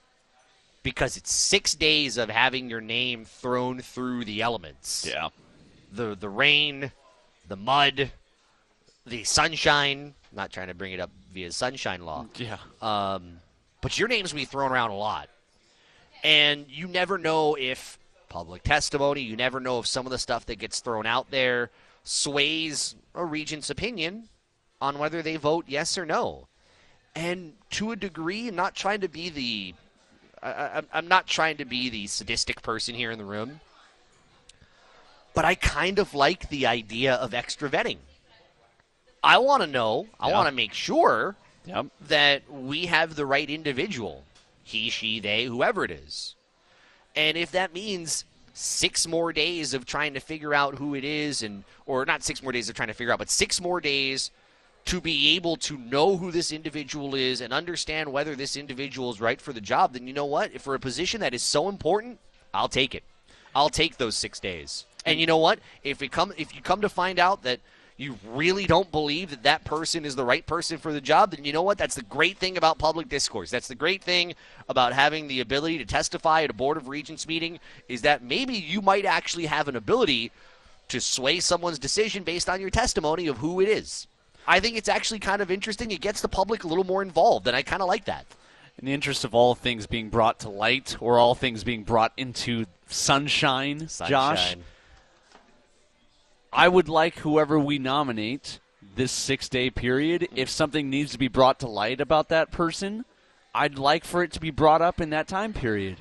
because 0.83 1.15
it's 1.15 1.33
six 1.33 1.73
days 1.73 2.17
of 2.17 2.29
having 2.29 2.69
your 2.69 2.81
name 2.81 3.25
thrown 3.25 3.79
through 3.79 4.25
the 4.25 4.41
elements 4.41 5.05
Yeah. 5.07 5.29
The 5.91 6.15
the 6.15 6.29
rain, 6.29 6.91
the 7.47 7.55
mud, 7.55 8.11
the 9.05 9.23
sunshine. 9.23 10.13
Not 10.33 10.51
trying 10.51 10.67
to 10.67 10.73
bring 10.73 10.93
it 10.93 10.99
up 10.99 11.11
via 11.33 11.51
sunshine 11.51 12.05
law, 12.05 12.25
Yeah. 12.35 12.57
um, 12.81 13.39
but 13.81 13.99
your 13.99 14.07
name's 14.07 14.31
be 14.31 14.45
thrown 14.45 14.71
around 14.71 14.91
a 14.91 14.95
lot, 14.95 15.29
and 16.23 16.65
you 16.69 16.87
never 16.87 17.17
know 17.17 17.55
if 17.55 17.97
public 18.29 18.63
testimony. 18.63 19.21
You 19.21 19.35
never 19.35 19.59
know 19.59 19.79
if 19.79 19.87
some 19.87 20.05
of 20.05 20.11
the 20.11 20.17
stuff 20.17 20.45
that 20.45 20.57
gets 20.59 20.79
thrown 20.79 21.05
out 21.05 21.31
there 21.31 21.69
sways 22.03 22.95
a 23.13 23.25
regent's 23.25 23.69
opinion 23.69 24.29
on 24.79 24.97
whether 24.97 25.21
they 25.21 25.35
vote 25.35 25.65
yes 25.67 25.97
or 25.97 26.05
no. 26.05 26.47
And 27.13 27.53
to 27.71 27.91
a 27.91 27.95
degree, 27.97 28.47
I'm 28.47 28.55
not 28.55 28.73
trying 28.73 29.01
to 29.01 29.09
be 29.09 29.29
the 29.29 29.73
I, 30.41 30.81
I'm 30.93 31.07
not 31.07 31.27
trying 31.27 31.57
to 31.57 31.65
be 31.65 31.89
the 31.89 32.07
sadistic 32.07 32.61
person 32.61 32.95
here 32.95 33.11
in 33.11 33.17
the 33.19 33.25
room 33.25 33.59
but 35.33 35.45
I 35.45 35.55
kind 35.55 35.99
of 35.99 36.13
like 36.13 36.49
the 36.49 36.65
idea 36.67 37.15
of 37.15 37.33
extra 37.33 37.69
vetting. 37.69 37.97
I 39.23 39.37
want 39.37 39.61
to 39.61 39.67
know, 39.67 40.07
I 40.19 40.29
Yeah. 40.29 40.35
want 40.35 40.47
to 40.47 40.51
make 40.51 40.73
sure 40.73 41.35
Yep. 41.65 41.87
that 42.07 42.51
we 42.51 42.87
have 42.87 43.15
the 43.15 43.25
right 43.25 43.49
individual 43.49 44.23
he, 44.63 44.89
she, 44.89 45.19
they, 45.19 45.45
whoever 45.45 45.83
it 45.83 45.91
is. 45.91 46.35
And 47.15 47.37
if 47.37 47.51
that 47.51 47.73
means 47.73 48.25
six 48.53 49.07
more 49.07 49.33
days 49.33 49.73
of 49.73 49.85
trying 49.85 50.13
to 50.13 50.19
figure 50.19 50.53
out 50.53 50.75
who 50.75 50.95
it 50.95 51.03
is, 51.03 51.41
and 51.43 51.63
or 51.85 52.05
not 52.05 52.23
six 52.23 52.41
more 52.41 52.51
days 52.51 52.69
of 52.69 52.75
trying 52.75 52.87
to 52.87 52.93
figure 52.93 53.11
out, 53.13 53.19
but 53.19 53.29
six 53.29 53.61
more 53.61 53.81
days 53.81 54.31
to 54.85 54.99
be 54.99 55.35
able 55.35 55.57
to 55.57 55.77
know 55.77 56.17
who 56.17 56.31
this 56.31 56.51
individual 56.51 57.13
is 57.15 57.41
and 57.41 57.53
understand 57.53 58.11
whether 58.11 58.35
this 58.35 58.57
individual 58.57 59.11
is 59.11 59.21
right 59.21 59.39
for 59.39 59.53
the 59.53 59.61
job, 59.61 59.93
then 59.93 60.07
you 60.07 60.13
know 60.13 60.25
what? 60.25 60.51
If 60.53 60.63
for 60.63 60.73
a 60.73 60.79
position 60.79 61.21
that 61.21 61.33
is 61.33 61.43
so 61.43 61.69
important, 61.69 62.19
I'll 62.53 62.69
take 62.69 62.95
it. 62.95 63.03
I'll 63.53 63.69
take 63.69 63.97
those 63.97 64.15
six 64.15 64.39
days. 64.39 64.85
And 65.05 65.19
you 65.19 65.25
know 65.25 65.37
what? 65.37 65.59
If 65.83 66.01
it 66.01 66.11
come, 66.11 66.33
if 66.37 66.55
you 66.55 66.61
come 66.61 66.81
to 66.81 66.89
find 66.89 67.19
out 67.19 67.43
that 67.43 67.59
you 67.97 68.17
really 68.29 68.65
don't 68.65 68.91
believe 68.91 69.29
that 69.29 69.43
that 69.43 69.63
person 69.63 70.05
is 70.05 70.15
the 70.15 70.23
right 70.23 70.45
person 70.45 70.77
for 70.77 70.91
the 70.91 71.01
job, 71.01 71.31
then 71.31 71.45
you 71.45 71.53
know 71.53 71.61
what? 71.61 71.77
That's 71.77 71.95
the 71.95 72.01
great 72.01 72.37
thing 72.37 72.57
about 72.57 72.79
public 72.79 73.09
discourse. 73.09 73.51
That's 73.51 73.67
the 73.67 73.75
great 73.75 74.01
thing 74.01 74.33
about 74.67 74.93
having 74.93 75.27
the 75.27 75.39
ability 75.39 75.77
to 75.77 75.85
testify 75.85 76.43
at 76.43 76.49
a 76.49 76.53
board 76.53 76.77
of 76.77 76.87
regents 76.87 77.27
meeting 77.27 77.59
is 77.87 78.01
that 78.01 78.23
maybe 78.23 78.55
you 78.55 78.81
might 78.81 79.05
actually 79.05 79.45
have 79.45 79.67
an 79.67 79.75
ability 79.75 80.31
to 80.87 80.99
sway 80.99 81.39
someone's 81.39 81.79
decision 81.79 82.23
based 82.23 82.49
on 82.49 82.59
your 82.59 82.69
testimony 82.69 83.27
of 83.27 83.37
who 83.37 83.61
it 83.61 83.69
is. 83.69 84.07
I 84.47 84.59
think 84.59 84.77
it's 84.77 84.89
actually 84.89 85.19
kind 85.19 85.41
of 85.41 85.51
interesting. 85.51 85.91
It 85.91 86.01
gets 86.01 86.21
the 86.21 86.27
public 86.27 86.63
a 86.63 86.67
little 86.67 86.83
more 86.83 87.01
involved, 87.01 87.47
and 87.47 87.55
I 87.55 87.61
kind 87.61 87.81
of 87.81 87.87
like 87.87 88.05
that. 88.05 88.25
In 88.79 88.85
the 88.85 88.93
interest 88.93 89.23
of 89.23 89.35
all 89.35 89.53
things 89.53 89.85
being 89.85 90.09
brought 90.09 90.39
to 90.39 90.49
light 90.49 90.97
or 90.99 91.19
all 91.19 91.35
things 91.35 91.63
being 91.63 91.83
brought 91.83 92.13
into 92.17 92.65
sunshine, 92.87 93.79
Josh, 93.79 93.89
Sunshine. 93.99 94.63
I 96.61 96.67
would 96.67 96.87
like 96.87 97.15
whoever 97.15 97.59
we 97.59 97.79
nominate 97.79 98.59
this 98.95 99.11
six 99.11 99.49
day 99.49 99.71
period, 99.71 100.27
if 100.35 100.47
something 100.47 100.91
needs 100.91 101.11
to 101.11 101.17
be 101.17 101.27
brought 101.27 101.57
to 101.61 101.67
light 101.67 101.99
about 101.99 102.29
that 102.29 102.51
person, 102.51 103.03
I'd 103.51 103.79
like 103.79 104.05
for 104.05 104.21
it 104.21 104.31
to 104.33 104.39
be 104.39 104.51
brought 104.51 104.79
up 104.79 105.01
in 105.01 105.09
that 105.09 105.27
time 105.27 105.53
period. 105.53 105.97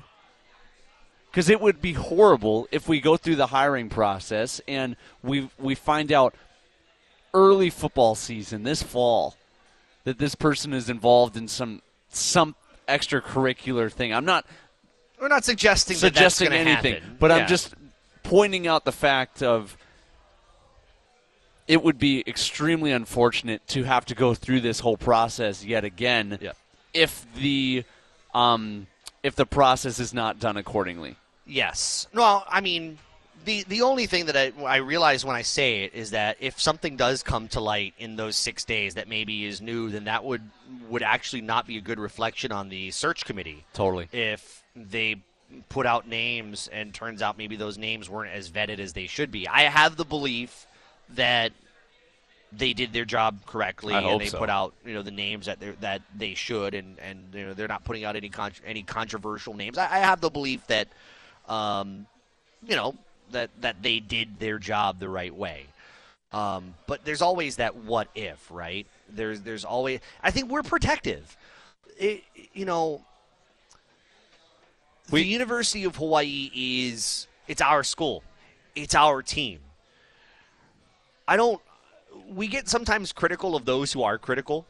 Because 1.31 1.49
it 1.49 1.61
would 1.61 1.81
be 1.81 1.93
horrible 1.93 2.67
if 2.71 2.87
we 2.87 3.01
go 3.01 3.17
through 3.17 3.37
the 3.37 3.47
hiring 3.47 3.89
process 3.89 4.61
and 4.67 4.95
we 5.23 5.49
we 5.57 5.73
find 5.73 6.11
out 6.11 6.35
early 7.33 7.71
football 7.71 8.13
season 8.13 8.61
this 8.61 8.83
fall 8.83 9.35
that 10.03 10.19
this 10.19 10.35
person 10.35 10.73
is 10.73 10.91
involved 10.91 11.35
in 11.35 11.47
some 11.47 11.81
some 12.09 12.53
extracurricular 12.87 13.91
thing. 13.91 14.13
I'm 14.13 14.25
not 14.25 14.45
We're 15.19 15.27
not 15.27 15.43
suggesting, 15.43 15.97
suggesting 15.97 16.51
that 16.51 16.67
anything, 16.67 16.93
happen. 17.01 17.17
but 17.19 17.31
Yeah. 17.31 17.37
I'm 17.37 17.47
just 17.47 17.73
pointing 18.21 18.67
out 18.67 18.85
the 18.85 18.91
fact 18.91 19.41
of 19.41 19.75
it 21.71 21.81
would 21.81 21.97
be 21.97 22.21
extremely 22.27 22.91
unfortunate 22.91 23.65
to 23.65 23.83
have 23.83 24.03
to 24.05 24.13
go 24.13 24.33
through 24.33 24.59
this 24.59 24.81
whole 24.81 24.97
process 24.97 25.63
yet 25.63 25.85
again 25.85 26.37
Yeah. 26.41 26.51
if 26.93 27.25
the 27.35 27.85
um, 28.33 28.87
if 29.23 29.35
the 29.37 29.45
process 29.45 29.97
is 29.99 30.13
not 30.13 30.37
done 30.37 30.57
accordingly. 30.57 31.15
Yes. 31.45 32.07
Well, 32.13 32.45
I 32.49 32.59
mean, 32.59 32.97
the 33.45 33.63
the 33.69 33.83
only 33.83 34.05
thing 34.05 34.25
that 34.25 34.35
I, 34.35 34.51
I 34.65 34.77
realize 34.77 35.23
when 35.23 35.37
I 35.37 35.43
say 35.43 35.83
it 35.83 35.93
is 35.93 36.11
that 36.11 36.35
if 36.41 36.59
something 36.59 36.97
does 36.97 37.23
come 37.23 37.47
to 37.49 37.61
light 37.61 37.93
in 37.97 38.17
those 38.17 38.35
six 38.35 38.65
days 38.65 38.95
that 38.95 39.07
maybe 39.07 39.45
is 39.45 39.61
new, 39.61 39.89
then 39.89 40.03
that 40.05 40.25
would 40.25 40.41
would 40.89 41.03
actually 41.03 41.41
not 41.41 41.65
be 41.67 41.77
a 41.77 41.81
good 41.81 41.99
reflection 41.99 42.51
on 42.51 42.67
the 42.67 42.91
search 42.91 43.23
committee. 43.23 43.63
Totally. 43.73 44.09
If 44.11 44.61
they 44.75 45.21
put 45.69 45.85
out 45.85 46.05
names 46.05 46.67
and 46.71 46.93
turns 46.93 47.21
out 47.21 47.37
maybe 47.37 47.55
those 47.55 47.77
names 47.77 48.09
weren't 48.09 48.33
as 48.33 48.49
vetted 48.49 48.79
as 48.79 48.91
they 48.91 49.07
should 49.07 49.31
be, 49.31 49.47
I 49.47 49.61
have 49.63 49.95
the 49.95 50.05
belief 50.05 50.67
that 51.15 51.51
they 52.51 52.73
did 52.73 52.91
their 52.91 53.05
job 53.05 53.45
correctly 53.45 53.93
I 53.93 54.01
and 54.01 54.19
they 54.19 54.27
so. 54.27 54.37
put 54.37 54.49
out 54.49 54.73
you 54.85 54.93
know 54.93 55.01
the 55.01 55.11
names 55.11 55.45
that 55.45 55.59
they 55.59 55.71
that 55.81 56.01
they 56.15 56.33
should 56.33 56.73
and 56.73 56.99
and 56.99 57.33
you 57.33 57.45
know 57.45 57.53
they're 57.53 57.67
not 57.67 57.83
putting 57.83 58.03
out 58.03 58.15
any 58.15 58.29
con- 58.29 58.51
any 58.65 58.83
controversial 58.83 59.53
names. 59.53 59.77
I, 59.77 59.85
I 59.85 59.99
have 59.99 60.21
the 60.21 60.29
belief 60.29 60.65
that 60.67 60.87
um, 61.47 62.05
you 62.65 62.75
know 62.75 62.95
that 63.31 63.49
that 63.61 63.81
they 63.81 63.99
did 63.99 64.39
their 64.39 64.59
job 64.59 64.99
the 64.99 65.09
right 65.09 65.33
way. 65.33 65.65
Um, 66.33 66.75
but 66.87 67.03
there's 67.03 67.21
always 67.21 67.57
that 67.57 67.75
what 67.75 68.07
if, 68.15 68.49
right? 68.49 68.87
There's 69.09 69.41
there's 69.41 69.65
always 69.65 69.99
I 70.23 70.31
think 70.31 70.49
we're 70.49 70.63
protective. 70.63 71.37
It, 71.97 72.23
you 72.53 72.65
know, 72.65 73.01
the 75.09 75.23
University 75.23 75.83
of 75.83 75.95
Hawaii 75.97 76.49
is 76.53 77.27
it's 77.47 77.61
our 77.61 77.83
school. 77.83 78.23
It's 78.75 78.95
our 78.95 79.21
team. 79.21 79.59
I 81.27 81.37
don't 81.37 81.61
we 82.27 82.47
get 82.47 82.69
sometimes 82.69 83.11
critical 83.11 83.55
of 83.55 83.65
those 83.65 83.91
who 83.91 84.03
are 84.03 84.17
critical. 84.17 84.65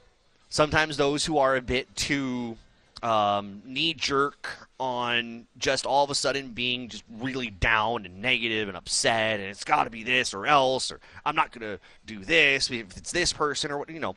Sometimes 0.49 0.97
those 0.97 1.25
who 1.25 1.37
are 1.37 1.55
a 1.55 1.61
bit 1.61 1.93
too 1.95 2.57
um, 3.01 3.61
knee 3.65 3.93
jerk 3.93 4.49
on 4.79 5.47
just 5.57 5.85
all 5.85 6.03
of 6.03 6.09
a 6.09 6.15
sudden 6.15 6.49
being 6.49 6.89
just 6.89 7.03
really 7.19 7.49
down 7.49 8.05
and 8.05 8.21
negative 8.21 8.67
and 8.67 8.77
upset, 8.77 9.39
and 9.39 9.49
it's 9.49 9.63
got 9.63 9.85
to 9.85 9.89
be 9.89 10.03
this 10.03 10.33
or 10.33 10.45
else, 10.45 10.91
or 10.91 10.99
I'm 11.25 11.35
not 11.35 11.51
going 11.51 11.77
to 11.77 11.79
do 12.05 12.23
this 12.23 12.69
if 12.69 12.97
it's 12.97 13.11
this 13.11 13.33
person 13.33 13.71
or 13.71 13.79
what, 13.79 13.89
you 13.89 13.99
know. 13.99 14.15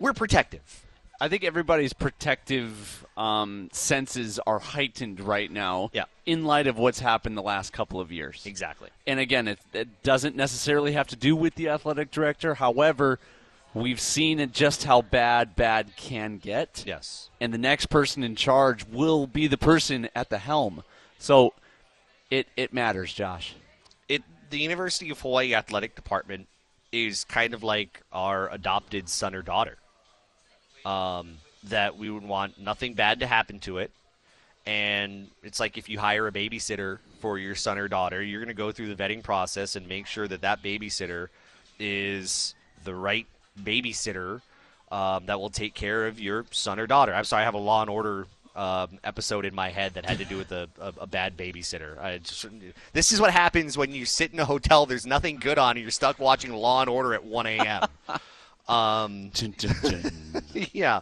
We're 0.00 0.12
protective. 0.12 0.84
I 1.20 1.28
think 1.28 1.42
everybody's 1.44 1.92
protective 1.92 3.04
um, 3.16 3.68
senses 3.72 4.38
are 4.46 4.58
heightened 4.60 5.18
right 5.20 5.50
now 5.50 5.90
Yeah. 5.92 6.04
in 6.26 6.44
light 6.44 6.66
of 6.68 6.78
what's 6.78 7.00
happened 7.00 7.36
the 7.36 7.42
last 7.42 7.72
couple 7.72 8.00
of 8.00 8.12
years. 8.12 8.44
Exactly. 8.46 8.90
And 9.06 9.18
again, 9.18 9.48
it, 9.48 9.58
it 9.72 10.02
doesn't 10.04 10.36
necessarily 10.36 10.92
have 10.92 11.08
to 11.08 11.16
do 11.16 11.34
with 11.34 11.56
the 11.56 11.68
athletic 11.70 12.12
director. 12.12 12.54
However, 12.54 13.18
we've 13.74 14.00
seen 14.00 14.38
it 14.38 14.52
just 14.52 14.84
how 14.84 15.02
bad 15.02 15.56
bad 15.56 15.96
can 15.96 16.38
get. 16.38 16.84
Yes. 16.86 17.30
And 17.40 17.52
the 17.52 17.58
next 17.58 17.86
person 17.86 18.22
in 18.22 18.36
charge 18.36 18.86
will 18.86 19.26
be 19.26 19.48
the 19.48 19.58
person 19.58 20.08
at 20.14 20.30
the 20.30 20.38
helm. 20.38 20.84
So 21.18 21.52
it 22.30 22.46
it 22.56 22.72
matters, 22.72 23.12
Josh. 23.12 23.54
it 24.08 24.22
the 24.50 24.58
University 24.60 25.10
of 25.10 25.20
Hawaii 25.20 25.52
athletic 25.54 25.96
department 25.96 26.46
is 26.92 27.24
kind 27.24 27.54
of 27.54 27.62
like 27.64 28.02
our 28.12 28.48
adopted 28.50 29.08
son 29.08 29.34
or 29.34 29.42
daughter. 29.42 29.76
Um, 30.84 31.38
that 31.64 31.96
we 31.96 32.10
would 32.10 32.22
want 32.22 32.58
nothing 32.58 32.94
bad 32.94 33.20
to 33.20 33.26
happen 33.26 33.58
to 33.60 33.78
it. 33.78 33.90
And 34.66 35.28
it's 35.42 35.60
like 35.60 35.78
if 35.78 35.88
you 35.88 35.98
hire 35.98 36.26
a 36.26 36.32
babysitter 36.32 36.98
for 37.20 37.38
your 37.38 37.54
son 37.54 37.78
or 37.78 37.88
daughter, 37.88 38.22
you're 38.22 38.40
going 38.40 38.48
to 38.48 38.54
go 38.54 38.70
through 38.70 38.94
the 38.94 39.02
vetting 39.02 39.22
process 39.22 39.76
and 39.76 39.88
make 39.88 40.06
sure 40.06 40.28
that 40.28 40.42
that 40.42 40.62
babysitter 40.62 41.28
is 41.78 42.54
the 42.84 42.94
right 42.94 43.26
babysitter 43.60 44.40
um, 44.92 45.26
that 45.26 45.40
will 45.40 45.50
take 45.50 45.74
care 45.74 46.06
of 46.06 46.20
your 46.20 46.44
son 46.50 46.78
or 46.78 46.86
daughter. 46.86 47.14
I'm 47.14 47.24
sorry, 47.24 47.42
I 47.42 47.44
have 47.44 47.54
a 47.54 47.58
Law 47.58 47.80
and 47.80 47.90
Order 47.90 48.26
um, 48.54 48.98
episode 49.04 49.44
in 49.44 49.54
my 49.54 49.70
head 49.70 49.94
that 49.94 50.04
had 50.04 50.18
to 50.18 50.24
do 50.24 50.36
with 50.36 50.52
a, 50.52 50.68
a, 50.80 50.92
a 51.02 51.06
bad 51.06 51.36
babysitter. 51.36 52.22
Just, 52.22 52.46
this 52.92 53.12
is 53.12 53.20
what 53.20 53.30
happens 53.30 53.78
when 53.78 53.92
you 53.92 54.04
sit 54.04 54.32
in 54.32 54.40
a 54.40 54.44
hotel. 54.44 54.84
There's 54.84 55.06
nothing 55.06 55.36
good 55.36 55.58
on, 55.58 55.72
and 55.72 55.80
you're 55.80 55.90
stuck 55.90 56.18
watching 56.18 56.52
Law 56.52 56.80
and 56.80 56.90
Order 56.90 57.14
at 57.14 57.24
1 57.24 57.46
a.m. 57.46 57.82
um, 58.68 59.30
yeah, 60.72 61.00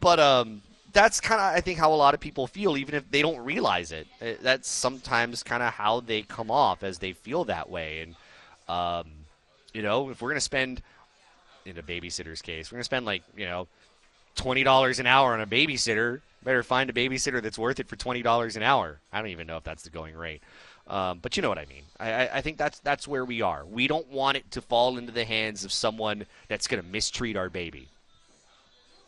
but 0.00 0.18
um, 0.20 0.62
that's 0.92 1.20
kind 1.20 1.40
of 1.40 1.56
I 1.56 1.60
think 1.60 1.78
how 1.78 1.92
a 1.92 1.96
lot 1.96 2.14
of 2.14 2.20
people 2.20 2.46
feel, 2.46 2.76
even 2.76 2.94
if 2.94 3.10
they 3.10 3.22
don't 3.22 3.38
realize 3.44 3.92
it. 3.92 4.06
Uh, 4.20 4.32
That's 4.42 4.68
sometimes 4.68 5.42
kind 5.42 5.62
of 5.62 5.72
how 5.72 6.00
they 6.00 6.22
come 6.22 6.50
off 6.50 6.82
as 6.82 6.98
they 6.98 7.12
feel 7.12 7.44
that 7.44 7.70
way, 7.70 8.00
and 8.00 8.14
um, 8.68 9.10
you 9.72 9.82
know, 9.82 10.10
if 10.10 10.22
we're 10.22 10.30
gonna 10.30 10.40
spend 10.40 10.82
in 11.64 11.78
a 11.78 11.82
babysitter's 11.82 12.42
case. 12.42 12.70
We're 12.70 12.76
gonna 12.76 12.84
spend 12.84 13.06
like 13.06 13.22
you 13.36 13.46
know 13.46 13.68
twenty 14.34 14.62
dollars 14.62 14.98
an 14.98 15.06
hour 15.06 15.32
on 15.32 15.40
a 15.40 15.46
babysitter. 15.46 16.20
Better 16.44 16.62
find 16.62 16.90
a 16.90 16.92
babysitter 16.92 17.40
that's 17.40 17.58
worth 17.58 17.78
it 17.80 17.88
for 17.88 17.96
twenty 17.96 18.22
dollars 18.22 18.56
an 18.56 18.62
hour. 18.62 18.98
I 19.12 19.18
don't 19.18 19.30
even 19.30 19.46
know 19.46 19.56
if 19.56 19.64
that's 19.64 19.82
the 19.82 19.90
going 19.90 20.14
rate, 20.16 20.42
um, 20.92 21.20
but 21.22 21.36
you 21.36 21.42
know 21.42 21.48
what 21.48 21.58
I 21.58 21.64
mean. 21.64 21.84
I, 21.98 22.12
I, 22.12 22.36
I 22.36 22.40
think 22.42 22.58
that's 22.58 22.78
that's 22.80 23.08
where 23.08 23.24
we 23.24 23.40
are. 23.40 23.64
We 23.64 23.88
don't 23.88 24.08
want 24.08 24.36
it 24.36 24.50
to 24.50 24.60
fall 24.60 24.98
into 24.98 25.10
the 25.10 25.24
hands 25.24 25.64
of 25.64 25.72
someone 25.72 26.26
that's 26.48 26.66
going 26.66 26.82
to 26.82 26.88
mistreat 26.88 27.34
our 27.34 27.48
baby, 27.48 27.88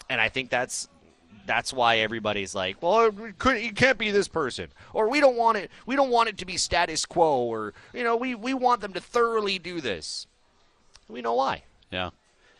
and 0.09 0.19
I 0.19 0.31
think 0.31 0.48
that's 0.48 0.89
that's 1.47 1.74
why 1.74 1.98
everybody's 1.98 2.55
like, 2.55 2.81
well, 2.81 3.09
it, 3.09 3.39
could, 3.39 3.56
it 3.56 3.77
can't 3.77 3.98
be 3.98 4.11
this 4.11 4.28
person, 4.28 4.69
or 4.94 5.11
we 5.11 5.20
don't 5.20 5.36
want 5.36 5.59
it. 5.59 5.70
We 5.85 5.94
don't 5.94 6.09
want 6.09 6.31
it 6.31 6.39
to 6.39 6.47
be 6.47 6.56
status 6.56 7.05
quo, 7.05 7.40
or 7.40 7.74
you 7.93 8.02
know, 8.02 8.16
we 8.16 8.35
we 8.35 8.55
want 8.55 8.81
them 8.81 8.94
to 8.94 9.01
thoroughly 9.01 9.59
do 9.59 9.82
this. 9.82 10.27
We 11.06 11.20
know 11.20 11.35
why. 11.35 11.65
Yeah, 11.90 12.11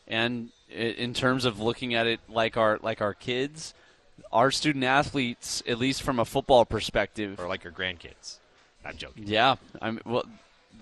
and 0.07 0.51
in 0.69 1.15
terms 1.15 1.47
of 1.47 1.59
looking 1.59 1.95
at 1.95 2.07
it 2.07 2.21
like 2.29 2.59
our 2.59 2.79
like 2.83 3.01
our 3.01 3.15
kids, 3.15 3.73
our 4.31 4.51
student 4.51 4.85
athletes, 4.85 5.63
at 5.67 5.79
least 5.79 6.03
from 6.03 6.21
a 6.21 6.27
football 6.27 6.67
perspective, 6.67 7.41
or 7.41 7.49
like 7.49 7.65
your 7.65 7.73
grandkids. 7.73 8.37
I'm 8.85 8.97
joking. 8.97 9.25
Yeah, 9.27 9.57
I'm 9.81 10.01
well. 10.05 10.25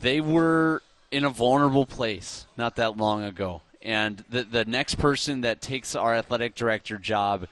They 0.00 0.20
were 0.20 0.82
in 1.10 1.24
a 1.24 1.30
vulnerable 1.30 1.86
place 1.86 2.46
not 2.56 2.76
that 2.76 2.96
long 2.96 3.24
ago, 3.24 3.62
and 3.80 4.24
the 4.28 4.42
the 4.42 4.64
next 4.64 4.96
person 4.96 5.42
that 5.42 5.60
takes 5.60 5.94
our 5.94 6.14
athletic 6.14 6.54
director 6.54 6.98
job 6.98 7.46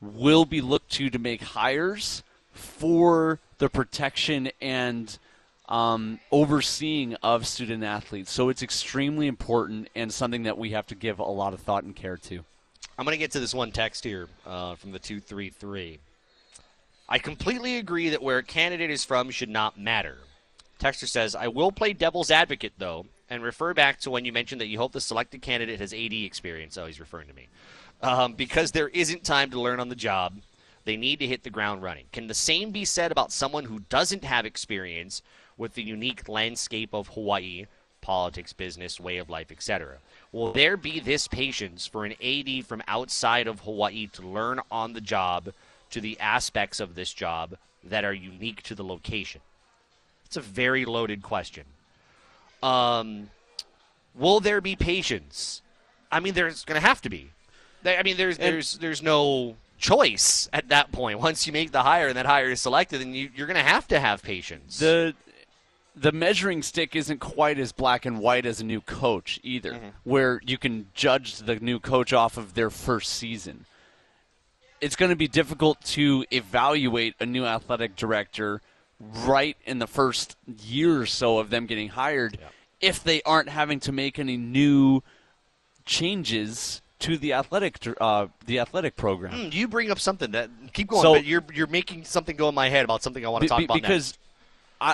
will 0.00 0.44
be 0.44 0.60
looked 0.60 0.90
to 0.92 1.10
to 1.10 1.18
make 1.18 1.42
hires 1.42 2.22
for 2.52 3.38
the 3.58 3.68
protection 3.68 4.50
and 4.60 5.18
um, 5.68 6.18
overseeing 6.30 7.14
of 7.22 7.46
student 7.46 7.82
athletes. 7.82 8.30
So 8.30 8.48
it's 8.48 8.62
extremely 8.62 9.26
important 9.26 9.88
and 9.94 10.12
something 10.12 10.42
that 10.42 10.58
we 10.58 10.70
have 10.70 10.86
to 10.88 10.94
give 10.94 11.18
a 11.18 11.24
lot 11.24 11.54
of 11.54 11.60
thought 11.60 11.84
and 11.84 11.96
care 11.96 12.16
to. 12.16 12.44
I'm 12.98 13.04
going 13.04 13.14
to 13.14 13.18
get 13.18 13.30
to 13.32 13.40
this 13.40 13.54
one 13.54 13.72
text 13.72 14.04
here 14.04 14.28
uh, 14.46 14.74
from 14.74 14.92
the 14.92 14.98
233. 14.98 15.98
I 17.08 17.18
completely 17.18 17.76
agree 17.76 18.08
that 18.10 18.22
where 18.22 18.38
a 18.38 18.42
candidate 18.42 18.90
is 18.90 19.04
from 19.04 19.30
should 19.30 19.50
not 19.50 19.78
matter. 19.78 20.18
Texter 20.78 21.06
says, 21.06 21.34
I 21.34 21.48
will 21.48 21.70
play 21.70 21.92
devil's 21.92 22.30
advocate, 22.30 22.72
though, 22.78 23.06
and 23.30 23.42
refer 23.42 23.72
back 23.74 24.00
to 24.00 24.10
when 24.10 24.24
you 24.24 24.32
mentioned 24.32 24.60
that 24.60 24.66
you 24.66 24.78
hope 24.78 24.92
the 24.92 25.00
selected 25.00 25.42
candidate 25.42 25.80
has 25.80 25.92
AD 25.92 26.12
experience. 26.12 26.76
Oh, 26.76 26.86
he's 26.86 27.00
referring 27.00 27.28
to 27.28 27.34
me. 27.34 27.48
Um, 28.02 28.32
because 28.34 28.72
there 28.72 28.88
isn't 28.88 29.22
time 29.22 29.50
to 29.50 29.60
learn 29.60 29.78
on 29.78 29.88
the 29.88 29.94
job, 29.94 30.34
they 30.84 30.96
need 30.96 31.20
to 31.20 31.26
hit 31.26 31.44
the 31.44 31.50
ground 31.50 31.82
running. 31.82 32.06
Can 32.12 32.26
the 32.26 32.34
same 32.34 32.70
be 32.70 32.84
said 32.84 33.12
about 33.12 33.30
someone 33.30 33.66
who 33.66 33.80
doesn't 33.88 34.24
have 34.24 34.44
experience 34.44 35.22
with 35.56 35.74
the 35.74 35.82
unique 35.82 36.28
landscape 36.28 36.92
of 36.92 37.08
Hawaii, 37.08 37.66
politics, 38.00 38.52
business, 38.52 38.98
way 38.98 39.18
of 39.18 39.30
life, 39.30 39.52
etc.? 39.52 39.98
Will 40.32 40.52
there 40.52 40.76
be 40.76 40.98
this 40.98 41.28
patience 41.28 41.86
for 41.86 42.04
an 42.04 42.14
AD 42.20 42.66
from 42.66 42.82
outside 42.88 43.46
of 43.46 43.60
Hawaii 43.60 44.08
to 44.08 44.26
learn 44.26 44.60
on 44.70 44.94
the 44.94 45.00
job 45.00 45.52
to 45.92 46.00
the 46.00 46.18
aspects 46.20 46.80
of 46.80 46.94
this 46.94 47.12
job 47.12 47.56
that 47.84 48.04
are 48.04 48.12
unique 48.12 48.62
to 48.64 48.74
the 48.74 48.84
location? 48.84 49.40
It's 50.26 50.36
a 50.36 50.40
very 50.40 50.84
loaded 50.84 51.22
question. 51.22 51.64
Um, 52.62 53.30
will 54.14 54.40
there 54.40 54.60
be 54.60 54.76
patience? 54.76 55.62
I 56.10 56.20
mean, 56.20 56.34
there's 56.34 56.64
going 56.64 56.80
to 56.80 56.86
have 56.86 57.00
to 57.02 57.10
be. 57.10 57.30
I 57.84 58.02
mean, 58.02 58.16
there's 58.16 58.38
there's 58.38 58.78
there's 58.78 59.02
no 59.02 59.56
choice 59.78 60.48
at 60.52 60.68
that 60.68 60.92
point. 60.92 61.18
Once 61.18 61.46
you 61.46 61.52
make 61.52 61.72
the 61.72 61.82
hire 61.82 62.08
and 62.08 62.16
that 62.16 62.26
hire 62.26 62.50
is 62.50 62.60
selected, 62.60 63.00
then 63.00 63.12
you, 63.14 63.28
you're 63.34 63.48
going 63.48 63.56
to 63.56 63.62
have 63.62 63.88
to 63.88 63.98
have 63.98 64.22
patience. 64.22 64.78
the 64.78 65.14
the 65.94 66.12
measuring 66.12 66.62
stick 66.62 66.96
isn't 66.96 67.18
quite 67.18 67.58
as 67.58 67.72
black 67.72 68.06
and 68.06 68.18
white 68.18 68.46
as 68.46 68.60
a 68.60 68.64
new 68.64 68.80
coach 68.80 69.38
either, 69.42 69.78
where 70.04 70.40
you 70.46 70.56
can 70.56 70.86
judge 70.94 71.38
the 71.38 71.56
new 71.56 71.78
coach 71.78 72.12
off 72.12 72.38
of 72.38 72.54
their 72.54 72.70
first 72.70 73.12
season. 73.12 73.66
It's 74.82 74.96
going 74.96 75.10
to 75.10 75.16
be 75.16 75.28
difficult 75.28 75.80
to 75.96 76.26
evaluate 76.32 77.14
a 77.20 77.24
new 77.24 77.46
athletic 77.46 77.94
director 77.94 78.60
right 78.98 79.56
in 79.64 79.78
the 79.78 79.86
first 79.86 80.36
year 80.60 81.00
or 81.00 81.06
so 81.06 81.38
of 81.38 81.50
them 81.50 81.66
getting 81.66 81.88
hired 81.88 82.36
if 82.80 83.02
they 83.02 83.22
aren't 83.22 83.48
having 83.48 83.78
to 83.80 83.92
make 83.92 84.18
any 84.18 84.36
new 84.36 85.02
changes 85.86 86.82
to 86.98 87.16
the 87.16 87.32
athletic 87.32 87.78
uh, 88.00 88.26
the 88.46 88.58
athletic 88.58 88.96
program. 88.96 89.32
Hmm, 89.32 89.48
you 89.52 89.68
bring 89.68 89.90
up 89.90 89.98
something 89.98 90.32
that 90.32 90.50
keep 90.72 90.88
going, 90.88 91.02
So- 91.02 91.14
but 91.14 91.24
you're 91.24 91.44
you're 91.54 91.66
making 91.68 92.04
something 92.04 92.36
go 92.36 92.48
in 92.48 92.54
my 92.54 92.68
head 92.68 92.84
about 92.84 93.02
something 93.02 93.24
I 93.24 93.28
want 93.28 93.42
to 93.42 93.46
Be- 93.46 93.48
talk 93.48 93.58
be- 93.58 93.64
about 93.64 93.74
because 93.74 94.12
next. 94.12 94.18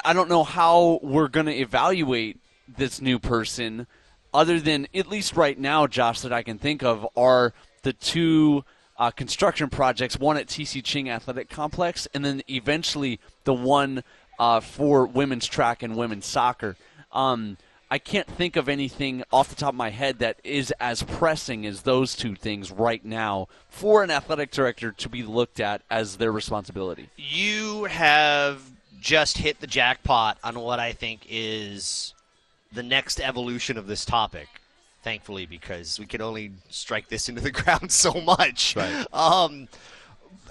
I, 0.04 0.10
I 0.10 0.12
don't 0.12 0.28
know 0.28 0.44
how 0.44 1.00
we're 1.02 1.28
going 1.28 1.46
to 1.46 1.54
evaluate 1.54 2.38
this 2.76 3.00
new 3.00 3.18
person 3.18 3.86
other 4.34 4.60
than 4.60 4.86
at 4.94 5.06
least 5.06 5.34
right 5.36 5.58
now 5.58 5.86
josh 5.86 6.20
that 6.20 6.34
i 6.34 6.42
can 6.42 6.58
think 6.58 6.82
of 6.82 7.06
are 7.16 7.54
the 7.82 7.94
two 7.94 8.62
uh, 8.98 9.10
construction 9.10 9.68
projects 9.68 10.18
one 10.18 10.36
at 10.36 10.46
tc 10.46 10.82
ching 10.82 11.08
athletic 11.08 11.48
complex 11.48 12.08
and 12.14 12.24
then 12.24 12.42
eventually 12.48 13.20
the 13.44 13.54
one 13.54 14.02
uh, 14.38 14.60
for 14.60 15.06
women's 15.06 15.46
track 15.46 15.82
and 15.82 15.96
women's 15.96 16.26
soccer 16.26 16.76
um, 17.12 17.56
i 17.90 17.98
can't 17.98 18.28
think 18.28 18.56
of 18.56 18.68
anything 18.68 19.22
off 19.32 19.48
the 19.48 19.54
top 19.54 19.70
of 19.70 19.74
my 19.74 19.90
head 19.90 20.18
that 20.18 20.38
is 20.44 20.72
as 20.80 21.02
pressing 21.02 21.64
as 21.64 21.82
those 21.82 22.14
two 22.14 22.34
things 22.34 22.70
right 22.70 23.04
now 23.04 23.46
for 23.68 24.02
an 24.02 24.10
athletic 24.10 24.50
director 24.50 24.92
to 24.92 25.08
be 25.08 25.22
looked 25.22 25.60
at 25.60 25.82
as 25.90 26.16
their 26.16 26.32
responsibility 26.32 27.08
you 27.16 27.84
have 27.84 28.60
just 29.00 29.38
hit 29.38 29.60
the 29.60 29.66
jackpot 29.66 30.38
on 30.42 30.58
what 30.58 30.78
I 30.78 30.92
think 30.92 31.26
is 31.28 32.14
the 32.72 32.82
next 32.82 33.20
evolution 33.20 33.78
of 33.78 33.86
this 33.86 34.04
topic. 34.04 34.48
Thankfully, 35.02 35.46
because 35.46 35.98
we 35.98 36.06
can 36.06 36.20
only 36.20 36.52
strike 36.70 37.08
this 37.08 37.28
into 37.28 37.40
the 37.40 37.50
ground 37.62 37.90
so 37.92 38.12
much. 38.20 38.74
Right. 38.76 39.06
Um, 39.12 39.68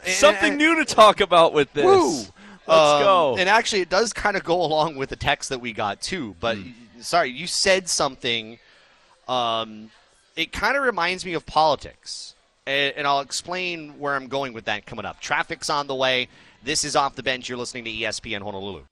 Something 0.05 0.51
and- 0.51 0.57
new 0.57 0.75
to 0.75 0.85
talk 0.85 1.19
about 1.21 1.53
with 1.53 1.71
this. 1.73 1.85
Woo! 1.85 2.17
Let's 2.65 2.91
Um, 2.93 3.01
go. 3.03 3.35
And 3.37 3.47
actually, 3.49 3.81
it 3.81 3.89
does 3.89 4.13
kind 4.13 4.35
of 4.37 4.43
go 4.43 4.61
along 4.61 4.95
with 4.95 5.09
the 5.09 5.15
text 5.15 5.49
that 5.49 5.59
we 5.59 5.73
got 5.73 6.01
too. 6.01 6.35
But 6.39 6.57
Hmm. 6.57 6.71
sorry, 7.01 7.29
you 7.31 7.47
said 7.47 7.87
something. 7.89 8.59
Um, 9.27 9.91
it 10.35 10.51
kind 10.51 10.77
of 10.77 10.83
reminds 10.83 11.25
me 11.25 11.33
of 11.33 11.45
politics, 11.45 12.33
and, 12.65 12.93
and 12.95 13.07
I'll 13.07 13.19
explain 13.21 13.99
where 13.99 14.15
I'm 14.15 14.27
going 14.27 14.53
with 14.53 14.65
that 14.65 14.85
coming 14.85 15.05
up. 15.05 15.19
Traffic's 15.19 15.69
on 15.69 15.87
the 15.87 15.95
way. 15.95 16.29
This 16.63 16.83
is 16.83 16.95
off 16.95 17.15
the 17.15 17.23
bench. 17.23 17.49
You're 17.49 17.57
listening 17.57 17.83
to 17.85 17.91
ESPN 17.91 18.41
Honolulu. 18.41 18.83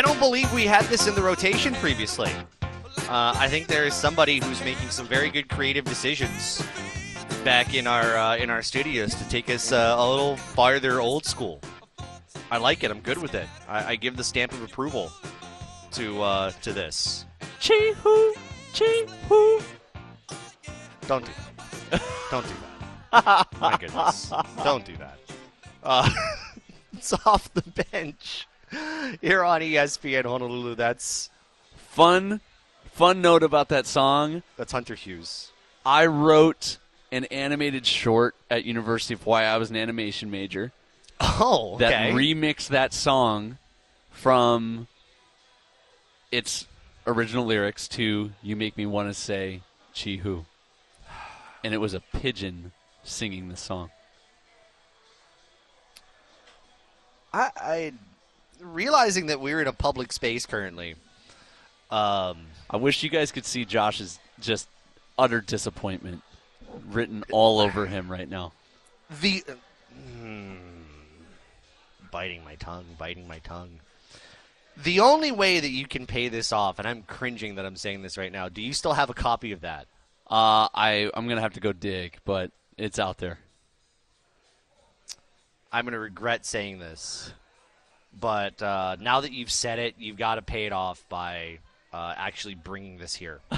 I 0.00 0.02
don't 0.02 0.18
believe 0.18 0.50
we 0.54 0.64
had 0.64 0.86
this 0.86 1.06
in 1.06 1.14
the 1.14 1.20
rotation 1.20 1.74
previously. 1.74 2.32
Uh, 3.06 3.34
I 3.36 3.48
think 3.48 3.66
there 3.66 3.84
is 3.84 3.92
somebody 3.92 4.40
who's 4.40 4.58
making 4.64 4.88
some 4.88 5.06
very 5.06 5.28
good 5.28 5.50
creative 5.50 5.84
decisions 5.84 6.66
back 7.44 7.74
in 7.74 7.86
our 7.86 8.16
uh, 8.16 8.36
in 8.38 8.48
our 8.48 8.62
studios 8.62 9.14
to 9.16 9.28
take 9.28 9.50
us 9.50 9.72
uh, 9.72 9.96
a 9.98 10.10
little 10.10 10.38
farther 10.38 11.00
old 11.00 11.26
school. 11.26 11.60
I 12.50 12.56
like 12.56 12.82
it. 12.82 12.90
I'm 12.90 13.00
good 13.00 13.18
with 13.18 13.34
it. 13.34 13.46
I, 13.68 13.88
I 13.88 13.96
give 13.96 14.16
the 14.16 14.24
stamp 14.24 14.52
of 14.52 14.62
approval 14.62 15.12
to 15.90 16.22
uh, 16.22 16.50
to 16.62 16.72
this. 16.72 17.26
Chee 17.58 17.92
hoo, 18.02 18.34
chee 18.72 19.04
hoo. 19.28 19.60
Don't 21.08 21.26
do 21.26 21.32
that. 21.90 22.02
Don't 22.30 22.46
do 22.46 22.54
that. 23.12 23.46
My 23.60 23.76
goodness. 23.76 24.32
Don't 24.64 24.86
do 24.86 24.96
that. 24.96 25.18
Uh, 25.82 26.08
it's 26.94 27.12
off 27.26 27.52
the 27.52 27.84
bench 27.92 28.46
here 29.20 29.44
on 29.44 29.60
ESPN 29.60 30.24
Honolulu. 30.24 30.74
That's 30.74 31.30
Fun, 31.76 32.40
fun 32.92 33.20
note 33.20 33.42
about 33.42 33.68
that 33.70 33.86
song. 33.86 34.42
that's 34.56 34.72
Hunter 34.72 34.94
Hughes. 34.94 35.50
I 35.84 36.06
wrote 36.06 36.78
an 37.10 37.24
animated 37.26 37.84
short 37.86 38.36
at 38.50 38.64
University 38.64 39.14
of 39.14 39.22
Hawaii. 39.22 39.44
I 39.44 39.56
was 39.56 39.70
an 39.70 39.76
animation 39.76 40.30
major 40.30 40.70
Oh, 41.20 41.72
okay. 41.74 41.84
that 41.90 42.12
remixed 42.14 42.68
that 42.68 42.92
song 42.94 43.58
from 44.10 44.86
its 46.30 46.66
original 47.06 47.44
lyrics 47.44 47.88
to 47.88 48.30
"You 48.42 48.54
Make 48.56 48.76
Me 48.76 48.86
Want 48.86 49.08
to 49.08 49.14
Say 49.14 49.62
Chee 49.92 50.18
Hoo," 50.18 50.46
and 51.64 51.74
it 51.74 51.78
was 51.78 51.92
a 51.92 52.00
pigeon 52.00 52.70
singing 53.02 53.48
the 53.48 53.56
song. 53.56 53.90
I, 57.32 57.50
I 57.56 57.92
realizing 58.60 59.26
that 59.26 59.40
we're 59.40 59.60
in 59.60 59.66
a 59.66 59.72
public 59.72 60.12
space 60.12 60.46
currently. 60.46 60.94
Um, 61.90 62.46
I 62.68 62.76
wish 62.76 63.02
you 63.02 63.10
guys 63.10 63.32
could 63.32 63.44
see 63.44 63.64
Josh's 63.64 64.18
just 64.38 64.68
utter 65.18 65.40
disappointment 65.40 66.22
written 66.88 67.24
all 67.32 67.60
over 67.60 67.86
him 67.86 68.10
right 68.10 68.28
now. 68.28 68.52
the 69.20 69.44
hmm, 69.92 70.56
biting 72.10 72.44
my 72.44 72.54
tongue, 72.56 72.86
biting 72.98 73.26
my 73.26 73.38
tongue. 73.40 73.80
The 74.84 75.00
only 75.00 75.32
way 75.32 75.60
that 75.60 75.70
you 75.70 75.86
can 75.86 76.06
pay 76.06 76.28
this 76.28 76.52
off, 76.52 76.78
and 76.78 76.86
I'm 76.86 77.02
cringing 77.02 77.56
that 77.56 77.66
I'm 77.66 77.76
saying 77.76 78.02
this 78.02 78.16
right 78.16 78.32
now. 78.32 78.48
Do 78.48 78.62
you 78.62 78.72
still 78.72 78.92
have 78.92 79.10
a 79.10 79.14
copy 79.14 79.52
of 79.52 79.62
that? 79.62 79.86
Uh, 80.28 80.68
I 80.72 81.10
I'm 81.12 81.28
gonna 81.28 81.40
have 81.40 81.54
to 81.54 81.60
go 81.60 81.72
dig, 81.72 82.18
but 82.24 82.52
it's 82.78 82.98
out 82.98 83.18
there. 83.18 83.40
I'm 85.72 85.84
going 85.84 85.92
to 85.92 86.00
regret 86.00 86.44
saying 86.44 86.78
this, 86.80 87.32
but 88.18 88.62
uh, 88.62 88.96
now 89.00 89.20
that 89.20 89.32
you've 89.32 89.50
said 89.50 89.78
it, 89.78 89.94
you've 89.98 90.16
got 90.16 90.36
to 90.36 90.42
pay 90.42 90.66
it 90.66 90.72
off 90.72 91.04
by 91.08 91.58
uh, 91.92 92.14
actually 92.16 92.54
bringing 92.54 92.98
this 92.98 93.14
here. 93.14 93.40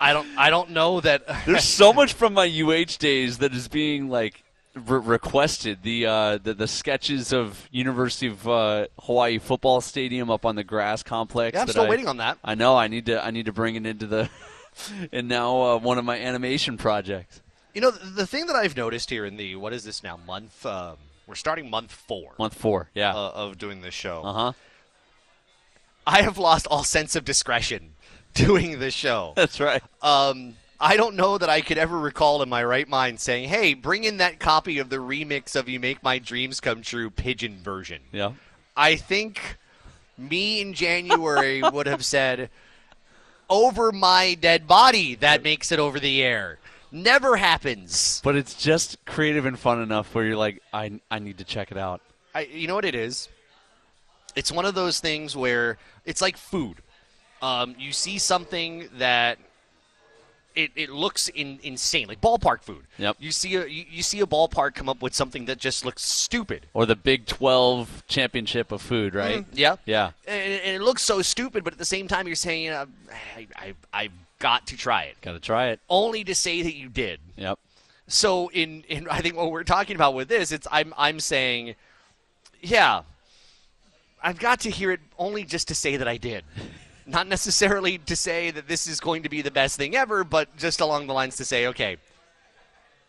I 0.00 0.12
don't. 0.12 0.28
I 0.36 0.50
don't 0.50 0.70
know 0.70 1.00
that. 1.00 1.22
There's 1.46 1.64
so 1.64 1.92
much 1.92 2.12
from 2.12 2.34
my 2.34 2.44
UH 2.46 2.98
days 2.98 3.38
that 3.38 3.54
is 3.54 3.68
being 3.68 4.10
like 4.10 4.42
re- 4.74 4.98
requested. 4.98 5.82
The, 5.82 6.06
uh, 6.06 6.38
the 6.38 6.52
the 6.52 6.66
sketches 6.66 7.32
of 7.32 7.68
University 7.70 8.26
of 8.26 8.46
uh, 8.46 8.86
Hawaii 9.00 9.38
football 9.38 9.80
stadium 9.80 10.30
up 10.30 10.44
on 10.44 10.56
the 10.56 10.64
grass 10.64 11.02
complex. 11.02 11.54
Yeah, 11.54 11.62
I'm 11.62 11.68
still 11.68 11.84
I- 11.84 11.88
waiting 11.88 12.08
on 12.08 12.18
that. 12.18 12.38
I 12.44 12.54
know. 12.54 12.76
I 12.76 12.88
need 12.88 13.06
to. 13.06 13.24
I 13.24 13.30
need 13.30 13.46
to 13.46 13.52
bring 13.52 13.76
it 13.76 13.86
into 13.86 14.06
the. 14.06 14.28
and 15.12 15.28
now 15.28 15.62
uh, 15.62 15.78
one 15.78 15.98
of 15.98 16.04
my 16.04 16.18
animation 16.18 16.76
projects. 16.76 17.40
You 17.72 17.80
know, 17.80 17.90
the, 17.90 18.06
the 18.06 18.26
thing 18.26 18.46
that 18.46 18.56
I've 18.56 18.76
noticed 18.76 19.10
here 19.10 19.24
in 19.24 19.36
the 19.36 19.56
what 19.56 19.72
is 19.72 19.84
this 19.84 20.02
now 20.02 20.18
month? 20.26 20.66
Um, 20.66 20.96
we're 21.26 21.34
starting 21.34 21.70
month 21.70 21.92
four 21.92 22.32
Month 22.38 22.54
four. 22.54 22.90
Yeah. 22.94 23.14
uh, 23.14 23.32
of 23.34 23.58
doing 23.58 23.80
this 23.80 23.94
show. 23.94 24.22
Uh 24.24 24.32
huh. 24.32 24.52
I 26.06 26.22
have 26.22 26.36
lost 26.38 26.66
all 26.66 26.84
sense 26.84 27.16
of 27.16 27.24
discretion 27.24 27.94
doing 28.34 28.78
this 28.78 28.94
show. 28.94 29.32
That's 29.36 29.58
right. 29.60 29.82
Um, 30.02 30.54
I 30.80 30.96
don't 30.96 31.14
know 31.16 31.38
that 31.38 31.48
I 31.48 31.60
could 31.62 31.78
ever 31.78 31.98
recall 31.98 32.42
in 32.42 32.48
my 32.48 32.62
right 32.62 32.88
mind 32.88 33.20
saying, 33.20 33.48
"Hey, 33.48 33.74
bring 33.74 34.04
in 34.04 34.18
that 34.18 34.38
copy 34.38 34.78
of 34.78 34.90
the 34.90 34.96
remix 34.96 35.56
of 35.56 35.68
"You 35.68 35.80
Make 35.80 36.02
My 36.02 36.18
Dreams 36.18 36.60
Come 36.60 36.82
True" 36.82 37.10
pigeon 37.10 37.62
version." 37.62 38.02
Yeah. 38.12 38.32
I 38.76 38.96
think 38.96 39.56
me 40.18 40.60
in 40.60 40.74
January 40.74 41.62
would 41.72 41.86
have 41.86 42.04
said, 42.04 42.50
"Over 43.48 43.92
my 43.92 44.34
dead 44.34 44.66
body." 44.66 45.14
That 45.14 45.42
makes 45.42 45.72
it 45.72 45.78
over 45.78 45.98
the 45.98 46.22
air. 46.22 46.58
Never 46.94 47.36
happens. 47.36 48.20
But 48.22 48.36
it's 48.36 48.54
just 48.54 49.04
creative 49.04 49.46
and 49.46 49.58
fun 49.58 49.82
enough 49.82 50.14
where 50.14 50.24
you're 50.24 50.36
like, 50.36 50.62
I 50.72 51.00
I 51.10 51.18
need 51.18 51.38
to 51.38 51.44
check 51.44 51.72
it 51.72 51.76
out. 51.76 52.00
I, 52.32 52.42
you 52.42 52.68
know 52.68 52.76
what 52.76 52.84
it 52.84 52.94
is? 52.94 53.28
It's 54.36 54.52
one 54.52 54.64
of 54.64 54.76
those 54.76 55.00
things 55.00 55.36
where 55.36 55.76
it's 56.04 56.22
like 56.22 56.36
food. 56.36 56.76
Um, 57.42 57.74
you 57.80 57.90
see 57.90 58.18
something 58.18 58.88
that 58.98 59.38
it, 60.54 60.70
it 60.76 60.88
looks 60.88 61.26
in, 61.28 61.58
insane, 61.64 62.06
like 62.06 62.20
ballpark 62.20 62.62
food. 62.62 62.84
Yep. 62.98 63.16
You 63.18 63.32
see 63.32 63.56
a 63.56 63.66
you, 63.66 63.84
you 63.90 64.04
see 64.04 64.20
a 64.20 64.26
ballpark 64.26 64.76
come 64.76 64.88
up 64.88 65.02
with 65.02 65.14
something 65.14 65.46
that 65.46 65.58
just 65.58 65.84
looks 65.84 66.02
stupid. 66.02 66.66
Or 66.74 66.86
the 66.86 66.94
Big 66.94 67.26
12 67.26 68.04
championship 68.06 68.70
of 68.70 68.80
food, 68.80 69.16
right? 69.16 69.44
Yeah. 69.52 69.76
Yeah. 69.84 70.12
And, 70.28 70.60
and 70.60 70.76
it 70.76 70.82
looks 70.82 71.02
so 71.02 71.22
stupid, 71.22 71.64
but 71.64 71.72
at 71.72 71.78
the 71.80 71.84
same 71.84 72.06
time, 72.06 72.28
you're 72.28 72.36
saying, 72.36 72.68
uh, 72.70 72.86
I, 73.36 73.48
I, 73.56 73.74
I've 73.92 74.12
got 74.44 74.66
to 74.66 74.76
try 74.76 75.04
it, 75.04 75.16
Got 75.22 75.32
to 75.32 75.40
try 75.40 75.68
it. 75.68 75.80
only 75.88 76.22
to 76.24 76.34
say 76.34 76.60
that 76.60 76.74
you 76.74 76.90
did. 76.90 77.18
Yep. 77.36 77.58
So 78.08 78.48
in, 78.48 78.84
in 78.90 79.08
I 79.08 79.22
think 79.22 79.36
what 79.36 79.50
we're 79.50 79.64
talking 79.64 79.96
about 79.96 80.12
with 80.12 80.28
this, 80.28 80.52
it's 80.52 80.66
I'm 80.70 80.92
I'm 80.98 81.18
saying, 81.18 81.76
yeah, 82.60 83.04
I've 84.22 84.38
got 84.38 84.60
to 84.60 84.70
hear 84.70 84.90
it 84.90 85.00
only 85.18 85.44
just 85.44 85.68
to 85.68 85.74
say 85.74 85.96
that 85.96 86.06
I 86.06 86.18
did. 86.18 86.44
Not 87.06 87.26
necessarily 87.26 87.96
to 87.96 88.14
say 88.14 88.50
that 88.50 88.68
this 88.68 88.86
is 88.86 89.00
going 89.00 89.22
to 89.22 89.30
be 89.30 89.40
the 89.40 89.50
best 89.50 89.78
thing 89.78 89.96
ever, 89.96 90.24
but 90.24 90.54
just 90.58 90.80
along 90.82 91.06
the 91.06 91.14
lines 91.14 91.36
to 91.36 91.44
say, 91.46 91.68
okay, 91.68 91.96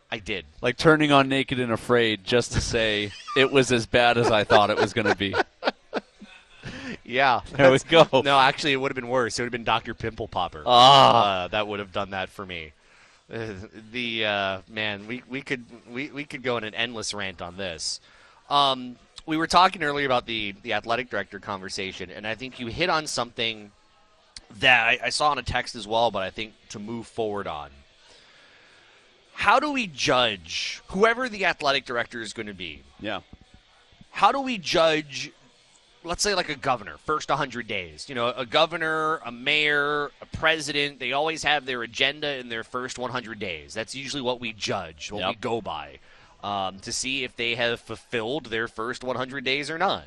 I 0.09 0.19
did. 0.19 0.45
Like 0.61 0.77
turning 0.77 1.11
on 1.11 1.27
Naked 1.27 1.59
and 1.59 1.73
Afraid 1.73 2.23
just 2.23 2.53
to 2.53 2.61
say 2.61 3.11
it 3.35 3.51
was 3.51 3.73
as 3.73 3.85
bad 3.85 4.17
as 4.17 4.31
I 4.31 4.45
thought 4.45 4.69
it 4.69 4.77
was 4.77 4.93
going 4.93 5.07
to 5.07 5.15
be. 5.15 5.35
Yeah. 7.03 7.41
There 7.51 7.71
we 7.71 7.79
go. 7.79 8.07
No, 8.23 8.39
actually, 8.39 8.73
it 8.73 8.77
would 8.77 8.91
have 8.91 8.95
been 8.95 9.07
worse. 9.09 9.37
It 9.37 9.41
would 9.41 9.47
have 9.47 9.51
been 9.51 9.63
Dr. 9.63 9.93
Pimple 9.93 10.27
Popper. 10.27 10.63
Ah. 10.65 11.43
Uh, 11.43 11.47
that 11.49 11.67
would 11.67 11.79
have 11.79 11.91
done 11.91 12.11
that 12.11 12.29
for 12.29 12.45
me. 12.45 12.71
Uh, 13.31 13.53
the 13.91 14.25
uh, 14.25 14.61
man, 14.69 15.07
we, 15.07 15.23
we 15.27 15.41
could 15.41 15.65
we, 15.89 16.09
we 16.11 16.23
could 16.25 16.43
go 16.43 16.57
in 16.57 16.63
an 16.63 16.75
endless 16.75 17.13
rant 17.13 17.41
on 17.41 17.57
this. 17.57 17.99
Um, 18.49 18.97
we 19.25 19.37
were 19.37 19.47
talking 19.47 19.83
earlier 19.83 20.05
about 20.05 20.25
the 20.27 20.53
the 20.61 20.73
athletic 20.73 21.09
director 21.09 21.39
conversation, 21.39 22.11
and 22.11 22.27
I 22.27 22.35
think 22.35 22.59
you 22.59 22.67
hit 22.67 22.89
on 22.89 23.07
something 23.07 23.71
that 24.59 24.87
I, 24.87 24.99
I 25.05 25.09
saw 25.09 25.31
in 25.31 25.39
a 25.39 25.43
text 25.43 25.75
as 25.75 25.87
well. 25.87 26.11
But 26.11 26.21
I 26.23 26.29
think 26.29 26.53
to 26.69 26.79
move 26.79 27.07
forward 27.07 27.47
on, 27.47 27.71
how 29.33 29.59
do 29.59 29.71
we 29.71 29.87
judge 29.87 30.81
whoever 30.89 31.27
the 31.27 31.45
athletic 31.45 31.85
director 31.85 32.21
is 32.21 32.33
going 32.33 32.47
to 32.47 32.53
be? 32.53 32.83
Yeah. 32.99 33.21
how 34.11 34.31
do 34.31 34.39
we 34.39 34.57
judge 34.59 35.31
let's 36.05 36.23
say 36.23 36.35
like 36.35 36.49
a 36.49 36.55
governor 36.55 36.97
first 37.05 37.29
100 37.29 37.67
days 37.67 38.07
you 38.07 38.15
know 38.15 38.29
a 38.29 38.45
governor 38.45 39.17
a 39.25 39.31
mayor 39.31 40.11
a 40.21 40.25
president 40.37 40.99
they 40.99 41.11
always 41.11 41.43
have 41.43 41.65
their 41.65 41.81
agenda 41.83 42.37
in 42.37 42.49
their 42.49 42.63
first 42.63 42.97
100 42.97 43.39
days. 43.39 43.73
That's 43.73 43.95
usually 43.95 44.21
what 44.21 44.39
we 44.39 44.53
judge 44.53 45.11
what 45.11 45.27
we 45.27 45.35
go 45.35 45.61
by 45.61 45.99
um, 46.43 46.79
to 46.79 46.91
see 46.91 47.23
if 47.23 47.35
they 47.35 47.55
have 47.55 47.79
fulfilled 47.79 48.47
their 48.47 48.67
first 48.67 49.03
100 49.03 49.43
days 49.43 49.69
or 49.69 49.77
not. 49.77 50.05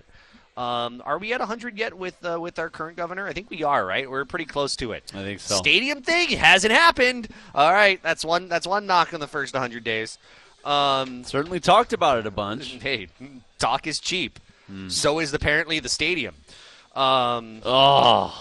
Um, 0.56 1.02
are 1.04 1.18
we 1.18 1.32
at 1.32 1.40
100 1.40 1.78
yet 1.78 1.96
with 1.96 2.24
uh, 2.24 2.38
with 2.40 2.58
our 2.58 2.68
current 2.68 2.96
governor? 2.96 3.26
I 3.28 3.32
think 3.32 3.50
we 3.50 3.62
are 3.62 3.84
right? 3.86 4.10
We're 4.10 4.24
pretty 4.24 4.44
close 4.44 4.74
to 4.76 4.92
it. 4.92 5.12
I 5.14 5.22
think 5.22 5.40
so. 5.40 5.56
stadium 5.56 6.02
thing 6.02 6.30
hasn't 6.30 6.72
happened. 6.72 7.28
All 7.54 7.72
right 7.72 8.02
that's 8.02 8.24
one 8.24 8.48
that's 8.48 8.66
one 8.66 8.86
knock 8.86 9.14
on 9.14 9.20
the 9.20 9.28
first 9.28 9.54
100 9.54 9.84
days. 9.84 10.18
Um, 10.64 11.24
Certainly 11.24 11.60
talked 11.60 11.92
about 11.92 12.18
it 12.18 12.26
a 12.26 12.30
bunch. 12.30 12.72
hey, 12.82 13.08
talk 13.58 13.86
is 13.86 14.00
cheap. 14.00 14.38
So 14.88 15.18
is 15.18 15.32
apparently 15.32 15.80
the 15.80 15.88
stadium. 15.88 16.34
Um, 16.94 17.62
Oh. 17.64 18.34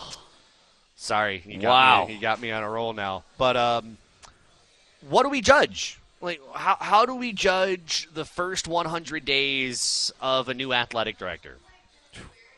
sorry, 0.95 1.43
you 1.45 1.59
got 1.59 1.69
Wow. 1.69 2.05
me, 2.07 2.13
you 2.15 2.19
got 2.21 2.39
me 2.41 2.51
on 2.51 2.63
a 2.63 2.69
roll 2.69 2.93
now. 2.93 3.23
But 3.37 3.55
um, 3.57 3.97
what 5.01 5.23
do 5.23 5.29
we 5.29 5.41
judge? 5.41 5.99
Like, 6.19 6.41
how 6.55 6.77
how 6.79 7.05
do 7.05 7.13
we 7.15 7.31
judge 7.31 8.07
the 8.13 8.25
first 8.25 8.67
100 8.67 9.23
days 9.23 10.11
of 10.19 10.49
a 10.49 10.53
new 10.53 10.73
athletic 10.73 11.17
director, 11.17 11.57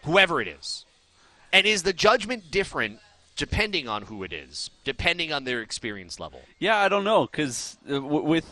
whoever 0.03 0.41
it 0.41 0.47
is? 0.47 0.85
And 1.51 1.65
is 1.67 1.83
the 1.83 1.93
judgment 1.93 2.51
different 2.51 2.99
depending 3.35 3.87
on 3.87 4.03
who 4.03 4.23
it 4.23 4.31
is, 4.31 4.69
depending 4.85 5.33
on 5.33 5.43
their 5.43 5.61
experience 5.61 6.19
level? 6.19 6.41
Yeah, 6.59 6.77
I 6.77 6.87
don't 6.89 7.03
know 7.03 7.25
because 7.25 7.77
uh, 7.91 8.01
with 8.01 8.45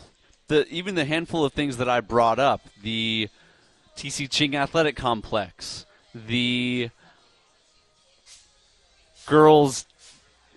the 0.48 0.66
even 0.68 0.94
the 0.94 1.04
handful 1.06 1.44
of 1.44 1.52
things 1.54 1.78
that 1.78 1.88
I 1.88 2.00
brought 2.00 2.38
up, 2.38 2.60
the 2.82 3.28
TC 3.98 4.30
Ching 4.30 4.54
Athletic 4.54 4.94
Complex, 4.94 5.84
the 6.14 6.90
girls 9.26 9.86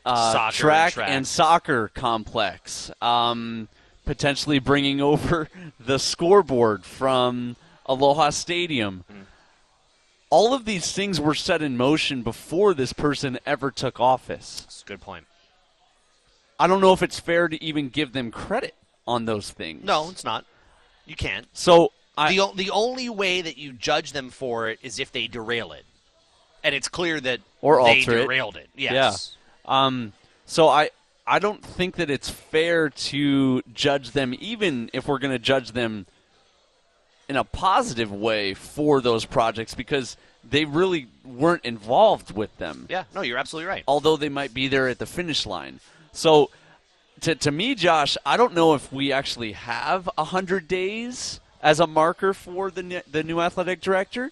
uh, 0.06 0.32
Soccer 0.32 0.46
and 0.46 0.54
track, 0.54 0.94
track. 0.94 1.10
and 1.10 1.28
soccer 1.28 1.88
complex, 1.96 2.92
um, 3.02 3.68
potentially 4.06 4.60
bringing 4.60 5.02
over 5.02 5.50
the 5.80 5.98
scoreboard 5.98 6.86
from 6.86 7.56
Aloha 7.88 8.30
Stadium. 8.30 9.06
Hmm. 9.10 9.22
All 10.30 10.54
of 10.54 10.66
these 10.66 10.92
things 10.92 11.20
were 11.20 11.34
set 11.34 11.64
in 11.64 11.76
motion 11.76 12.22
before 12.22 12.76
this 12.76 12.94
person 12.94 13.40
ever 13.44 13.72
took 13.72 14.00
office. 14.00 14.62
That's 14.62 14.84
a 14.84 14.86
good 14.86 15.02
point. 15.02 15.26
I 16.60 16.68
don't 16.68 16.80
know 16.80 16.94
if 16.94 17.02
it's 17.02 17.20
fair 17.20 17.48
to 17.48 17.62
even 17.62 17.90
give 17.90 18.14
them 18.14 18.30
credit 18.30 18.76
on 19.08 19.26
those 19.26 19.50
things. 19.50 19.84
No, 19.84 20.12
it's 20.12 20.24
not. 20.24 20.46
You 21.08 21.16
can't. 21.16 21.48
So 21.54 21.92
I, 22.18 22.36
the, 22.36 22.52
the 22.56 22.70
only 22.72 23.10
way 23.10 23.42
that 23.42 23.58
you 23.58 23.74
judge 23.74 24.12
them 24.12 24.30
for 24.30 24.70
it 24.70 24.80
is 24.82 25.00
if 25.00 25.12
they 25.12 25.28
derail 25.28 25.72
it, 25.72 25.86
and 26.64 26.76
it's 26.76 26.88
clear 26.90 27.20
that 27.22 27.40
Or 27.62 27.84
they 27.84 28.00
alter 28.00 28.18
it. 28.18 28.22
derailed 28.24 28.58
it. 28.58 28.70
Yes. 28.76 29.36
um, 29.66 30.14
so 30.46 30.68
I 30.68 30.90
I 31.26 31.40
don't 31.40 31.64
think 31.64 31.96
that 31.96 32.10
it's 32.10 32.30
fair 32.30 32.90
to 32.90 33.62
judge 33.74 34.12
them, 34.12 34.36
even 34.40 34.90
if 34.92 35.08
we're 35.08 35.20
going 35.20 35.32
to 35.32 35.40
judge 35.40 35.72
them 35.72 36.06
in 37.30 37.38
a 37.38 37.44
positive 37.44 38.12
way 38.12 38.54
for 38.54 39.00
those 39.00 39.24
projects, 39.24 39.74
because 39.74 40.18
they 40.44 40.66
really 40.66 41.08
weren't 41.24 41.64
involved 41.64 42.36
with 42.36 42.56
them. 42.58 42.88
Yeah. 42.90 43.04
No, 43.16 43.22
you're 43.22 43.38
absolutely 43.38 43.68
right. 43.70 43.84
although 43.88 44.18
they 44.18 44.28
might 44.30 44.54
be 44.54 44.68
there 44.68 44.88
at 44.90 45.00
the 45.00 45.06
finish 45.06 45.46
line. 45.46 45.80
So, 46.12 46.50
to, 47.22 47.36
to 47.36 47.52
me, 47.52 47.76
Josh, 47.76 48.18
I 48.26 48.36
don't 48.36 48.54
know 48.54 48.74
if 48.74 48.92
we 48.92 49.14
actually 49.14 49.54
have 49.54 50.10
100 50.16 50.68
days 50.68 51.40
as 51.62 51.80
a 51.80 51.88
marker 51.88 52.34
for 52.34 52.72
the, 52.72 53.04
the 53.10 53.24
new 53.24 53.40
athletic 53.40 53.82
director. 53.82 54.32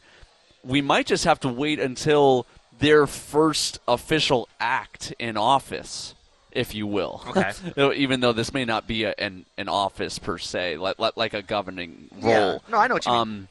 We 0.63 0.81
might 0.81 1.05
just 1.05 1.23
have 1.23 1.39
to 1.41 1.47
wait 1.49 1.79
until 1.79 2.45
their 2.79 3.07
first 3.07 3.79
official 3.87 4.49
act 4.59 5.13
in 5.19 5.37
office, 5.37 6.15
if 6.51 6.73
you 6.73 6.87
will. 6.87 7.23
Okay. 7.27 7.51
Even 7.95 8.19
though 8.19 8.33
this 8.33 8.53
may 8.53 8.65
not 8.65 8.87
be 8.87 9.03
a, 9.03 9.13
an, 9.17 9.45
an 9.57 9.69
office 9.69 10.19
per 10.19 10.37
se, 10.37 10.77
like, 10.77 10.99
like, 10.99 11.15
like 11.15 11.33
a 11.33 11.41
governing 11.41 12.09
role. 12.21 12.31
Yeah. 12.31 12.49
role. 12.49 12.63
No, 12.69 12.77
I 12.77 12.87
know 12.87 12.95
what 12.95 13.05
you 13.05 13.11
mean. 13.11 13.21
Um, 13.21 13.47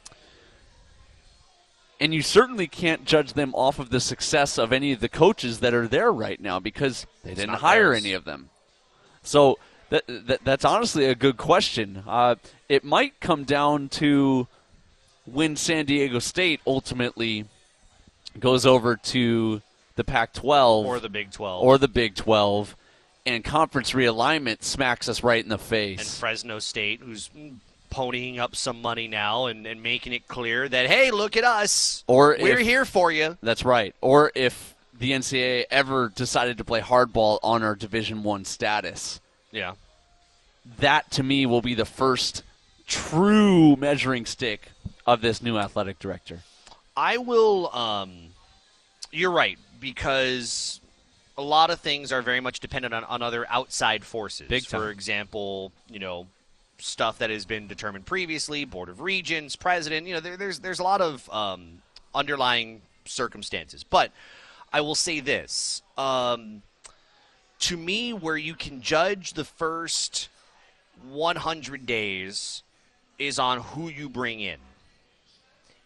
and 1.99 2.13
you 2.13 2.21
certainly 2.21 2.67
can't 2.67 3.03
judge 3.05 3.33
them 3.33 3.53
off 3.53 3.77
of 3.77 3.89
the 3.89 3.99
success 3.99 4.57
of 4.57 4.71
any 4.71 4.93
of 4.93 5.01
the 5.01 5.09
coaches 5.09 5.59
that 5.59 5.73
are 5.73 5.87
there 5.87 6.11
right 6.11 6.39
now 6.39 6.59
because 6.59 7.05
they 7.23 7.33
didn't 7.33 7.51
not 7.51 7.59
hire 7.59 7.89
theirs. 7.89 8.03
any 8.03 8.13
of 8.13 8.23
them. 8.23 8.49
So 9.21 9.59
that, 9.89 10.03
that 10.07 10.39
that's 10.43 10.65
honestly 10.65 11.05
a 11.05 11.15
good 11.15 11.37
question. 11.37 12.03
Uh, 12.07 12.35
it 12.67 12.83
might 12.83 13.19
come 13.19 13.43
down 13.43 13.89
to 13.89 14.47
when 15.25 15.55
San 15.55 15.85
Diego 15.85 16.19
State 16.19 16.59
ultimately 16.65 17.45
goes 18.39 18.65
over 18.65 18.95
to 18.95 19.61
the 19.95 20.03
Pac-12 20.03 20.85
Or 20.85 20.99
the 20.99 21.09
Big 21.09 21.31
12. 21.31 21.63
or 21.63 21.77
the 21.77 21.87
Big 21.87 22.15
12, 22.15 22.75
and 23.25 23.43
conference 23.43 23.91
realignment 23.91 24.63
smacks 24.63 25.09
us 25.09 25.23
right 25.23 25.43
in 25.43 25.49
the 25.49 25.57
face. 25.57 25.99
and. 25.99 26.07
Fresno 26.07 26.59
State, 26.59 27.01
who's 27.01 27.29
ponying 27.91 28.37
up 28.39 28.55
some 28.55 28.81
money 28.81 29.07
now 29.07 29.47
and, 29.47 29.65
and 29.65 29.81
making 29.83 30.13
it 30.13 30.27
clear 30.27 30.69
that 30.69 30.85
hey, 30.87 31.09
look 31.11 31.35
at 31.35 31.43
us, 31.43 32.03
Or 32.07 32.37
we're 32.39 32.59
if- 32.59 32.65
here 32.67 32.85
for 32.85 33.11
you. 33.11 33.37
That's 33.41 33.65
right. 33.65 33.93
Or 34.01 34.31
if 34.35 34.75
the 34.97 35.11
NCAA 35.11 35.65
ever 35.71 36.09
decided 36.09 36.57
to 36.59 36.63
play 36.63 36.81
hardball 36.81 37.39
on 37.41 37.63
our 37.63 37.75
Division 37.75 38.21
One 38.23 38.45
status, 38.45 39.19
Yeah. 39.51 39.73
that 40.79 41.09
to 41.11 41.23
me 41.23 41.45
will 41.45 41.61
be 41.61 41.73
the 41.73 41.85
first 41.85 42.43
true 42.87 43.75
measuring 43.75 44.25
stick 44.25 44.71
of 45.05 45.21
this 45.21 45.41
new 45.41 45.57
athletic 45.57 45.99
director. 45.99 46.41
I 46.95 47.17
will. 47.17 47.73
Um, 47.73 48.11
you're 49.11 49.31
right 49.31 49.57
because 49.79 50.81
a 51.37 51.41
lot 51.41 51.69
of 51.69 51.79
things 51.79 52.11
are 52.11 52.21
very 52.21 52.41
much 52.41 52.59
dependent 52.59 52.93
on, 52.93 53.03
on 53.05 53.21
other 53.21 53.47
outside 53.49 54.03
forces. 54.03 54.47
Big 54.47 54.67
time. 54.67 54.81
For 54.81 54.89
example, 54.89 55.71
you 55.89 55.99
know, 55.99 56.27
stuff 56.77 57.17
that 57.19 57.29
has 57.29 57.45
been 57.45 57.67
determined 57.67 58.05
previously, 58.05 58.65
board 58.65 58.89
of 58.89 59.01
regents, 59.01 59.55
president. 59.55 60.05
You 60.07 60.15
know, 60.15 60.19
there, 60.19 60.37
there's 60.37 60.59
there's 60.59 60.79
a 60.79 60.83
lot 60.83 61.01
of 61.01 61.29
um, 61.29 61.81
underlying 62.13 62.81
circumstances. 63.05 63.83
But 63.83 64.11
I 64.73 64.81
will 64.81 64.95
say 64.95 65.21
this: 65.21 65.81
um, 65.97 66.61
to 67.59 67.77
me, 67.77 68.13
where 68.13 68.37
you 68.37 68.55
can 68.55 68.81
judge 68.81 69.33
the 69.33 69.45
first 69.45 70.29
100 71.09 71.85
days 71.85 72.63
is 73.17 73.39
on 73.39 73.59
who 73.59 73.89
you 73.89 74.09
bring 74.09 74.39
in 74.39 74.59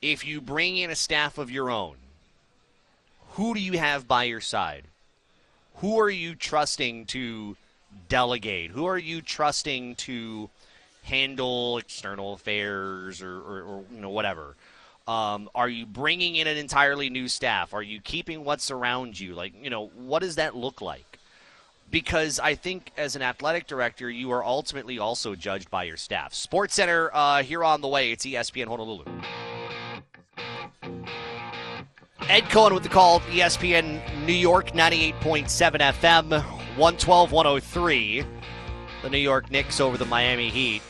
if 0.04 0.28
you 0.28 0.42
bring 0.42 0.78
in 0.78 0.92
a 0.92 0.96
staff 0.96 1.38
of 1.38 1.50
your 1.50 1.72
own, 1.72 1.96
who 3.32 3.54
do 3.54 3.60
you 3.62 3.80
have 3.80 4.08
by 4.08 4.26
your 4.26 4.42
side? 4.42 4.84
Who 5.76 6.00
are 6.00 6.10
you 6.10 6.36
trusting 6.36 7.06
to 7.08 7.56
delegate? 8.10 8.72
Who 8.72 8.86
are 8.86 8.98
you 8.98 9.22
trusting 9.22 9.96
to 9.96 10.50
handle 11.04 11.78
external 11.78 12.34
affairs 12.34 13.22
or, 13.22 13.40
or, 13.40 13.62
or 13.62 13.84
you 13.94 14.02
know 14.02 14.10
whatever? 14.10 14.56
Um, 15.08 15.50
are 15.56 15.70
you 15.70 15.86
bringing 15.86 16.36
in 16.36 16.48
an 16.48 16.58
entirely 16.58 17.10
new 17.10 17.28
staff? 17.28 17.74
Are 17.74 17.82
you 17.82 18.02
keeping 18.02 18.44
what's 18.44 18.72
around 18.72 19.18
you? 19.20 19.34
Like 19.36 19.54
you 19.64 19.70
know, 19.70 19.88
what 19.88 20.20
does 20.20 20.36
that 20.36 20.54
look 20.54 20.82
like? 20.82 21.13
Because 21.94 22.40
I 22.40 22.56
think 22.56 22.92
as 22.98 23.16
an 23.16 23.22
athletic 23.22 23.68
director, 23.68 24.10
you 24.10 24.32
are 24.32 24.44
ultimately 24.44 24.98
also 24.98 25.36
judged 25.36 25.70
by 25.70 25.84
your 25.84 25.96
staff. 25.96 26.34
Sports 26.34 26.74
Center 26.74 27.12
uh, 27.14 27.44
here 27.44 27.64
on 27.64 27.82
the 27.82 27.88
way. 27.88 28.12
It's 28.12 28.26
ESPN 28.26 28.68
Honolulu. 28.68 29.06
Ed 32.28 32.50
Cohen 32.50 32.74
with 32.74 32.82
the 32.82 32.90
call, 32.90 33.20
ESPN 33.20 34.26
New 34.26 34.34
York 34.34 34.72
98.7 34.72 35.44
FM, 35.94 36.32
112 36.32 37.32
103. 37.32 38.26
The 39.04 39.10
New 39.12 39.18
York 39.20 39.52
Knicks 39.52 39.80
over 39.80 39.96
the 39.96 40.06
Miami 40.06 40.50
Heat. 40.50 40.82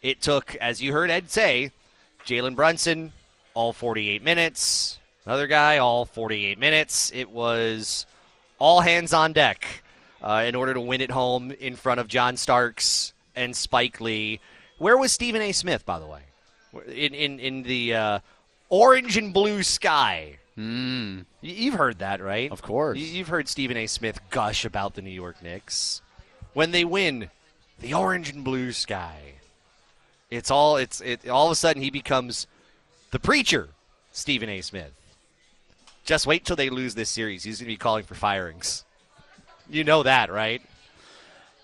It 0.00 0.22
took, 0.22 0.54
as 0.54 0.80
you 0.80 0.94
heard 0.94 1.10
Ed 1.10 1.30
say, 1.30 1.70
Jalen 2.24 2.56
Brunson, 2.56 3.12
all 3.52 3.74
48 3.74 4.22
minutes. 4.22 4.98
Another 5.26 5.46
guy, 5.46 5.76
all 5.76 6.06
48 6.06 6.58
minutes. 6.58 7.12
It 7.14 7.28
was 7.28 8.06
all 8.58 8.80
hands 8.80 9.12
on 9.12 9.34
deck 9.34 9.82
uh, 10.22 10.44
in 10.46 10.54
order 10.54 10.74
to 10.74 10.80
win 10.80 11.00
it 11.00 11.10
home 11.10 11.50
in 11.52 11.76
front 11.76 12.00
of 12.00 12.08
John 12.08 12.36
Starks 12.36 13.12
and 13.34 13.54
Spike 13.54 14.00
Lee. 14.00 14.40
Where 14.78 14.96
was 14.96 15.12
Stephen 15.12 15.42
A. 15.42 15.52
Smith, 15.52 15.84
by 15.86 15.98
the 15.98 16.06
way? 16.06 16.22
In 16.86 17.14
in 17.14 17.40
in 17.40 17.62
the 17.64 17.94
uh, 17.94 18.18
orange 18.68 19.16
and 19.16 19.32
blue 19.32 19.62
sky. 19.62 20.38
Mm, 20.58 21.24
You've 21.40 21.74
heard 21.74 22.00
that, 22.00 22.20
right? 22.20 22.50
Of 22.50 22.60
course. 22.62 22.98
You've 22.98 23.28
heard 23.28 23.48
Stephen 23.48 23.76
A. 23.76 23.86
Smith 23.86 24.20
gush 24.30 24.64
about 24.64 24.94
the 24.94 25.02
New 25.02 25.10
York 25.10 25.42
Knicks 25.42 26.02
when 26.52 26.70
they 26.70 26.84
win 26.84 27.30
the 27.78 27.94
orange 27.94 28.30
and 28.30 28.44
blue 28.44 28.72
sky. 28.72 29.16
It's 30.30 30.50
all 30.50 30.76
it's 30.76 31.00
it. 31.00 31.28
All 31.28 31.46
of 31.46 31.52
a 31.52 31.56
sudden, 31.56 31.82
he 31.82 31.90
becomes 31.90 32.46
the 33.10 33.18
preacher, 33.18 33.70
Stephen 34.12 34.48
A. 34.48 34.60
Smith. 34.60 34.92
Just 36.04 36.26
wait 36.26 36.44
till 36.44 36.56
they 36.56 36.70
lose 36.70 36.94
this 36.94 37.10
series. 37.10 37.42
He's 37.42 37.58
going 37.58 37.66
to 37.66 37.72
be 37.72 37.76
calling 37.76 38.04
for 38.04 38.14
firings. 38.14 38.84
You 39.70 39.84
know 39.84 40.02
that, 40.02 40.30
right? 40.32 40.62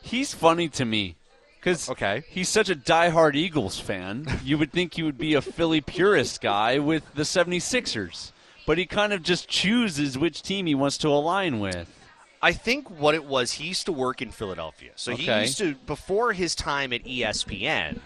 he's 0.03 0.33
funny 0.33 0.69
to 0.69 0.85
me 0.85 1.17
because 1.59 1.91
Okay. 1.91 2.23
he's 2.29 2.49
such 2.49 2.71
a 2.71 2.77
diehard 2.77 3.35
Eagles 3.35 3.81
fan. 3.81 4.25
you 4.45 4.57
would 4.57 4.71
think 4.73 4.95
he 4.95 5.03
would 5.03 5.19
be 5.19 5.35
a 5.35 5.43
Philly 5.43 5.81
purist 5.81 6.41
guy 6.41 6.79
with 6.79 7.03
the 7.15 7.25
76ers, 7.25 8.31
but 8.67 8.79
he 8.79 8.87
kind 8.87 9.13
of 9.13 9.23
just 9.25 9.49
chooses 9.49 10.17
which 10.17 10.43
team 10.43 10.67
he 10.67 10.75
wants 10.77 10.97
to 10.99 11.09
align 11.09 11.59
with. 11.59 11.93
I 12.41 12.53
think 12.53 12.89
what 12.89 13.17
it 13.17 13.25
was, 13.25 13.53
he 13.53 13.67
used 13.67 13.87
to 13.87 13.93
work 13.93 14.23
in 14.23 14.31
Philadelphia. 14.31 14.93
So 14.95 15.17
he 15.17 15.29
used 15.41 15.59
to, 15.59 15.75
before 15.75 16.33
his 16.33 16.55
time 16.55 16.93
at 16.93 17.03
ESPN, 17.03 17.99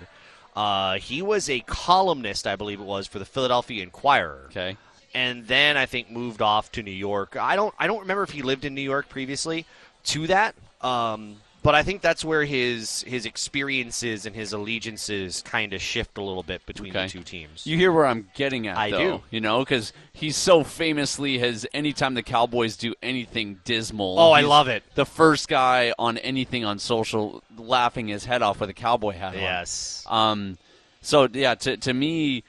uh, 0.56 0.94
he 0.94 1.20
was 1.20 1.50
a 1.50 1.60
columnist, 1.60 2.46
I 2.46 2.56
believe 2.56 2.80
it 2.80 2.86
was, 2.86 3.06
for 3.06 3.18
the 3.18 3.26
Philadelphia 3.26 3.82
Inquirer. 3.82 4.44
Okay. 4.46 4.78
And 5.12 5.46
then 5.48 5.76
I 5.76 5.84
think 5.86 6.10
moved 6.10 6.40
off 6.40 6.72
to 6.72 6.82
New 6.82 6.92
York. 6.92 7.36
I 7.36 7.56
don't, 7.56 7.74
I 7.78 7.86
don't 7.88 8.00
remember 8.00 8.22
if 8.22 8.30
he 8.30 8.40
lived 8.42 8.64
in 8.64 8.74
New 8.74 8.80
York 8.80 9.08
previously 9.10 9.66
to 10.04 10.26
that. 10.28 10.54
Um, 10.80 11.36
but 11.62 11.74
I 11.74 11.82
think 11.82 12.00
that's 12.00 12.24
where 12.24 12.44
his 12.46 13.02
his 13.02 13.26
experiences 13.26 14.24
and 14.24 14.34
his 14.34 14.54
allegiances 14.54 15.42
kind 15.42 15.74
of 15.74 15.82
shift 15.82 16.16
a 16.16 16.22
little 16.22 16.42
bit 16.42 16.64
between 16.64 16.90
Okay. 16.96 17.04
the 17.04 17.12
two 17.12 17.22
teams. 17.22 17.66
You 17.66 17.76
hear 17.76 17.92
where 17.92 18.06
I'm 18.06 18.30
getting 18.34 18.66
at, 18.66 18.78
I 18.78 18.90
though, 18.90 19.18
do. 19.18 19.22
You 19.30 19.42
know, 19.42 19.58
because 19.58 19.92
he 20.14 20.30
so 20.30 20.64
famously 20.64 21.36
has. 21.38 21.66
Anytime 21.74 22.14
the 22.14 22.22
Cowboys 22.22 22.78
do 22.78 22.94
anything 23.02 23.60
dismal, 23.66 24.18
Oh, 24.18 24.32
I 24.32 24.40
love 24.40 24.68
it. 24.68 24.82
The 24.94 25.04
first 25.04 25.48
guy 25.48 25.92
on 25.98 26.16
anything 26.18 26.64
on 26.64 26.78
social 26.78 27.42
laughing 27.58 28.08
his 28.08 28.24
head 28.24 28.40
off 28.40 28.60
with 28.60 28.70
a 28.70 28.74
cowboy 28.74 29.12
hat 29.12 29.34
on. 29.34 29.40
yes. 29.42 30.02
Um, 30.08 30.56
so 31.02 31.28
yeah, 31.30 31.56
to 31.56 31.76
to 31.76 31.92
me, 31.92 32.42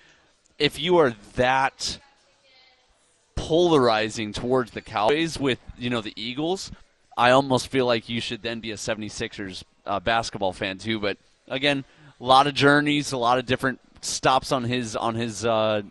if 0.57 0.79
you 0.79 0.97
are 0.99 1.13
that 1.35 1.99
polarizing 3.35 4.33
towards 4.33 4.71
the 4.71 4.81
Cowboys 4.81 5.37
with 5.39 5.59
you 5.77 5.89
know 5.89 6.01
the 6.01 6.13
Eagles, 6.15 6.71
I 7.17 7.31
almost 7.31 7.67
feel 7.67 7.85
like 7.85 8.09
you 8.09 8.21
should 8.21 8.41
then 8.41 8.59
be 8.59 8.71
a 8.71 8.75
76ers 8.75 9.63
uh, 9.85 9.99
basketball 9.99 10.53
fan 10.53 10.77
too. 10.77 10.99
But 10.99 11.17
again, 11.47 11.83
a 12.19 12.23
lot 12.23 12.47
of 12.47 12.53
journeys, 12.53 13.11
a 13.11 13.17
lot 13.17 13.37
of 13.37 13.45
different 13.45 13.79
stops 14.01 14.51
on 14.51 14.63
his 14.63 14.95
on 14.95 15.15
his 15.15 15.45
uh, 15.45 15.81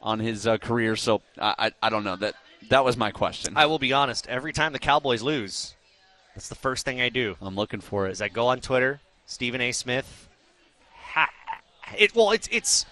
on 0.00 0.18
his 0.18 0.46
uh, 0.46 0.58
career. 0.58 0.96
So 0.96 1.22
I, 1.38 1.54
I 1.58 1.86
I 1.86 1.90
don't 1.90 2.04
know 2.04 2.16
that 2.16 2.34
that 2.70 2.84
was 2.84 2.96
my 2.96 3.10
question. 3.10 3.54
I 3.56 3.66
will 3.66 3.78
be 3.78 3.92
honest. 3.92 4.26
Every 4.28 4.52
time 4.52 4.72
the 4.72 4.78
Cowboys 4.78 5.22
lose, 5.22 5.74
that's 6.34 6.48
the 6.48 6.54
first 6.54 6.84
thing 6.84 7.00
I 7.00 7.08
do. 7.08 7.36
I'm 7.40 7.54
looking 7.56 7.80
for 7.80 8.06
it. 8.08 8.12
is 8.12 8.22
I 8.22 8.28
go 8.28 8.48
on 8.48 8.60
Twitter, 8.60 9.00
Stephen 9.26 9.60
A. 9.60 9.72
Smith. 9.72 10.28
Ha, 11.12 11.28
it 11.98 12.14
well, 12.14 12.30
it's 12.30 12.48
it's 12.50 12.86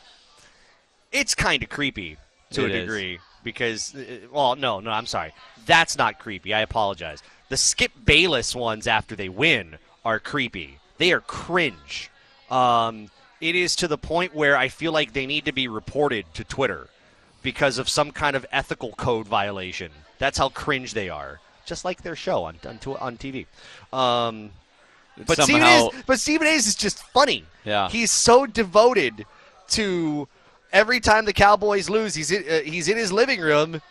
it's 1.13 1.35
kind 1.35 1.63
of 1.63 1.69
creepy 1.69 2.19
to 2.53 2.67
It 2.67 2.71
a 2.73 2.75
is. 2.75 2.81
degree 2.83 3.19
because 3.43 3.95
uh, 3.95 4.19
well, 4.31 4.57
no, 4.57 4.81
no, 4.81 4.91
I'm 4.91 5.07
sorry, 5.07 5.33
that's 5.67 5.97
not 5.97 6.19
creepy. 6.19 6.53
I 6.53 6.61
apologize. 6.61 7.23
The 7.51 7.57
Skip 7.57 7.93
Bayless 8.05 8.55
ones 8.55 8.87
after 8.87 9.15
they 9.15 9.29
win 9.29 9.77
are 10.05 10.19
creepy. 10.19 10.79
They 10.99 11.13
are 11.13 11.21
cringe. 11.21 12.11
Um, 12.51 13.11
it 13.41 13.55
is 13.55 13.77
to 13.77 13.89
the 13.89 13.99
point 13.99 14.35
where 14.35 14.57
I 14.57 14.69
feel 14.69 14.93
like 14.93 15.13
they 15.13 15.27
need 15.27 15.45
to 15.47 15.53
be 15.53 15.67
reported 15.69 16.27
to 16.35 16.45
Twitter 16.45 16.89
because 17.43 17.79
of 17.79 17.89
some 17.89 18.13
kind 18.13 18.37
of 18.37 18.47
ethical 18.53 18.93
code 18.93 19.27
violation. 19.27 19.91
That's 20.19 20.39
how 20.39 20.49
cringe 20.49 20.95
they 20.95 21.09
are. 21.09 21.41
Just 21.67 21.85
like 21.85 22.03
their 22.03 22.17
show 22.17 22.45
on 22.45 22.57
on, 22.65 22.79
on 23.01 23.17
TV. 23.17 23.47
Um, 23.93 24.51
but 25.17 25.41
Stephen 25.43 25.61
Somehow- 25.63 25.89
A's, 25.89 26.03
but 26.07 26.21
Stephen 26.21 26.47
A's 26.47 26.67
is 26.67 26.75
just 26.77 27.03
funny. 27.09 27.45
Yeah. 27.65 27.89
he's 27.91 28.11
so 28.11 28.47
devoted 28.47 29.27
to 29.71 30.29
every 30.73 31.01
time 31.01 31.25
the 31.25 31.33
Cowboys 31.33 31.91
lose, 31.91 32.15
he's 32.15 32.31
in, 32.31 32.45
uh, 32.49 32.61
he's 32.61 32.89
in 32.89 32.97
his 32.97 33.13
living 33.13 33.41
room, 33.41 33.83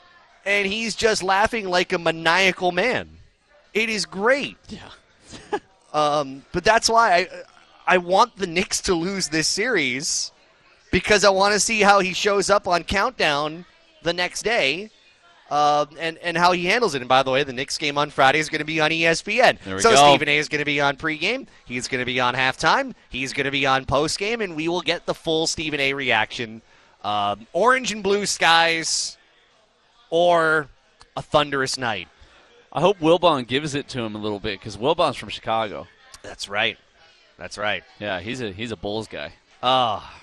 and 0.46 0.66
he's 0.66 0.96
just 0.96 1.22
laughing 1.24 1.68
like 1.68 1.92
a 1.94 2.00
maniacal 2.00 2.72
man. 2.72 3.19
It 3.74 3.90
is 3.90 4.06
great. 4.06 4.58
Yeah. 4.70 5.60
um, 5.94 6.44
but 6.52 6.64
that's 6.64 6.90
why 6.90 7.14
I 7.14 7.28
I 7.88 7.98
want 7.98 8.36
the 8.38 8.48
Knicks 8.48 8.82
to 8.82 8.94
lose 8.94 9.30
this 9.30 9.48
series 9.48 10.32
because 10.92 11.24
I 11.24 11.30
want 11.30 11.54
to 11.54 11.60
see 11.60 11.82
how 11.82 12.00
he 12.00 12.14
shows 12.14 12.50
up 12.50 12.68
on 12.68 12.84
countdown 12.84 13.66
the 14.04 14.14
next 14.14 14.44
day. 14.44 14.92
Uh, 15.50 15.88
and, 15.98 16.20
and 16.20 16.38
how 16.38 16.52
he 16.52 16.66
handles 16.66 16.94
it. 16.94 17.02
And 17.02 17.10
by 17.10 17.24
the 17.24 17.32
way, 17.32 17.44
the 17.44 17.52
Knicks 17.52 17.80
game 17.80 17.98
on 17.98 18.12
Friday 18.12 18.38
is 18.38 18.50
going 18.50 18.60
to 18.60 18.66
be 18.66 18.80
on 18.80 18.92
ESPN. 18.92 19.58
So 19.82 19.90
go. 19.90 19.96
Stephen 19.96 20.30
A 20.30 20.38
is 20.38 20.48
going 20.48 20.60
to 20.60 20.66
be 20.66 20.80
on 20.80 20.96
pregame. 20.96 21.48
He's 21.66 21.88
going 21.88 22.02
to 22.02 22.06
be 22.06 22.20
on 22.20 22.36
halftime. 22.36 22.94
He's 23.10 23.34
going 23.34 23.46
to 23.46 23.52
be 23.52 23.66
on 23.66 23.86
postgame, 23.86 24.44
and 24.44 24.56
we 24.56 24.68
will 24.68 24.82
get 24.82 25.08
the 25.08 25.16
full 25.16 25.48
Stephen 25.48 25.80
A 25.80 25.96
reaction. 25.96 26.62
Um, 27.04 27.48
orange 27.52 27.92
and 27.92 28.04
blue 28.04 28.28
skies, 28.28 29.18
or 30.12 30.68
a 31.18 31.24
thunderous 31.24 31.80
night. 31.80 32.10
I 32.72 32.82
hope 32.82 33.00
Wilbon 33.00 33.48
gives 33.48 33.76
it 33.76 33.88
to 33.90 34.02
him 34.02 34.16
a 34.16 34.20
little 34.20 34.40
bit 34.40 34.60
because 34.60 34.78
Wilbon's 34.78 35.16
from 35.16 35.30
Chicago. 35.30 35.88
That's 36.22 36.48
right. 36.48 36.78
That's 37.38 37.58
right. 37.58 37.84
Yeah, 38.00 38.20
he's 38.20 38.42
a 38.42 38.52
he's 38.52 38.72
a 38.72 38.76
Bulls 38.76 39.08
guy. 39.08 39.34
Ah, 39.64 40.20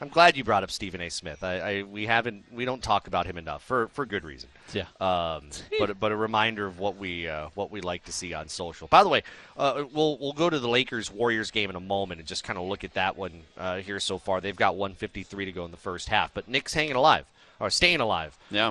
I'm 0.00 0.08
glad 0.08 0.36
you 0.36 0.44
brought 0.44 0.62
up 0.62 0.70
Stephen 0.70 1.00
A. 1.00 1.08
Smith. 1.08 1.42
I, 1.42 1.58
I 1.58 1.82
we 1.82 2.06
haven't 2.06 2.44
we 2.52 2.64
don't 2.64 2.82
talk 2.82 3.06
about 3.06 3.26
him 3.26 3.36
enough 3.36 3.62
for 3.62 3.88
for 3.88 4.06
good 4.06 4.24
reason. 4.24 4.48
Yeah. 4.72 4.86
Um, 5.00 5.50
but 5.78 6.00
but 6.00 6.12
a 6.12 6.16
reminder 6.16 6.66
of 6.66 6.78
what 6.78 6.96
we 6.96 7.28
uh, 7.28 7.48
what 7.54 7.70
we 7.70 7.80
like 7.80 8.04
to 8.04 8.12
see 8.12 8.32
on 8.32 8.48
social. 8.48 8.88
By 8.88 9.02
the 9.02 9.08
way, 9.08 9.22
uh, 9.56 9.84
we'll 9.92 10.18
we'll 10.18 10.32
go 10.32 10.48
to 10.48 10.58
the 10.58 10.68
Lakers 10.68 11.10
Warriors 11.12 11.50
game 11.50 11.70
in 11.70 11.76
a 11.76 11.80
moment 11.80 12.20
and 12.20 12.28
just 12.28 12.44
kind 12.44 12.58
of 12.58 12.66
look 12.66 12.84
at 12.84 12.94
that 12.94 13.16
one 13.16 13.42
uh, 13.56 13.78
here 13.78 14.00
so 14.00 14.18
far. 14.18 14.40
They've 14.40 14.56
got 14.56 14.76
153 14.76 15.44
to 15.44 15.52
go 15.52 15.64
in 15.64 15.70
the 15.70 15.76
first 15.76 16.08
half, 16.08 16.32
but 16.32 16.48
Knicks 16.48 16.74
hanging 16.74 16.96
alive 16.96 17.26
or 17.60 17.70
staying 17.70 18.00
alive. 18.00 18.38
Yeah. 18.50 18.68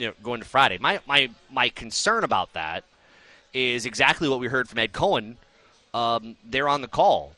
You 0.00 0.06
know, 0.08 0.14
going 0.22 0.40
to 0.40 0.46
Friday. 0.46 0.78
My 0.78 1.00
my 1.06 1.28
my 1.50 1.68
concern 1.68 2.24
about 2.24 2.54
that 2.54 2.84
is 3.52 3.84
exactly 3.84 4.28
what 4.28 4.40
we 4.40 4.46
heard 4.46 4.66
from 4.66 4.78
Ed 4.78 4.92
Cohen. 4.92 5.36
Um, 5.92 6.36
they're 6.42 6.68
on 6.68 6.80
the 6.80 6.88
call. 6.88 7.32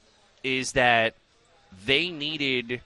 Is 0.44 0.72
that 0.72 1.14
they 1.84 2.10
needed 2.10 2.80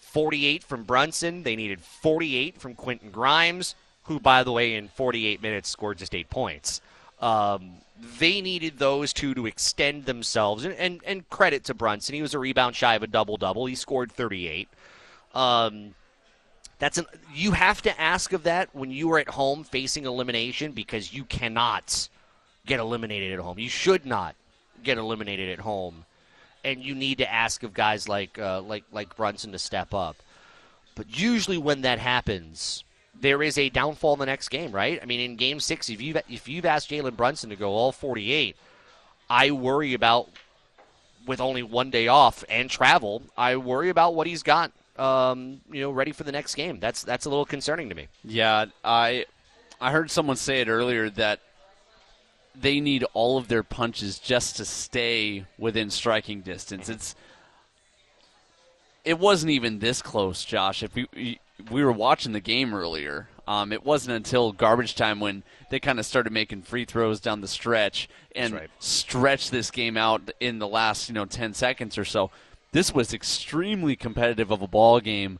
48 0.00 0.64
from 0.64 0.84
Brunson. 0.84 1.42
They 1.42 1.56
needed 1.56 1.80
48 1.80 2.58
from 2.58 2.74
Quentin 2.74 3.10
Grimes, 3.10 3.74
who, 4.04 4.18
by 4.18 4.44
the 4.44 4.52
way, 4.52 4.74
in 4.74 4.88
48 4.88 5.42
minutes 5.42 5.68
scored 5.68 5.98
just 5.98 6.14
eight 6.14 6.30
points. 6.30 6.80
Um, 7.20 7.72
they 8.18 8.40
needed 8.40 8.78
those 8.78 9.12
two 9.12 9.34
to 9.34 9.46
extend 9.46 10.06
themselves, 10.06 10.64
and, 10.64 10.74
and, 10.74 11.00
and 11.06 11.28
credit 11.30 11.64
to 11.64 11.74
Brunson. 11.74 12.14
He 12.14 12.22
was 12.22 12.34
a 12.34 12.38
rebound 12.38 12.76
shy 12.76 12.94
of 12.94 13.02
a 13.02 13.06
double 13.06 13.36
double. 13.36 13.66
He 13.66 13.74
scored 13.74 14.10
38. 14.10 14.68
Um, 15.34 15.94
that's 16.82 16.98
an, 16.98 17.06
you 17.32 17.52
have 17.52 17.80
to 17.82 18.00
ask 18.00 18.32
of 18.32 18.42
that 18.42 18.74
when 18.74 18.90
you 18.90 19.12
are 19.12 19.20
at 19.20 19.28
home 19.28 19.62
facing 19.62 20.04
elimination 20.04 20.72
because 20.72 21.14
you 21.14 21.22
cannot 21.22 22.08
get 22.66 22.80
eliminated 22.80 23.32
at 23.32 23.38
home. 23.38 23.60
You 23.60 23.68
should 23.68 24.04
not 24.04 24.34
get 24.82 24.98
eliminated 24.98 25.48
at 25.50 25.60
home 25.60 26.06
and 26.64 26.82
you 26.82 26.96
need 26.96 27.18
to 27.18 27.32
ask 27.32 27.62
of 27.62 27.72
guys 27.72 28.08
like 28.08 28.36
uh, 28.36 28.62
like 28.62 28.82
like 28.90 29.14
Brunson 29.14 29.52
to 29.52 29.60
step 29.60 29.94
up. 29.94 30.16
But 30.96 31.16
usually 31.16 31.56
when 31.56 31.82
that 31.82 32.00
happens, 32.00 32.82
there 33.14 33.44
is 33.44 33.58
a 33.58 33.68
downfall 33.68 34.14
in 34.14 34.18
the 34.18 34.26
next 34.26 34.48
game, 34.48 34.72
right? 34.72 34.98
I 35.00 35.06
mean, 35.06 35.20
in 35.20 35.36
Game 35.36 35.60
Six, 35.60 35.88
if 35.88 36.02
you've 36.02 36.16
if 36.28 36.48
you've 36.48 36.66
asked 36.66 36.90
Jalen 36.90 37.16
Brunson 37.16 37.50
to 37.50 37.56
go 37.56 37.70
all 37.70 37.92
48, 37.92 38.56
I 39.30 39.52
worry 39.52 39.94
about 39.94 40.30
with 41.28 41.40
only 41.40 41.62
one 41.62 41.90
day 41.90 42.08
off 42.08 42.42
and 42.48 42.68
travel. 42.68 43.22
I 43.36 43.54
worry 43.54 43.88
about 43.88 44.16
what 44.16 44.26
he's 44.26 44.42
got, 44.42 44.72
um, 44.96 45.60
you 45.70 45.80
know, 45.80 45.90
ready 45.90 46.12
for 46.12 46.24
the 46.24 46.32
next 46.32 46.54
game. 46.54 46.80
That's 46.80 47.02
that's 47.02 47.26
a 47.26 47.28
little 47.28 47.44
concerning 47.44 47.88
to 47.88 47.94
me. 47.94 48.08
Yeah, 48.24 48.66
I 48.84 49.26
I 49.80 49.90
heard 49.90 50.10
someone 50.10 50.36
say 50.36 50.60
it 50.60 50.68
earlier 50.68 51.10
that 51.10 51.40
they 52.54 52.80
need 52.80 53.04
all 53.14 53.38
of 53.38 53.48
their 53.48 53.62
punches 53.62 54.18
just 54.18 54.56
to 54.56 54.64
stay 54.64 55.46
within 55.58 55.90
striking 55.90 56.42
distance. 56.42 56.88
It's 56.88 57.14
it 59.04 59.18
wasn't 59.18 59.50
even 59.50 59.78
this 59.78 60.02
close, 60.02 60.44
Josh. 60.44 60.82
If 60.82 60.94
we 60.94 61.38
we 61.70 61.84
were 61.84 61.92
watching 61.92 62.32
the 62.32 62.40
game 62.40 62.74
earlier, 62.74 63.28
um, 63.46 63.72
it 63.72 63.84
wasn't 63.84 64.16
until 64.16 64.52
garbage 64.52 64.94
time 64.94 65.20
when 65.20 65.42
they 65.70 65.80
kind 65.80 65.98
of 65.98 66.06
started 66.06 66.32
making 66.32 66.62
free 66.62 66.84
throws 66.84 67.20
down 67.20 67.40
the 67.40 67.48
stretch 67.48 68.08
and 68.36 68.54
right. 68.54 68.70
stretched 68.78 69.50
this 69.50 69.70
game 69.70 69.96
out 69.96 70.30
in 70.40 70.58
the 70.58 70.68
last 70.68 71.08
you 71.08 71.14
know 71.14 71.24
ten 71.24 71.54
seconds 71.54 71.98
or 71.98 72.04
so. 72.04 72.30
This 72.72 72.94
was 72.94 73.12
extremely 73.12 73.96
competitive 73.96 74.50
of 74.50 74.62
a 74.62 74.66
ball 74.66 75.00
game 75.00 75.38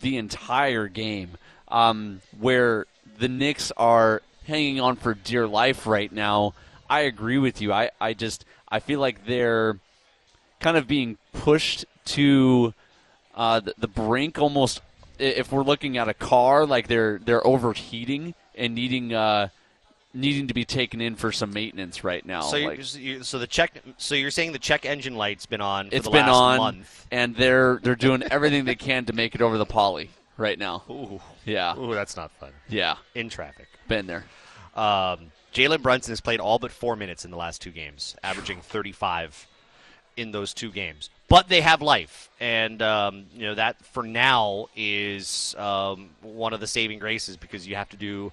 the 0.00 0.16
entire 0.16 0.88
game, 0.88 1.32
um, 1.68 2.22
where 2.38 2.86
the 3.18 3.28
Knicks 3.28 3.70
are 3.76 4.22
hanging 4.46 4.80
on 4.80 4.96
for 4.96 5.14
dear 5.14 5.46
life 5.46 5.86
right 5.86 6.10
now. 6.10 6.54
I 6.88 7.00
agree 7.00 7.38
with 7.38 7.60
you. 7.60 7.72
I, 7.72 7.90
I 8.00 8.14
just 8.14 8.44
I 8.68 8.80
feel 8.80 9.00
like 9.00 9.26
they're 9.26 9.78
kind 10.60 10.76
of 10.76 10.86
being 10.86 11.18
pushed 11.32 11.84
to 12.06 12.72
uh, 13.34 13.60
the, 13.60 13.74
the 13.78 13.88
brink 13.88 14.38
almost. 14.38 14.80
If 15.18 15.52
we're 15.52 15.62
looking 15.62 15.98
at 15.98 16.08
a 16.08 16.14
car, 16.14 16.66
like 16.66 16.88
they're 16.88 17.18
they're 17.18 17.46
overheating 17.46 18.34
and 18.54 18.74
needing 18.74 19.14
uh, 19.14 19.48
needing 20.16 20.48
to 20.48 20.54
be 20.54 20.64
taken 20.64 21.00
in 21.00 21.14
for 21.14 21.30
some 21.32 21.52
maintenance 21.52 22.02
right 22.02 22.24
now. 22.24 22.40
So, 22.42 22.56
Like, 22.58 22.80
you're, 22.96 23.22
so 23.22 23.38
the 23.38 23.46
check. 23.46 23.82
So 23.98 24.14
you're 24.14 24.30
saying 24.30 24.52
the 24.52 24.58
check 24.58 24.84
engine 24.86 25.14
light's 25.16 25.46
been 25.46 25.60
on 25.60 25.90
for 25.90 25.96
it's 25.96 26.04
the 26.06 26.10
been 26.10 26.26
last 26.26 26.34
on, 26.34 26.56
month. 26.58 27.06
and 27.10 27.36
they're 27.36 27.78
they're 27.82 27.94
doing 27.96 28.22
everything 28.24 28.64
they 28.64 28.74
can 28.74 29.04
to 29.06 29.12
make 29.12 29.34
it 29.34 29.42
over 29.42 29.58
the 29.58 29.66
Pali 29.66 30.10
right 30.36 30.58
now. 30.58 30.82
Ooh, 30.90 31.20
Yeah, 31.44 31.76
ooh, 31.78 31.94
that's 31.94 32.16
not 32.16 32.30
fun. 32.32 32.50
yeah, 32.68 32.96
In 33.14 33.28
traffic. 33.28 33.68
been 33.88 34.06
there. 34.06 34.24
Um, 34.74 35.32
Jalen 35.54 35.80
Brunson 35.82 36.12
has 36.12 36.20
played 36.20 36.40
all 36.40 36.58
but 36.58 36.70
four 36.70 36.96
minutes 36.96 37.24
in 37.24 37.30
the 37.30 37.36
last 37.38 37.62
two 37.62 37.70
games, 37.70 38.14
averaging 38.22 38.60
35 38.60 39.46
in 40.18 40.30
those 40.32 40.52
two 40.52 40.70
games. 40.70 41.08
But 41.28 41.48
they 41.48 41.60
have 41.62 41.80
life, 41.82 42.30
and 42.40 42.80
um, 42.82 43.26
you 43.34 43.46
know 43.46 43.54
that 43.54 43.84
for 43.86 44.02
now 44.02 44.66
is 44.76 45.54
um, 45.58 46.10
one 46.22 46.52
of 46.52 46.60
the 46.60 46.66
saving 46.66 46.98
graces 47.00 47.36
because 47.36 47.66
you 47.66 47.74
have 47.76 47.88
to 47.90 47.96
do 47.96 48.32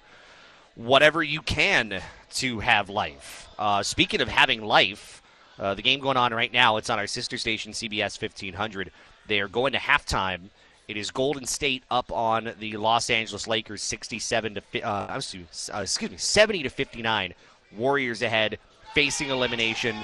whatever 0.74 1.22
you 1.22 1.40
can 1.42 2.00
to 2.34 2.60
have 2.60 2.88
life. 2.88 3.48
Uh, 3.58 3.82
speaking 3.82 4.20
of 4.20 4.28
having 4.28 4.62
life, 4.62 5.22
uh, 5.58 5.74
the 5.74 5.82
game 5.82 6.00
going 6.00 6.16
on 6.16 6.34
right 6.34 6.52
now, 6.52 6.76
it's 6.76 6.90
on 6.90 6.98
our 6.98 7.06
sister 7.06 7.38
station, 7.38 7.72
CBS 7.72 8.20
1500. 8.20 8.90
They 9.26 9.40
are 9.40 9.48
going 9.48 9.72
to 9.72 9.78
halftime. 9.78 10.50
It 10.88 10.96
is 10.96 11.10
Golden 11.10 11.46
State 11.46 11.82
up 11.90 12.12
on 12.12 12.52
the 12.58 12.76
Los 12.76 13.08
Angeles 13.08 13.46
Lakers, 13.46 13.82
67 13.82 14.54
to 14.72 14.82
uh, 14.82 14.88
uh, 14.88 15.80
excuse 15.80 16.10
me, 16.10 16.16
70 16.16 16.64
to 16.64 16.68
59. 16.68 17.34
Warriors 17.76 18.22
ahead, 18.22 18.58
facing 18.94 19.30
elimination. 19.30 19.96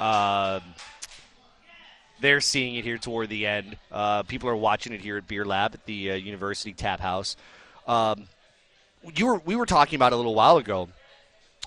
Um 0.00 0.62
they're 2.20 2.40
seeing 2.40 2.76
it 2.76 2.84
here 2.84 2.98
toward 2.98 3.28
the 3.28 3.46
end. 3.46 3.76
Uh, 3.90 4.22
people 4.22 4.48
are 4.48 4.56
watching 4.56 4.92
it 4.92 5.00
here 5.00 5.16
at 5.16 5.26
Beer 5.26 5.44
Lab 5.44 5.74
at 5.74 5.86
the 5.86 6.12
uh, 6.12 6.14
University 6.14 6.72
Tap 6.72 7.00
House. 7.00 7.36
Um, 7.86 8.26
you 9.14 9.26
were 9.26 9.38
we 9.44 9.56
were 9.56 9.66
talking 9.66 9.96
about 9.96 10.12
a 10.12 10.16
little 10.16 10.34
while 10.34 10.56
ago 10.56 10.88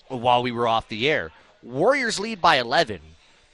while 0.07 0.43
we 0.43 0.51
were 0.51 0.67
off 0.67 0.87
the 0.87 1.09
air. 1.09 1.31
Warriors 1.61 2.19
lead 2.19 2.41
by 2.41 2.57
11, 2.57 2.99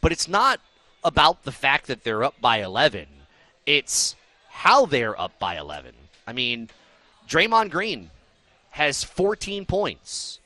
but 0.01 0.11
it's 0.11 0.27
not 0.27 0.59
about 1.03 1.43
the 1.43 1.51
fact 1.51 1.87
that 1.87 2.03
they're 2.03 2.23
up 2.23 2.39
by 2.41 2.61
11. 2.61 3.05
It's 3.65 4.15
how 4.49 4.85
they're 4.85 5.19
up 5.19 5.37
by 5.39 5.57
11. 5.57 5.93
I 6.25 6.33
mean, 6.33 6.69
Draymond 7.27 7.69
Green 7.69 8.09
has 8.71 9.03
14 9.03 9.65
points. 9.65 10.39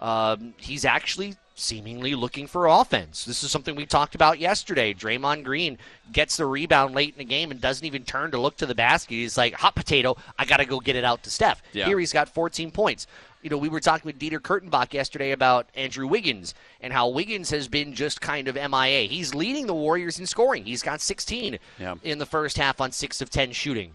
Um, 0.00 0.54
he's 0.56 0.84
actually 0.84 1.36
seemingly 1.60 2.14
looking 2.14 2.46
for 2.46 2.66
offense. 2.66 3.24
This 3.24 3.42
is 3.44 3.50
something 3.50 3.74
we 3.76 3.86
talked 3.86 4.14
about 4.14 4.38
yesterday. 4.38 4.94
Draymond 4.94 5.44
Green 5.44 5.78
gets 6.12 6.36
the 6.36 6.46
rebound 6.46 6.94
late 6.94 7.14
in 7.14 7.18
the 7.18 7.24
game 7.24 7.50
and 7.50 7.60
doesn't 7.60 7.86
even 7.86 8.04
turn 8.04 8.30
to 8.32 8.38
look 8.40 8.56
to 8.58 8.66
the 8.66 8.74
basket. 8.74 9.14
He's 9.14 9.36
like, 9.38 9.54
hot 9.54 9.74
potato, 9.74 10.16
I 10.38 10.44
got 10.44 10.56
to 10.58 10.64
go 10.64 10.80
get 10.80 10.96
it 10.96 11.04
out 11.04 11.22
to 11.24 11.30
Steph. 11.30 11.62
Yeah. 11.72 11.86
Here 11.86 11.98
he's 11.98 12.12
got 12.12 12.28
14 12.28 12.70
points. 12.70 13.06
You 13.42 13.48
know, 13.50 13.56
we 13.56 13.68
were 13.70 13.80
talking 13.80 14.02
with 14.06 14.18
Dieter 14.18 14.38
Kurtenbach 14.38 14.92
yesterday 14.92 15.30
about 15.32 15.68
Andrew 15.74 16.06
Wiggins 16.06 16.54
and 16.80 16.92
how 16.92 17.08
Wiggins 17.08 17.48
has 17.50 17.68
been 17.68 17.94
just 17.94 18.20
kind 18.20 18.48
of 18.48 18.54
MIA. 18.56 19.08
He's 19.08 19.34
leading 19.34 19.66
the 19.66 19.74
Warriors 19.74 20.18
in 20.18 20.26
scoring. 20.26 20.64
He's 20.64 20.82
got 20.82 21.00
16 21.00 21.58
Yeah. 21.78 21.94
in 22.02 22.18
the 22.18 22.26
first 22.26 22.58
half 22.58 22.80
on 22.80 22.92
6 22.92 23.20
of 23.22 23.30
10 23.30 23.52
shooting 23.52 23.94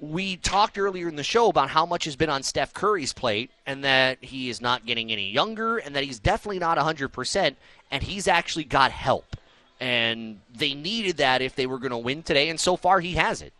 we 0.00 0.36
talked 0.36 0.78
earlier 0.78 1.08
in 1.08 1.16
the 1.16 1.24
show 1.24 1.48
about 1.48 1.70
how 1.70 1.86
much 1.86 2.04
has 2.04 2.16
been 2.16 2.30
on 2.30 2.42
Steph 2.42 2.74
Curry's 2.74 3.12
plate 3.12 3.50
and 3.66 3.84
that 3.84 4.22
he 4.22 4.48
is 4.48 4.60
not 4.60 4.84
getting 4.86 5.12
any 5.12 5.30
younger 5.30 5.78
and 5.78 5.94
that 5.94 6.04
he's 6.04 6.18
definitely 6.18 6.58
not 6.58 6.78
100% 6.78 7.56
and 7.90 8.02
he's 8.02 8.28
actually 8.28 8.64
got 8.64 8.90
help. 8.90 9.36
And 9.80 10.40
they 10.54 10.74
needed 10.74 11.18
that 11.18 11.42
if 11.42 11.54
they 11.54 11.66
were 11.66 11.78
going 11.78 11.90
to 11.90 11.98
win 11.98 12.22
today 12.22 12.48
and 12.48 12.58
so 12.58 12.76
far 12.76 13.00
he 13.00 13.12
has 13.12 13.42
it. 13.42 13.52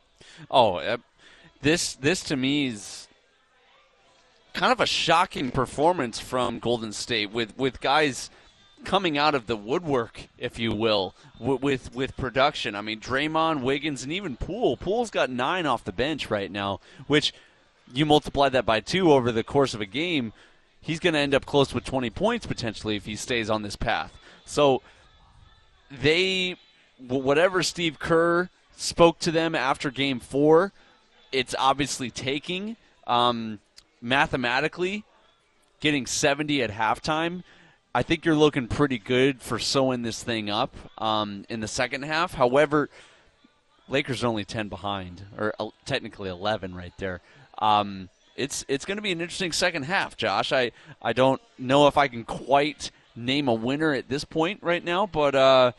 Oh, 0.51 0.77
uh, 0.77 0.97
this 1.63 1.95
this 1.95 2.23
to 2.25 2.37
me 2.37 2.67
is 2.67 3.09
kind 4.53 4.73
of 4.73 4.81
a 4.81 4.87
shocking 4.87 5.51
performance 5.51 6.19
from 6.19 6.59
Golden 6.59 6.93
State 6.93 7.31
with 7.31 7.57
with 7.57 7.81
guys 7.81 8.31
coming 8.85 9.19
out 9.19 9.35
of 9.35 9.47
the 9.47 9.57
woodwork, 9.57 10.29
if 10.39 10.59
you 10.59 10.73
will, 10.73 11.15
with 11.39 11.63
with, 11.63 11.95
with 11.95 12.17
production. 12.17 12.75
I 12.75 12.81
mean, 12.81 13.01
Draymond, 13.01 13.63
Wiggins, 13.63 14.03
and 14.03 14.13
even 14.13 14.37
Poole. 14.37 14.77
Poole's 14.77 15.11
got 15.11 15.31
nine 15.31 15.67
off 15.67 15.85
the 15.85 15.93
bench 15.93 16.31
right 16.31 16.51
now, 16.51 16.81
which 17.07 17.33
you 17.93 18.07
multiply 18.07 18.49
that 18.49 18.67
by 18.67 18.81
two 18.81 19.13
over 19.13 19.33
the 19.33 19.45
course 19.45 19.75
of 19.75 19.81
a 19.81 19.87
game, 19.87 20.33
he's 20.81 21.01
going 21.01 21.15
to 21.15 21.19
end 21.19 21.35
up 21.35 21.47
close 21.47 21.75
with 21.75 21.85
20 21.85 22.11
points 22.11 22.47
potentially 22.47 22.97
if 22.97 23.07
he 23.07 23.17
stays 23.17 23.51
on 23.51 23.63
this 23.63 23.77
path. 23.77 24.13
So 24.45 24.83
they, 25.91 26.57
whatever 26.99 27.63
Steve 27.63 27.99
Kerr 27.99 28.49
spoke 28.77 29.19
to 29.21 29.31
them 29.31 29.55
after 29.55 29.91
game 29.91 30.21
four, 30.21 30.73
it's 31.33 31.55
obviously 31.59 32.11
taking. 32.11 32.77
Um, 33.07 33.61
mathematically, 34.01 35.05
getting 35.81 36.07
70 36.07 36.63
at 36.63 36.71
halftime, 36.71 37.43
I 37.97 38.03
think 38.03 38.25
you're 38.25 38.35
looking 38.35 38.67
pretty 38.67 38.99
good 38.99 39.41
for 39.41 39.61
sewing 39.61 40.03
this 40.03 40.21
thing 40.21 40.51
up 40.51 40.75
um, 40.99 41.45
in 41.49 41.61
the 41.61 41.69
second 41.69 42.03
half. 42.03 42.35
However, 42.35 42.91
Lakers 43.89 44.25
are 44.25 44.27
only 44.27 44.45
10 44.45 44.69
behind, 44.69 45.23
or 45.39 45.55
uh, 45.61 45.69
technically 45.85 46.29
11 46.29 46.75
right 46.75 46.93
there. 46.99 47.21
Um, 47.59 48.09
it's 48.37 48.65
it's 48.67 48.85
going 48.85 48.97
to 48.97 49.03
be 49.03 49.13
an 49.13 49.21
interesting 49.21 49.53
second 49.53 49.85
half, 49.85 50.17
Josh. 50.17 50.53
I, 50.53 50.73
I 51.01 51.13
don't 51.13 51.41
know 51.57 51.87
if 51.87 51.97
I 51.97 52.09
can 52.09 52.25
quite 52.25 52.91
name 53.15 53.47
a 53.47 53.55
winner 53.55 53.93
at 53.93 54.09
this 54.09 54.25
point 54.25 54.59
right 54.61 54.83
now, 54.83 55.07
but 55.07 55.37
uh, 55.37 55.71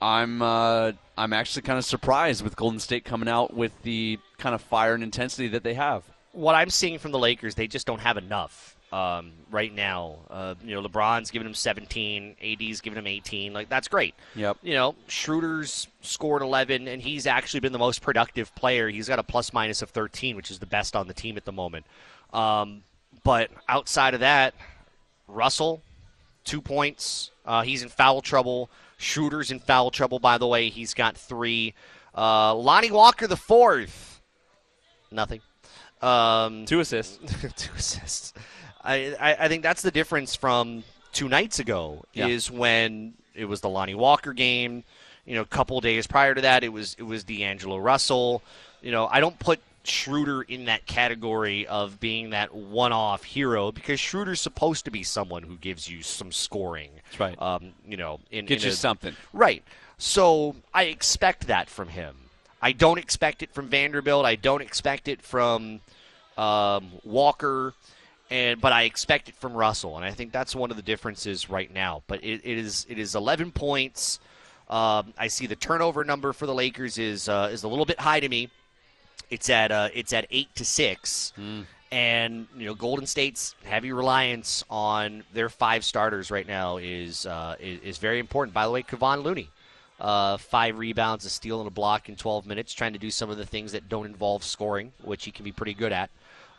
I'm 0.00 0.40
uh, 0.40 0.92
I'm 1.18 1.32
actually 1.32 1.62
kind 1.62 1.78
of 1.78 1.84
surprised 1.84 2.44
with 2.44 2.54
Golden 2.54 2.78
State 2.78 3.04
coming 3.04 3.28
out 3.28 3.52
with 3.52 3.72
the 3.82 4.20
kind 4.38 4.54
of 4.54 4.60
fire 4.62 4.94
and 4.94 5.02
intensity 5.02 5.48
that 5.48 5.64
they 5.64 5.74
have. 5.74 6.04
what 6.30 6.54
I'm 6.54 6.70
seeing 6.70 7.00
from 7.00 7.10
the 7.10 7.18
Lakers, 7.18 7.56
they 7.56 7.66
just 7.66 7.88
don't 7.88 8.00
have 8.00 8.16
enough 8.16 8.76
um, 8.92 9.32
right 9.50 9.74
now. 9.74 10.16
Uh, 10.28 10.54
you 10.64 10.74
know, 10.74 10.86
LeBron's 10.86 11.30
giving 11.30 11.46
him 11.46 11.54
17, 11.54 12.36
AD's 12.42 12.80
giving 12.80 12.98
him 12.98 13.06
18. 13.06 13.52
Like 13.52 13.68
that's 13.68 13.88
great. 13.88 14.14
Yep. 14.34 14.58
You 14.62 14.74
know, 14.74 14.94
Schroeder's 15.08 15.88
scored 16.02 16.42
11, 16.42 16.88
and 16.88 17.00
he's 17.00 17.26
actually 17.26 17.60
been 17.60 17.72
the 17.72 17.78
most 17.78 18.02
productive 18.02 18.54
player. 18.54 18.88
He's 18.88 19.08
got 19.08 19.18
a 19.18 19.22
plus 19.22 19.52
minus 19.52 19.82
of 19.82 19.90
13, 19.90 20.36
which 20.36 20.50
is 20.50 20.58
the 20.58 20.66
best 20.66 20.96
on 20.96 21.06
the 21.06 21.14
team 21.14 21.36
at 21.36 21.44
the 21.44 21.52
moment. 21.52 21.86
Um, 22.32 22.82
but 23.24 23.50
outside 23.68 24.14
of 24.14 24.20
that, 24.20 24.54
Russell, 25.28 25.82
two 26.44 26.60
points. 26.60 27.30
Uh, 27.44 27.62
he's 27.62 27.82
in 27.82 27.88
foul 27.88 28.20
trouble. 28.20 28.70
Schroeder's 28.98 29.50
in 29.50 29.60
foul 29.60 29.90
trouble, 29.90 30.18
by 30.18 30.38
the 30.38 30.46
way. 30.46 30.68
He's 30.68 30.94
got 30.94 31.16
three. 31.16 31.74
Uh, 32.16 32.54
Lonnie 32.54 32.90
Walker, 32.90 33.26
the 33.26 33.36
fourth. 33.36 34.20
Nothing. 35.10 35.40
Um, 36.02 36.64
Two 36.66 36.80
assists. 36.80 37.18
two 37.56 37.70
assists. 37.76 38.32
I, 38.84 39.14
I 39.20 39.36
I 39.44 39.48
think 39.48 39.62
that's 39.62 39.82
the 39.82 39.90
difference 39.90 40.34
from 40.34 40.84
two 41.12 41.28
nights 41.28 41.58
ago. 41.58 42.04
Yeah. 42.12 42.28
Is 42.28 42.50
when 42.50 43.14
it 43.34 43.44
was 43.46 43.60
the 43.60 43.68
Lonnie 43.68 43.94
Walker 43.94 44.32
game. 44.32 44.84
You 45.26 45.36
know, 45.36 45.42
a 45.42 45.46
couple 45.46 45.80
days 45.80 46.06
prior 46.06 46.34
to 46.34 46.40
that, 46.40 46.64
it 46.64 46.70
was 46.70 46.96
it 46.98 47.02
was 47.04 47.24
D'Angelo 47.24 47.76
Russell. 47.78 48.42
You 48.82 48.90
know, 48.90 49.06
I 49.06 49.20
don't 49.20 49.38
put 49.38 49.60
Schroeder 49.84 50.42
in 50.42 50.64
that 50.66 50.86
category 50.86 51.66
of 51.66 52.00
being 52.00 52.30
that 52.30 52.54
one-off 52.54 53.22
hero 53.24 53.70
because 53.72 54.00
Schroeder's 54.00 54.40
supposed 54.40 54.84
to 54.86 54.90
be 54.90 55.02
someone 55.02 55.42
who 55.42 55.56
gives 55.56 55.88
you 55.88 56.02
some 56.02 56.32
scoring. 56.32 56.90
That's 57.04 57.20
right. 57.20 57.40
Um, 57.42 57.72
you 57.86 57.96
know, 57.96 58.20
in, 58.30 58.46
Get 58.46 58.58
in 58.58 58.64
you 58.64 58.70
a- 58.70 58.76
something. 58.76 59.14
Right. 59.32 59.62
So 59.98 60.56
I 60.74 60.84
expect 60.84 61.46
that 61.46 61.68
from 61.68 61.88
him. 61.88 62.16
I 62.62 62.72
don't 62.72 62.98
expect 62.98 63.42
it 63.42 63.52
from 63.52 63.68
Vanderbilt. 63.68 64.24
I 64.26 64.34
don't 64.36 64.60
expect 64.62 65.08
it 65.08 65.22
from 65.22 65.80
um, 66.36 66.90
Walker, 67.04 67.74
and 68.30 68.60
but 68.60 68.72
I 68.72 68.82
expect 68.84 69.28
it 69.28 69.36
from 69.36 69.54
Russell, 69.54 69.96
and 69.96 70.04
I 70.04 70.12
think 70.12 70.32
that's 70.32 70.54
one 70.54 70.70
of 70.70 70.76
the 70.76 70.82
differences 70.82 71.50
right 71.50 71.72
now. 71.72 72.02
But 72.06 72.22
it, 72.22 72.40
it 72.44 72.58
is 72.58 72.86
it 72.88 72.98
is 72.98 73.14
11 73.14 73.52
points. 73.52 74.20
Um, 74.68 75.12
I 75.18 75.26
see 75.26 75.46
the 75.46 75.56
turnover 75.56 76.04
number 76.04 76.32
for 76.32 76.46
the 76.46 76.54
Lakers 76.54 76.96
is 76.96 77.28
uh, 77.28 77.50
is 77.52 77.64
a 77.64 77.68
little 77.68 77.84
bit 77.86 77.98
high 77.98 78.20
to 78.20 78.28
me. 78.28 78.50
It's 79.30 79.50
at 79.50 79.72
uh, 79.72 79.88
it's 79.94 80.12
at 80.12 80.26
eight 80.30 80.54
to 80.56 80.64
six, 80.64 81.32
and 81.90 82.46
you 82.56 82.66
know 82.66 82.74
Golden 82.74 83.06
State's 83.06 83.56
heavy 83.64 83.92
reliance 83.92 84.64
on 84.70 85.24
their 85.32 85.48
five 85.48 85.84
starters 85.84 86.30
right 86.30 86.46
now 86.46 86.76
is 86.76 87.26
uh, 87.26 87.56
is, 87.58 87.80
is 87.80 87.98
very 87.98 88.20
important. 88.20 88.54
By 88.54 88.64
the 88.64 88.70
way, 88.70 88.82
Kevon 88.84 89.24
Looney, 89.24 89.48
uh, 90.00 90.36
five 90.36 90.78
rebounds, 90.78 91.24
a 91.24 91.30
steal, 91.30 91.58
and 91.60 91.66
a 91.66 91.70
block 91.70 92.08
in 92.08 92.16
12 92.16 92.46
minutes, 92.46 92.72
trying 92.72 92.92
to 92.92 92.98
do 92.98 93.10
some 93.10 93.28
of 93.28 93.38
the 93.38 93.46
things 93.46 93.72
that 93.72 93.88
don't 93.88 94.06
involve 94.06 94.44
scoring, 94.44 94.92
which 95.02 95.24
he 95.24 95.32
can 95.32 95.44
be 95.44 95.52
pretty 95.52 95.74
good 95.74 95.92
at. 95.92 96.10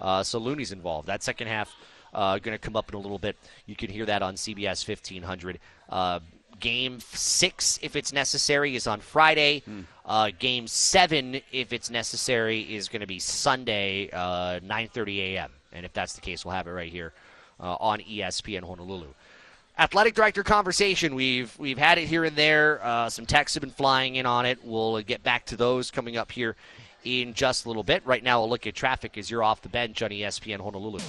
Uh, 0.01 0.23
so 0.23 0.39
Looney's 0.39 0.71
involved. 0.71 1.07
That 1.07 1.23
second 1.23 1.47
half 1.47 1.73
uh, 2.13 2.39
going 2.39 2.53
to 2.53 2.59
come 2.59 2.75
up 2.75 2.89
in 2.89 2.95
a 2.95 2.99
little 2.99 3.19
bit. 3.19 3.37
You 3.65 3.75
can 3.75 3.89
hear 3.89 4.05
that 4.05 4.21
on 4.21 4.35
CBS 4.35 4.87
1500. 4.87 5.59
Uh, 5.89 6.19
game 6.59 6.99
six, 6.99 7.79
if 7.81 7.95
it's 7.95 8.11
necessary, 8.13 8.75
is 8.75 8.87
on 8.87 8.99
Friday. 8.99 9.63
Uh, 10.05 10.31
game 10.37 10.67
seven, 10.67 11.41
if 11.51 11.73
it's 11.73 11.89
necessary, 11.89 12.61
is 12.73 12.89
going 12.89 13.01
to 13.01 13.07
be 13.07 13.19
Sunday, 13.19 14.09
uh, 14.11 14.59
9:30 14.59 15.35
a.m. 15.35 15.51
And 15.73 15.85
if 15.85 15.93
that's 15.93 16.13
the 16.13 16.21
case, 16.21 16.43
we'll 16.43 16.53
have 16.53 16.67
it 16.67 16.71
right 16.71 16.91
here 16.91 17.13
uh, 17.59 17.75
on 17.79 17.99
ESPN 17.99 18.63
Honolulu. 18.63 19.07
Athletic 19.79 20.15
director 20.15 20.43
conversation. 20.43 21.15
We've 21.15 21.57
we've 21.57 21.77
had 21.77 21.97
it 21.97 22.07
here 22.07 22.25
and 22.25 22.35
there. 22.35 22.83
Uh, 22.83 23.09
some 23.09 23.25
texts 23.25 23.55
have 23.55 23.61
been 23.61 23.71
flying 23.71 24.15
in 24.15 24.25
on 24.25 24.45
it. 24.45 24.59
We'll 24.63 24.95
uh, 24.95 25.01
get 25.01 25.23
back 25.23 25.45
to 25.47 25.55
those 25.55 25.89
coming 25.89 26.17
up 26.17 26.31
here 26.31 26.55
in 27.03 27.33
just 27.33 27.65
a 27.65 27.67
little 27.67 27.83
bit. 27.83 28.05
Right 28.05 28.23
now, 28.23 28.43
a 28.43 28.45
look 28.45 28.67
at 28.67 28.75
traffic 28.75 29.17
as 29.17 29.29
you're 29.29 29.43
off 29.43 29.61
the 29.61 29.69
bench 29.69 30.01
on 30.01 30.09
ESPN 30.09 30.59
Honolulu. 30.59 30.99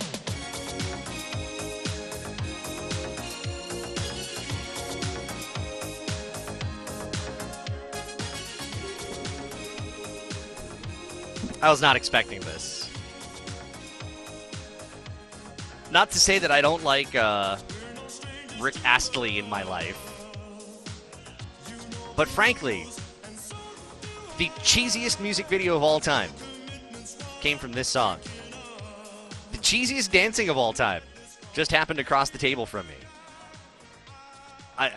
I 11.62 11.70
was 11.70 11.81
not 11.81 11.94
expecting 11.94 12.40
this. 12.40 12.90
Not 15.93 16.10
to 16.10 16.19
say 16.19 16.40
that 16.40 16.51
I 16.51 16.60
don't 16.60 16.82
like 16.82 17.14
uh, 17.14 17.56
Rick 18.59 18.74
Astley 18.85 19.39
in 19.39 19.48
my 19.48 19.62
life, 19.62 19.98
but 22.16 22.27
frankly, 22.27 22.86
the 24.43 24.48
cheesiest 24.62 25.20
music 25.20 25.47
video 25.47 25.77
of 25.77 25.85
all 25.85 26.01
time 26.01 26.28
came 27.40 27.59
from 27.59 27.70
this 27.70 27.86
song. 27.86 28.19
The 29.52 29.59
cheesiest 29.59 30.10
dancing 30.10 30.48
of 30.48 30.56
all 30.56 30.73
time 30.73 31.01
just 31.55 31.70
happened 31.70 32.01
across 32.01 32.31
the 32.31 32.39
table 32.39 32.66
from 32.66 32.89
me. 32.89 32.94
I 34.77 34.90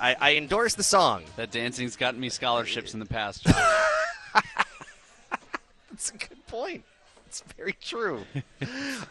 I, 0.00 0.16
I 0.20 0.34
endorse 0.34 0.74
the 0.74 0.82
song. 0.82 1.22
That 1.36 1.52
dancing's 1.52 1.94
gotten 1.94 2.18
me 2.18 2.28
scholarships 2.28 2.92
in 2.92 2.98
the 2.98 3.06
past. 3.06 3.44
That's 5.90 6.10
a 6.10 6.16
good 6.16 6.44
point. 6.48 6.82
It's 7.28 7.44
very 7.56 7.76
true. 7.80 8.24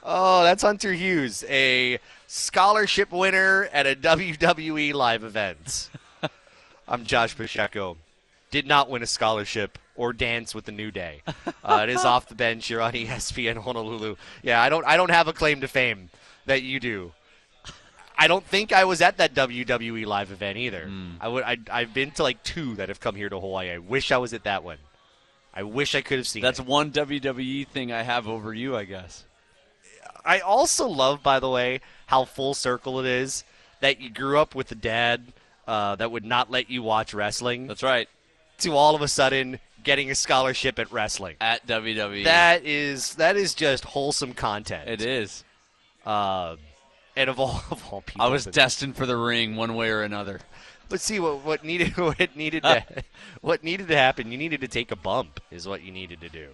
oh, 0.03 0.43
that's 0.43 0.63
Hunter 0.63 0.91
Hughes, 0.91 1.45
a 1.47 1.99
scholarship 2.25 3.11
winner 3.11 3.69
at 3.71 3.85
a 3.85 3.95
WWE 3.95 4.95
live 4.95 5.23
event. 5.23 5.91
I'm 6.87 7.05
Josh 7.05 7.37
Pacheco. 7.37 7.97
Did 8.51 8.65
not 8.65 8.89
win 8.89 9.03
a 9.03 9.07
scholarship 9.07 9.77
or 9.95 10.13
dance 10.13 10.55
with 10.55 10.65
the 10.65 10.71
New 10.71 10.91
Day. 10.91 11.21
Uh, 11.63 11.81
it 11.83 11.89
is 11.89 12.05
off 12.05 12.29
the 12.29 12.35
bench 12.35 12.67
here 12.67 12.79
on 12.79 12.93
ESPN 12.93 13.57
Honolulu. 13.57 14.15
Yeah, 14.41 14.61
I 14.61 14.69
don't. 14.69 14.85
I 14.85 14.95
don't 14.95 15.11
have 15.11 15.27
a 15.27 15.33
claim 15.33 15.61
to 15.61 15.67
fame 15.67 16.09
that 16.45 16.61
you 16.61 16.79
do. 16.79 17.11
I 18.17 18.27
don't 18.27 18.45
think 18.45 18.73
I 18.73 18.85
was 18.85 19.01
at 19.01 19.17
that 19.17 19.35
WWE 19.35 20.05
live 20.05 20.31
event 20.31 20.57
either. 20.57 20.89
I 21.19 21.27
would. 21.27 21.43
I, 21.43 21.57
I've 21.69 21.93
been 21.93 22.11
to 22.11 22.23
like 22.23 22.41
two 22.43 22.75
that 22.75 22.89
have 22.89 22.99
come 22.99 23.15
here 23.15 23.29
to 23.29 23.39
Hawaii. 23.39 23.71
I 23.71 23.77
wish 23.79 24.11
I 24.11 24.17
was 24.17 24.33
at 24.33 24.43
that 24.45 24.63
one. 24.63 24.77
I 25.53 25.63
wish 25.63 25.93
I 25.95 26.01
could 26.01 26.19
have 26.19 26.27
seen. 26.27 26.41
That's 26.41 26.59
it. 26.59 26.65
one 26.65 26.91
WWE 26.91 27.67
thing 27.67 27.91
I 27.91 28.03
have 28.03 28.27
over 28.27 28.53
you, 28.53 28.75
I 28.75 28.85
guess. 28.85 29.25
I 30.23 30.39
also 30.39 30.87
love, 30.87 31.23
by 31.23 31.39
the 31.39 31.49
way, 31.49 31.81
how 32.07 32.25
full 32.25 32.53
circle 32.53 32.99
it 32.99 33.05
is 33.05 33.43
that 33.79 34.01
you 34.01 34.09
grew 34.09 34.39
up 34.39 34.55
with 34.55 34.71
a 34.71 34.75
dad 34.75 35.33
uh, 35.67 35.95
that 35.95 36.11
would 36.11 36.25
not 36.25 36.51
let 36.51 36.69
you 36.69 36.83
watch 36.83 37.13
wrestling 37.13 37.67
That's 37.67 37.83
right. 37.83 38.07
To 38.59 38.75
all 38.75 38.95
of 38.95 39.01
a 39.01 39.07
sudden 39.07 39.59
getting 39.83 40.11
a 40.11 40.15
scholarship 40.15 40.79
at 40.79 40.91
wrestling. 40.91 41.35
At 41.39 41.65
WWE. 41.67 42.25
That 42.25 42.65
is 42.65 43.15
that 43.15 43.35
is 43.37 43.53
just 43.53 43.85
wholesome 43.85 44.33
content. 44.33 44.89
it 44.89 45.01
is. 45.01 45.43
Uh, 46.05 46.55
and 47.15 47.29
of 47.29 47.39
all 47.39 47.63
of 47.71 47.83
all 47.91 48.01
people, 48.01 48.21
I 48.21 48.29
was 48.29 48.45
destined 48.45 48.95
for 48.95 49.05
the 49.05 49.17
ring 49.17 49.55
one 49.55 49.75
way 49.75 49.89
or 49.89 50.03
another. 50.03 50.41
But 50.89 51.01
see 51.01 51.19
what 51.19 51.43
what 51.43 51.63
needed 51.63 51.97
what 51.97 52.35
needed 52.35 52.63
to 52.63 52.85
what 53.41 53.63
needed 53.63 53.87
to 53.89 53.95
happen. 53.95 54.31
You 54.31 54.37
needed 54.37 54.61
to 54.61 54.67
take 54.67 54.91
a 54.91 54.95
bump, 54.95 55.39
is 55.51 55.67
what 55.67 55.81
you 55.81 55.91
needed 55.91 56.21
to 56.21 56.29
do. 56.29 56.47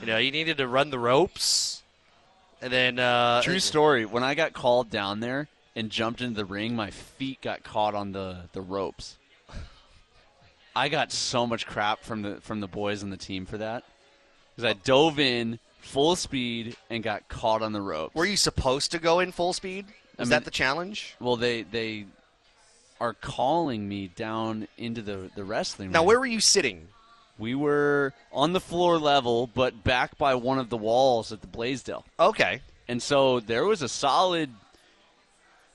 you 0.00 0.06
know, 0.06 0.18
you 0.18 0.30
needed 0.30 0.58
to 0.58 0.66
run 0.66 0.90
the 0.90 0.98
ropes, 0.98 1.82
and 2.60 2.72
then 2.72 2.98
uh, 2.98 3.42
True 3.42 3.60
story. 3.60 4.04
When 4.04 4.22
I 4.22 4.34
got 4.34 4.52
called 4.52 4.90
down 4.90 5.20
there 5.20 5.48
and 5.76 5.90
jumped 5.90 6.20
into 6.20 6.34
the 6.34 6.44
ring, 6.44 6.74
my 6.74 6.90
feet 6.90 7.40
got 7.40 7.62
caught 7.62 7.94
on 7.94 8.12
the, 8.12 8.48
the 8.52 8.60
ropes. 8.60 9.16
I 10.78 10.88
got 10.88 11.10
so 11.10 11.44
much 11.44 11.66
crap 11.66 12.04
from 12.04 12.22
the 12.22 12.40
from 12.40 12.60
the 12.60 12.68
boys 12.68 13.02
on 13.02 13.10
the 13.10 13.16
team 13.16 13.46
for 13.46 13.58
that 13.58 13.82
because 14.54 14.70
I 14.70 14.74
dove 14.74 15.18
in 15.18 15.58
full 15.80 16.14
speed 16.14 16.76
and 16.88 17.02
got 17.02 17.28
caught 17.28 17.62
on 17.62 17.72
the 17.72 17.80
ropes. 17.80 18.14
Were 18.14 18.24
you 18.24 18.36
supposed 18.36 18.92
to 18.92 19.00
go 19.00 19.18
in 19.18 19.32
full 19.32 19.52
speed? 19.52 19.86
I 20.18 20.22
mean- 20.22 20.30
that 20.30 20.44
the 20.44 20.52
challenge? 20.52 21.16
Well, 21.18 21.36
they 21.36 21.62
they 21.62 22.06
are 23.00 23.12
calling 23.12 23.88
me 23.88 24.06
down 24.06 24.68
into 24.76 25.02
the 25.02 25.30
the 25.34 25.42
wrestling. 25.42 25.90
Now, 25.90 26.00
ring. 26.00 26.06
where 26.06 26.20
were 26.20 26.26
you 26.26 26.40
sitting? 26.40 26.86
we 27.38 27.54
were 27.54 28.12
on 28.32 28.52
the 28.52 28.60
floor 28.60 28.98
level, 28.98 29.46
but 29.46 29.84
back 29.84 30.18
by 30.18 30.34
one 30.34 30.58
of 30.58 30.70
the 30.70 30.76
walls 30.76 31.32
at 31.32 31.40
the 31.40 31.46
Blaisdell. 31.46 32.04
Okay. 32.18 32.60
And 32.88 33.02
so 33.02 33.38
there 33.38 33.64
was 33.64 33.80
a 33.80 33.88
solid 33.88 34.50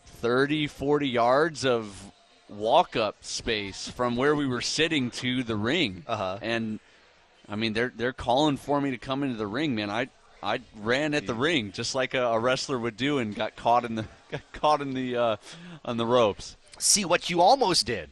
30, 0.06 0.68
40 0.68 1.08
yards 1.08 1.66
of 1.66 2.12
walk 2.50 2.96
up 2.96 3.18
space 3.22 3.88
from 3.88 4.16
where 4.16 4.36
we 4.36 4.48
were 4.48 4.62
sitting 4.62 5.12
to 5.12 5.44
the 5.44 5.56
ring. 5.56 6.04
Uh-huh. 6.08 6.40
And 6.42 6.80
I 7.48 7.56
mean 7.56 7.74
they're 7.74 7.92
they're 7.96 8.14
calling 8.14 8.58
for 8.58 8.80
me 8.80 8.92
to 8.92 8.98
come 8.98 9.24
into 9.24 9.38
the 9.38 9.48
ring, 9.48 9.76
man. 9.76 9.90
I 9.90 10.10
I 10.42 10.60
ran 10.76 11.14
at 11.14 11.26
the 11.26 11.34
ring 11.34 11.72
just 11.72 11.96
like 11.96 12.14
a, 12.14 12.26
a 12.26 12.40
wrestler 12.40 12.78
would 12.78 12.98
do 12.98 13.18
and 13.18 13.34
got 13.34 13.56
caught 13.56 13.86
in 13.86 13.96
the 13.96 14.06
got 14.32 14.42
caught 14.54 14.82
in 14.82 14.94
the 14.94 15.16
uh, 15.16 15.36
on 15.86 15.98
the 15.98 16.06
ropes. 16.06 16.58
See 16.78 17.06
what 17.06 17.30
you 17.30 17.40
almost 17.42 17.86
did, 17.86 18.10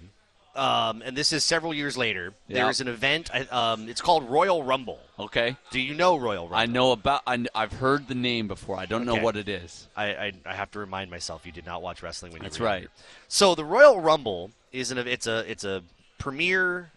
um, 0.56 1.02
and 1.04 1.16
this 1.16 1.32
is 1.32 1.44
several 1.44 1.74
years 1.74 1.98
later. 1.98 2.34
Yeah. 2.48 2.64
There's 2.64 2.82
an 2.82 2.88
event. 2.88 3.30
Um, 3.54 3.88
it's 3.88 4.02
called 4.02 4.30
Royal 4.30 4.64
Rumble. 4.64 5.00
Okay? 5.18 5.56
Do 5.72 5.80
you 5.80 5.94
know 5.94 6.18
Royal 6.18 6.44
Rumble? 6.44 6.58
I 6.58 6.66
know 6.66 6.92
about 6.92 7.22
I, 7.26 7.46
have 7.54 7.74
heard 7.74 8.08
the 8.08 8.16
name 8.16 8.48
before. 8.48 8.78
I 8.78 8.86
don't 8.86 9.06
know 9.06 9.16
what 9.16 9.38
it 9.38 9.48
is. 9.48 9.88
I, 9.96 10.06
I, 10.06 10.32
I 10.46 10.54
have 10.54 10.72
to 10.72 10.80
remind 10.80 11.10
myself 11.10 11.46
you 11.46 11.52
did 11.52 11.66
not 11.66 11.82
watch 11.82 12.04
wrestling 12.04 12.34
when 12.34 12.42
That's 12.42 12.58
you 12.58 12.64
were 12.64 12.70
That's 12.70 12.76
right. 12.76 12.82
younger. 12.82 12.92
So 13.28 13.56
the 13.56 13.66
Royal 13.66 14.00
Rumble 14.02 14.52
is 14.72 14.92
an 14.92 14.98
it's 14.98 15.28
a 15.28 15.40
it's 15.50 15.64
a 15.64 15.84
premier 16.18 16.92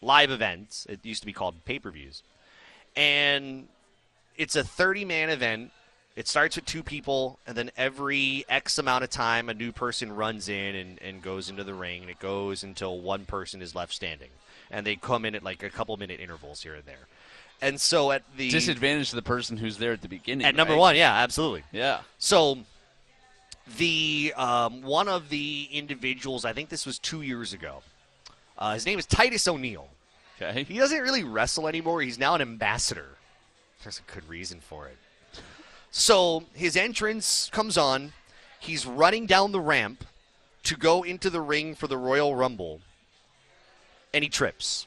live 0.00 0.30
event. 0.30 0.86
It 0.88 1.04
used 1.04 1.22
to 1.22 1.26
be 1.26 1.32
called 1.32 1.64
pay 1.64 1.78
per 1.78 1.90
views. 1.90 2.22
And 2.96 3.68
it's 4.36 4.56
a 4.56 4.64
30 4.64 5.04
man 5.04 5.30
event. 5.30 5.72
It 6.18 6.26
starts 6.26 6.56
with 6.56 6.64
two 6.64 6.82
people, 6.82 7.38
and 7.46 7.56
then 7.56 7.70
every 7.76 8.44
X 8.48 8.76
amount 8.76 9.04
of 9.04 9.10
time, 9.10 9.48
a 9.48 9.54
new 9.54 9.70
person 9.70 10.10
runs 10.10 10.48
in 10.48 10.74
and, 10.74 11.00
and 11.00 11.22
goes 11.22 11.48
into 11.48 11.62
the 11.62 11.74
ring, 11.74 12.02
and 12.02 12.10
it 12.10 12.18
goes 12.18 12.64
until 12.64 12.98
one 12.98 13.24
person 13.24 13.62
is 13.62 13.76
left 13.76 13.94
standing. 13.94 14.30
And 14.68 14.84
they 14.84 14.96
come 14.96 15.24
in 15.24 15.36
at 15.36 15.44
like 15.44 15.62
a 15.62 15.70
couple 15.70 15.96
minute 15.96 16.18
intervals 16.18 16.60
here 16.60 16.74
and 16.74 16.84
there. 16.86 17.06
And 17.62 17.80
so 17.80 18.10
at 18.10 18.24
the 18.36 18.50
Disadvantage 18.50 19.10
to 19.10 19.14
the 19.14 19.22
person 19.22 19.58
who's 19.58 19.78
there 19.78 19.92
at 19.92 20.02
the 20.02 20.08
beginning. 20.08 20.44
at 20.44 20.56
number 20.56 20.76
one, 20.76 20.96
yeah, 20.96 21.14
absolutely. 21.14 21.62
Yeah. 21.70 22.00
So 22.18 22.58
the 23.76 24.34
um, 24.36 24.82
one 24.82 25.06
of 25.06 25.28
the 25.28 25.68
individuals, 25.70 26.44
I 26.44 26.52
think 26.52 26.68
this 26.68 26.84
was 26.84 26.98
two 26.98 27.22
years 27.22 27.52
ago. 27.52 27.84
Uh, 28.58 28.74
his 28.74 28.86
name 28.86 28.98
is 28.98 29.06
Titus 29.06 29.46
O'Neil. 29.46 29.86
Okay. 30.42 30.64
He 30.64 30.78
doesn't 30.78 31.00
really 31.00 31.22
wrestle 31.22 31.68
anymore. 31.68 32.02
He's 32.02 32.18
now 32.18 32.34
an 32.34 32.40
ambassador. 32.42 33.10
There's 33.84 34.00
a 34.00 34.12
good 34.12 34.28
reason 34.28 34.58
for 34.58 34.88
it. 34.88 34.96
So 35.90 36.44
his 36.54 36.76
entrance 36.76 37.48
comes 37.52 37.76
on. 37.76 38.12
He's 38.60 38.86
running 38.86 39.26
down 39.26 39.52
the 39.52 39.60
ramp 39.60 40.04
to 40.64 40.76
go 40.76 41.02
into 41.02 41.30
the 41.30 41.40
ring 41.40 41.74
for 41.74 41.86
the 41.86 41.96
Royal 41.96 42.34
Rumble, 42.34 42.80
and 44.12 44.22
he 44.22 44.28
trips 44.28 44.86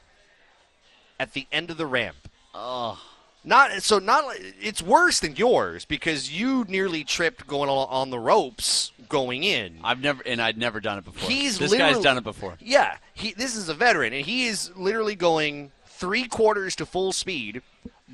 at 1.18 1.32
the 1.32 1.46
end 1.50 1.70
of 1.70 1.76
the 1.76 1.86
ramp. 1.86 2.28
Oh. 2.54 3.00
Not 3.44 3.82
so. 3.82 3.98
Not 3.98 4.36
it's 4.60 4.80
worse 4.80 5.18
than 5.18 5.34
yours 5.34 5.84
because 5.84 6.30
you 6.30 6.64
nearly 6.68 7.02
tripped 7.02 7.46
going 7.46 7.68
on, 7.68 7.88
on 7.90 8.10
the 8.10 8.18
ropes 8.18 8.92
going 9.08 9.42
in. 9.42 9.78
I've 9.82 10.00
never 10.00 10.22
and 10.24 10.40
I'd 10.40 10.56
never 10.56 10.80
done 10.80 10.98
it 10.98 11.04
before. 11.04 11.28
He's 11.28 11.58
this 11.58 11.74
guy's 11.74 11.98
done 11.98 12.18
it 12.18 12.24
before. 12.24 12.54
Yeah, 12.60 12.98
he. 13.14 13.32
This 13.32 13.56
is 13.56 13.68
a 13.68 13.74
veteran, 13.74 14.12
and 14.12 14.24
he 14.24 14.46
is 14.46 14.70
literally 14.76 15.16
going 15.16 15.72
three 15.86 16.28
quarters 16.28 16.76
to 16.76 16.86
full 16.86 17.12
speed 17.12 17.62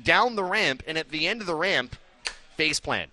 down 0.01 0.35
the 0.35 0.43
ramp, 0.43 0.81
and 0.87 0.97
at 0.97 1.09
the 1.09 1.27
end 1.27 1.41
of 1.41 1.47
the 1.47 1.55
ramp, 1.55 1.95
face 2.59 2.79
plant. 2.81 3.09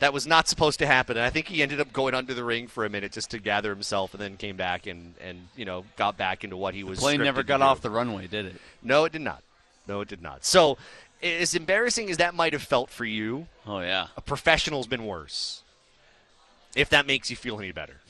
That 0.00 0.12
was 0.12 0.26
not 0.26 0.46
supposed 0.46 0.80
to 0.80 0.86
happen, 0.86 1.16
and 1.16 1.24
I 1.24 1.30
think 1.30 1.48
he 1.48 1.62
ended 1.62 1.80
up 1.80 1.90
going 1.90 2.12
under 2.12 2.34
the 2.34 2.44
ring 2.44 2.66
for 2.66 2.84
a 2.84 2.90
minute 2.90 3.12
just 3.12 3.30
to 3.30 3.38
gather 3.38 3.70
himself, 3.70 4.12
and 4.12 4.22
then 4.22 4.36
came 4.36 4.56
back 4.56 4.86
and 4.86 5.14
and 5.22 5.48
you 5.56 5.64
know 5.64 5.86
got 5.96 6.18
back 6.18 6.44
into 6.44 6.56
what 6.58 6.74
he 6.74 6.84
was. 6.84 6.98
Plane 6.98 7.22
never 7.22 7.42
got 7.42 7.62
off 7.62 7.80
the 7.80 7.88
runway, 7.88 8.26
did 8.26 8.44
it? 8.44 8.56
No, 8.82 9.06
it 9.06 9.12
did 9.12 9.22
not. 9.22 9.42
No, 9.88 10.02
it 10.02 10.08
did 10.08 10.20
not. 10.20 10.44
So, 10.44 10.76
as 11.22 11.54
embarrassing 11.54 12.10
as 12.10 12.18
that 12.18 12.34
might 12.34 12.52
have 12.52 12.62
felt 12.62 12.90
for 12.90 13.06
you, 13.06 13.46
Oh 13.66 13.80
yeah. 13.80 14.08
a 14.18 14.20
professional's 14.20 14.86
been 14.86 15.06
worse. 15.06 15.62
If 16.76 16.90
that 16.90 17.06
makes 17.06 17.30
you 17.30 17.36
feel 17.36 17.58
any 17.58 17.72
better. 17.72 18.00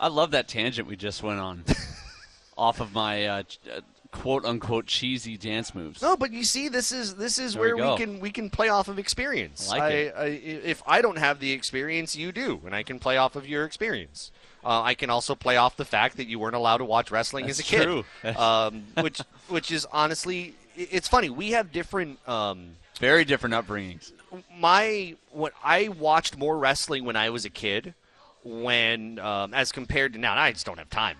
I 0.00 0.08
love 0.08 0.30
that 0.30 0.48
tangent 0.48 0.88
we 0.88 0.96
just 0.96 1.22
went 1.22 1.40
on, 1.40 1.64
off 2.56 2.80
of 2.80 2.94
my 2.94 3.26
uh, 3.26 3.42
uh, 3.70 3.80
quote 4.16 4.44
unquote 4.44 4.86
cheesy 4.86 5.36
dance 5.36 5.74
moves. 5.74 6.02
No, 6.02 6.16
but 6.16 6.32
you 6.32 6.44
see, 6.44 6.68
this 6.68 6.92
is 6.92 7.16
this 7.16 7.38
is 7.38 7.54
There 7.54 7.62
where 7.62 7.76
we, 7.76 7.82
go. 7.82 7.96
can 7.96 8.20
we 8.20 8.30
can 8.30 8.50
play 8.50 8.68
off 8.68 8.88
of 8.88 8.98
experience. 8.98 9.70
I 9.70 9.78
like 9.78 9.92
it. 9.92 10.14
I, 10.16 10.24
if 10.26 10.82
I 10.86 11.02
don't 11.02 11.18
have 11.18 11.38
the 11.40 11.52
experience, 11.52 12.16
you 12.16 12.32
do, 12.32 12.60
and 12.64 12.74
I 12.74 12.82
can 12.82 12.98
play 12.98 13.16
off 13.16 13.36
of 13.36 13.46
your 13.46 13.64
experience. 13.64 14.32
Uh, 14.64 14.82
I 14.82 14.94
can 14.94 15.10
also 15.10 15.34
play 15.34 15.56
off 15.56 15.76
the 15.76 15.84
fact 15.84 16.16
that 16.16 16.26
you 16.26 16.38
weren't 16.40 16.56
allowed 16.56 16.78
to 16.78 16.84
watch 16.84 17.10
wrestling 17.12 17.48
as 17.48 17.60
a 17.60 17.62
kid, 17.62 17.82
true. 17.82 18.04
um, 18.36 18.84
which 19.00 19.20
which 19.48 19.70
is 19.70 19.86
honestly, 19.92 20.54
it's 20.74 21.08
funny. 21.08 21.30
We 21.30 21.52
have 21.52 21.70
different. 21.70 22.18
Um, 22.28 22.70
Very 22.98 23.24
different 23.24 23.54
upbringings. 23.54 24.12
my 24.58 25.14
what 25.30 25.52
I 25.62 25.88
watched 25.88 26.36
more 26.36 26.58
wrestling 26.58 27.04
when 27.04 27.16
I 27.16 27.30
was 27.30 27.44
a 27.44 27.50
kid, 27.50 27.94
when 28.42 29.18
um, 29.20 29.54
as 29.54 29.70
compared 29.70 30.14
to 30.14 30.18
now. 30.18 30.36
I 30.36 30.52
just 30.52 30.66
don't 30.66 30.78
have 30.78 30.90
time. 30.90 31.16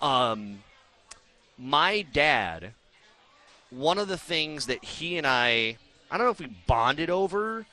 Um, 0.00 0.58
my 1.62 2.02
dad, 2.12 2.72
one 3.70 3.98
of 3.98 4.08
the 4.08 4.18
things 4.18 4.66
that 4.66 4.84
he 4.84 5.16
and 5.16 5.26
I, 5.26 5.78
I 6.10 6.18
don't 6.18 6.26
know 6.26 6.32
if 6.32 6.40
we 6.40 6.54
bonded 6.66 7.08
over, 7.08 7.64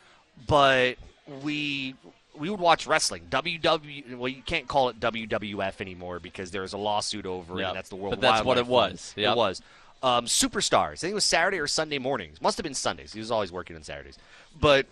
but 0.47 0.95
we 1.43 1.95
we 2.37 2.49
would 2.49 2.59
watch 2.59 2.87
wrestling. 2.87 3.27
WW. 3.29 4.15
Well, 4.15 4.29
you 4.29 4.41
can't 4.43 4.67
call 4.67 4.89
it 4.89 4.99
WWF 4.99 5.81
anymore 5.81 6.19
because 6.19 6.51
there's 6.51 6.73
a 6.73 6.77
lawsuit 6.77 7.25
over 7.25 7.59
it. 7.59 7.65
And 7.65 7.75
that's 7.75 7.89
the 7.89 7.97
World. 7.97 8.11
But 8.11 8.21
that's 8.21 8.45
what 8.45 8.57
it 8.57 8.67
was. 8.67 9.13
Yep. 9.17 9.33
It 9.33 9.37
was. 9.37 9.61
Um, 10.01 10.25
Superstars. 10.25 10.93
I 10.93 10.95
think 10.95 11.11
it 11.11 11.15
was 11.15 11.25
Saturday 11.25 11.59
or 11.59 11.67
Sunday 11.67 11.97
mornings. 11.97 12.41
Must 12.41 12.57
have 12.57 12.63
been 12.63 12.73
Sundays. 12.73 13.11
He 13.11 13.19
was 13.19 13.31
always 13.31 13.51
working 13.51 13.75
on 13.75 13.83
Saturdays. 13.83 14.17
But 14.57 14.85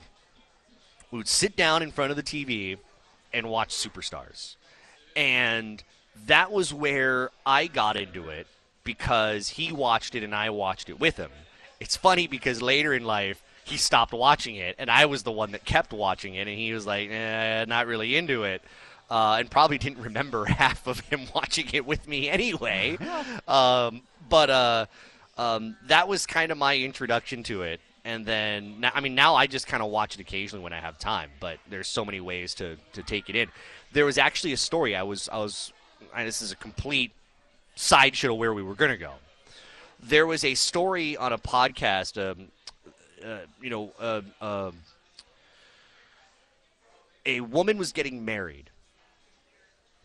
we 1.11 1.19
would 1.19 1.29
sit 1.29 1.55
down 1.55 1.83
in 1.83 1.91
front 1.91 2.11
of 2.11 2.17
the 2.17 2.23
TV 2.23 2.77
and 3.31 3.49
watch 3.49 3.69
Superstars. 3.69 4.55
And 5.15 5.81
that 6.25 6.51
was 6.51 6.73
where 6.73 7.29
I 7.45 7.67
got 7.67 7.95
into 7.95 8.27
it 8.27 8.47
because 8.87 9.49
he 9.49 9.73
watched 9.73 10.15
it 10.15 10.23
and 10.23 10.33
I 10.33 10.49
watched 10.49 10.89
it 10.89 10.97
with 10.97 11.17
him. 11.17 11.29
It's 11.81 11.97
funny 11.97 12.25
because 12.25 12.61
later 12.61 12.93
in 12.93 13.03
life, 13.03 13.43
he 13.65 13.75
stopped 13.75 14.13
watching 14.13 14.55
it, 14.55 14.75
and 14.79 14.89
I 14.89 15.07
was 15.07 15.23
the 15.23 15.31
one 15.31 15.51
that 15.51 15.65
kept 15.65 15.91
watching 15.91 16.35
it, 16.35 16.47
and 16.47 16.57
he 16.57 16.71
was 16.71 16.87
like, 16.87 17.09
eh, 17.11 17.65
not 17.67 17.85
really 17.85 18.15
into 18.15 18.45
it. 18.45 18.61
Uh, 19.09 19.35
and 19.39 19.51
probably 19.51 19.77
didn't 19.77 20.01
remember 20.01 20.45
half 20.63 20.87
of 20.87 21.01
him 21.01 21.27
watching 21.35 21.67
it 21.73 21.85
with 21.85 22.07
me 22.07 22.29
anyway. 22.29 22.97
um, 23.47 24.01
but 24.29 24.49
uh, 24.49 24.85
um, 25.37 25.75
that 25.87 26.07
was 26.07 26.25
kind 26.25 26.49
of 26.49 26.57
my 26.57 26.77
introduction 26.77 27.43
to 27.43 27.63
it. 27.63 27.81
And 28.05 28.25
then, 28.25 28.79
now, 28.79 28.91
I 28.95 29.01
mean, 29.01 29.15
now 29.15 29.35
I 29.35 29.47
just 29.47 29.67
kind 29.67 29.83
of 29.83 29.89
watch 29.91 30.15
it 30.15 30.21
occasionally 30.21 30.63
when 30.63 30.71
I 30.71 30.79
have 30.79 30.97
time. 30.97 31.29
But 31.41 31.57
there's 31.69 31.89
so 31.89 32.05
many 32.05 32.21
ways 32.21 32.55
to, 32.55 32.77
to 32.93 33.03
take 33.03 33.29
it 33.29 33.35
in. 33.35 33.49
There 33.91 34.05
was 34.05 34.17
actually 34.17 34.53
a 34.53 34.57
story 34.57 34.95
I 34.95 35.03
was 35.03 35.27
I 35.29 35.39
was. 35.39 35.73
This 36.15 36.41
is 36.41 36.53
a 36.53 36.55
complete 36.55 37.11
sideshow 37.77 38.33
where 38.33 38.53
we 38.53 38.63
were 38.63 38.75
going 38.75 38.91
to 38.91 38.97
go. 38.97 39.13
There 40.01 40.27
was 40.27 40.43
a 40.43 40.55
story 40.55 41.15
on 41.15 41.31
a 41.31 41.37
podcast. 41.37 42.17
Um, 42.17 42.49
uh, 43.23 43.39
you 43.61 43.69
know, 43.69 43.91
uh, 43.99 44.21
um 44.41 44.73
a 47.25 47.41
woman 47.41 47.77
was 47.77 47.91
getting 47.91 48.23
married, 48.23 48.69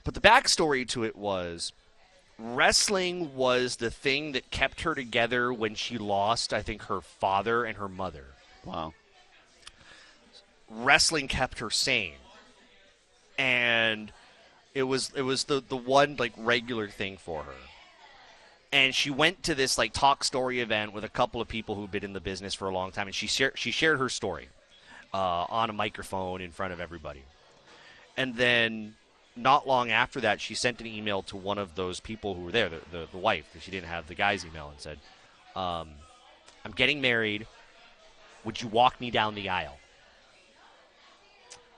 but 0.04 0.14
the 0.14 0.20
backstory 0.20 0.86
to 0.88 1.04
it 1.04 1.14
was 1.14 1.72
wrestling 2.38 3.36
was 3.36 3.76
the 3.76 3.90
thing 3.90 4.32
that 4.32 4.50
kept 4.50 4.80
her 4.80 4.94
together 4.94 5.52
when 5.52 5.74
she 5.74 5.96
lost, 5.98 6.52
I 6.52 6.62
think, 6.62 6.84
her 6.84 7.00
father 7.00 7.64
and 7.64 7.78
her 7.78 7.88
mother. 7.88 8.26
Wow. 8.64 8.92
Wrestling 10.68 11.28
kept 11.28 11.60
her 11.60 11.70
sane, 11.70 12.14
and 13.38 14.12
it 14.74 14.84
was 14.84 15.12
it 15.14 15.22
was 15.22 15.44
the 15.44 15.62
the 15.66 15.76
one 15.76 16.16
like 16.18 16.32
regular 16.36 16.88
thing 16.88 17.16
for 17.16 17.42
her. 17.44 17.54
And 18.72 18.94
she 18.94 19.10
went 19.10 19.42
to 19.42 19.54
this 19.54 19.76
like 19.76 19.92
talk 19.92 20.24
story 20.24 20.60
event 20.60 20.94
with 20.94 21.04
a 21.04 21.08
couple 21.08 21.40
of 21.40 21.48
people 21.48 21.74
who've 21.74 21.90
been 21.90 22.04
in 22.04 22.14
the 22.14 22.20
business 22.20 22.54
for 22.54 22.68
a 22.68 22.72
long 22.72 22.90
time, 22.90 23.06
and 23.06 23.14
she 23.14 23.26
shared 23.26 23.58
she 23.58 23.70
shared 23.70 23.98
her 23.98 24.08
story 24.08 24.48
uh, 25.12 25.44
on 25.48 25.68
a 25.68 25.74
microphone 25.74 26.40
in 26.40 26.50
front 26.50 26.72
of 26.72 26.80
everybody. 26.80 27.22
And 28.16 28.34
then 28.36 28.94
not 29.36 29.66
long 29.66 29.90
after 29.90 30.20
that, 30.20 30.40
she 30.40 30.54
sent 30.54 30.80
an 30.80 30.86
email 30.86 31.22
to 31.24 31.36
one 31.36 31.58
of 31.58 31.74
those 31.74 32.00
people 32.00 32.34
who 32.34 32.42
were 32.42 32.52
there, 32.52 32.68
the, 32.68 32.80
the, 32.90 33.06
the 33.10 33.18
wife, 33.18 33.46
because 33.50 33.62
she 33.62 33.70
didn't 33.70 33.88
have 33.88 34.06
the 34.06 34.14
guy's 34.14 34.44
email, 34.44 34.68
and 34.68 34.78
said, 34.78 34.98
um, 35.56 35.88
I'm 36.64 36.72
getting 36.72 37.00
married. 37.00 37.46
Would 38.44 38.60
you 38.60 38.68
walk 38.68 39.00
me 39.00 39.10
down 39.10 39.34
the 39.34 39.48
aisle? 39.48 39.78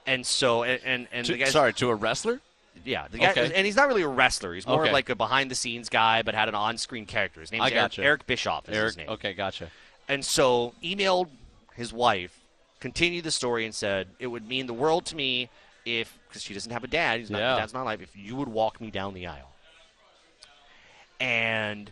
And 0.05 0.25
so, 0.25 0.63
and, 0.63 0.81
and, 0.83 1.07
and 1.11 1.25
To- 1.27 1.45
sorry, 1.47 1.73
to 1.73 1.89
a 1.89 1.95
wrestler? 1.95 2.41
Yeah, 2.83 3.07
the 3.09 3.17
guy, 3.19 3.31
Okay. 3.31 3.51
and 3.55 3.65
he's 3.65 3.75
not 3.75 3.87
really 3.87 4.01
a 4.01 4.07
wrestler. 4.07 4.53
He's 4.53 4.67
more 4.67 4.83
Okay. 4.83 4.91
like 4.91 5.09
a 5.09 5.15
behind 5.15 5.49
the 5.49 5.55
scenes 5.55 5.89
guy, 5.89 6.21
but 6.21 6.35
had 6.35 6.49
an 6.49 6.55
on 6.55 6.77
screen 6.77 7.05
character. 7.05 7.41
His 7.41 7.51
name's 7.51 7.63
I 7.65 7.69
Eric. 7.71 7.99
Eric 7.99 8.27
Bischoff. 8.27 8.67
Is 8.69 8.75
Eric. 8.75 8.85
his 8.87 8.97
name. 8.97 9.09
Okay, 9.09 9.33
gotcha. 9.33 9.71
And 10.07 10.23
so 10.23 10.73
emailed 10.83 11.29
his 11.75 11.91
wife, 11.93 12.39
continued 12.79 13.23
the 13.23 13.31
story, 13.31 13.65
and 13.65 13.73
said 13.73 14.07
it 14.19 14.27
would 14.27 14.47
mean 14.47 14.67
the 14.67 14.73
world 14.73 15.05
to 15.07 15.15
me 15.15 15.49
if, 15.85 16.17
because 16.27 16.41
she 16.43 16.53
doesn't 16.53 16.71
have 16.71 16.83
a 16.83 16.87
dad, 16.87 17.19
he's 17.19 17.29
not, 17.31 17.39
Yeah. 17.39 17.55
dad's 17.57 17.73
not 17.73 17.83
alive, 17.83 18.01
if 18.01 18.15
you 18.15 18.35
would 18.35 18.47
walk 18.49 18.79
me 18.81 18.91
down 18.91 19.13
the 19.13 19.27
aisle. 19.27 19.51
And 21.19 21.91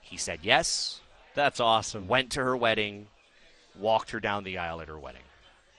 he 0.00 0.16
said 0.16 0.40
yes, 0.42 1.00
That's 1.34 1.60
awesome. 1.60 2.08
went 2.08 2.32
to 2.32 2.42
her 2.42 2.56
wedding, 2.56 3.08
walked 3.78 4.10
her 4.10 4.20
down 4.20 4.44
the 4.44 4.58
aisle 4.58 4.80
at 4.80 4.88
her 4.88 4.98
wedding 4.98 5.22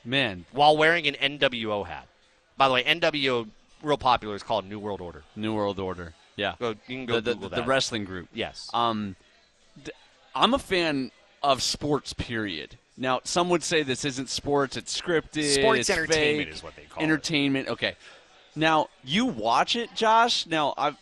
Man, 0.03 0.45
while 0.51 0.77
wearing 0.77 1.05
an 1.07 1.15
NWO 1.15 1.85
hat. 1.85 2.07
By 2.57 2.67
the 2.67 2.73
way, 2.75 2.83
NWO, 2.83 3.49
real 3.87 3.97
popular, 3.97 4.35
is 4.35 4.43
called 4.43 4.65
New 4.65 4.79
World 4.79 5.01
Order. 5.01 5.23
New 5.35 5.53
World 5.55 5.79
Order. 5.79 6.13
Yeah. 6.35 6.53
Go, 6.59 6.69
you 6.87 6.97
can 6.97 7.05
go 7.05 7.15
the, 7.15 7.21
the, 7.21 7.33
Google 7.33 7.49
the 7.49 7.55
that. 7.57 7.67
wrestling 7.67 8.05
group. 8.05 8.27
Yes. 8.33 8.69
Um, 8.73 9.15
d- 9.83 9.91
I'm 10.35 10.53
a 10.53 10.59
fan 10.59 11.11
of 11.41 11.63
sports. 11.63 12.13
Period. 12.13 12.77
Now, 12.95 13.21
some 13.23 13.49
would 13.49 13.63
say 13.63 13.83
this 13.83 14.05
isn't 14.05 14.29
sports; 14.29 14.77
it's 14.77 14.99
scripted. 14.99 15.53
Sports 15.53 15.79
it's 15.81 15.89
entertainment 15.89 16.47
fake, 16.49 16.55
is 16.55 16.63
what 16.63 16.75
they 16.75 16.83
call 16.83 17.01
it. 17.01 17.05
entertainment. 17.05 17.67
Okay. 17.69 17.95
Now 18.55 18.89
you 19.03 19.25
watch 19.25 19.75
it, 19.75 19.93
Josh. 19.95 20.45
Now 20.45 20.73
I've. 20.77 20.97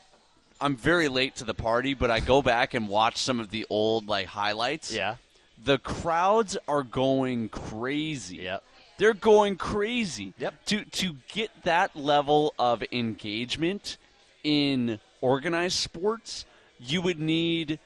I'm 0.62 0.78
very 0.78 1.10
late 1.10 1.36
to 1.38 1.44
the 1.44 1.54
party, 1.54 1.94
but 1.94 2.10
I 2.10 2.22
go 2.22 2.42
back 2.42 2.74
and 2.74 2.88
watch 2.88 3.18
some 3.18 3.42
of 3.42 3.50
the 3.50 3.66
old 3.70 4.08
like 4.08 4.28
highlights. 4.28 4.94
yeah. 4.94 5.16
The 5.64 5.78
crowds 5.80 6.58
are 6.68 6.84
going 6.84 7.50
crazy. 7.50 8.38
Yep. 8.38 8.64
They're 8.98 9.14
going 9.14 9.58
crazy. 9.58 10.34
Yep. 10.38 10.66
To 10.66 10.86
to 10.86 11.16
get 11.32 11.52
that 11.64 11.96
level 11.96 12.54
of 12.58 12.84
engagement 12.92 13.98
in 14.44 15.00
organized 15.22 15.78
sports, 15.78 16.46
you 16.80 17.02
would 17.02 17.20
need 17.20 17.80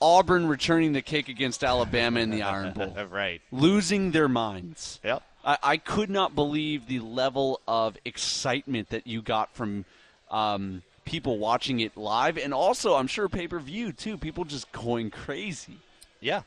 Auburn 0.00 0.46
returning 0.46 0.92
the 0.92 1.02
kick 1.02 1.28
against 1.28 1.64
Alabama 1.64 2.20
in 2.20 2.30
the 2.30 2.42
Iron 2.42 2.72
Bowl, 2.72 2.94
right. 3.10 3.40
losing 3.50 4.10
their 4.10 4.28
minds. 4.28 5.00
Yep. 5.04 5.22
I, 5.44 5.58
I 5.62 5.76
could 5.76 6.10
not 6.10 6.34
believe 6.34 6.86
the 6.86 7.00
level 7.00 7.60
of 7.66 7.96
excitement 8.04 8.90
that 8.90 9.06
you 9.06 9.22
got 9.22 9.54
from 9.54 9.84
um, 10.30 10.82
people 11.04 11.38
watching 11.38 11.80
it 11.80 11.96
live, 11.96 12.38
and 12.38 12.54
also 12.54 12.94
I'm 12.94 13.06
sure 13.06 13.28
pay 13.28 13.48
per 13.48 13.58
view 13.58 13.92
too. 13.92 14.16
People 14.16 14.44
just 14.44 14.70
going 14.72 15.10
crazy. 15.10 15.78
Yeah. 16.20 16.42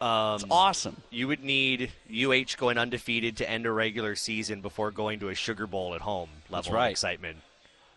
Um, 0.00 0.34
It's 0.36 0.44
awesome. 0.50 0.96
You 1.10 1.28
would 1.28 1.42
need 1.42 1.90
UH 2.10 2.56
going 2.58 2.76
undefeated 2.78 3.36
to 3.38 3.48
end 3.50 3.66
a 3.66 3.72
regular 3.72 4.14
season 4.14 4.60
before 4.60 4.90
going 4.90 5.20
to 5.20 5.28
a 5.30 5.34
Sugar 5.34 5.66
Bowl 5.66 5.94
at 5.94 6.02
home 6.02 6.28
level 6.50 6.72
right. 6.72 6.86
of 6.86 6.90
excitement. 6.92 7.38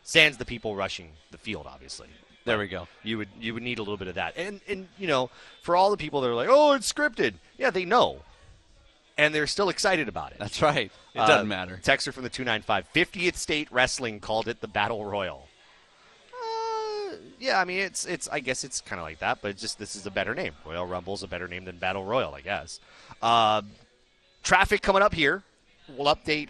Sans 0.04 0.38
the 0.38 0.46
people 0.46 0.76
rushing 0.76 1.10
the 1.32 1.38
field, 1.38 1.68
obviously. 1.68 2.08
There 2.46 2.58
we 2.58 2.68
go. 2.68 2.88
You 3.04 3.18
would 3.20 3.28
you 3.40 3.54
would 3.54 3.62
need 3.64 3.80
a 3.80 3.82
little 3.82 3.98
bit 3.98 4.08
of 4.08 4.16
that, 4.16 4.34
and 4.38 4.62
and 4.68 4.88
you 4.98 5.08
know 5.08 5.30
for 5.62 5.76
all 5.76 5.92
the 5.92 5.98
people 5.98 6.22
that 6.22 6.30
are 6.30 6.34
like, 6.36 6.48
oh, 6.50 6.72
it's 6.72 6.92
scripted. 6.92 7.34
Yeah, 7.58 7.70
they 7.70 7.84
know, 7.86 8.22
and 9.18 9.36
they're 9.36 9.46
still 9.46 9.68
excited 9.70 10.08
about 10.08 10.32
it. 10.32 10.38
That's 10.40 10.62
right. 10.62 10.90
It 11.14 11.20
Uh, 11.20 11.28
doesn't 11.28 11.50
matter. 11.50 11.80
Texter 11.84 12.14
from 12.14 12.24
the 12.24 12.30
295. 12.30 12.88
50th 12.94 13.36
State 13.36 13.68
Wrestling 13.72 14.20
called 14.22 14.48
it 14.48 14.62
the 14.62 14.68
Battle 14.70 15.06
Royal. 15.06 15.49
Yeah, 17.40 17.60
I 17.60 17.66
mean, 17.66 17.80
it's, 17.80 18.06
it's. 18.06 18.28
I 18.28 18.40
guess 18.42 18.64
it's 18.64 18.82
kind 18.82 19.00
of 19.00 19.06
like 19.06 19.20
that, 19.20 19.40
but 19.42 19.56
just 19.56 19.80
this 19.80 19.96
is 19.96 20.06
a 20.06 20.12
better 20.12 20.36
name. 20.36 20.54
Royal 20.66 20.86
Rumble's 20.86 21.24
a 21.24 21.28
better 21.28 21.48
name 21.48 21.66
than 21.66 21.78
Battle 21.78 22.04
Royal, 22.04 22.34
I 22.34 22.42
guess. 22.42 22.80
Uh, 23.22 23.62
traffic 24.44 24.82
coming 24.82 25.02
up 25.02 25.14
here. 25.14 25.44
We'll 25.88 26.14
update 26.14 26.50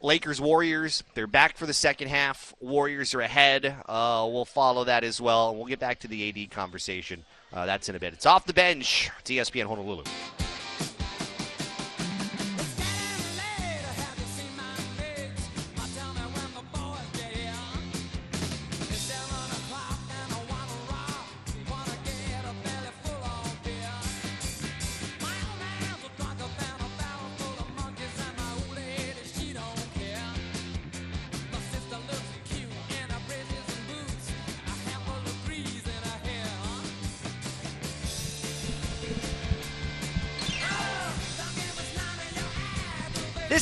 Lakers 0.00 0.40
Warriors. 0.40 1.02
They're 1.14 1.26
back 1.26 1.56
for 1.56 1.66
the 1.66 1.72
second 1.72 2.08
half. 2.08 2.54
Warriors 2.60 3.14
are 3.14 3.20
ahead. 3.20 3.66
Uh, 3.86 4.28
we'll 4.30 4.44
follow 4.44 4.84
that 4.84 5.02
as 5.02 5.20
well. 5.20 5.54
We'll 5.56 5.66
get 5.66 5.80
back 5.80 6.00
to 6.00 6.08
the 6.08 6.28
AD 6.28 6.50
conversation. 6.50 7.24
Uh, 7.52 7.66
that's 7.66 7.88
in 7.88 7.96
a 7.96 7.98
bit. 7.98 8.12
It's 8.12 8.26
off 8.26 8.46
the 8.46 8.54
bench. 8.54 9.10
It's 9.20 9.30
ESPN 9.30 9.66
Honolulu. 9.66 10.04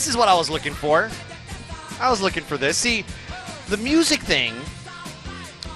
This 0.04 0.10
is 0.10 0.18
what 0.18 0.28
I 0.28 0.34
was 0.34 0.50
looking 0.50 0.74
for. 0.74 1.08
I 1.98 2.10
was 2.10 2.20
looking 2.20 2.42
for 2.42 2.58
this. 2.58 2.76
See, 2.76 3.06
the 3.68 3.78
music 3.78 4.20
thing 4.20 4.52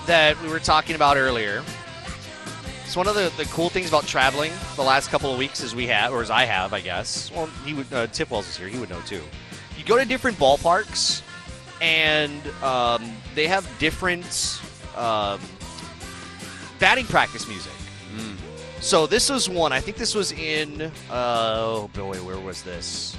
that 0.06 0.38
we 0.42 0.50
were 0.50 0.58
talking 0.58 0.96
about 0.96 1.16
earlier. 1.16 1.64
It's 2.84 2.94
one 2.94 3.08
of 3.08 3.14
the, 3.14 3.32
the 3.38 3.46
cool 3.46 3.70
things 3.70 3.88
about 3.88 4.06
traveling 4.06 4.52
the 4.76 4.82
last 4.82 5.08
couple 5.08 5.32
of 5.32 5.38
weeks 5.38 5.62
as 5.62 5.74
we 5.74 5.86
have, 5.86 6.12
or 6.12 6.20
as 6.20 6.28
I 6.28 6.44
have, 6.44 6.74
I 6.74 6.82
guess. 6.82 7.32
Well, 7.32 7.46
he 7.64 7.72
would. 7.72 7.90
Uh, 7.90 8.06
Tipwells 8.08 8.40
is 8.40 8.58
here. 8.58 8.68
He 8.68 8.78
would 8.78 8.90
know 8.90 9.00
too. 9.06 9.22
You 9.78 9.84
go 9.86 9.96
to 9.96 10.04
different 10.04 10.36
ballparks, 10.36 11.22
and 11.80 12.46
um, 12.62 13.10
they 13.34 13.46
have 13.46 13.66
different 13.78 14.60
um, 14.94 15.40
batting 16.78 17.06
practice 17.06 17.48
music. 17.48 17.72
So 18.80 19.06
this 19.06 19.30
was 19.30 19.48
one. 19.48 19.72
I 19.72 19.80
think 19.80 19.96
this 19.96 20.14
was 20.14 20.32
in. 20.32 20.82
Uh, 20.82 20.90
oh 21.10 21.90
boy, 21.94 22.18
where 22.18 22.38
was 22.38 22.62
this? 22.62 23.16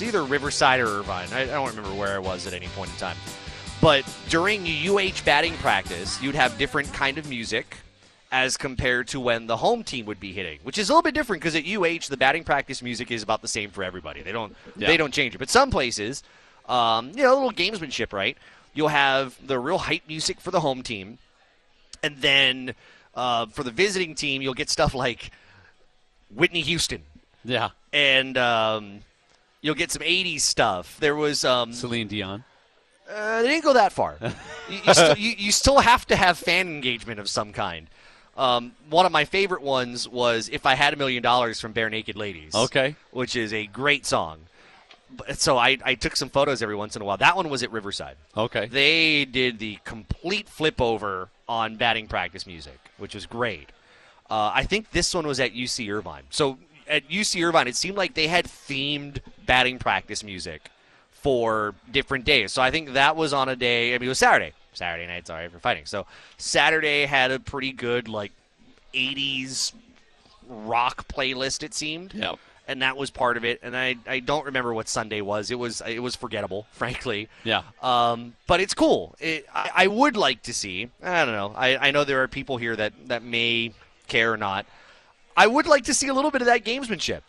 It's 0.00 0.08
either 0.08 0.24
Riverside 0.24 0.80
or 0.80 0.86
Irvine. 0.86 1.28
I, 1.30 1.42
I 1.42 1.44
don't 1.44 1.68
remember 1.68 1.90
where 1.94 2.14
I 2.14 2.18
was 2.18 2.46
at 2.46 2.54
any 2.54 2.68
point 2.68 2.88
in 2.90 2.96
time. 2.96 3.18
But 3.82 4.02
during 4.30 4.62
UH 4.66 5.22
batting 5.26 5.52
practice, 5.58 6.22
you'd 6.22 6.34
have 6.36 6.56
different 6.56 6.90
kind 6.94 7.18
of 7.18 7.28
music 7.28 7.76
as 8.32 8.56
compared 8.56 9.08
to 9.08 9.20
when 9.20 9.46
the 9.46 9.58
home 9.58 9.84
team 9.84 10.06
would 10.06 10.18
be 10.18 10.32
hitting, 10.32 10.58
which 10.62 10.78
is 10.78 10.88
a 10.88 10.92
little 10.94 11.02
bit 11.02 11.12
different 11.12 11.42
because 11.42 11.54
at 11.54 11.66
UH 11.66 12.08
the 12.08 12.16
batting 12.16 12.44
practice 12.44 12.80
music 12.80 13.10
is 13.10 13.22
about 13.22 13.42
the 13.42 13.48
same 13.48 13.68
for 13.68 13.84
everybody. 13.84 14.22
They 14.22 14.32
don't 14.32 14.56
Yeah. 14.74 14.86
they 14.88 14.96
don't 14.96 15.12
change 15.12 15.34
it. 15.34 15.38
But 15.38 15.50
some 15.50 15.70
places, 15.70 16.22
um, 16.66 17.10
you 17.14 17.22
know, 17.22 17.34
a 17.34 17.36
little 17.36 17.52
gamesmanship, 17.52 18.14
right? 18.14 18.38
You'll 18.72 18.88
have 18.88 19.36
the 19.46 19.58
real 19.58 19.76
hype 19.76 20.04
music 20.08 20.40
for 20.40 20.50
the 20.50 20.60
home 20.60 20.82
team, 20.82 21.18
and 22.02 22.16
then 22.22 22.74
uh, 23.14 23.44
for 23.48 23.64
the 23.64 23.70
visiting 23.70 24.14
team, 24.14 24.40
you'll 24.40 24.54
get 24.54 24.70
stuff 24.70 24.94
like 24.94 25.30
Whitney 26.34 26.62
Houston, 26.62 27.02
Yeah. 27.44 27.68
and 27.92 28.38
um, 28.38 29.00
you'll 29.60 29.74
get 29.74 29.90
some 29.90 30.02
'80s 30.02 30.40
stuff. 30.40 30.98
There 31.00 31.14
was 31.16 31.44
um, 31.44 31.72
Celine 31.72 32.08
Dion. 32.08 32.44
uh, 33.12 33.42
they 33.42 33.48
didn't 33.48 33.64
go 33.64 33.72
that 33.74 33.92
far. 33.92 34.16
you, 34.68 34.78
you, 34.84 34.94
still, 34.94 35.16
you, 35.18 35.34
you 35.38 35.52
still 35.52 35.78
have 35.80 36.06
to 36.08 36.16
have 36.16 36.38
fan 36.38 36.68
engagement 36.68 37.20
of 37.20 37.28
some 37.28 37.52
kind. 37.52 37.88
Um, 38.36 38.72
one 38.88 39.04
of 39.06 39.12
my 39.12 39.24
favorite 39.24 39.62
ones 39.62 40.08
was 40.08 40.48
"If 40.50 40.64
I 40.66 40.74
Had 40.74 40.94
a 40.94 40.96
Million 40.96 41.22
Dollars" 41.22 41.60
from 41.60 41.74
Barenaked 41.74 42.16
Ladies. 42.16 42.54
Okay. 42.54 42.96
which 43.10 43.36
is 43.36 43.52
a 43.52 43.66
great 43.66 44.06
song. 44.06 44.40
So 45.34 45.58
I, 45.58 45.76
I 45.84 45.96
took 45.96 46.14
some 46.14 46.28
photos 46.30 46.62
every 46.62 46.76
once 46.76 46.94
in 46.94 47.02
a 47.02 47.04
while. 47.04 47.16
That 47.16 47.34
one 47.36 47.48
was 47.50 47.64
at 47.64 47.72
Riverside. 47.72 48.14
Okay. 48.36 48.66
They 48.66 49.24
did 49.24 49.58
the 49.58 49.78
complete 49.84 50.48
flip 50.48 50.80
over 50.80 51.28
on 51.48 51.74
batting 51.74 52.06
practice 52.06 52.46
music, 52.46 52.78
which 52.96 53.12
was 53.16 53.26
great. 53.26 53.70
Uh, 54.30 54.52
I 54.54 54.62
think 54.62 54.92
this 54.92 55.12
one 55.12 55.26
was 55.26 55.40
at 55.40 55.52
UC 55.52 55.92
Irvine. 55.92 56.22
So 56.30 56.58
at 56.86 57.08
UC 57.08 57.44
Irvine, 57.44 57.66
it 57.66 57.74
seemed 57.74 57.96
like 57.96 58.14
they 58.14 58.28
had 58.28 58.44
themed 58.44 59.18
batting 59.50 59.78
practice 59.80 60.22
music 60.22 60.70
for 61.10 61.74
different 61.90 62.24
days. 62.24 62.52
So 62.52 62.62
I 62.62 62.70
think 62.70 62.92
that 62.92 63.16
was 63.16 63.32
on 63.32 63.48
a 63.48 63.56
day. 63.56 63.94
I 63.94 63.98
mean, 63.98 64.06
it 64.06 64.08
was 64.10 64.18
Saturday. 64.18 64.52
Saturday 64.74 65.08
night, 65.08 65.26
sorry 65.26 65.48
for 65.48 65.58
fighting. 65.58 65.86
So 65.86 66.06
Saturday 66.38 67.04
had 67.04 67.32
a 67.32 67.40
pretty 67.40 67.72
good 67.72 68.06
like 68.08 68.30
'80s 68.94 69.72
rock 70.48 71.08
playlist. 71.08 71.62
It 71.64 71.74
seemed 71.74 72.14
Yep. 72.14 72.38
and 72.68 72.82
that 72.82 72.96
was 72.96 73.10
part 73.10 73.36
of 73.36 73.44
it. 73.44 73.58
And 73.64 73.76
I, 73.76 73.96
I 74.06 74.20
don't 74.20 74.44
remember 74.46 74.72
what 74.72 74.88
Sunday 74.88 75.20
was. 75.20 75.50
It 75.50 75.58
was 75.58 75.82
it 75.86 75.98
was 75.98 76.14
forgettable, 76.14 76.66
frankly. 76.72 77.28
Yeah. 77.42 77.62
Um, 77.82 78.34
but 78.46 78.60
it's 78.60 78.74
cool. 78.74 79.16
It, 79.18 79.46
I, 79.52 79.70
I 79.74 79.86
would 79.88 80.16
like 80.16 80.42
to 80.44 80.52
see. 80.54 80.90
I 81.02 81.24
don't 81.24 81.34
know. 81.34 81.52
I, 81.56 81.88
I 81.88 81.90
know 81.90 82.04
there 82.04 82.22
are 82.22 82.28
people 82.28 82.56
here 82.56 82.76
that 82.76 82.92
that 83.08 83.22
may 83.24 83.72
care 84.06 84.32
or 84.32 84.36
not. 84.36 84.64
I 85.36 85.46
would 85.48 85.66
like 85.66 85.84
to 85.84 85.94
see 85.94 86.06
a 86.08 86.14
little 86.14 86.30
bit 86.30 86.40
of 86.42 86.46
that 86.46 86.64
gamesmanship. 86.64 87.22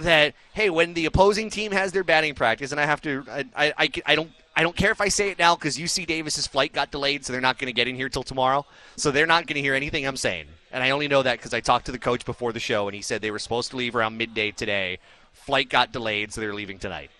That 0.00 0.34
hey, 0.52 0.70
when 0.70 0.94
the 0.94 1.06
opposing 1.06 1.50
team 1.50 1.72
has 1.72 1.92
their 1.92 2.04
batting 2.04 2.34
practice, 2.34 2.72
and 2.72 2.80
I 2.80 2.86
have 2.86 3.00
to, 3.02 3.24
I, 3.30 3.44
I, 3.54 3.74
I, 3.78 3.90
I 4.06 4.14
don't. 4.14 4.30
I 4.56 4.62
don't 4.62 4.76
care 4.76 4.90
if 4.90 5.00
I 5.00 5.08
say 5.08 5.30
it 5.30 5.38
now 5.38 5.54
because 5.54 5.78
UC 5.78 6.06
Davis's 6.06 6.46
flight 6.46 6.72
got 6.72 6.90
delayed, 6.90 7.24
so 7.24 7.32
they're 7.32 7.40
not 7.40 7.56
going 7.56 7.68
to 7.68 7.72
get 7.72 7.86
in 7.86 7.94
here 7.94 8.08
till 8.08 8.24
tomorrow. 8.24 8.66
So 8.96 9.10
they're 9.10 9.24
not 9.24 9.46
going 9.46 9.54
to 9.54 9.60
hear 9.60 9.74
anything 9.74 10.04
I'm 10.06 10.16
saying, 10.16 10.46
and 10.72 10.82
I 10.82 10.90
only 10.90 11.08
know 11.08 11.22
that 11.22 11.38
because 11.38 11.54
I 11.54 11.60
talked 11.60 11.86
to 11.86 11.92
the 11.92 12.00
coach 12.00 12.24
before 12.24 12.52
the 12.52 12.60
show, 12.60 12.88
and 12.88 12.94
he 12.94 13.00
said 13.00 13.22
they 13.22 13.30
were 13.30 13.38
supposed 13.38 13.70
to 13.70 13.76
leave 13.76 13.94
around 13.94 14.18
midday 14.18 14.50
today. 14.50 14.98
Flight 15.32 15.70
got 15.70 15.92
delayed, 15.92 16.32
so 16.32 16.40
they're 16.40 16.52
leaving 16.52 16.78
tonight. 16.78 17.10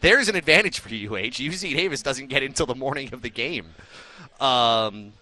There's 0.00 0.28
an 0.28 0.36
advantage 0.36 0.80
for 0.80 0.88
UH. 0.88 1.38
UC 1.38 1.74
Davis 1.74 2.02
doesn't 2.02 2.26
get 2.26 2.42
in 2.42 2.48
until 2.48 2.66
the 2.66 2.74
morning 2.74 3.14
of 3.14 3.22
the 3.22 3.30
game. 3.30 3.74
Um, 4.40 5.12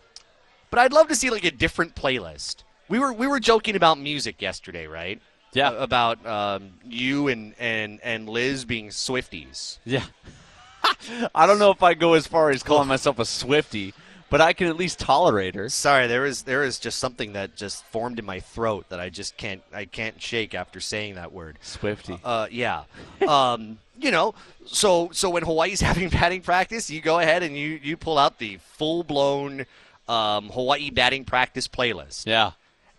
but 0.70 0.80
I'd 0.80 0.92
love 0.92 1.08
to 1.08 1.14
see 1.14 1.30
like 1.30 1.44
a 1.44 1.50
different 1.50 1.94
playlist. 1.94 2.64
We 2.88 2.98
were 2.98 3.12
we 3.12 3.26
were 3.26 3.38
joking 3.38 3.76
about 3.76 3.98
music 3.98 4.42
yesterday, 4.42 4.86
right? 4.86 5.20
Yeah. 5.54 5.72
About 5.72 6.24
um, 6.26 6.72
you 6.84 7.28
and, 7.28 7.54
and 7.58 8.00
and 8.02 8.28
Liz 8.28 8.64
being 8.64 8.88
Swifties. 8.88 9.78
Yeah. 9.84 10.04
I 11.34 11.46
don't 11.46 11.58
know 11.58 11.70
if 11.70 11.82
I 11.82 11.94
go 11.94 12.14
as 12.14 12.26
far 12.26 12.50
as 12.50 12.62
calling 12.62 12.88
myself 12.88 13.18
a 13.18 13.24
Swifty, 13.24 13.94
but 14.30 14.40
I 14.40 14.52
can 14.52 14.66
at 14.66 14.76
least 14.76 14.98
tolerate 14.98 15.54
her. 15.54 15.68
Sorry, 15.68 16.06
there 16.06 16.26
is 16.26 16.42
there 16.42 16.64
is 16.64 16.78
just 16.78 16.98
something 16.98 17.34
that 17.34 17.56
just 17.56 17.84
formed 17.86 18.18
in 18.18 18.24
my 18.24 18.40
throat 18.40 18.86
that 18.88 19.00
I 19.00 19.08
just 19.08 19.36
can't 19.36 19.62
I 19.72 19.84
can't 19.84 20.20
shake 20.20 20.54
after 20.54 20.80
saying 20.80 21.14
that 21.14 21.32
word. 21.32 21.58
Swifty. 21.62 22.18
Uh, 22.24 22.48
yeah. 22.50 22.84
um, 23.28 23.78
you 23.96 24.10
know, 24.10 24.34
so 24.66 25.10
so 25.12 25.30
when 25.30 25.44
Hawaii's 25.44 25.80
having 25.82 26.08
batting 26.08 26.42
practice, 26.42 26.90
you 26.90 27.00
go 27.00 27.18
ahead 27.20 27.42
and 27.42 27.56
you 27.56 27.78
you 27.82 27.96
pull 27.96 28.18
out 28.18 28.38
the 28.38 28.58
full 28.58 29.04
blown 29.04 29.66
um, 30.08 30.48
Hawaii 30.50 30.90
batting 30.90 31.24
practice 31.24 31.68
playlist. 31.68 32.26
Yeah. 32.26 32.52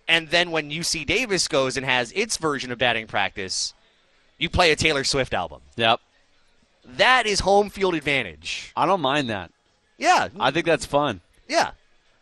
And 0.07 0.29
then 0.29 0.51
when 0.51 0.69
UC 0.69 1.05
Davis 1.05 1.47
goes 1.47 1.77
and 1.77 1.85
has 1.85 2.11
its 2.11 2.37
version 2.37 2.71
of 2.71 2.77
batting 2.77 3.07
practice, 3.07 3.73
you 4.37 4.49
play 4.49 4.71
a 4.71 4.75
Taylor 4.75 5.03
Swift 5.03 5.33
album. 5.33 5.61
Yep. 5.75 5.99
That 6.97 7.25
is 7.25 7.39
home 7.39 7.69
field 7.69 7.95
advantage. 7.95 8.71
I 8.75 8.85
don't 8.85 9.01
mind 9.01 9.29
that. 9.29 9.51
Yeah, 9.97 10.27
I 10.39 10.51
think 10.51 10.65
that's 10.65 10.85
fun. 10.85 11.21
yeah. 11.47 11.71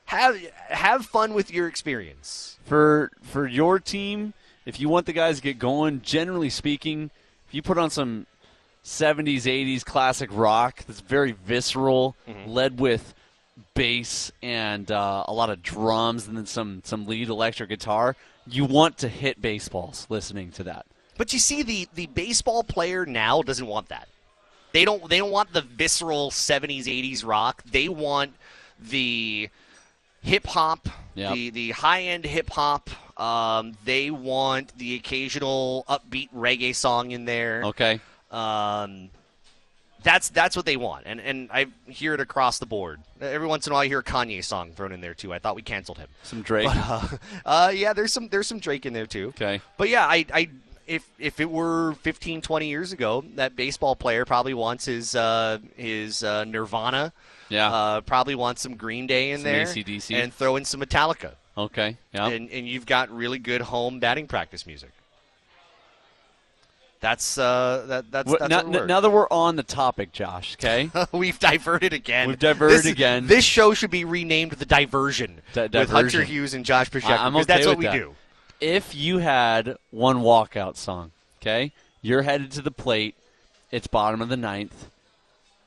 Have 0.06 0.38
have 0.68 1.06
fun 1.06 1.34
with 1.34 1.52
your 1.52 1.68
experience. 1.68 2.58
For 2.66 3.10
for 3.22 3.48
your 3.48 3.80
team, 3.80 4.34
if 4.66 4.80
you 4.80 4.90
want 4.90 5.06
the 5.06 5.14
guys 5.14 5.38
to 5.38 5.42
get 5.42 5.58
going, 5.58 6.02
generally 6.02 6.50
speaking, 6.50 7.10
if 7.48 7.54
you 7.54 7.62
put 7.62 7.78
on 7.78 7.90
some 7.90 8.28
70s, 8.84 9.44
80s 9.44 9.84
classic 9.86 10.30
rock 10.32 10.84
that's 10.86 11.00
very 11.00 11.32
visceral, 11.32 12.16
mm-hmm. 12.28 12.50
led 12.50 12.80
with 12.80 13.14
bass 13.76 14.32
and 14.42 14.92
uh, 14.92 15.24
a 15.28 15.34
lot 15.34 15.50
of 15.50 15.62
drums 15.62 16.28
and 16.28 16.38
then 16.38 16.46
some 16.46 16.82
some 16.84 17.06
lead 17.06 17.30
electric 17.30 17.70
guitar, 17.70 18.16
you 18.48 18.66
want 18.66 18.98
to 19.00 19.08
hit 19.08 19.42
baseballs 19.42 20.08
listening 20.10 20.52
to 20.52 20.64
that. 20.64 20.86
But 21.18 21.34
you 21.34 21.40
see, 21.40 21.64
the 21.64 21.88
the 21.94 22.08
baseball 22.08 22.64
player 22.64 23.06
now 23.06 23.42
doesn't 23.42 23.68
want 23.68 23.90
that. 23.90 24.08
They 24.72 24.86
don't. 24.86 25.08
They 25.08 25.20
don't 25.20 25.32
want 25.32 25.54
the 25.54 25.62
visceral 25.62 26.32
'70s, 26.32 26.86
'80s 26.86 27.24
rock. 27.26 27.64
They 27.64 27.88
want 27.90 28.34
the 28.80 29.50
hip 30.24 30.48
hop, 30.48 30.90
Yep. 31.16 31.34
the 31.34 31.50
the 31.52 31.72
high 31.72 32.02
end 32.04 32.26
hip 32.26 32.50
hop. 32.50 32.90
Um, 33.20 33.78
they 33.86 34.10
want 34.10 34.76
the 34.80 34.96
occasional 34.96 35.86
upbeat 35.88 36.30
reggae 36.36 36.76
song 36.76 37.12
in 37.12 37.26
there. 37.26 37.64
Okay. 37.66 38.00
Um, 38.32 39.10
that's 40.04 40.30
that's 40.30 40.56
what 40.56 40.66
they 40.66 40.78
want, 40.78 41.04
and 41.06 41.20
and 41.20 41.50
I 41.52 41.68
hear 41.88 42.14
it 42.14 42.20
across 42.20 42.60
the 42.60 42.66
board. 42.66 43.00
Every 43.22 43.48
once 43.48 43.66
in 43.68 43.72
a 43.72 43.74
while, 43.74 43.84
I 43.84 43.88
hear 43.88 44.00
a 44.00 44.04
Kanye 44.04 44.44
song 44.44 44.72
thrown 44.74 44.92
in 44.92 45.02
there 45.02 45.14
too. 45.14 45.34
I 45.34 45.40
thought 45.40 45.56
we 45.56 45.62
canceled 45.62 45.98
him. 45.98 46.08
Some 46.24 46.42
Drake. 46.42 46.68
But, 46.68 46.78
uh, 46.78 47.08
uh, 47.46 47.72
yeah, 47.74 47.94
there's 47.94 48.14
some 48.14 48.28
there's 48.30 48.48
some 48.48 48.60
Drake 48.60 48.86
in 48.86 48.94
there 48.94 49.06
too. 49.08 49.30
okay. 49.30 49.62
But 49.78 49.90
yeah, 49.90 50.06
I, 50.06 50.26
I 50.34 50.50
if 50.88 51.10
if 51.18 51.40
it 51.40 51.50
were 51.50 51.94
15, 52.02 52.42
20 52.42 52.68
years 52.68 52.92
ago, 52.92 53.24
that 53.36 53.56
baseball 53.56 53.96
player 53.96 54.26
probably 54.26 54.54
wants 54.54 54.86
his 54.86 55.16
uh, 55.16 55.60
his 55.78 56.24
uh, 56.24 56.44
Nirvana. 56.44 57.14
Yeah. 57.50 57.72
Uh, 57.72 58.02
probably 58.02 58.36
wants 58.36 58.62
some 58.62 58.76
Green 58.76 59.06
Day 59.06 59.32
in 59.32 59.38
Some 59.40 59.44
there, 59.44 59.62
AC/DC. 59.62 60.16
and 60.16 60.34
throw 60.34 60.56
in 60.56 60.66
some 60.66 60.82
Metallica, 60.82 61.34
Okay. 61.58 61.98
Yeah. 62.14 62.28
and 62.30 62.50
and 62.50 62.68
you've 62.68 62.86
got 62.86 63.10
really 63.12 63.38
good 63.38 63.62
home 63.62 64.00
batting 64.00 64.28
practice 64.28 64.66
music. 64.66 64.90
That's 67.04 67.38
uh 67.38 67.84
that 67.88 68.12
that's, 68.12 68.32
that's 68.32 68.48
now, 68.50 68.58
what 68.64 68.70
we're- 68.70 68.88
now 68.88 69.02
that 69.02 69.10
we're 69.10 69.28
on 69.30 69.58
the 69.58 69.64
topic, 69.64 70.14
Josh. 70.14 70.56
Okay. 70.56 70.90
We've 71.12 71.38
diverted 71.38 71.92
again. 71.92 72.30
We've 72.30 72.40
diverted 72.40 72.78
This- 72.78 72.86
again. 72.86 73.28
This 73.28 73.44
show 73.44 73.74
should 73.74 73.92
be 73.92 74.06
renamed 74.06 74.54
the 74.54 74.66
Diversion 74.66 75.42
Di- 75.54 75.68
with 75.68 75.90
Hunter 75.90 76.24
Hughes 76.24 76.54
and 76.54 76.64
Josh 76.64 76.90
Pacheco 76.90 77.30
because 77.30 77.36
okay 77.36 77.44
that's 77.44 77.68
what 77.68 77.78
we 77.78 77.84
that. 77.88 77.94
do. 77.94 78.16
if 78.62 78.96
you 78.96 79.18
had 79.18 79.76
one 79.92 80.20
walkout 80.20 80.78
song, 80.78 81.12
okay, 81.42 81.74
you're 82.02 82.22
headed 82.22 82.52
to 82.54 82.62
the 82.62 82.72
plate. 82.72 83.16
It's 83.70 83.88
bottom 83.88 84.22
of 84.22 84.30
the 84.30 84.38
ninth. 84.38 84.88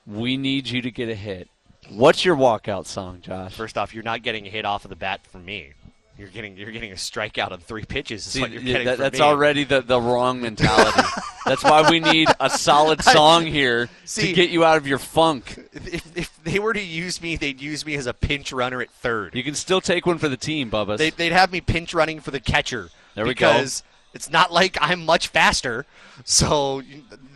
We 0.06 0.38
need 0.38 0.68
you 0.68 0.80
to 0.80 0.90
get 0.90 1.10
a 1.10 1.14
hit. 1.14 1.50
What's 1.90 2.24
your 2.24 2.34
walkout 2.36 2.86
song, 2.86 3.20
Josh? 3.20 3.54
First 3.54 3.76
off, 3.76 3.92
you're 3.92 4.02
not 4.04 4.22
getting 4.22 4.46
a 4.46 4.48
hit 4.48 4.64
off 4.64 4.86
of 4.86 4.88
the 4.88 4.96
bat 4.96 5.20
from 5.26 5.44
me. 5.44 5.74
You're 6.18 6.28
getting 6.28 6.56
you're 6.56 6.70
getting 6.70 6.92
a 6.92 6.96
strikeout 6.96 7.52
on 7.52 7.58
three 7.60 7.84
pitches. 7.84 8.26
Is 8.26 8.32
See, 8.32 8.40
what 8.40 8.50
you're 8.50 8.62
getting 8.62 8.86
that- 8.86 8.98
that's 8.98 9.18
me. 9.18 9.24
already 9.24 9.64
the, 9.64 9.82
the 9.82 10.00
wrong 10.00 10.40
mentality. 10.40 11.02
that's 11.44 11.62
why 11.62 11.88
we 11.90 12.00
need 12.00 12.28
a 12.40 12.48
solid 12.48 13.02
song 13.04 13.44
here 13.44 13.88
See- 14.06 14.28
to 14.28 14.32
get 14.32 14.48
you 14.50 14.64
out 14.64 14.78
of 14.78 14.86
your 14.86 14.98
funk. 14.98 15.58
If, 15.74 16.16
if 16.16 16.42
they 16.42 16.58
were 16.58 16.72
to 16.72 16.82
use 16.82 17.20
me, 17.20 17.36
they'd 17.36 17.60
use 17.60 17.84
me 17.84 17.96
as 17.96 18.06
a 18.06 18.14
pinch 18.14 18.50
runner 18.50 18.80
at 18.80 18.90
third. 18.90 19.34
You 19.34 19.42
can 19.44 19.54
still 19.54 19.80
take 19.82 20.06
one 20.06 20.16
for 20.18 20.28
the 20.30 20.38
team, 20.38 20.70
Bubba. 20.70 20.96
They, 20.96 21.10
they'd 21.10 21.32
have 21.32 21.52
me 21.52 21.60
pinch 21.60 21.92
running 21.92 22.20
for 22.20 22.30
the 22.30 22.40
catcher. 22.40 22.88
There 23.14 23.26
we 23.26 23.34
go. 23.34 23.52
because 23.52 23.82
it's 24.14 24.30
not 24.30 24.50
like 24.52 24.78
I'm 24.80 25.04
much 25.04 25.28
faster, 25.28 25.84
so 26.24 26.82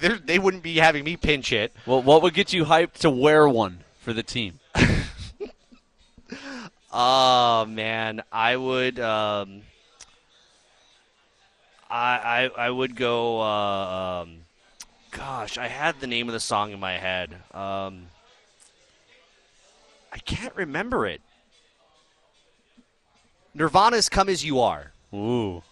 they're- 0.00 0.40
wouldn't 0.40 0.62
be 0.62 0.76
having 0.76 1.04
me 1.04 1.16
pinch 1.18 1.52
it. 1.52 1.74
well, 1.86 2.00
what 2.02 2.22
would 2.22 2.32
get 2.32 2.52
you 2.54 2.64
hyped 2.64 2.94
to 3.00 3.10
wear 3.10 3.46
one 3.46 3.80
for 3.98 4.14
the 4.14 4.22
team? 4.22 4.58
Oh 6.92 7.66
man, 7.66 8.22
I 8.32 8.56
would. 8.56 8.98
Um, 8.98 9.62
I, 11.88 12.50
I 12.56 12.66
I 12.66 12.70
would 12.70 12.96
go. 12.96 13.40
Uh, 13.40 14.22
um, 14.22 14.38
gosh, 15.12 15.56
I 15.56 15.68
had 15.68 16.00
the 16.00 16.06
name 16.08 16.28
of 16.28 16.32
the 16.32 16.40
song 16.40 16.72
in 16.72 16.80
my 16.80 16.94
head. 16.94 17.34
Um, 17.52 18.06
I 20.12 20.18
can't 20.18 20.54
remember 20.56 21.06
it. 21.06 21.20
Nirvana's 23.54 24.08
"Come 24.08 24.28
as 24.28 24.44
You 24.44 24.60
Are." 24.60 24.92
Ooh. 25.14 25.62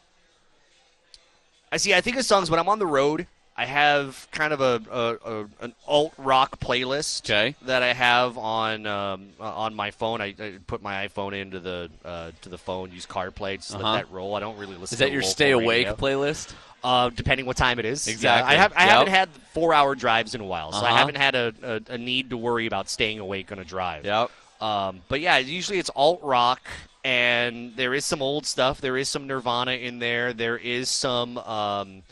I 1.73 1.77
see. 1.78 1.95
I 1.95 2.01
think 2.01 2.16
of 2.16 2.24
songs 2.24 2.49
when 2.51 2.61
I'm 2.61 2.69
on 2.69 2.78
the 2.78 2.86
road. 2.86 3.27
I 3.60 3.64
have 3.64 4.28
kind 4.30 4.52
of 4.52 4.60
a, 4.60 4.80
a, 4.90 5.32
a 5.32 5.47
an 5.64 5.74
alt 5.86 6.12
rock 6.16 6.60
playlist 6.60 7.24
Okay. 7.28 7.56
that 7.62 7.82
I 7.82 7.93
have 7.93 8.39
on 8.39 8.86
um, 8.86 9.30
uh, 9.40 9.43
on 9.52 9.74
my 9.74 9.90
phone. 9.90 10.20
I, 10.20 10.32
I 10.39 10.52
put 10.68 10.80
my 10.80 11.09
iPhone 11.09 11.35
into 11.39 11.59
the 11.59 11.90
uh, 12.05 12.30
to 12.43 12.48
the 12.48 12.56
phone, 12.59 12.93
use 12.93 13.05
CarPlay, 13.05 13.56
just 13.56 13.74
Uh-huh. 13.74 13.82
let 13.82 14.06
that 14.06 14.12
roll. 14.14 14.36
I 14.36 14.40
don't 14.40 14.56
really 14.59 14.76
listen. 14.76 14.94
Is 14.94 14.98
to 15.01 15.05
that 15.06 15.12
your 15.12 15.22
stay 15.22 15.51
awake 15.51 15.89
radio. 15.89 15.97
playlist? 15.97 16.55
Uh, 16.85 17.10
depending 17.10 17.44
what 17.47 17.56
time 17.56 17.80
it 17.80 17.85
is. 17.85 18.06
Yeah, 18.06 18.12
Exactly. 18.12 18.55
I 18.55 18.59
have. 18.60 18.72
I 18.76 18.85
Yep. 18.85 18.90
haven't 18.93 19.09
had 19.12 19.28
four 19.52 19.74
hour 19.74 19.97
drives 19.97 20.36
in 20.36 20.40
a 20.40 20.44
while, 20.44 20.70
so 20.70 20.78
I 20.78 20.90
Uh-huh. 20.90 20.97
haven't 20.98 21.16
had 21.16 21.35
a, 21.35 21.52
a, 21.64 21.94
a 21.94 21.98
need 21.98 22.30
to 22.30 22.36
worry 22.36 22.66
about 22.66 22.89
staying 22.89 23.18
awake 23.18 23.51
on 23.51 23.59
a 23.59 23.64
drive. 23.64 24.05
Yep. 24.05 24.30
Um, 24.60 25.01
but 25.09 25.20
yeah, 25.20 25.39
usually 25.39 25.80
it's 25.80 25.90
alt 25.97 26.20
rock, 26.22 26.60
and 27.05 27.74
there 27.74 27.93
is 27.94 28.05
some 28.05 28.22
old 28.22 28.47
stuff. 28.47 28.80
There 28.80 28.97
is 28.97 29.09
some 29.09 29.26
Nirvana 29.26 29.72
in 29.72 29.98
there. 29.98 30.32
There 30.32 30.56
is 30.56 30.89
some 30.89 31.39
um, 31.39 32.02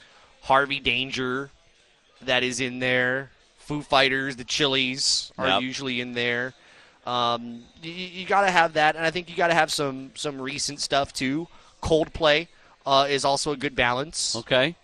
Harvey 0.46 0.80
Danger 0.80 1.50
that 2.22 2.42
is 2.42 2.60
in 2.60 2.78
there. 2.78 3.30
Foo 3.58 3.82
Fighters, 3.82 4.36
the 4.36 4.44
Chili's 4.44 5.32
are 5.36 5.48
Yep. 5.48 5.62
usually 5.62 6.00
in 6.00 6.12
there. 6.14 6.54
Um, 7.04 7.64
you, 7.82 7.90
you 7.92 8.26
got 8.26 8.42
to 8.42 8.50
have 8.50 8.74
that, 8.74 8.94
and 8.96 9.04
I 9.04 9.10
think 9.10 9.28
you 9.28 9.34
got 9.36 9.48
to 9.48 9.54
have 9.54 9.72
some 9.72 10.10
some 10.14 10.40
recent 10.40 10.80
stuff 10.80 11.12
too. 11.12 11.48
Coldplay 11.82 12.46
uh, 12.86 13.06
is 13.10 13.24
also 13.24 13.50
a 13.52 13.56
good 13.56 13.74
balance. 13.74 14.36
Okay. 14.36 14.76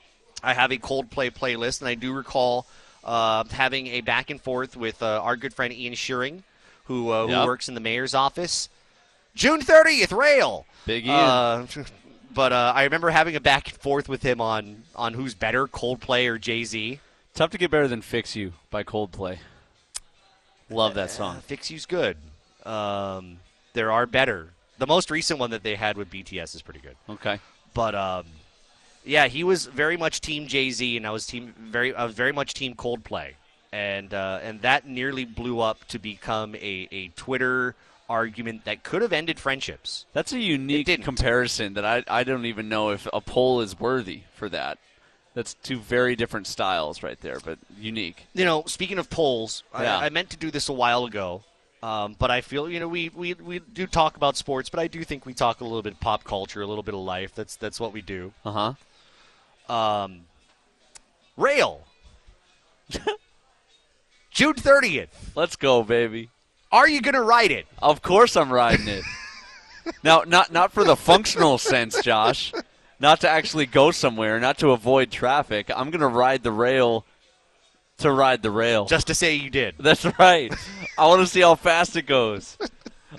I 0.43 0.55
have 0.55 0.73
a 0.73 0.79
Coldplay 0.79 1.31
playlist, 1.33 1.81
and 1.81 1.89
I 1.89 1.95
do 1.95 2.13
recall 2.13 2.67
uh, 3.05 3.45
having 3.51 3.87
a 3.89 4.01
back 4.01 4.31
and 4.31 4.41
forth 4.41 4.77
with 4.77 5.01
uh, 5.03 5.21
our 5.23 5.37
good 5.37 5.55
friend 5.55 5.73
Ian 5.73 5.95
Shearing, 5.95 6.43
who 6.87 7.13
uh, 7.13 7.27
Yep. 7.27 7.39
who 7.41 7.47
works 7.47 7.69
in 7.69 7.75
the 7.75 7.81
mayor's 7.81 8.15
office. 8.15 8.69
June 9.37 9.61
thirtieth, 9.61 10.11
rail. 10.13 10.67
Big 10.87 11.07
Ian. 11.07 11.69
Uh, 12.33 12.35
but 12.35 12.53
uh, 12.53 12.73
I 12.75 12.85
remember 12.85 13.11
having 13.11 13.37
a 13.37 13.41
back 13.41 13.69
and 13.69 13.77
forth 13.77 14.09
with 14.09 14.23
him 14.23 14.41
on 14.41 14.83
on 14.97 15.15
who's 15.15 15.35
better, 15.35 15.67
Coldplay 15.67 16.27
or 16.29 16.39
Jay 16.39 16.65
Z. 16.65 17.01
Tough 17.35 17.51
to 17.51 17.59
get 17.59 17.71
better 17.71 17.89
than 17.89 18.03
Fix 18.03 18.37
You 18.37 18.53
by 18.71 18.83
Coldplay. 18.83 19.39
Love 20.71 20.95
that 20.95 21.11
song. 21.11 21.41
Fix 21.41 21.71
You's 21.71 21.87
good. 21.87 22.17
Um, 22.65 23.39
there 23.75 23.93
are 23.93 24.07
better. 24.07 24.51
The 24.79 24.87
most 24.87 25.11
recent 25.11 25.39
one 25.39 25.51
that 25.51 25.63
they 25.63 25.75
had 25.75 25.97
with 25.97 26.11
BTS 26.11 26.55
is 26.55 26.63
pretty 26.63 26.81
good. 26.81 26.97
Okay. 27.09 27.39
But 27.75 27.95
um, 27.95 28.25
yeah, 29.05 29.29
he 29.29 29.45
was 29.45 29.67
very 29.67 29.97
much 29.97 30.21
Team 30.21 30.47
Jay 30.47 30.71
Z, 30.71 30.97
and 30.97 31.07
I 31.07 31.11
was 31.11 31.27
team 31.27 31.55
very 31.59 31.95
I 31.95 32.05
was 32.05 32.15
very 32.15 32.33
much 32.33 32.55
Team 32.55 32.75
Coldplay, 32.75 33.33
and 33.73 34.13
uh, 34.13 34.41
and 34.43 34.61
that 34.63 34.87
nearly 34.87 35.25
blew 35.25 35.61
up 35.61 35.85
to 35.89 35.99
become 35.99 36.55
a, 36.55 36.89
a 36.91 37.09
Twitter 37.09 37.75
argument 38.13 38.67
that 38.67 38.83
could 38.85 39.01
have 39.01 39.13
ended 39.13 39.41
friendships. 39.41 40.05
That's 40.13 40.33
a 40.35 40.39
unique 40.39 41.03
comparison 41.03 41.73
that 41.75 41.85
I, 41.85 42.05
I 42.07 42.25
don't 42.25 42.45
even 42.45 42.69
know 42.69 42.91
if 42.91 43.09
a 43.13 43.23
poll 43.23 43.63
is 43.63 43.81
worthy 43.81 44.25
for 44.35 44.51
that. 44.51 44.79
That's 45.35 45.55
two 45.55 45.79
very 45.79 46.15
different 46.15 46.47
styles 46.47 47.03
right 47.03 47.19
there, 47.23 47.39
but 47.43 47.59
unique. 47.79 48.27
You 48.35 48.45
know, 48.45 48.65
speaking 48.67 48.99
of 48.99 49.09
polls, 49.09 49.63
Yeah. 49.73 49.97
I, 49.99 50.07
I 50.07 50.09
meant 50.11 50.29
to 50.31 50.37
do 50.37 50.51
this 50.51 50.69
a 50.69 50.75
while 50.75 51.07
ago. 51.07 51.43
Um, 51.83 52.15
but 52.17 52.31
I 52.31 52.43
feel 52.43 52.71
you 52.71 52.79
know 52.79 52.87
we, 52.87 53.09
we, 53.09 53.35
we 53.35 53.59
do 53.59 53.87
talk 53.89 54.17
about 54.17 54.37
sports, 54.37 54.69
but 54.69 54.79
I 54.79 54.87
do 54.87 55.03
think 55.03 55.27
we 55.27 55.35
talk 55.35 55.61
a 55.61 55.65
little 55.65 55.83
bit 55.83 55.99
pop 55.99 56.23
culture, 56.23 56.61
a 56.63 56.67
little 56.67 56.85
bit 56.85 56.95
of 56.95 57.01
life. 57.01 57.35
That's 57.35 57.57
that's 57.57 57.81
what 57.81 57.93
we 57.93 58.03
do. 58.03 58.33
Uh 58.45 58.75
huh. 59.69 59.75
Um, 59.75 60.21
rail. 61.37 61.81
June 64.31 64.55
thirtieth. 64.55 65.33
Let's 65.35 65.57
go, 65.57 65.83
baby. 65.83 66.31
Are 66.73 66.89
you 66.89 67.01
gonna 67.01 67.23
ride 67.23 67.53
it? 67.53 67.67
Of 67.81 68.03
course 68.03 68.37
I'm 68.37 68.53
riding 68.53 68.89
it. 68.89 69.05
now, 70.03 70.25
not 70.27 70.53
not 70.53 70.73
for 70.73 70.83
the 70.85 70.97
functional 70.97 71.59
sense, 71.59 72.03
Josh. 72.03 72.53
Not 72.99 73.21
to 73.21 73.29
actually 73.29 73.67
go 73.67 73.91
somewhere, 73.91 74.41
not 74.41 74.59
to 74.59 74.71
avoid 74.71 75.11
traffic. 75.11 75.71
I'm 75.75 75.91
gonna 75.91 76.09
ride 76.09 76.43
the 76.43 76.53
rail 76.53 77.05
to 77.99 78.13
ride 78.13 78.43
the 78.43 78.51
rail. 78.51 78.87
Just 78.87 79.07
to 79.09 79.15
say 79.15 79.35
you 79.35 79.51
did. 79.51 79.77
That's 79.79 80.05
right. 80.19 80.53
I 80.99 81.07
want 81.07 81.21
to 81.21 81.27
see 81.27 81.41
how 81.41 81.55
fast 81.55 81.97
it 81.97 82.07
goes. 82.07 82.57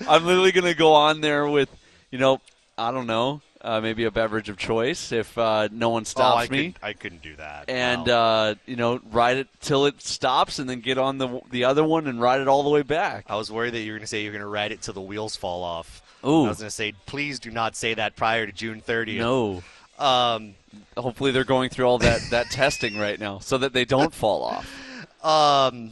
I'm 0.07 0.25
literally 0.25 0.51
going 0.51 0.65
to 0.65 0.73
go 0.73 0.93
on 0.93 1.21
there 1.21 1.47
with, 1.47 1.69
you 2.11 2.19
know, 2.19 2.41
I 2.77 2.91
don't 2.91 3.07
know, 3.07 3.41
uh, 3.63 3.79
maybe 3.81 4.03
a 4.03 4.11
beverage 4.11 4.49
of 4.49 4.57
choice 4.57 5.11
if 5.11 5.37
uh, 5.37 5.69
no 5.71 5.89
one 5.89 6.05
stops 6.05 6.49
I 6.49 6.51
me. 6.51 6.57
Couldn't, 6.73 6.77
I 6.83 6.93
couldn't 6.93 7.21
do 7.21 7.35
that. 7.37 7.69
and 7.69 8.07
Wow. 8.07 8.13
uh, 8.13 8.55
you 8.65 8.75
know, 8.75 8.99
ride 9.11 9.37
it 9.37 9.47
till 9.61 9.85
it 9.85 10.01
stops, 10.01 10.59
and 10.59 10.69
then 10.69 10.81
get 10.81 10.97
on 10.97 11.17
the 11.17 11.41
the 11.49 11.63
other 11.63 11.83
one 11.83 12.07
and 12.07 12.19
ride 12.21 12.41
it 12.41 12.47
all 12.47 12.63
the 12.63 12.69
way 12.69 12.81
back. 12.83 13.25
I 13.29 13.35
was 13.37 13.51
worried 13.51 13.73
that 13.73 13.79
you 13.81 13.91
were 13.93 13.97
going 13.97 14.03
to 14.05 14.07
say 14.07 14.21
you're 14.23 14.31
going 14.33 14.41
to 14.41 14.47
ride 14.47 14.71
it 14.71 14.81
till 14.81 14.93
the 14.93 15.01
wheels 15.01 15.35
fall 15.35 15.63
off. 15.63 16.01
Ooh. 16.25 16.45
I 16.45 16.49
was 16.49 16.57
going 16.59 16.67
to 16.67 16.71
say, 16.71 16.93
please 17.05 17.39
do 17.39 17.51
not 17.51 17.75
say 17.75 17.93
that 17.95 18.15
prior 18.15 18.45
to 18.45 18.51
June 18.53 18.81
30th. 18.81 19.17
No, 19.17 19.63
Um, 19.99 20.55
hopefully 20.97 21.31
they're 21.31 21.43
going 21.43 21.69
through 21.69 21.85
all 21.85 21.97
that 21.99 22.21
that 22.31 22.49
testing 22.49 22.97
right 22.97 23.19
now 23.19 23.39
so 23.39 23.57
that 23.57 23.73
they 23.73 23.85
don't 23.85 24.13
fall 24.13 24.43
off. 24.43 24.67
um, 25.23 25.91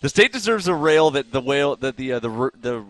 The 0.00 0.08
state 0.08 0.32
deserves 0.32 0.68
a 0.68 0.74
rail 0.74 1.10
that 1.12 1.32
the 1.32 1.40
whale 1.40 1.76
that 1.76 1.96
the 1.96 2.12
uh, 2.14 2.18
the 2.20 2.50
the 2.60 2.84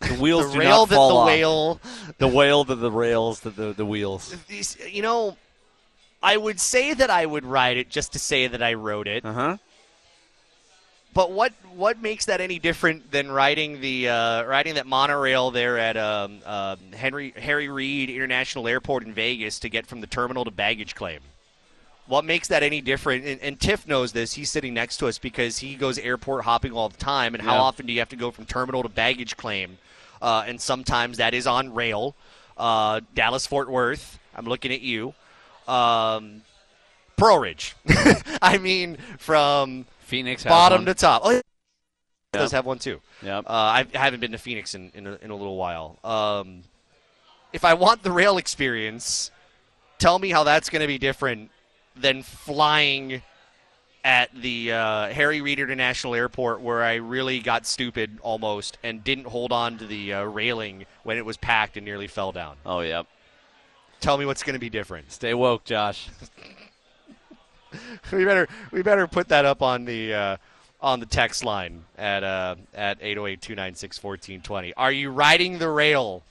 the 0.00 0.14
wheels 0.14 0.46
the 0.46 0.52
do 0.54 0.58
rail 0.60 0.70
not 0.80 0.88
that 0.88 0.94
fall 0.94 1.08
the 1.08 1.14
off. 1.16 1.26
whale. 1.26 1.80
The 2.18 2.28
whale 2.28 2.64
that 2.64 2.74
the 2.76 2.90
rails 2.90 3.40
that 3.40 3.56
the 3.56 3.72
the 3.72 3.86
wheels. 3.86 4.34
You 4.88 5.02
know, 5.02 5.36
I 6.22 6.36
would 6.36 6.60
say 6.60 6.94
that 6.94 7.10
I 7.10 7.26
would 7.26 7.44
ride 7.44 7.76
it 7.76 7.88
just 7.88 8.12
to 8.12 8.18
say 8.18 8.46
that 8.46 8.62
I 8.62 8.74
rode 8.74 9.08
it. 9.08 9.24
Uh 9.24 9.32
huh. 9.32 9.56
But 11.12 11.32
what 11.32 11.52
what 11.74 12.00
makes 12.00 12.26
that 12.26 12.40
any 12.40 12.58
different 12.58 13.10
than 13.10 13.30
riding 13.32 13.80
the 13.80 14.08
uh, 14.08 14.44
riding 14.44 14.74
that 14.74 14.86
monorail 14.86 15.50
there 15.50 15.76
at 15.76 15.96
um, 15.96 16.38
uh, 16.46 16.76
Henry 16.94 17.34
Harry 17.36 17.68
Reid 17.68 18.10
International 18.10 18.68
Airport 18.68 19.04
in 19.04 19.12
Vegas 19.12 19.58
to 19.60 19.68
get 19.68 19.86
from 19.86 20.00
the 20.00 20.06
terminal 20.06 20.44
to 20.44 20.50
baggage 20.50 20.94
claim? 20.94 21.20
What 22.06 22.24
makes 22.24 22.48
that 22.48 22.62
any 22.62 22.80
different? 22.80 23.24
And, 23.24 23.40
and 23.40 23.60
Tiff 23.60 23.86
knows 23.86 24.12
this. 24.12 24.32
He's 24.32 24.50
sitting 24.50 24.74
next 24.74 24.96
to 24.98 25.06
us 25.06 25.18
because 25.18 25.58
he 25.58 25.74
goes 25.76 25.96
airport 25.98 26.44
hopping 26.44 26.72
all 26.72 26.88
the 26.88 26.96
time. 26.96 27.34
And 27.34 27.42
how 27.42 27.58
often 27.58 27.86
do 27.86 27.92
you 27.92 28.00
have 28.00 28.08
to 28.08 28.16
go 28.16 28.32
from 28.32 28.46
terminal 28.46 28.82
to 28.82 28.88
baggage 28.88 29.36
claim? 29.36 29.78
Uh, 30.20 30.44
and 30.46 30.60
sometimes 30.60 31.18
that 31.18 31.34
is 31.34 31.46
on 31.46 31.74
rail. 31.74 32.14
Uh, 32.56 33.00
Dallas 33.14 33.46
Fort 33.46 33.70
Worth. 33.70 34.18
I'm 34.34 34.44
looking 34.44 34.72
at 34.72 34.80
you. 34.80 35.14
Um, 35.66 36.42
Pearlridge. 37.16 37.74
I 38.42 38.58
mean, 38.58 38.98
from 39.18 39.86
Phoenix 40.00 40.44
bottom 40.44 40.86
to 40.86 40.94
top. 40.94 41.22
Oh, 41.24 41.30
yeah. 41.30 41.40
Yep. 42.32 42.42
does 42.42 42.52
have 42.52 42.64
one 42.64 42.78
too. 42.78 43.00
Yep. 43.22 43.46
Uh, 43.46 43.52
I 43.52 43.86
I 43.92 43.98
haven't 43.98 44.20
been 44.20 44.32
to 44.32 44.38
Phoenix 44.38 44.74
in 44.74 44.92
in 44.94 45.06
a, 45.06 45.18
in 45.20 45.30
a 45.30 45.36
little 45.36 45.56
while. 45.56 45.98
Um, 46.04 46.62
if 47.52 47.64
I 47.64 47.74
want 47.74 48.04
the 48.04 48.12
rail 48.12 48.38
experience, 48.38 49.32
tell 49.98 50.18
me 50.18 50.30
how 50.30 50.44
that's 50.44 50.70
going 50.70 50.80
to 50.80 50.86
be 50.86 50.98
different 50.98 51.50
than 51.96 52.22
flying 52.22 53.22
at 54.04 54.30
the 54.34 54.72
uh, 54.72 55.08
Harry 55.08 55.40
Reid 55.40 55.58
International 55.58 56.14
Airport, 56.14 56.60
where 56.60 56.82
I 56.82 56.94
really 56.94 57.40
got 57.40 57.66
stupid 57.66 58.18
almost 58.22 58.78
and 58.82 59.04
didn't 59.04 59.26
hold 59.26 59.52
on 59.52 59.76
to 59.78 59.86
the 59.86 60.14
uh, 60.14 60.22
railing 60.24 60.86
when 61.02 61.18
it 61.18 61.24
was 61.26 61.36
packed 61.36 61.76
and 61.76 61.84
nearly 61.84 62.06
fell 62.06 62.32
down. 62.32 62.56
oh, 62.64 62.80
yep. 62.80 63.06
Tell 64.00 64.16
me 64.16 64.24
what's 64.24 64.42
going 64.42 64.54
to 64.54 64.58
be 64.60 64.70
different. 64.70 65.12
Stay 65.12 65.34
woke, 65.34 65.64
Josh. 65.64 66.08
we 68.12 68.24
better 68.24 68.48
we 68.72 68.82
better 68.82 69.06
put 69.06 69.28
that 69.28 69.44
up 69.44 69.60
on 69.60 69.84
the 69.84 70.14
uh, 70.14 70.36
on 70.80 71.00
the 71.00 71.06
text 71.06 71.44
line 71.44 71.84
at 71.98 72.24
uh, 72.24 72.56
at 72.74 72.98
808-296-1420. 73.02 74.72
Are 74.76 74.90
you 74.90 75.10
riding 75.10 75.58
the 75.58 75.68
rail 75.68 76.22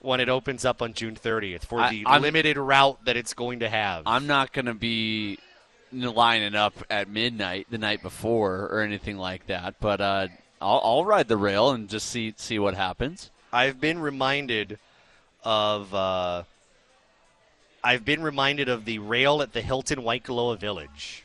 when 0.00 0.18
it 0.18 0.28
opens 0.28 0.64
up 0.64 0.82
on 0.82 0.92
June 0.92 1.14
30th 1.14 1.64
for 1.64 1.80
I- 1.80 1.90
the 1.90 2.04
I'm- 2.06 2.22
limited 2.22 2.56
route 2.56 2.98
that 3.04 3.16
it's 3.16 3.32
going 3.34 3.60
to 3.60 3.68
have? 3.68 4.02
I'm 4.06 4.26
not 4.26 4.52
going 4.52 4.66
to 4.66 4.74
be 4.74 5.38
lining 5.92 6.54
up 6.54 6.74
at 6.90 7.08
midnight 7.08 7.66
the 7.70 7.78
night 7.78 8.02
before 8.02 8.66
or 8.70 8.80
anything 8.80 9.16
like 9.18 9.46
that, 9.46 9.74
but 9.80 10.00
uh, 10.00 10.28
I'll, 10.60 10.80
I'll 10.82 11.04
ride 11.04 11.28
the 11.28 11.36
rail 11.36 11.70
and 11.70 11.88
just 11.88 12.08
see 12.08 12.34
see 12.36 12.58
what 12.58 12.74
happens. 12.74 13.30
I've 13.52 13.80
been 13.80 13.98
reminded 13.98 14.78
of 15.44 15.94
uh, 15.94 16.42
I've 17.82 18.04
been 18.04 18.22
reminded 18.22 18.68
of 18.68 18.84
the 18.84 18.98
rail 18.98 19.40
at 19.40 19.52
the 19.52 19.62
Hilton 19.62 20.00
Waikoloa 20.00 20.58
Village. 20.58 21.24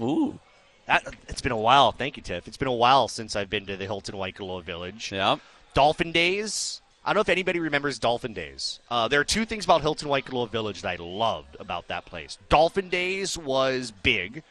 Ooh, 0.00 0.38
That, 0.86 1.04
it's 1.28 1.40
been 1.40 1.52
a 1.52 1.56
while. 1.58 1.92
Thank 1.92 2.16
you, 2.16 2.22
Tiff. 2.22 2.46
It's 2.48 2.56
been 2.56 2.68
a 2.68 2.72
while 2.72 3.08
since 3.08 3.34
I've 3.36 3.50
been 3.50 3.66
to 3.66 3.76
the 3.76 3.84
Hilton 3.84 4.14
Waikoloa 4.14 4.62
Village. 4.62 5.10
yeah. 5.12 5.36
Dolphin 5.74 6.10
Days. 6.12 6.80
I 7.04 7.10
don't 7.10 7.16
know 7.16 7.20
if 7.22 7.28
anybody 7.30 7.60
remembers 7.60 7.98
Dolphin 7.98 8.34
Days. 8.34 8.78
Uh, 8.90 9.08
there 9.08 9.20
are 9.20 9.24
two 9.24 9.46
things 9.46 9.64
about 9.64 9.80
Hilton 9.80 10.08
Waikoloa 10.08 10.50
Village 10.50 10.82
that 10.82 11.00
I 11.00 11.02
loved 11.02 11.56
about 11.58 11.88
that 11.88 12.04
place. 12.04 12.36
Dolphin 12.50 12.90
Days 12.90 13.38
was 13.38 13.90
big. 13.90 14.42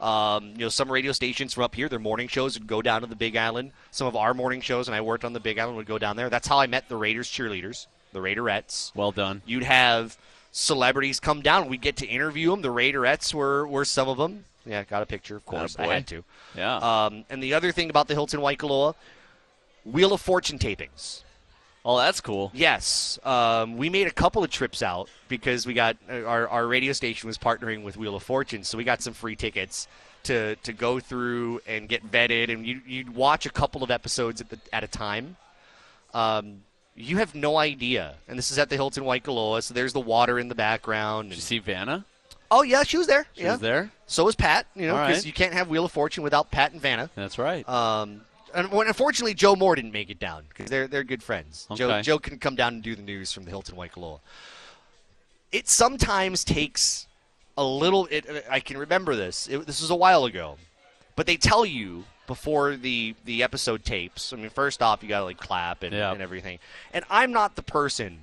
Um, 0.00 0.52
you 0.52 0.60
know, 0.60 0.68
some 0.68 0.90
radio 0.90 1.12
stations 1.12 1.52
from 1.52 1.64
up 1.64 1.74
here, 1.74 1.88
their 1.88 1.98
morning 1.98 2.28
shows 2.28 2.58
would 2.58 2.66
go 2.66 2.80
down 2.80 3.02
to 3.02 3.06
the 3.06 3.16
Big 3.16 3.36
Island. 3.36 3.72
Some 3.90 4.06
of 4.06 4.16
our 4.16 4.32
morning 4.32 4.60
shows, 4.60 4.88
and 4.88 4.94
I 4.94 5.00
worked 5.00 5.24
on 5.24 5.32
the 5.32 5.40
Big 5.40 5.58
Island, 5.58 5.76
would 5.76 5.86
go 5.86 5.98
down 5.98 6.16
there. 6.16 6.30
That's 6.30 6.48
how 6.48 6.58
I 6.58 6.66
met 6.66 6.88
the 6.88 6.96
Raiders 6.96 7.28
cheerleaders, 7.28 7.86
the 8.12 8.20
Raiderettes. 8.20 8.94
Well 8.94 9.12
done. 9.12 9.42
You'd 9.44 9.64
have 9.64 10.16
celebrities 10.52 11.20
come 11.20 11.42
down. 11.42 11.68
We'd 11.68 11.82
get 11.82 11.96
to 11.96 12.06
interview 12.06 12.50
them. 12.50 12.62
The 12.62 12.68
Raiderettes 12.68 13.34
were, 13.34 13.66
were 13.66 13.84
some 13.84 14.08
of 14.08 14.16
them. 14.16 14.44
Yeah, 14.64 14.84
got 14.84 15.02
a 15.02 15.06
picture, 15.06 15.36
of 15.36 15.44
course. 15.44 15.76
I 15.78 15.86
had 15.86 16.06
to. 16.08 16.24
Yeah. 16.56 16.76
Um, 16.76 17.24
and 17.28 17.42
the 17.42 17.54
other 17.54 17.72
thing 17.72 17.90
about 17.90 18.08
the 18.08 18.14
Hilton 18.14 18.40
Waikoloa, 18.40 18.94
Wheel 19.84 20.12
of 20.12 20.20
Fortune 20.20 20.58
tapings. 20.58 21.22
Oh, 21.88 21.96
that's 21.96 22.20
cool. 22.20 22.50
Yes, 22.54 23.18
um, 23.24 23.76
we 23.76 23.88
made 23.88 24.06
a 24.06 24.12
couple 24.12 24.44
of 24.44 24.50
trips 24.50 24.82
out 24.82 25.08
because 25.28 25.66
we 25.66 25.74
got 25.74 25.96
our, 26.08 26.46
our 26.46 26.66
radio 26.66 26.92
station 26.92 27.26
was 27.26 27.38
partnering 27.38 27.82
with 27.82 27.96
Wheel 27.96 28.14
of 28.14 28.22
Fortune, 28.22 28.62
so 28.62 28.76
we 28.78 28.84
got 28.84 29.02
some 29.02 29.14
free 29.14 29.34
tickets 29.34 29.88
to 30.24 30.56
to 30.56 30.72
go 30.72 31.00
through 31.00 31.60
and 31.66 31.88
get 31.88 32.08
vetted, 32.10 32.52
and 32.52 32.66
you 32.66 32.82
you'd 32.86 33.14
watch 33.14 33.46
a 33.46 33.50
couple 33.50 33.82
of 33.82 33.90
episodes 33.90 34.40
at 34.40 34.50
the 34.50 34.58
at 34.72 34.84
a 34.84 34.88
time. 34.88 35.36
Um, 36.14 36.62
you 36.94 37.16
have 37.16 37.34
no 37.34 37.56
idea, 37.56 38.14
and 38.28 38.36
this 38.36 38.50
is 38.50 38.58
at 38.58 38.68
the 38.68 38.76
Hilton 38.76 39.04
White 39.04 39.24
Waikoloa, 39.24 39.62
so 39.62 39.72
there's 39.72 39.92
the 39.92 40.00
water 40.00 40.38
in 40.38 40.48
the 40.48 40.54
background. 40.54 41.30
Did 41.30 41.36
you 41.36 41.42
see 41.42 41.58
Vanna? 41.58 42.04
oh 42.50 42.62
yeah, 42.62 42.82
she 42.82 42.98
was 42.98 43.06
there. 43.06 43.26
She 43.34 43.42
yeah, 43.42 43.52
was 43.52 43.60
there. 43.60 43.90
so 44.06 44.24
was 44.24 44.34
Pat. 44.34 44.66
You 44.74 44.86
know, 44.86 44.94
because 44.94 45.18
right. 45.18 45.26
you 45.26 45.32
can't 45.32 45.52
have 45.52 45.68
Wheel 45.68 45.84
of 45.84 45.92
Fortune 45.92 46.22
without 46.22 46.50
Pat 46.50 46.72
and 46.72 46.80
Vanna. 46.80 47.10
That's 47.14 47.38
right. 47.38 47.68
Um, 47.68 48.22
and 48.58 48.72
unfortunately, 48.72 49.34
Joe 49.34 49.54
Moore 49.56 49.74
didn't 49.74 49.92
make 49.92 50.10
it 50.10 50.18
down 50.18 50.44
because 50.48 50.70
they're 50.70 50.86
they're 50.88 51.04
good 51.04 51.22
friends. 51.22 51.66
Joe 51.74 51.88
Okay. 51.90 52.02
Joe 52.02 52.18
can 52.18 52.38
come 52.38 52.56
down 52.56 52.74
and 52.74 52.82
do 52.82 52.94
the 52.94 53.02
news 53.02 53.32
from 53.32 53.44
the 53.44 53.50
Hilton 53.50 53.76
Waikoloa. 53.76 54.20
It 55.52 55.68
sometimes 55.68 56.44
takes 56.44 57.06
a 57.56 57.64
little. 57.64 58.06
It, 58.10 58.28
uh, 58.28 58.40
I 58.50 58.60
can 58.60 58.76
remember 58.76 59.14
this. 59.16 59.48
It, 59.48 59.66
this 59.66 59.80
was 59.80 59.90
a 59.90 59.96
while 59.96 60.24
ago, 60.24 60.56
but 61.16 61.26
they 61.26 61.36
tell 61.36 61.64
you 61.64 62.04
before 62.26 62.76
the 62.76 63.14
the 63.24 63.42
episode 63.42 63.84
tapes. 63.84 64.32
I 64.32 64.36
mean, 64.36 64.50
first 64.50 64.82
off, 64.82 65.02
you 65.02 65.08
got 65.08 65.20
to 65.20 65.24
like 65.24 65.38
clap 65.38 65.82
and, 65.82 65.94
Yeah. 65.94 66.12
and 66.12 66.20
everything. 66.20 66.58
And 66.92 67.04
I'm 67.10 67.32
not 67.32 67.56
the 67.56 67.62
person 67.62 68.20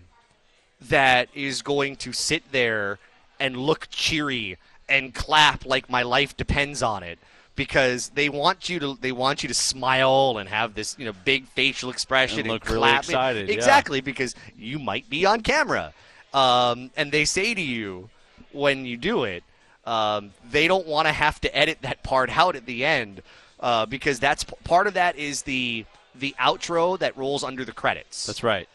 that 0.81 1.29
is 1.33 1.61
going 1.61 1.95
to 1.95 2.13
sit 2.13 2.51
there 2.51 2.99
and 3.39 3.57
look 3.57 3.87
cheery 3.89 4.57
and 4.87 5.13
clap 5.15 5.65
like 5.65 5.89
my 5.89 6.03
life 6.03 6.37
depends 6.37 6.83
on 6.83 7.01
it 7.01 7.17
because 7.55 8.09
they 8.09 8.29
want 8.29 8.69
you 8.69 8.79
to 8.79 8.97
they 9.01 9.11
want 9.11 9.43
you 9.43 9.47
to 9.47 9.53
smile 9.53 10.37
and 10.39 10.49
have 10.49 10.73
this 10.73 10.95
you 10.99 11.05
know 11.05 11.13
big 11.23 11.47
facial 11.47 11.89
expression 11.89 12.39
And 12.39 12.47
and, 12.47 12.53
look 12.53 12.65
really 12.67 12.79
clap 12.79 13.03
excited, 13.03 13.47
yeah. 13.47 13.53
exactly 13.55 14.01
because 14.01 14.35
you 14.57 14.79
might 14.79 15.09
be 15.09 15.25
on 15.25 15.41
camera 15.41 15.93
um, 16.33 16.91
and 16.97 17.11
they 17.11 17.25
say 17.25 17.53
to 17.53 17.61
you 17.61 18.09
when 18.51 18.85
you 18.85 18.97
do 18.97 19.23
it 19.23 19.43
um, 19.85 20.31
they 20.49 20.67
don't 20.67 20.87
want 20.87 21.07
to 21.07 21.13
have 21.13 21.39
to 21.41 21.57
edit 21.57 21.79
that 21.81 22.03
part 22.03 22.35
out 22.35 22.55
at 22.55 22.65
the 22.65 22.83
end 22.83 23.21
uh, 23.59 23.85
because 23.85 24.19
that's 24.19 24.43
part 24.43 24.87
of 24.87 24.93
that 24.95 25.15
is 25.15 25.43
the 25.43 25.85
the 26.13 26.35
outro 26.39 26.97
that 26.99 27.15
rolls 27.17 27.43
under 27.43 27.65
the 27.65 27.71
credits 27.71 28.25
That's 28.25 28.43
right. 28.43 28.67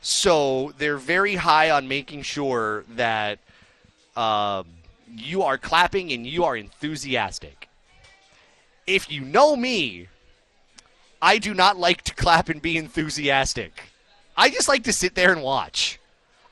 so 0.00 0.72
they're 0.78 0.96
very 0.96 1.36
high 1.36 1.70
on 1.70 1.88
making 1.88 2.22
sure 2.22 2.84
that 2.96 3.38
um, 4.16 4.66
you 5.14 5.42
are 5.42 5.58
clapping 5.58 6.12
and 6.12 6.26
you 6.26 6.44
are 6.44 6.56
enthusiastic. 6.56 7.67
If 8.88 9.12
you 9.12 9.20
know 9.20 9.54
me, 9.54 10.08
I 11.20 11.36
do 11.36 11.52
not 11.52 11.76
like 11.76 12.02
to 12.02 12.14
clap 12.14 12.48
and 12.48 12.60
be 12.62 12.78
enthusiastic. 12.78 13.72
I 14.34 14.48
just 14.48 14.66
like 14.66 14.84
to 14.84 14.92
sit 14.94 15.14
there 15.14 15.30
and 15.30 15.42
watch. 15.42 16.00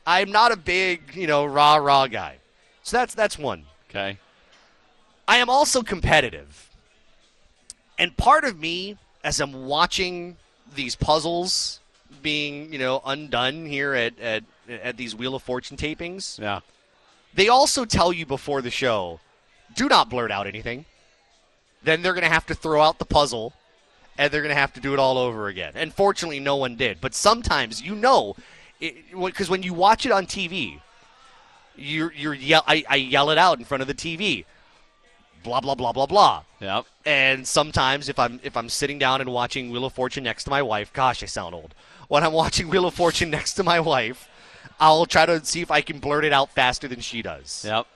I'm 0.06 0.30
not 0.30 0.52
a 0.52 0.56
big, 0.56 1.14
you 1.14 1.26
know, 1.26 1.46
rah 1.46 1.76
rah 1.76 2.06
guy. 2.08 2.36
So 2.82 2.98
that's 2.98 3.14
that's 3.14 3.38
one. 3.38 3.64
Okay. 3.88 4.18
I 5.26 5.38
am 5.38 5.48
also 5.48 5.82
competitive. 5.82 6.68
And 7.98 8.14
part 8.16 8.44
of 8.44 8.60
me, 8.60 8.98
as 9.24 9.40
I'm 9.40 9.66
watching 9.66 10.36
these 10.74 10.94
puzzles 10.94 11.80
being, 12.22 12.70
you 12.70 12.78
know, 12.78 13.00
undone 13.06 13.64
here 13.64 13.94
at, 13.94 14.18
at, 14.20 14.44
at 14.68 14.96
these 14.98 15.14
Wheel 15.16 15.34
of 15.34 15.42
Fortune 15.42 15.78
tapings, 15.78 16.38
Yeah. 16.38 16.60
they 17.34 17.48
also 17.48 17.86
tell 17.86 18.12
you 18.12 18.26
before 18.26 18.60
the 18.60 18.70
show 18.70 19.20
do 19.74 19.88
not 19.88 20.10
blurt 20.10 20.30
out 20.30 20.46
anything. 20.46 20.84
Then 21.82 22.02
they're 22.02 22.14
going 22.14 22.24
to 22.24 22.30
have 22.30 22.46
to 22.46 22.54
throw 22.54 22.82
out 22.82 22.98
the 22.98 23.04
puzzle 23.04 23.52
and 24.18 24.32
they're 24.32 24.42
going 24.42 24.54
to 24.54 24.60
have 24.60 24.72
to 24.74 24.80
do 24.80 24.92
it 24.92 24.98
all 24.98 25.18
over 25.18 25.48
again. 25.48 25.72
And 25.74 25.92
fortunately, 25.92 26.40
no 26.40 26.56
one 26.56 26.76
did. 26.76 27.00
But 27.00 27.14
sometimes 27.14 27.82
you 27.82 27.94
know, 27.94 28.36
because 28.80 29.48
when 29.48 29.62
you 29.62 29.74
watch 29.74 30.06
it 30.06 30.12
on 30.12 30.26
TV, 30.26 30.80
you're, 31.76 32.12
you're 32.12 32.34
yell, 32.34 32.64
I, 32.66 32.84
I 32.88 32.96
yell 32.96 33.30
it 33.30 33.38
out 33.38 33.58
in 33.58 33.64
front 33.64 33.82
of 33.82 33.88
the 33.88 33.94
TV. 33.94 34.44
Blah 35.44 35.60
blah 35.60 35.76
blah 35.76 35.92
blah 35.92 36.06
blah. 36.06 36.42
Yep. 36.60 36.86
And 37.04 37.46
sometimes 37.46 38.08
if 38.08 38.18
I'm 38.18 38.40
if 38.42 38.56
I'm 38.56 38.68
sitting 38.68 38.98
down 38.98 39.20
and 39.20 39.32
watching 39.32 39.70
Wheel 39.70 39.84
of 39.84 39.92
Fortune 39.92 40.24
next 40.24 40.44
to 40.44 40.50
my 40.50 40.60
wife, 40.60 40.92
gosh, 40.92 41.22
I 41.22 41.26
sound 41.26 41.54
old. 41.54 41.72
When 42.08 42.24
I'm 42.24 42.32
watching 42.44 42.68
Wheel 42.68 42.86
of 42.86 42.94
Fortune 42.94 43.30
next 43.30 43.54
to 43.54 43.62
my 43.62 43.78
wife, 43.78 44.28
I'll 44.80 45.06
try 45.06 45.24
to 45.24 45.44
see 45.44 45.60
if 45.60 45.70
I 45.70 45.82
can 45.82 46.00
blurt 46.00 46.24
it 46.24 46.32
out 46.32 46.50
faster 46.50 46.88
than 46.88 47.00
she 47.00 47.22
does. 47.22 47.64
Yep. 47.64 47.86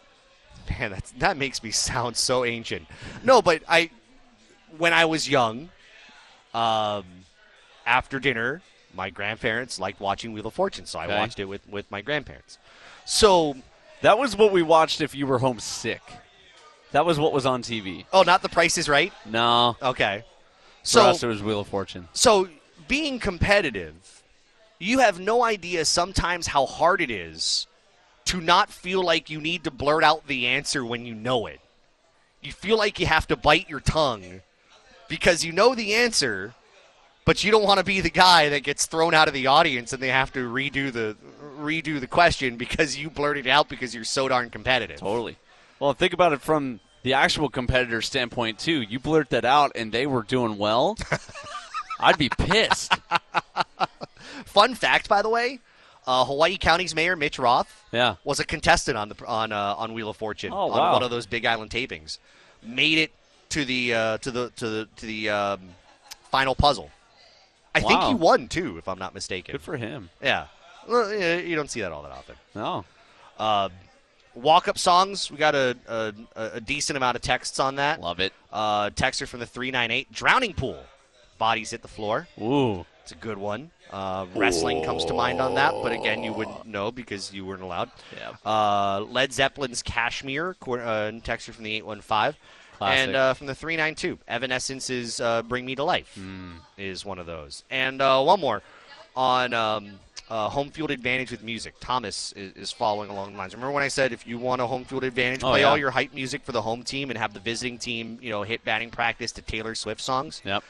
Man, 0.79 0.91
that's, 0.93 1.11
that 1.13 1.37
makes 1.37 1.63
me 1.63 1.71
sound 1.71 2.17
so 2.17 2.45
ancient. 2.45 2.87
No, 3.25 3.43
but 3.43 3.63
I, 3.69 3.91
when 4.79 4.93
I 4.93 5.05
was 5.05 5.29
young, 5.29 5.71
um, 6.55 7.05
after 7.87 8.19
dinner, 8.19 8.63
my 8.95 9.11
grandparents 9.11 9.79
liked 9.79 10.01
watching 10.01 10.33
Wheel 10.33 10.47
of 10.47 10.55
Fortune, 10.55 10.87
so 10.87 10.99
I 10.99 11.05
Okay. 11.07 11.17
watched 11.17 11.39
it 11.41 11.45
with, 11.47 11.69
with 11.69 11.91
my 11.91 12.01
grandparents. 12.01 12.59
So, 13.05 13.57
That 14.03 14.19
was 14.19 14.37
what 14.37 14.53
we 14.53 14.63
watched 14.63 15.01
if 15.01 15.15
you 15.15 15.27
were 15.27 15.39
homesick. 15.41 16.03
That 16.93 17.05
was 17.07 17.19
what 17.19 17.33
was 17.33 17.47
on 17.47 17.63
TV. 17.63 18.07
oh, 18.13 18.23
not 18.23 18.43
The 18.43 18.49
Price 18.49 18.77
is 18.79 18.89
Right? 18.89 19.13
No. 19.27 19.77
Okay. 19.83 20.25
For 20.83 20.89
So, 20.89 21.07
us, 21.11 21.23
it 21.23 21.27
was 21.27 21.43
Wheel 21.43 21.61
of 21.61 21.69
Fortune. 21.69 22.09
so 22.13 22.49
being 22.89 23.19
competitive, 23.19 24.23
you 24.79 25.01
have 25.01 25.21
no 25.21 25.45
idea 25.45 25.85
sometimes 25.85 26.49
how 26.49 26.67
hard 26.67 27.01
it 27.01 27.11
is 27.11 27.67
to 28.27 28.41
not 28.41 28.71
feel 28.71 29.03
like 29.03 29.31
you 29.31 29.41
need 29.41 29.65
to 29.65 29.71
blurt 29.71 30.05
out 30.05 30.27
the 30.27 30.47
answer 30.47 30.85
when 30.85 31.07
you 31.07 31.15
know 31.15 31.47
it. 31.47 31.61
You 32.43 32.53
feel 32.53 32.79
like 32.79 32.99
you 32.99 33.07
have 33.07 33.27
to 33.29 33.37
bite 33.37 33.69
your 33.69 33.81
tongue 33.81 34.41
because 35.09 35.45
you 35.45 35.53
know 35.53 35.75
the 35.75 35.95
answer, 35.95 36.55
but 37.25 37.45
you 37.45 37.51
don't 37.51 37.65
want 37.65 37.79
to 37.79 37.85
be 37.85 38.01
the 38.01 38.11
guy 38.11 38.49
that 38.49 38.63
gets 38.63 38.87
thrown 38.87 39.15
out 39.15 39.29
of 39.29 39.35
the 39.35 39.47
audience 39.47 39.93
and 39.93 40.03
they 40.03 40.09
have 40.09 40.33
to 40.33 40.41
redo 40.41 40.93
the 40.93 41.17
redo 41.59 42.01
the 42.01 42.07
question 42.07 42.57
because 42.57 42.97
you 42.97 43.11
blurted 43.11 43.47
out 43.47 43.69
because 43.69 43.95
you're 43.95 44.05
so 44.05 44.29
darn 44.29 44.49
competitive. 44.49 44.99
Totally. 44.99 45.37
Well, 45.79 45.93
think 45.93 46.13
about 46.13 46.33
it 46.33 46.41
from 46.41 46.81
the 47.03 47.15
actual 47.15 47.49
competitor 47.49 48.03
standpoint 48.03 48.59
too. 48.59 48.83
You 48.83 48.99
blurt 48.99 49.31
that 49.31 49.45
out, 49.45 49.73
and 49.75 49.93
they 49.93 50.07
were 50.07 50.23
doing 50.23 50.59
well. 50.59 50.97
I'd 52.01 52.19
be 52.19 52.29
pissed. 52.31 52.93
Fun 54.45 54.75
fact, 54.75 55.09
by 55.09 55.23
the 55.23 55.29
way, 55.29 55.61
uh, 56.11 56.25
Hawaii 56.25 56.57
County's 56.59 56.95
mayor 56.95 57.15
Mitch 57.17 57.39
Roth 57.39 57.85
Yeah. 57.93 58.17
was 58.25 58.41
a 58.41 58.45
contestant 58.45 58.97
on 58.97 59.09
the 59.11 59.17
on 59.27 59.53
uh, 59.53 59.75
on 59.79 59.93
Wheel 59.95 60.09
of 60.11 60.17
Fortune 60.17 60.53
Oh, 60.53 60.71
on 60.71 60.79
wow. 60.79 60.93
one 60.95 61.03
of 61.03 61.11
those 61.11 61.27
Big 61.27 61.45
Island 61.47 61.71
tapings. 61.71 62.19
Made 62.63 62.99
it 62.99 63.13
to 63.51 63.65
the 63.65 63.95
uh, 63.95 64.19
to 64.19 64.31
the 64.31 64.51
to 64.57 64.69
the 64.69 64.89
to 64.97 65.07
the 65.07 65.31
um, 65.31 65.61
final 66.31 66.55
puzzle. 66.55 66.91
I 67.75 67.81
think 67.81 68.03
he 68.03 68.15
won 68.15 68.49
too, 68.49 68.79
if 68.79 68.89
I'm 68.89 68.99
not 68.99 69.15
mistaken. 69.15 69.53
Good 69.53 69.63
for 69.63 69.77
him. 69.77 70.11
yeah. 70.21 70.47
Well, 70.89 71.13
you 71.15 71.55
don't 71.55 71.71
see 71.71 71.83
that 71.83 71.93
all 71.93 72.03
that 72.03 72.11
often. 72.11 72.35
No. 72.55 72.85
Uh, 73.39 73.69
walk 74.35 74.67
up 74.67 74.77
songs. 74.79 75.31
We 75.31 75.37
got 75.37 75.55
a, 75.55 75.77
a 75.87 76.13
a 76.57 76.61
decent 76.61 76.97
amount 76.97 77.15
of 77.17 77.23
texts 77.23 77.61
on 77.61 77.77
that. 77.77 78.01
Love 78.01 78.19
it. 78.19 78.33
Uh, 78.53 78.91
texter 78.91 79.29
from 79.29 79.39
the 79.41 79.47
three 79.47 79.71
nine 79.71 79.91
eight. 79.93 80.11
Drowning 80.11 80.53
pool. 80.55 80.83
Bodies 81.39 81.71
hit 81.71 81.83
the 81.83 81.89
floor. 81.89 82.27
Ooh. 82.41 82.85
It's 83.03 83.13
a 83.13 83.15
good 83.15 83.39
one. 83.39 83.71
Uh, 83.91 84.27
wrestling 84.37 84.85
comes 84.85 85.05
to 85.05 85.13
mind 85.15 85.41
on 85.41 85.55
that, 85.57 85.73
but 85.83 85.93
again, 85.93 86.23
you 86.23 86.33
wouldn't 86.33 86.65
know 86.67 86.91
because 86.93 87.33
you 87.35 87.45
weren't 87.45 87.63
allowed. 87.63 87.91
Yeah. 88.17 88.33
Uh, 88.49 89.01
Led 89.01 89.33
Zeppelin's 89.33 89.83
Kashmir, 89.83 90.55
cor- 90.61 90.81
uh, 90.81 91.11
texture 91.25 91.53
from 91.53 91.65
the 91.65 91.75
815. 91.75 92.35
Classic. 92.79 92.99
And 93.09 93.17
uh, 93.17 93.35
from 93.35 93.47
the 93.49 93.55
392, 93.55 94.19
Evanescence's 94.29 95.21
uh, 95.21 95.43
Bring 95.43 95.67
Me 95.67 95.75
to 95.75 95.85
Life 95.85 96.15
Hmm. 96.15 96.53
is 96.79 97.05
one 97.05 97.19
of 97.19 97.27
those. 97.27 97.65
And 97.71 98.01
uh, 98.01 98.23
one 98.23 98.41
more 98.41 98.63
on 99.17 99.53
um, 99.53 99.99
uh, 100.31 100.49
home 100.49 100.71
field 100.71 100.91
advantage 100.91 101.31
with 101.33 101.43
music. 101.43 101.75
Thomas 101.81 102.33
is, 102.37 102.53
is 102.55 102.73
following 102.73 103.11
along 103.11 103.33
the 103.33 103.39
lines. 103.39 103.53
Remember 103.55 103.73
when 103.75 103.83
I 103.83 103.89
said 103.89 104.13
if 104.13 104.27
you 104.27 104.39
want 104.39 104.63
a 104.63 104.67
home 104.67 104.85
field 104.85 105.05
advantage, 105.05 105.43
Oh, 105.45 105.51
play 105.51 105.61
yeah. 105.61 105.69
all 105.69 105.77
your 105.77 105.91
hype 105.91 106.15
music 106.15 106.43
for 106.45 106.53
the 106.53 106.63
home 106.63 106.83
team 106.85 107.11
and 107.11 107.19
have 107.19 107.35
the 107.35 107.41
visiting 107.41 107.77
team, 107.77 108.19
you 108.23 108.31
know, 108.31 108.45
hit 108.45 108.65
batting 108.65 108.91
practice 108.91 109.33
to 109.33 109.43
Taylor 109.43 109.75
Swift 109.75 110.01
songs? 110.01 110.41
Yep. 110.45 110.63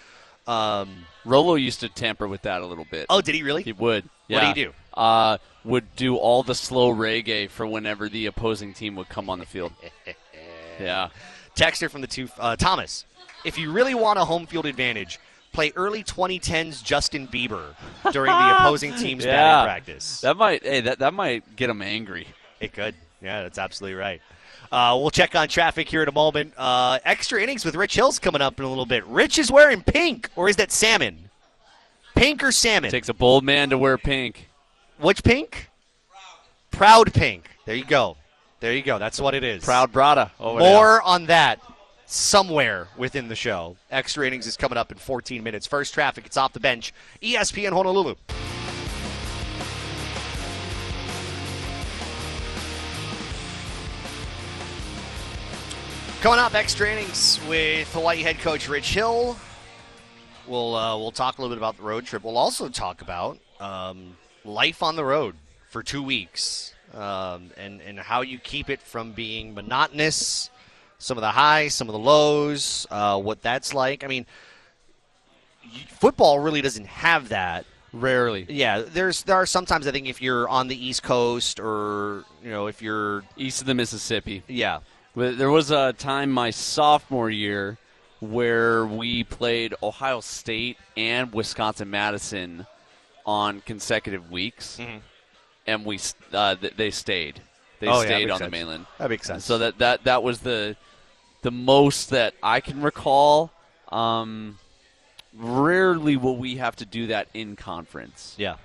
Um, 0.50 1.06
Rolo 1.24 1.54
used 1.54 1.80
to 1.80 1.88
tamper 1.88 2.26
with 2.26 2.42
that 2.42 2.62
a 2.62 2.66
little 2.66 2.86
bit. 2.90 3.06
oh, 3.10 3.20
did 3.20 3.34
he 3.34 3.42
really? 3.42 3.62
He 3.62 3.72
would. 3.72 4.04
What 4.04 4.10
Yeah. 4.28 4.52
do 4.54 4.60
you 4.60 4.66
do? 4.66 4.72
Uh, 4.94 5.38
would 5.64 5.94
do 5.96 6.16
all 6.16 6.42
the 6.42 6.54
slow 6.54 6.92
reggae 6.94 7.48
for 7.48 7.66
whenever 7.66 8.08
the 8.08 8.26
opposing 8.26 8.72
team 8.74 8.96
would 8.96 9.08
come 9.08 9.28
on 9.30 9.38
the 9.38 9.46
field. 9.46 9.72
yeah. 10.80 11.08
Texter 11.54 11.90
from 11.90 12.00
the 12.00 12.06
two, 12.06 12.28
uh, 12.38 12.56
Thomas. 12.56 13.04
If 13.44 13.58
you 13.58 13.70
really 13.72 13.94
want 13.94 14.18
a 14.18 14.24
home 14.24 14.46
field 14.46 14.66
advantage, 14.66 15.18
play 15.52 15.72
early 15.76 16.02
2010s 16.04 16.82
Justin 16.82 17.28
Bieber 17.28 17.74
during 18.12 18.30
the 18.32 18.56
opposing 18.58 18.94
team's 18.96 19.24
Yeah. 19.24 19.32
batting 19.36 19.66
practice. 19.66 20.20
That 20.22 20.36
might. 20.36 20.62
Hey, 20.62 20.80
that 20.82 20.98
that 21.00 21.12
might 21.14 21.56
get 21.56 21.70
him 21.70 21.82
angry. 21.82 22.26
It 22.60 22.72
could. 22.72 22.94
Yeah, 23.22 23.42
that's 23.42 23.58
absolutely 23.58 23.96
right. 23.98 24.20
Uh, 24.72 24.96
we'll 25.00 25.10
check 25.10 25.34
on 25.34 25.48
traffic 25.48 25.88
here 25.88 26.02
in 26.02 26.08
a 26.08 26.12
moment. 26.12 26.52
Uh, 26.56 26.98
extra 27.04 27.42
innings 27.42 27.64
with 27.64 27.74
Rich 27.74 27.96
Hill's 27.96 28.18
coming 28.18 28.40
up 28.40 28.58
in 28.58 28.64
a 28.64 28.68
little 28.68 28.86
bit. 28.86 29.04
Rich 29.06 29.38
is 29.38 29.50
wearing 29.50 29.82
pink, 29.82 30.30
or 30.36 30.48
is 30.48 30.56
that 30.56 30.70
salmon? 30.70 31.30
Pink 32.14 32.42
or 32.42 32.52
salmon? 32.52 32.90
Takes 32.90 33.08
a 33.08 33.14
bold 33.14 33.44
man 33.44 33.70
to 33.70 33.78
wear 33.78 33.98
pink. 33.98 34.48
Which 34.98 35.24
pink? 35.24 35.70
Proud 36.70 37.12
pink. 37.12 37.48
There 37.64 37.74
you 37.74 37.84
go. 37.84 38.16
There 38.60 38.72
you 38.72 38.82
go. 38.82 38.98
That's 38.98 39.20
what 39.20 39.34
it 39.34 39.42
is. 39.42 39.64
Proud 39.64 39.92
Brada. 39.92 40.30
Over 40.38 40.60
there. 40.60 40.74
More 40.74 41.02
on 41.02 41.26
that 41.26 41.60
somewhere 42.06 42.88
within 42.96 43.28
the 43.28 43.36
show. 43.36 43.76
Extra 43.90 44.26
innings 44.26 44.46
is 44.46 44.56
coming 44.56 44.76
up 44.76 44.92
in 44.92 44.98
14 44.98 45.42
minutes. 45.42 45.66
First 45.66 45.94
traffic, 45.94 46.26
it's 46.26 46.36
off 46.36 46.52
the 46.52 46.60
bench. 46.60 46.92
ESPN 47.22 47.72
Honolulu. 47.72 48.16
Coming 56.20 56.38
up, 56.38 56.54
extra 56.54 56.92
innings 56.92 57.40
with 57.48 57.90
Hawaii 57.94 58.20
head 58.20 58.38
coach 58.40 58.68
Rich 58.68 58.92
Hill. 58.92 59.38
We'll 60.46 60.76
uh, 60.76 60.98
we'll 60.98 61.12
talk 61.12 61.38
a 61.38 61.40
little 61.40 61.56
bit 61.56 61.58
about 61.58 61.78
the 61.78 61.82
road 61.82 62.04
trip. 62.04 62.24
We'll 62.24 62.36
also 62.36 62.68
talk 62.68 63.00
about 63.00 63.38
um, 63.58 64.18
life 64.44 64.82
on 64.82 64.96
the 64.96 65.04
road 65.04 65.34
for 65.70 65.82
two 65.82 66.02
weeks 66.02 66.74
um, 66.92 67.52
and 67.56 67.80
and 67.80 67.98
how 67.98 68.20
you 68.20 68.38
keep 68.38 68.68
it 68.68 68.82
from 68.82 69.12
being 69.12 69.54
monotonous. 69.54 70.50
Some 70.98 71.16
of 71.16 71.22
the 71.22 71.30
highs, 71.30 71.74
some 71.74 71.88
of 71.88 71.94
the 71.94 71.98
lows, 71.98 72.86
uh, 72.90 73.18
what 73.18 73.40
that's 73.40 73.72
like. 73.72 74.04
I 74.04 74.06
mean, 74.06 74.26
football 75.88 76.38
really 76.38 76.60
doesn't 76.60 76.86
have 76.86 77.30
that. 77.30 77.64
Rarely. 77.94 78.44
Yeah, 78.46 78.80
there's 78.80 79.22
there 79.22 79.36
are 79.36 79.46
sometimes 79.46 79.86
I 79.86 79.90
think 79.90 80.06
if 80.06 80.20
you're 80.20 80.46
on 80.50 80.68
the 80.68 80.86
East 80.86 81.02
Coast 81.02 81.58
or 81.58 82.26
you 82.44 82.50
know 82.50 82.66
if 82.66 82.82
you're 82.82 83.24
East 83.38 83.62
of 83.62 83.66
the 83.66 83.74
Mississippi. 83.74 84.42
yeah 84.48 84.80
There 85.16 85.50
was 85.50 85.70
a 85.70 85.92
time 85.92 86.30
my 86.30 86.50
sophomore 86.50 87.30
year 87.30 87.78
where 88.20 88.86
we 88.86 89.24
played 89.24 89.74
Ohio 89.82 90.20
State 90.20 90.76
and 90.96 91.32
Wisconsin 91.32 91.90
Madison 91.90 92.66
on 93.26 93.60
consecutive 93.62 94.30
weeks, 94.30 94.78
and 95.66 95.84
we 95.84 95.98
uh, 96.32 96.54
th- 96.56 96.74
they 96.76 96.90
stayed. 96.90 97.40
They 97.80 97.86
Mm-hmm. 97.86 97.96
Oh, 97.96 98.02
stayed 98.02 98.18
makes 98.26 98.32
on 98.32 98.38
sense. 98.38 98.46
the 98.50 98.56
mainland. 98.56 98.86
that 98.98 99.10
makes 99.10 99.26
sense. 99.26 99.44
So 99.44 99.58
that, 99.58 99.78
that 99.78 100.04
that 100.04 100.22
was 100.22 100.40
the 100.40 100.76
the 101.42 101.50
most 101.50 102.10
that 102.10 102.34
I 102.42 102.60
can 102.60 102.82
recall. 102.82 103.50
Um, 103.90 104.58
rarely 105.34 106.16
will 106.16 106.36
we 106.36 106.56
have 106.56 106.76
to 106.76 106.84
do 106.84 107.06
that 107.08 107.28
in 107.34 107.54
conference 107.54 108.34
yeah 108.36 108.56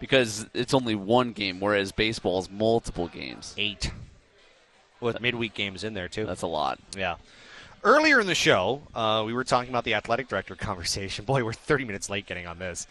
because 0.00 0.46
it's 0.54 0.74
only 0.74 0.94
one 0.94 1.32
game, 1.32 1.60
whereas 1.60 1.92
baseball 1.92 2.38
is 2.38 2.50
multiple 2.50 3.08
games. 3.08 3.54
eight 3.58 3.90
with 5.00 5.20
midweek 5.20 5.54
games 5.54 5.84
in 5.84 5.94
there 5.94 6.08
too. 6.08 6.26
That's 6.26 6.42
a 6.42 6.46
lot. 6.46 6.78
Yeah. 6.96 7.16
Earlier 7.84 8.20
in 8.20 8.26
the 8.26 8.34
show, 8.34 8.82
uh, 8.94 9.22
we 9.24 9.32
were 9.32 9.44
talking 9.44 9.70
about 9.70 9.84
the 9.84 9.94
athletic 9.94 10.28
director 10.28 10.54
conversation. 10.56 11.24
Boy, 11.24 11.44
we're 11.44 11.52
30 11.52 11.84
minutes 11.84 12.10
late 12.10 12.26
getting 12.26 12.46
on 12.46 12.58
this. 12.58 12.86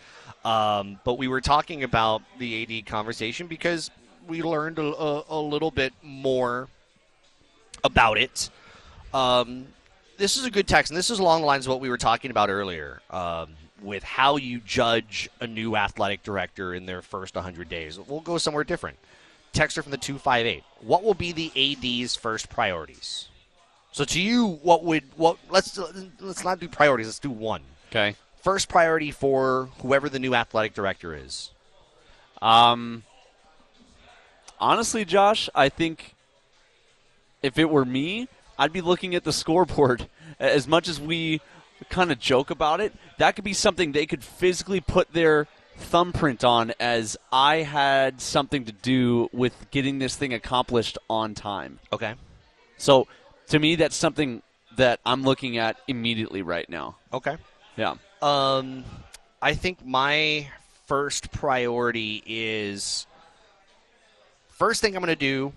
Um, 0.45 0.99
but 1.03 1.17
we 1.17 1.27
were 1.27 1.41
talking 1.41 1.83
about 1.83 2.21
the 2.39 2.79
AD 2.79 2.85
conversation 2.85 3.47
because 3.47 3.91
we 4.27 4.41
learned 4.41 4.79
a, 4.79 4.83
a, 4.83 5.23
a 5.29 5.41
little 5.41 5.71
bit 5.71 5.93
more 6.01 6.69
about 7.83 8.17
it. 8.17 8.49
Um, 9.13 9.67
this 10.17 10.37
is 10.37 10.45
a 10.45 10.51
good 10.51 10.67
text, 10.67 10.91
and 10.91 10.97
this 10.97 11.09
is 11.09 11.19
along 11.19 11.41
the 11.41 11.47
lines 11.47 11.65
of 11.65 11.71
what 11.71 11.81
we 11.81 11.89
were 11.89 11.97
talking 11.97 12.31
about 12.31 12.49
earlier 12.49 13.01
um, 13.09 13.49
with 13.81 14.03
how 14.03 14.37
you 14.37 14.59
judge 14.59 15.29
a 15.39 15.47
new 15.47 15.75
athletic 15.75 16.23
director 16.23 16.73
in 16.73 16.85
their 16.85 17.01
first 17.01 17.35
100 17.35 17.69
days. 17.69 17.99
We'll 17.99 18.21
go 18.21 18.37
somewhere 18.37 18.63
different. 18.63 18.97
Texter 19.57 19.81
from 19.81 19.91
the 19.91 19.97
258. 19.97 20.63
What 20.81 21.03
will 21.03 21.13
be 21.13 21.31
the 21.31 21.51
AD's 21.55 22.15
first 22.15 22.49
priorities? 22.49 23.27
So 23.91 24.05
to 24.05 24.21
you, 24.21 24.59
what 24.61 24.83
would 24.83 25.03
what? 25.15 25.37
Let's 25.49 25.77
let's 26.19 26.43
not 26.43 26.59
do 26.59 26.69
priorities. 26.69 27.07
Let's 27.07 27.19
do 27.19 27.31
one. 27.31 27.63
Okay. 27.89 28.15
First 28.43 28.69
priority 28.69 29.09
for 29.09 29.69
whoever 29.81 30.09
the 30.09 30.19
new 30.19 30.35
athletic 30.35 30.75
director 30.75 31.15
is. 31.15 31.51
Um, 32.41 33.03
honestly, 34.59 35.03
Josh, 35.03 35.49
I 35.55 35.69
think 35.69 36.13
if 37.41 37.57
it 37.57 37.69
were 37.69 37.85
me, 37.85 38.27
I'd 38.59 38.71
be 38.71 38.81
looking 38.81 39.15
at 39.15 39.23
the 39.23 39.33
scoreboard. 39.41 40.07
As 40.39 40.67
much 40.67 40.87
as 40.87 41.01
we 41.01 41.41
kind 41.89 42.11
of 42.11 42.19
joke 42.19 42.51
about 42.51 42.79
it, 42.79 42.93
that 43.17 43.35
could 43.35 43.43
be 43.43 43.53
something 43.53 43.91
they 43.91 44.05
could 44.05 44.23
physically 44.23 44.79
put 44.79 45.13
their 45.13 45.47
thumbprint 45.77 46.43
on 46.43 46.73
as 46.79 47.17
I 47.31 47.57
had 47.57 48.19
something 48.21 48.65
to 48.65 48.71
do 48.71 49.29
with 49.31 49.53
getting 49.71 49.99
this 49.99 50.15
thing 50.15 50.33
accomplished 50.33 50.97
on 51.09 51.33
time. 51.33 51.79
Okay. 51.93 52.15
So 52.77 53.07
to 53.47 53.59
me, 53.59 53.75
that's 53.75 53.95
something 53.95 54.41
that 54.75 54.99
I'm 55.05 55.23
looking 55.23 55.57
at 55.57 55.77
immediately 55.87 56.41
right 56.41 56.69
now. 56.69 56.97
Okay. 57.13 57.37
Yeah. 57.75 57.95
Um, 58.21 58.83
I 59.41 59.53
think 59.53 59.85
my 59.85 60.47
first 60.87 61.31
priority 61.31 62.23
is 62.25 63.05
first 64.49 64.81
thing 64.81 64.95
I'm 64.95 65.01
going 65.03 65.13
to 65.13 65.15
do 65.15 65.53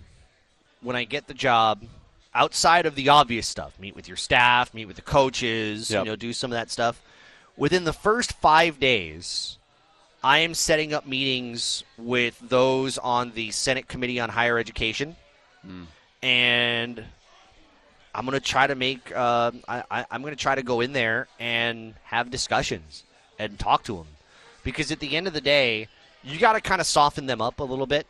when 0.81 0.95
I 0.95 1.03
get 1.03 1.27
the 1.27 1.33
job, 1.33 1.83
outside 2.33 2.85
of 2.85 2.95
the 2.95 3.09
obvious 3.09 3.47
stuff, 3.47 3.79
meet 3.79 3.95
with 3.95 4.07
your 4.07 4.17
staff, 4.17 4.73
meet 4.73 4.85
with 4.85 4.95
the 4.95 5.01
coaches, 5.01 5.91
Yep. 5.91 6.05
you 6.05 6.11
know, 6.11 6.15
do 6.15 6.33
some 6.33 6.51
of 6.51 6.55
that 6.55 6.71
stuff. 6.71 7.01
Within 7.57 7.83
the 7.83 7.93
first 7.93 8.33
five 8.33 8.79
days, 8.79 9.57
I 10.23 10.39
am 10.39 10.53
setting 10.53 10.93
up 10.93 11.07
meetings 11.07 11.83
with 11.97 12.37
those 12.39 12.99
on 12.99 13.31
the 13.31 13.49
Senate 13.51 13.87
Committee 13.87 14.19
on 14.19 14.29
Higher 14.29 14.59
Education, 14.59 15.15
and 16.21 17.03
I'm 18.13 18.25
going 18.25 18.39
to 18.39 18.45
try 18.45 18.67
to 18.67 18.75
make. 18.75 19.11
Uh, 19.15 19.51
I, 19.67 19.83
I, 19.89 20.05
I'm 20.11 20.21
going 20.21 20.35
to 20.35 20.39
try 20.39 20.53
to 20.53 20.61
go 20.61 20.81
in 20.81 20.93
there 20.93 21.27
and 21.39 21.95
have 22.03 22.29
discussions 22.29 23.03
and 23.39 23.57
talk 23.57 23.83
to 23.85 23.95
them, 23.95 24.07
because 24.63 24.91
at 24.91 24.99
the 24.99 25.15
end 25.15 25.25
of 25.25 25.33
the 25.33 25.41
day, 25.41 25.87
you 26.23 26.37
got 26.37 26.53
to 26.53 26.61
kind 26.61 26.81
of 26.81 26.85
soften 26.85 27.25
them 27.25 27.41
up 27.41 27.59
a 27.59 27.63
little 27.63 27.87
bit. 27.87 28.05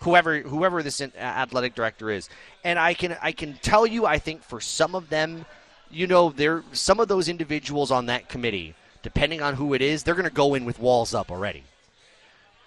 Whoever 0.00 0.40
whoever 0.40 0.82
this 0.82 1.00
athletic 1.00 1.76
director 1.76 2.10
is, 2.10 2.28
and 2.64 2.76
I 2.78 2.92
can 2.92 3.16
I 3.22 3.30
can 3.30 3.54
tell 3.62 3.86
you, 3.86 4.04
I 4.04 4.18
think 4.18 4.42
for 4.42 4.60
some 4.60 4.96
of 4.96 5.10
them, 5.10 5.46
you 5.92 6.08
know, 6.08 6.30
there 6.30 6.64
some 6.72 6.98
of 6.98 7.06
those 7.06 7.28
individuals 7.28 7.92
on 7.92 8.06
that 8.06 8.28
committee, 8.28 8.74
depending 9.06 9.40
on 9.40 9.54
who 9.54 9.72
it 9.72 9.80
is, 9.80 10.02
they're 10.02 10.16
going 10.16 10.28
to 10.28 10.34
go 10.34 10.54
in 10.54 10.64
with 10.64 10.80
walls 10.80 11.14
up 11.14 11.30
already. 11.30 11.62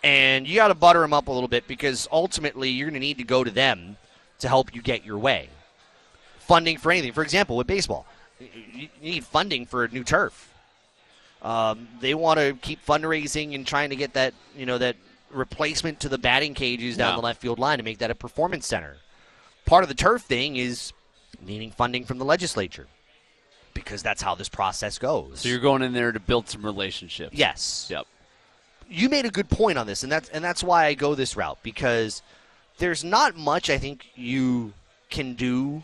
And 0.05 0.47
you 0.47 0.55
got 0.55 0.69
to 0.69 0.73
butter 0.73 1.01
them 1.01 1.11
up 1.11 1.27
a 1.27 1.31
little 1.33 1.49
bit 1.49 1.67
because 1.67 2.07
ultimately 2.13 2.69
you're 2.69 2.85
going 2.89 2.93
to 2.93 3.05
need 3.05 3.17
to 3.17 3.25
go 3.25 3.43
to 3.43 3.51
them 3.51 3.97
to 4.39 4.47
help 4.47 4.73
you 4.73 4.81
get 4.81 5.03
your 5.03 5.17
way. 5.17 5.49
Funding 6.39 6.77
for 6.77 6.93
anything. 6.93 7.11
For 7.11 7.23
example, 7.23 7.57
with 7.57 7.67
baseball, 7.67 8.05
you 8.39 8.87
need 9.01 9.25
funding 9.25 9.65
for 9.65 9.83
a 9.83 9.89
new 9.89 10.05
turf. 10.05 10.53
Um, 11.41 11.89
they 11.99 12.13
want 12.13 12.39
to 12.39 12.53
keep 12.61 12.85
fundraising 12.85 13.53
and 13.53 13.67
trying 13.67 13.89
to 13.89 13.97
get 13.97 14.13
that, 14.13 14.33
you 14.55 14.65
know, 14.65 14.77
that 14.77 14.95
replacement 15.31 15.99
to 15.99 16.07
the 16.09 16.17
batting 16.17 16.53
cages 16.53 16.95
down 16.95 17.09
Yeah. 17.11 17.15
the 17.17 17.21
left 17.21 17.41
field 17.41 17.59
line 17.59 17.79
to 17.79 17.83
make 17.83 17.97
that 17.97 18.11
a 18.11 18.15
performance 18.15 18.65
center. 18.65 18.95
Part 19.65 19.83
of 19.83 19.89
the 19.89 19.95
turf 19.95 20.21
thing 20.21 20.55
is 20.55 20.93
needing 21.45 21.71
funding 21.71 22.05
from 22.05 22.17
the 22.17 22.25
legislature 22.25 22.87
because 23.83 24.01
that's 24.03 24.21
how 24.21 24.35
this 24.35 24.49
process 24.49 24.97
goes. 24.97 25.39
So 25.41 25.49
you're 25.49 25.59
going 25.59 25.81
in 25.81 25.93
there 25.93 26.11
to 26.11 26.19
build 26.19 26.49
some 26.49 26.63
relationships. 26.65 27.35
yes, 27.35 27.87
Yep. 27.89 28.05
you 28.89 29.09
made 29.09 29.25
a 29.25 29.29
good 29.31 29.49
point 29.49 29.77
on 29.77 29.87
this, 29.87 30.03
and 30.03 30.11
that's 30.11 30.29
and 30.29 30.43
that's 30.43 30.63
why 30.63 30.85
I 30.85 30.93
go 30.93 31.15
this 31.15 31.35
route 31.35 31.59
because 31.63 32.21
there's 32.77 33.03
not 33.03 33.35
much 33.35 33.69
I 33.69 33.77
think 33.77 34.07
you 34.15 34.73
can 35.09 35.33
do 35.35 35.83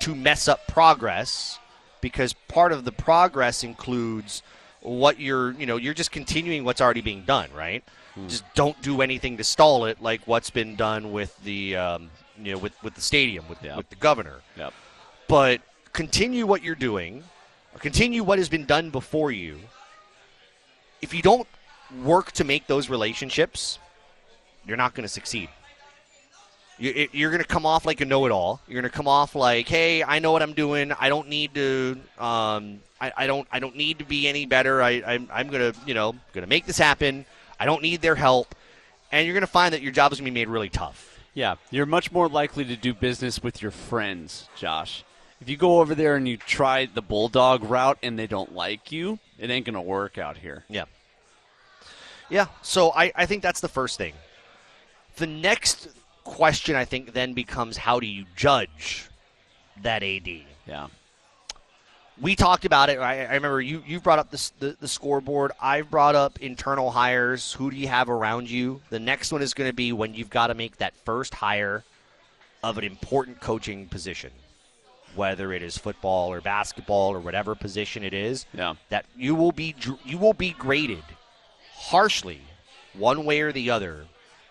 to 0.00 0.14
mess 0.14 0.48
up 0.48 0.66
progress 0.66 1.58
because 2.00 2.32
part 2.48 2.72
of 2.72 2.84
the 2.84 2.92
progress 2.92 3.62
includes 3.64 4.42
what 4.80 5.20
you're 5.20 5.52
you 5.52 5.64
know 5.66 5.76
you're 5.76 5.94
just 5.94 6.10
continuing 6.10 6.64
what's 6.64 6.80
already 6.80 7.00
being 7.00 7.22
done 7.22 7.48
right 7.54 7.84
just 8.28 8.42
don't 8.54 8.80
do 8.82 9.00
anything 9.00 9.36
to 9.36 9.44
stall 9.44 9.84
it 9.86 10.02
like 10.02 10.20
what's 10.26 10.50
been 10.50 10.74
done 10.74 11.12
with 11.12 11.32
the 11.44 11.76
um, 11.76 12.10
you 12.42 12.52
know 12.52 12.58
with, 12.58 12.72
with 12.82 12.94
the 12.96 13.00
stadium 13.00 13.48
with, 13.48 13.62
Yeah. 13.62 13.76
with 13.76 13.88
the 13.90 13.96
governor 13.96 14.40
Yep. 14.58 14.74
but 15.28 15.60
continue 15.92 16.46
what 16.46 16.62
you're 16.62 16.74
doing, 16.74 17.24
continue 17.78 18.22
what 18.24 18.38
has 18.38 18.48
been 18.48 18.64
done 18.64 18.90
before 18.90 19.30
you. 19.30 19.58
If 21.00 21.12
you 21.14 21.22
don't 21.22 21.46
work 22.02 22.32
to 22.32 22.44
make 22.44 22.66
those 22.66 22.88
relationships, 22.88 23.78
you're 24.66 24.76
not 24.76 24.94
going 24.94 25.02
to 25.04 25.08
succeed. 25.08 25.48
You- 26.78 26.92
it- 26.94 27.14
You're 27.14 27.30
going 27.30 27.42
to 27.42 27.48
come 27.48 27.66
off 27.66 27.84
like 27.84 28.00
a 28.00 28.04
know-it-all. 28.04 28.60
You're 28.66 28.80
going 28.80 28.90
to 28.90 28.96
come 28.96 29.08
off 29.08 29.34
like, 29.34 29.68
"Hey, 29.68 30.02
I 30.02 30.18
know 30.20 30.32
what 30.32 30.42
I'm 30.42 30.54
doing. 30.54 30.92
I 30.92 31.08
don't 31.08 31.28
need 31.28 31.54
to. 31.54 31.98
Um, 32.18 32.80
I, 33.00 33.12
I 33.16 33.26
don't. 33.26 33.46
I 33.52 33.58
don't 33.60 33.76
need 33.76 33.98
to 33.98 34.04
be 34.04 34.26
any 34.28 34.46
better. 34.46 34.82
I, 34.82 35.02
I'm, 35.06 35.28
I'm 35.32 35.48
going 35.48 35.72
to, 35.72 35.78
you 35.86 35.94
know, 35.94 36.12
going 36.32 36.42
to 36.42 36.46
make 36.48 36.64
this 36.66 36.78
happen. 36.78 37.26
I 37.60 37.66
don't 37.66 37.82
need 37.82 38.00
their 38.00 38.14
help." 38.14 38.54
And 39.12 39.26
you're 39.26 39.34
going 39.34 39.42
to 39.42 39.46
find 39.46 39.74
that 39.74 39.82
your 39.82 39.92
job 39.92 40.12
is 40.12 40.18
going 40.20 40.24
to 40.24 40.30
be 40.30 40.40
made 40.40 40.48
really 40.48 40.70
tough. 40.70 41.18
Yeah, 41.34 41.56
you're 41.70 41.84
much 41.86 42.10
more 42.10 42.28
likely 42.28 42.64
to 42.64 42.76
do 42.76 42.94
business 42.94 43.42
with 43.42 43.60
your 43.60 43.70
friends, 43.70 44.48
Josh. 44.56 45.04
If 45.42 45.48
you 45.48 45.56
go 45.56 45.80
over 45.80 45.96
there 45.96 46.14
and 46.14 46.28
you 46.28 46.36
try 46.36 46.86
the 46.86 47.02
bulldog 47.02 47.64
route 47.64 47.98
and 48.00 48.16
they 48.16 48.28
don't 48.28 48.54
like 48.54 48.92
you, 48.92 49.18
it 49.40 49.50
ain't 49.50 49.66
gonna 49.66 49.82
work 49.82 50.16
out 50.16 50.36
here. 50.36 50.62
Yeah. 50.68 50.84
Yeah. 52.30 52.46
So 52.62 52.92
I, 52.92 53.10
I 53.16 53.26
think 53.26 53.42
that's 53.42 53.58
the 53.58 53.66
first 53.66 53.98
thing. 53.98 54.14
The 55.16 55.26
next 55.26 55.88
question 56.22 56.76
I 56.76 56.84
think 56.84 57.12
then 57.12 57.32
becomes 57.32 57.76
how 57.76 57.98
do 57.98 58.06
you 58.06 58.24
judge 58.36 59.08
that 59.82 60.04
AD? 60.04 60.28
Yeah. 60.64 60.86
We 62.20 62.36
talked 62.36 62.64
about 62.64 62.88
it. 62.88 63.00
I, 63.00 63.24
I 63.24 63.34
remember 63.34 63.60
you 63.60 63.82
you 63.84 63.98
brought 63.98 64.20
up 64.20 64.30
the, 64.30 64.50
the 64.60 64.76
the 64.78 64.86
scoreboard. 64.86 65.50
I've 65.60 65.90
brought 65.90 66.14
up 66.14 66.38
internal 66.38 66.92
hires. 66.92 67.52
Who 67.54 67.72
do 67.72 67.76
you 67.76 67.88
have 67.88 68.08
around 68.08 68.48
you? 68.48 68.80
The 68.90 69.00
next 69.00 69.32
one 69.32 69.42
is 69.42 69.54
going 69.54 69.68
to 69.68 69.74
be 69.74 69.92
when 69.92 70.14
you've 70.14 70.30
got 70.30 70.46
to 70.46 70.54
make 70.54 70.76
that 70.76 70.94
first 71.04 71.34
hire 71.34 71.82
of 72.62 72.78
an 72.78 72.84
important 72.84 73.40
coaching 73.40 73.88
position, 73.88 74.30
whether 75.14 75.52
it 75.52 75.62
is 75.62 75.76
football 75.78 76.32
or 76.32 76.40
basketball 76.40 77.12
or 77.12 77.20
whatever 77.20 77.54
position 77.54 78.02
it 78.04 78.14
is 78.14 78.46
Yeah. 78.54 78.74
that 78.88 79.04
you 79.16 79.34
will 79.34 79.52
be 79.52 79.74
you 80.04 80.18
will 80.18 80.32
be 80.34 80.50
graded 80.52 81.04
harshly 81.74 82.40
one 82.94 83.24
way 83.24 83.40
or 83.40 83.52
the 83.52 83.70
other 83.70 84.06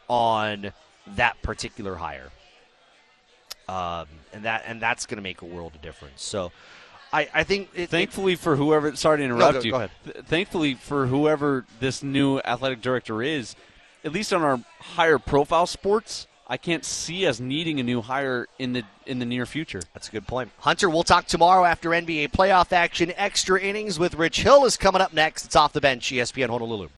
on 0.07 0.73
that 1.07 1.41
particular 1.41 1.95
hire 1.95 2.29
um, 3.67 4.07
and 4.33 4.43
that 4.45 4.63
and 4.65 4.81
that's 4.81 5.05
going 5.05 5.17
to 5.17 5.21
make 5.23 5.41
a 5.41 5.45
world 5.45 5.73
of 5.75 5.81
difference 5.81 6.21
so 6.23 6.51
i 7.13 7.27
i 7.33 7.43
think 7.43 7.69
it, 7.73 7.89
Thankfully 7.89 8.35
for 8.35 8.55
whoever, 8.55 8.95
sorry 8.95 9.19
to 9.19 9.23
interrupt 9.23 9.53
go- 9.53 9.61
you. 9.61 9.71
go 9.71 9.77
ahead. 9.77 9.91
Th- 10.03 10.25
Thankfully 10.25 10.73
for 10.75 11.07
whoever 11.07 11.65
this 11.79 12.03
new 12.03 12.39
athletic 12.39 12.81
director 12.81 13.21
is, 13.21 13.55
at 14.03 14.11
least 14.11 14.33
on 14.33 14.41
our 14.41 14.59
higher 14.79 15.19
profile 15.19 15.67
sports, 15.67 16.27
I 16.51 16.57
can't 16.57 16.83
see 16.83 17.25
us 17.27 17.39
needing 17.39 17.79
a 17.79 17.83
new 17.83 18.01
hire 18.01 18.45
in 18.59 18.73
the 18.73 18.83
in 19.05 19.19
the 19.19 19.25
near 19.25 19.45
future. 19.45 19.81
that's 19.93 20.09
a 20.09 20.11
good 20.11 20.27
point. 20.27 20.51
Hunter 20.59 20.89
we'll 20.89 21.03
talk 21.03 21.25
tomorrow 21.25 21.63
after 21.63 21.91
nba 21.91 22.29
playoff 22.29 22.73
action. 22.73 23.13
Extra 23.15 23.57
innings 23.61 23.97
with 23.97 24.15
rich 24.15 24.41
hill 24.41 24.65
is 24.65 24.75
coming 24.75 25.01
up 25.01 25.13
next. 25.13 25.45
It's 25.45 25.55
off 25.55 25.71
the 25.71 25.79
bench 25.79 26.11
espn 26.11 26.49
honolulu 26.49 26.89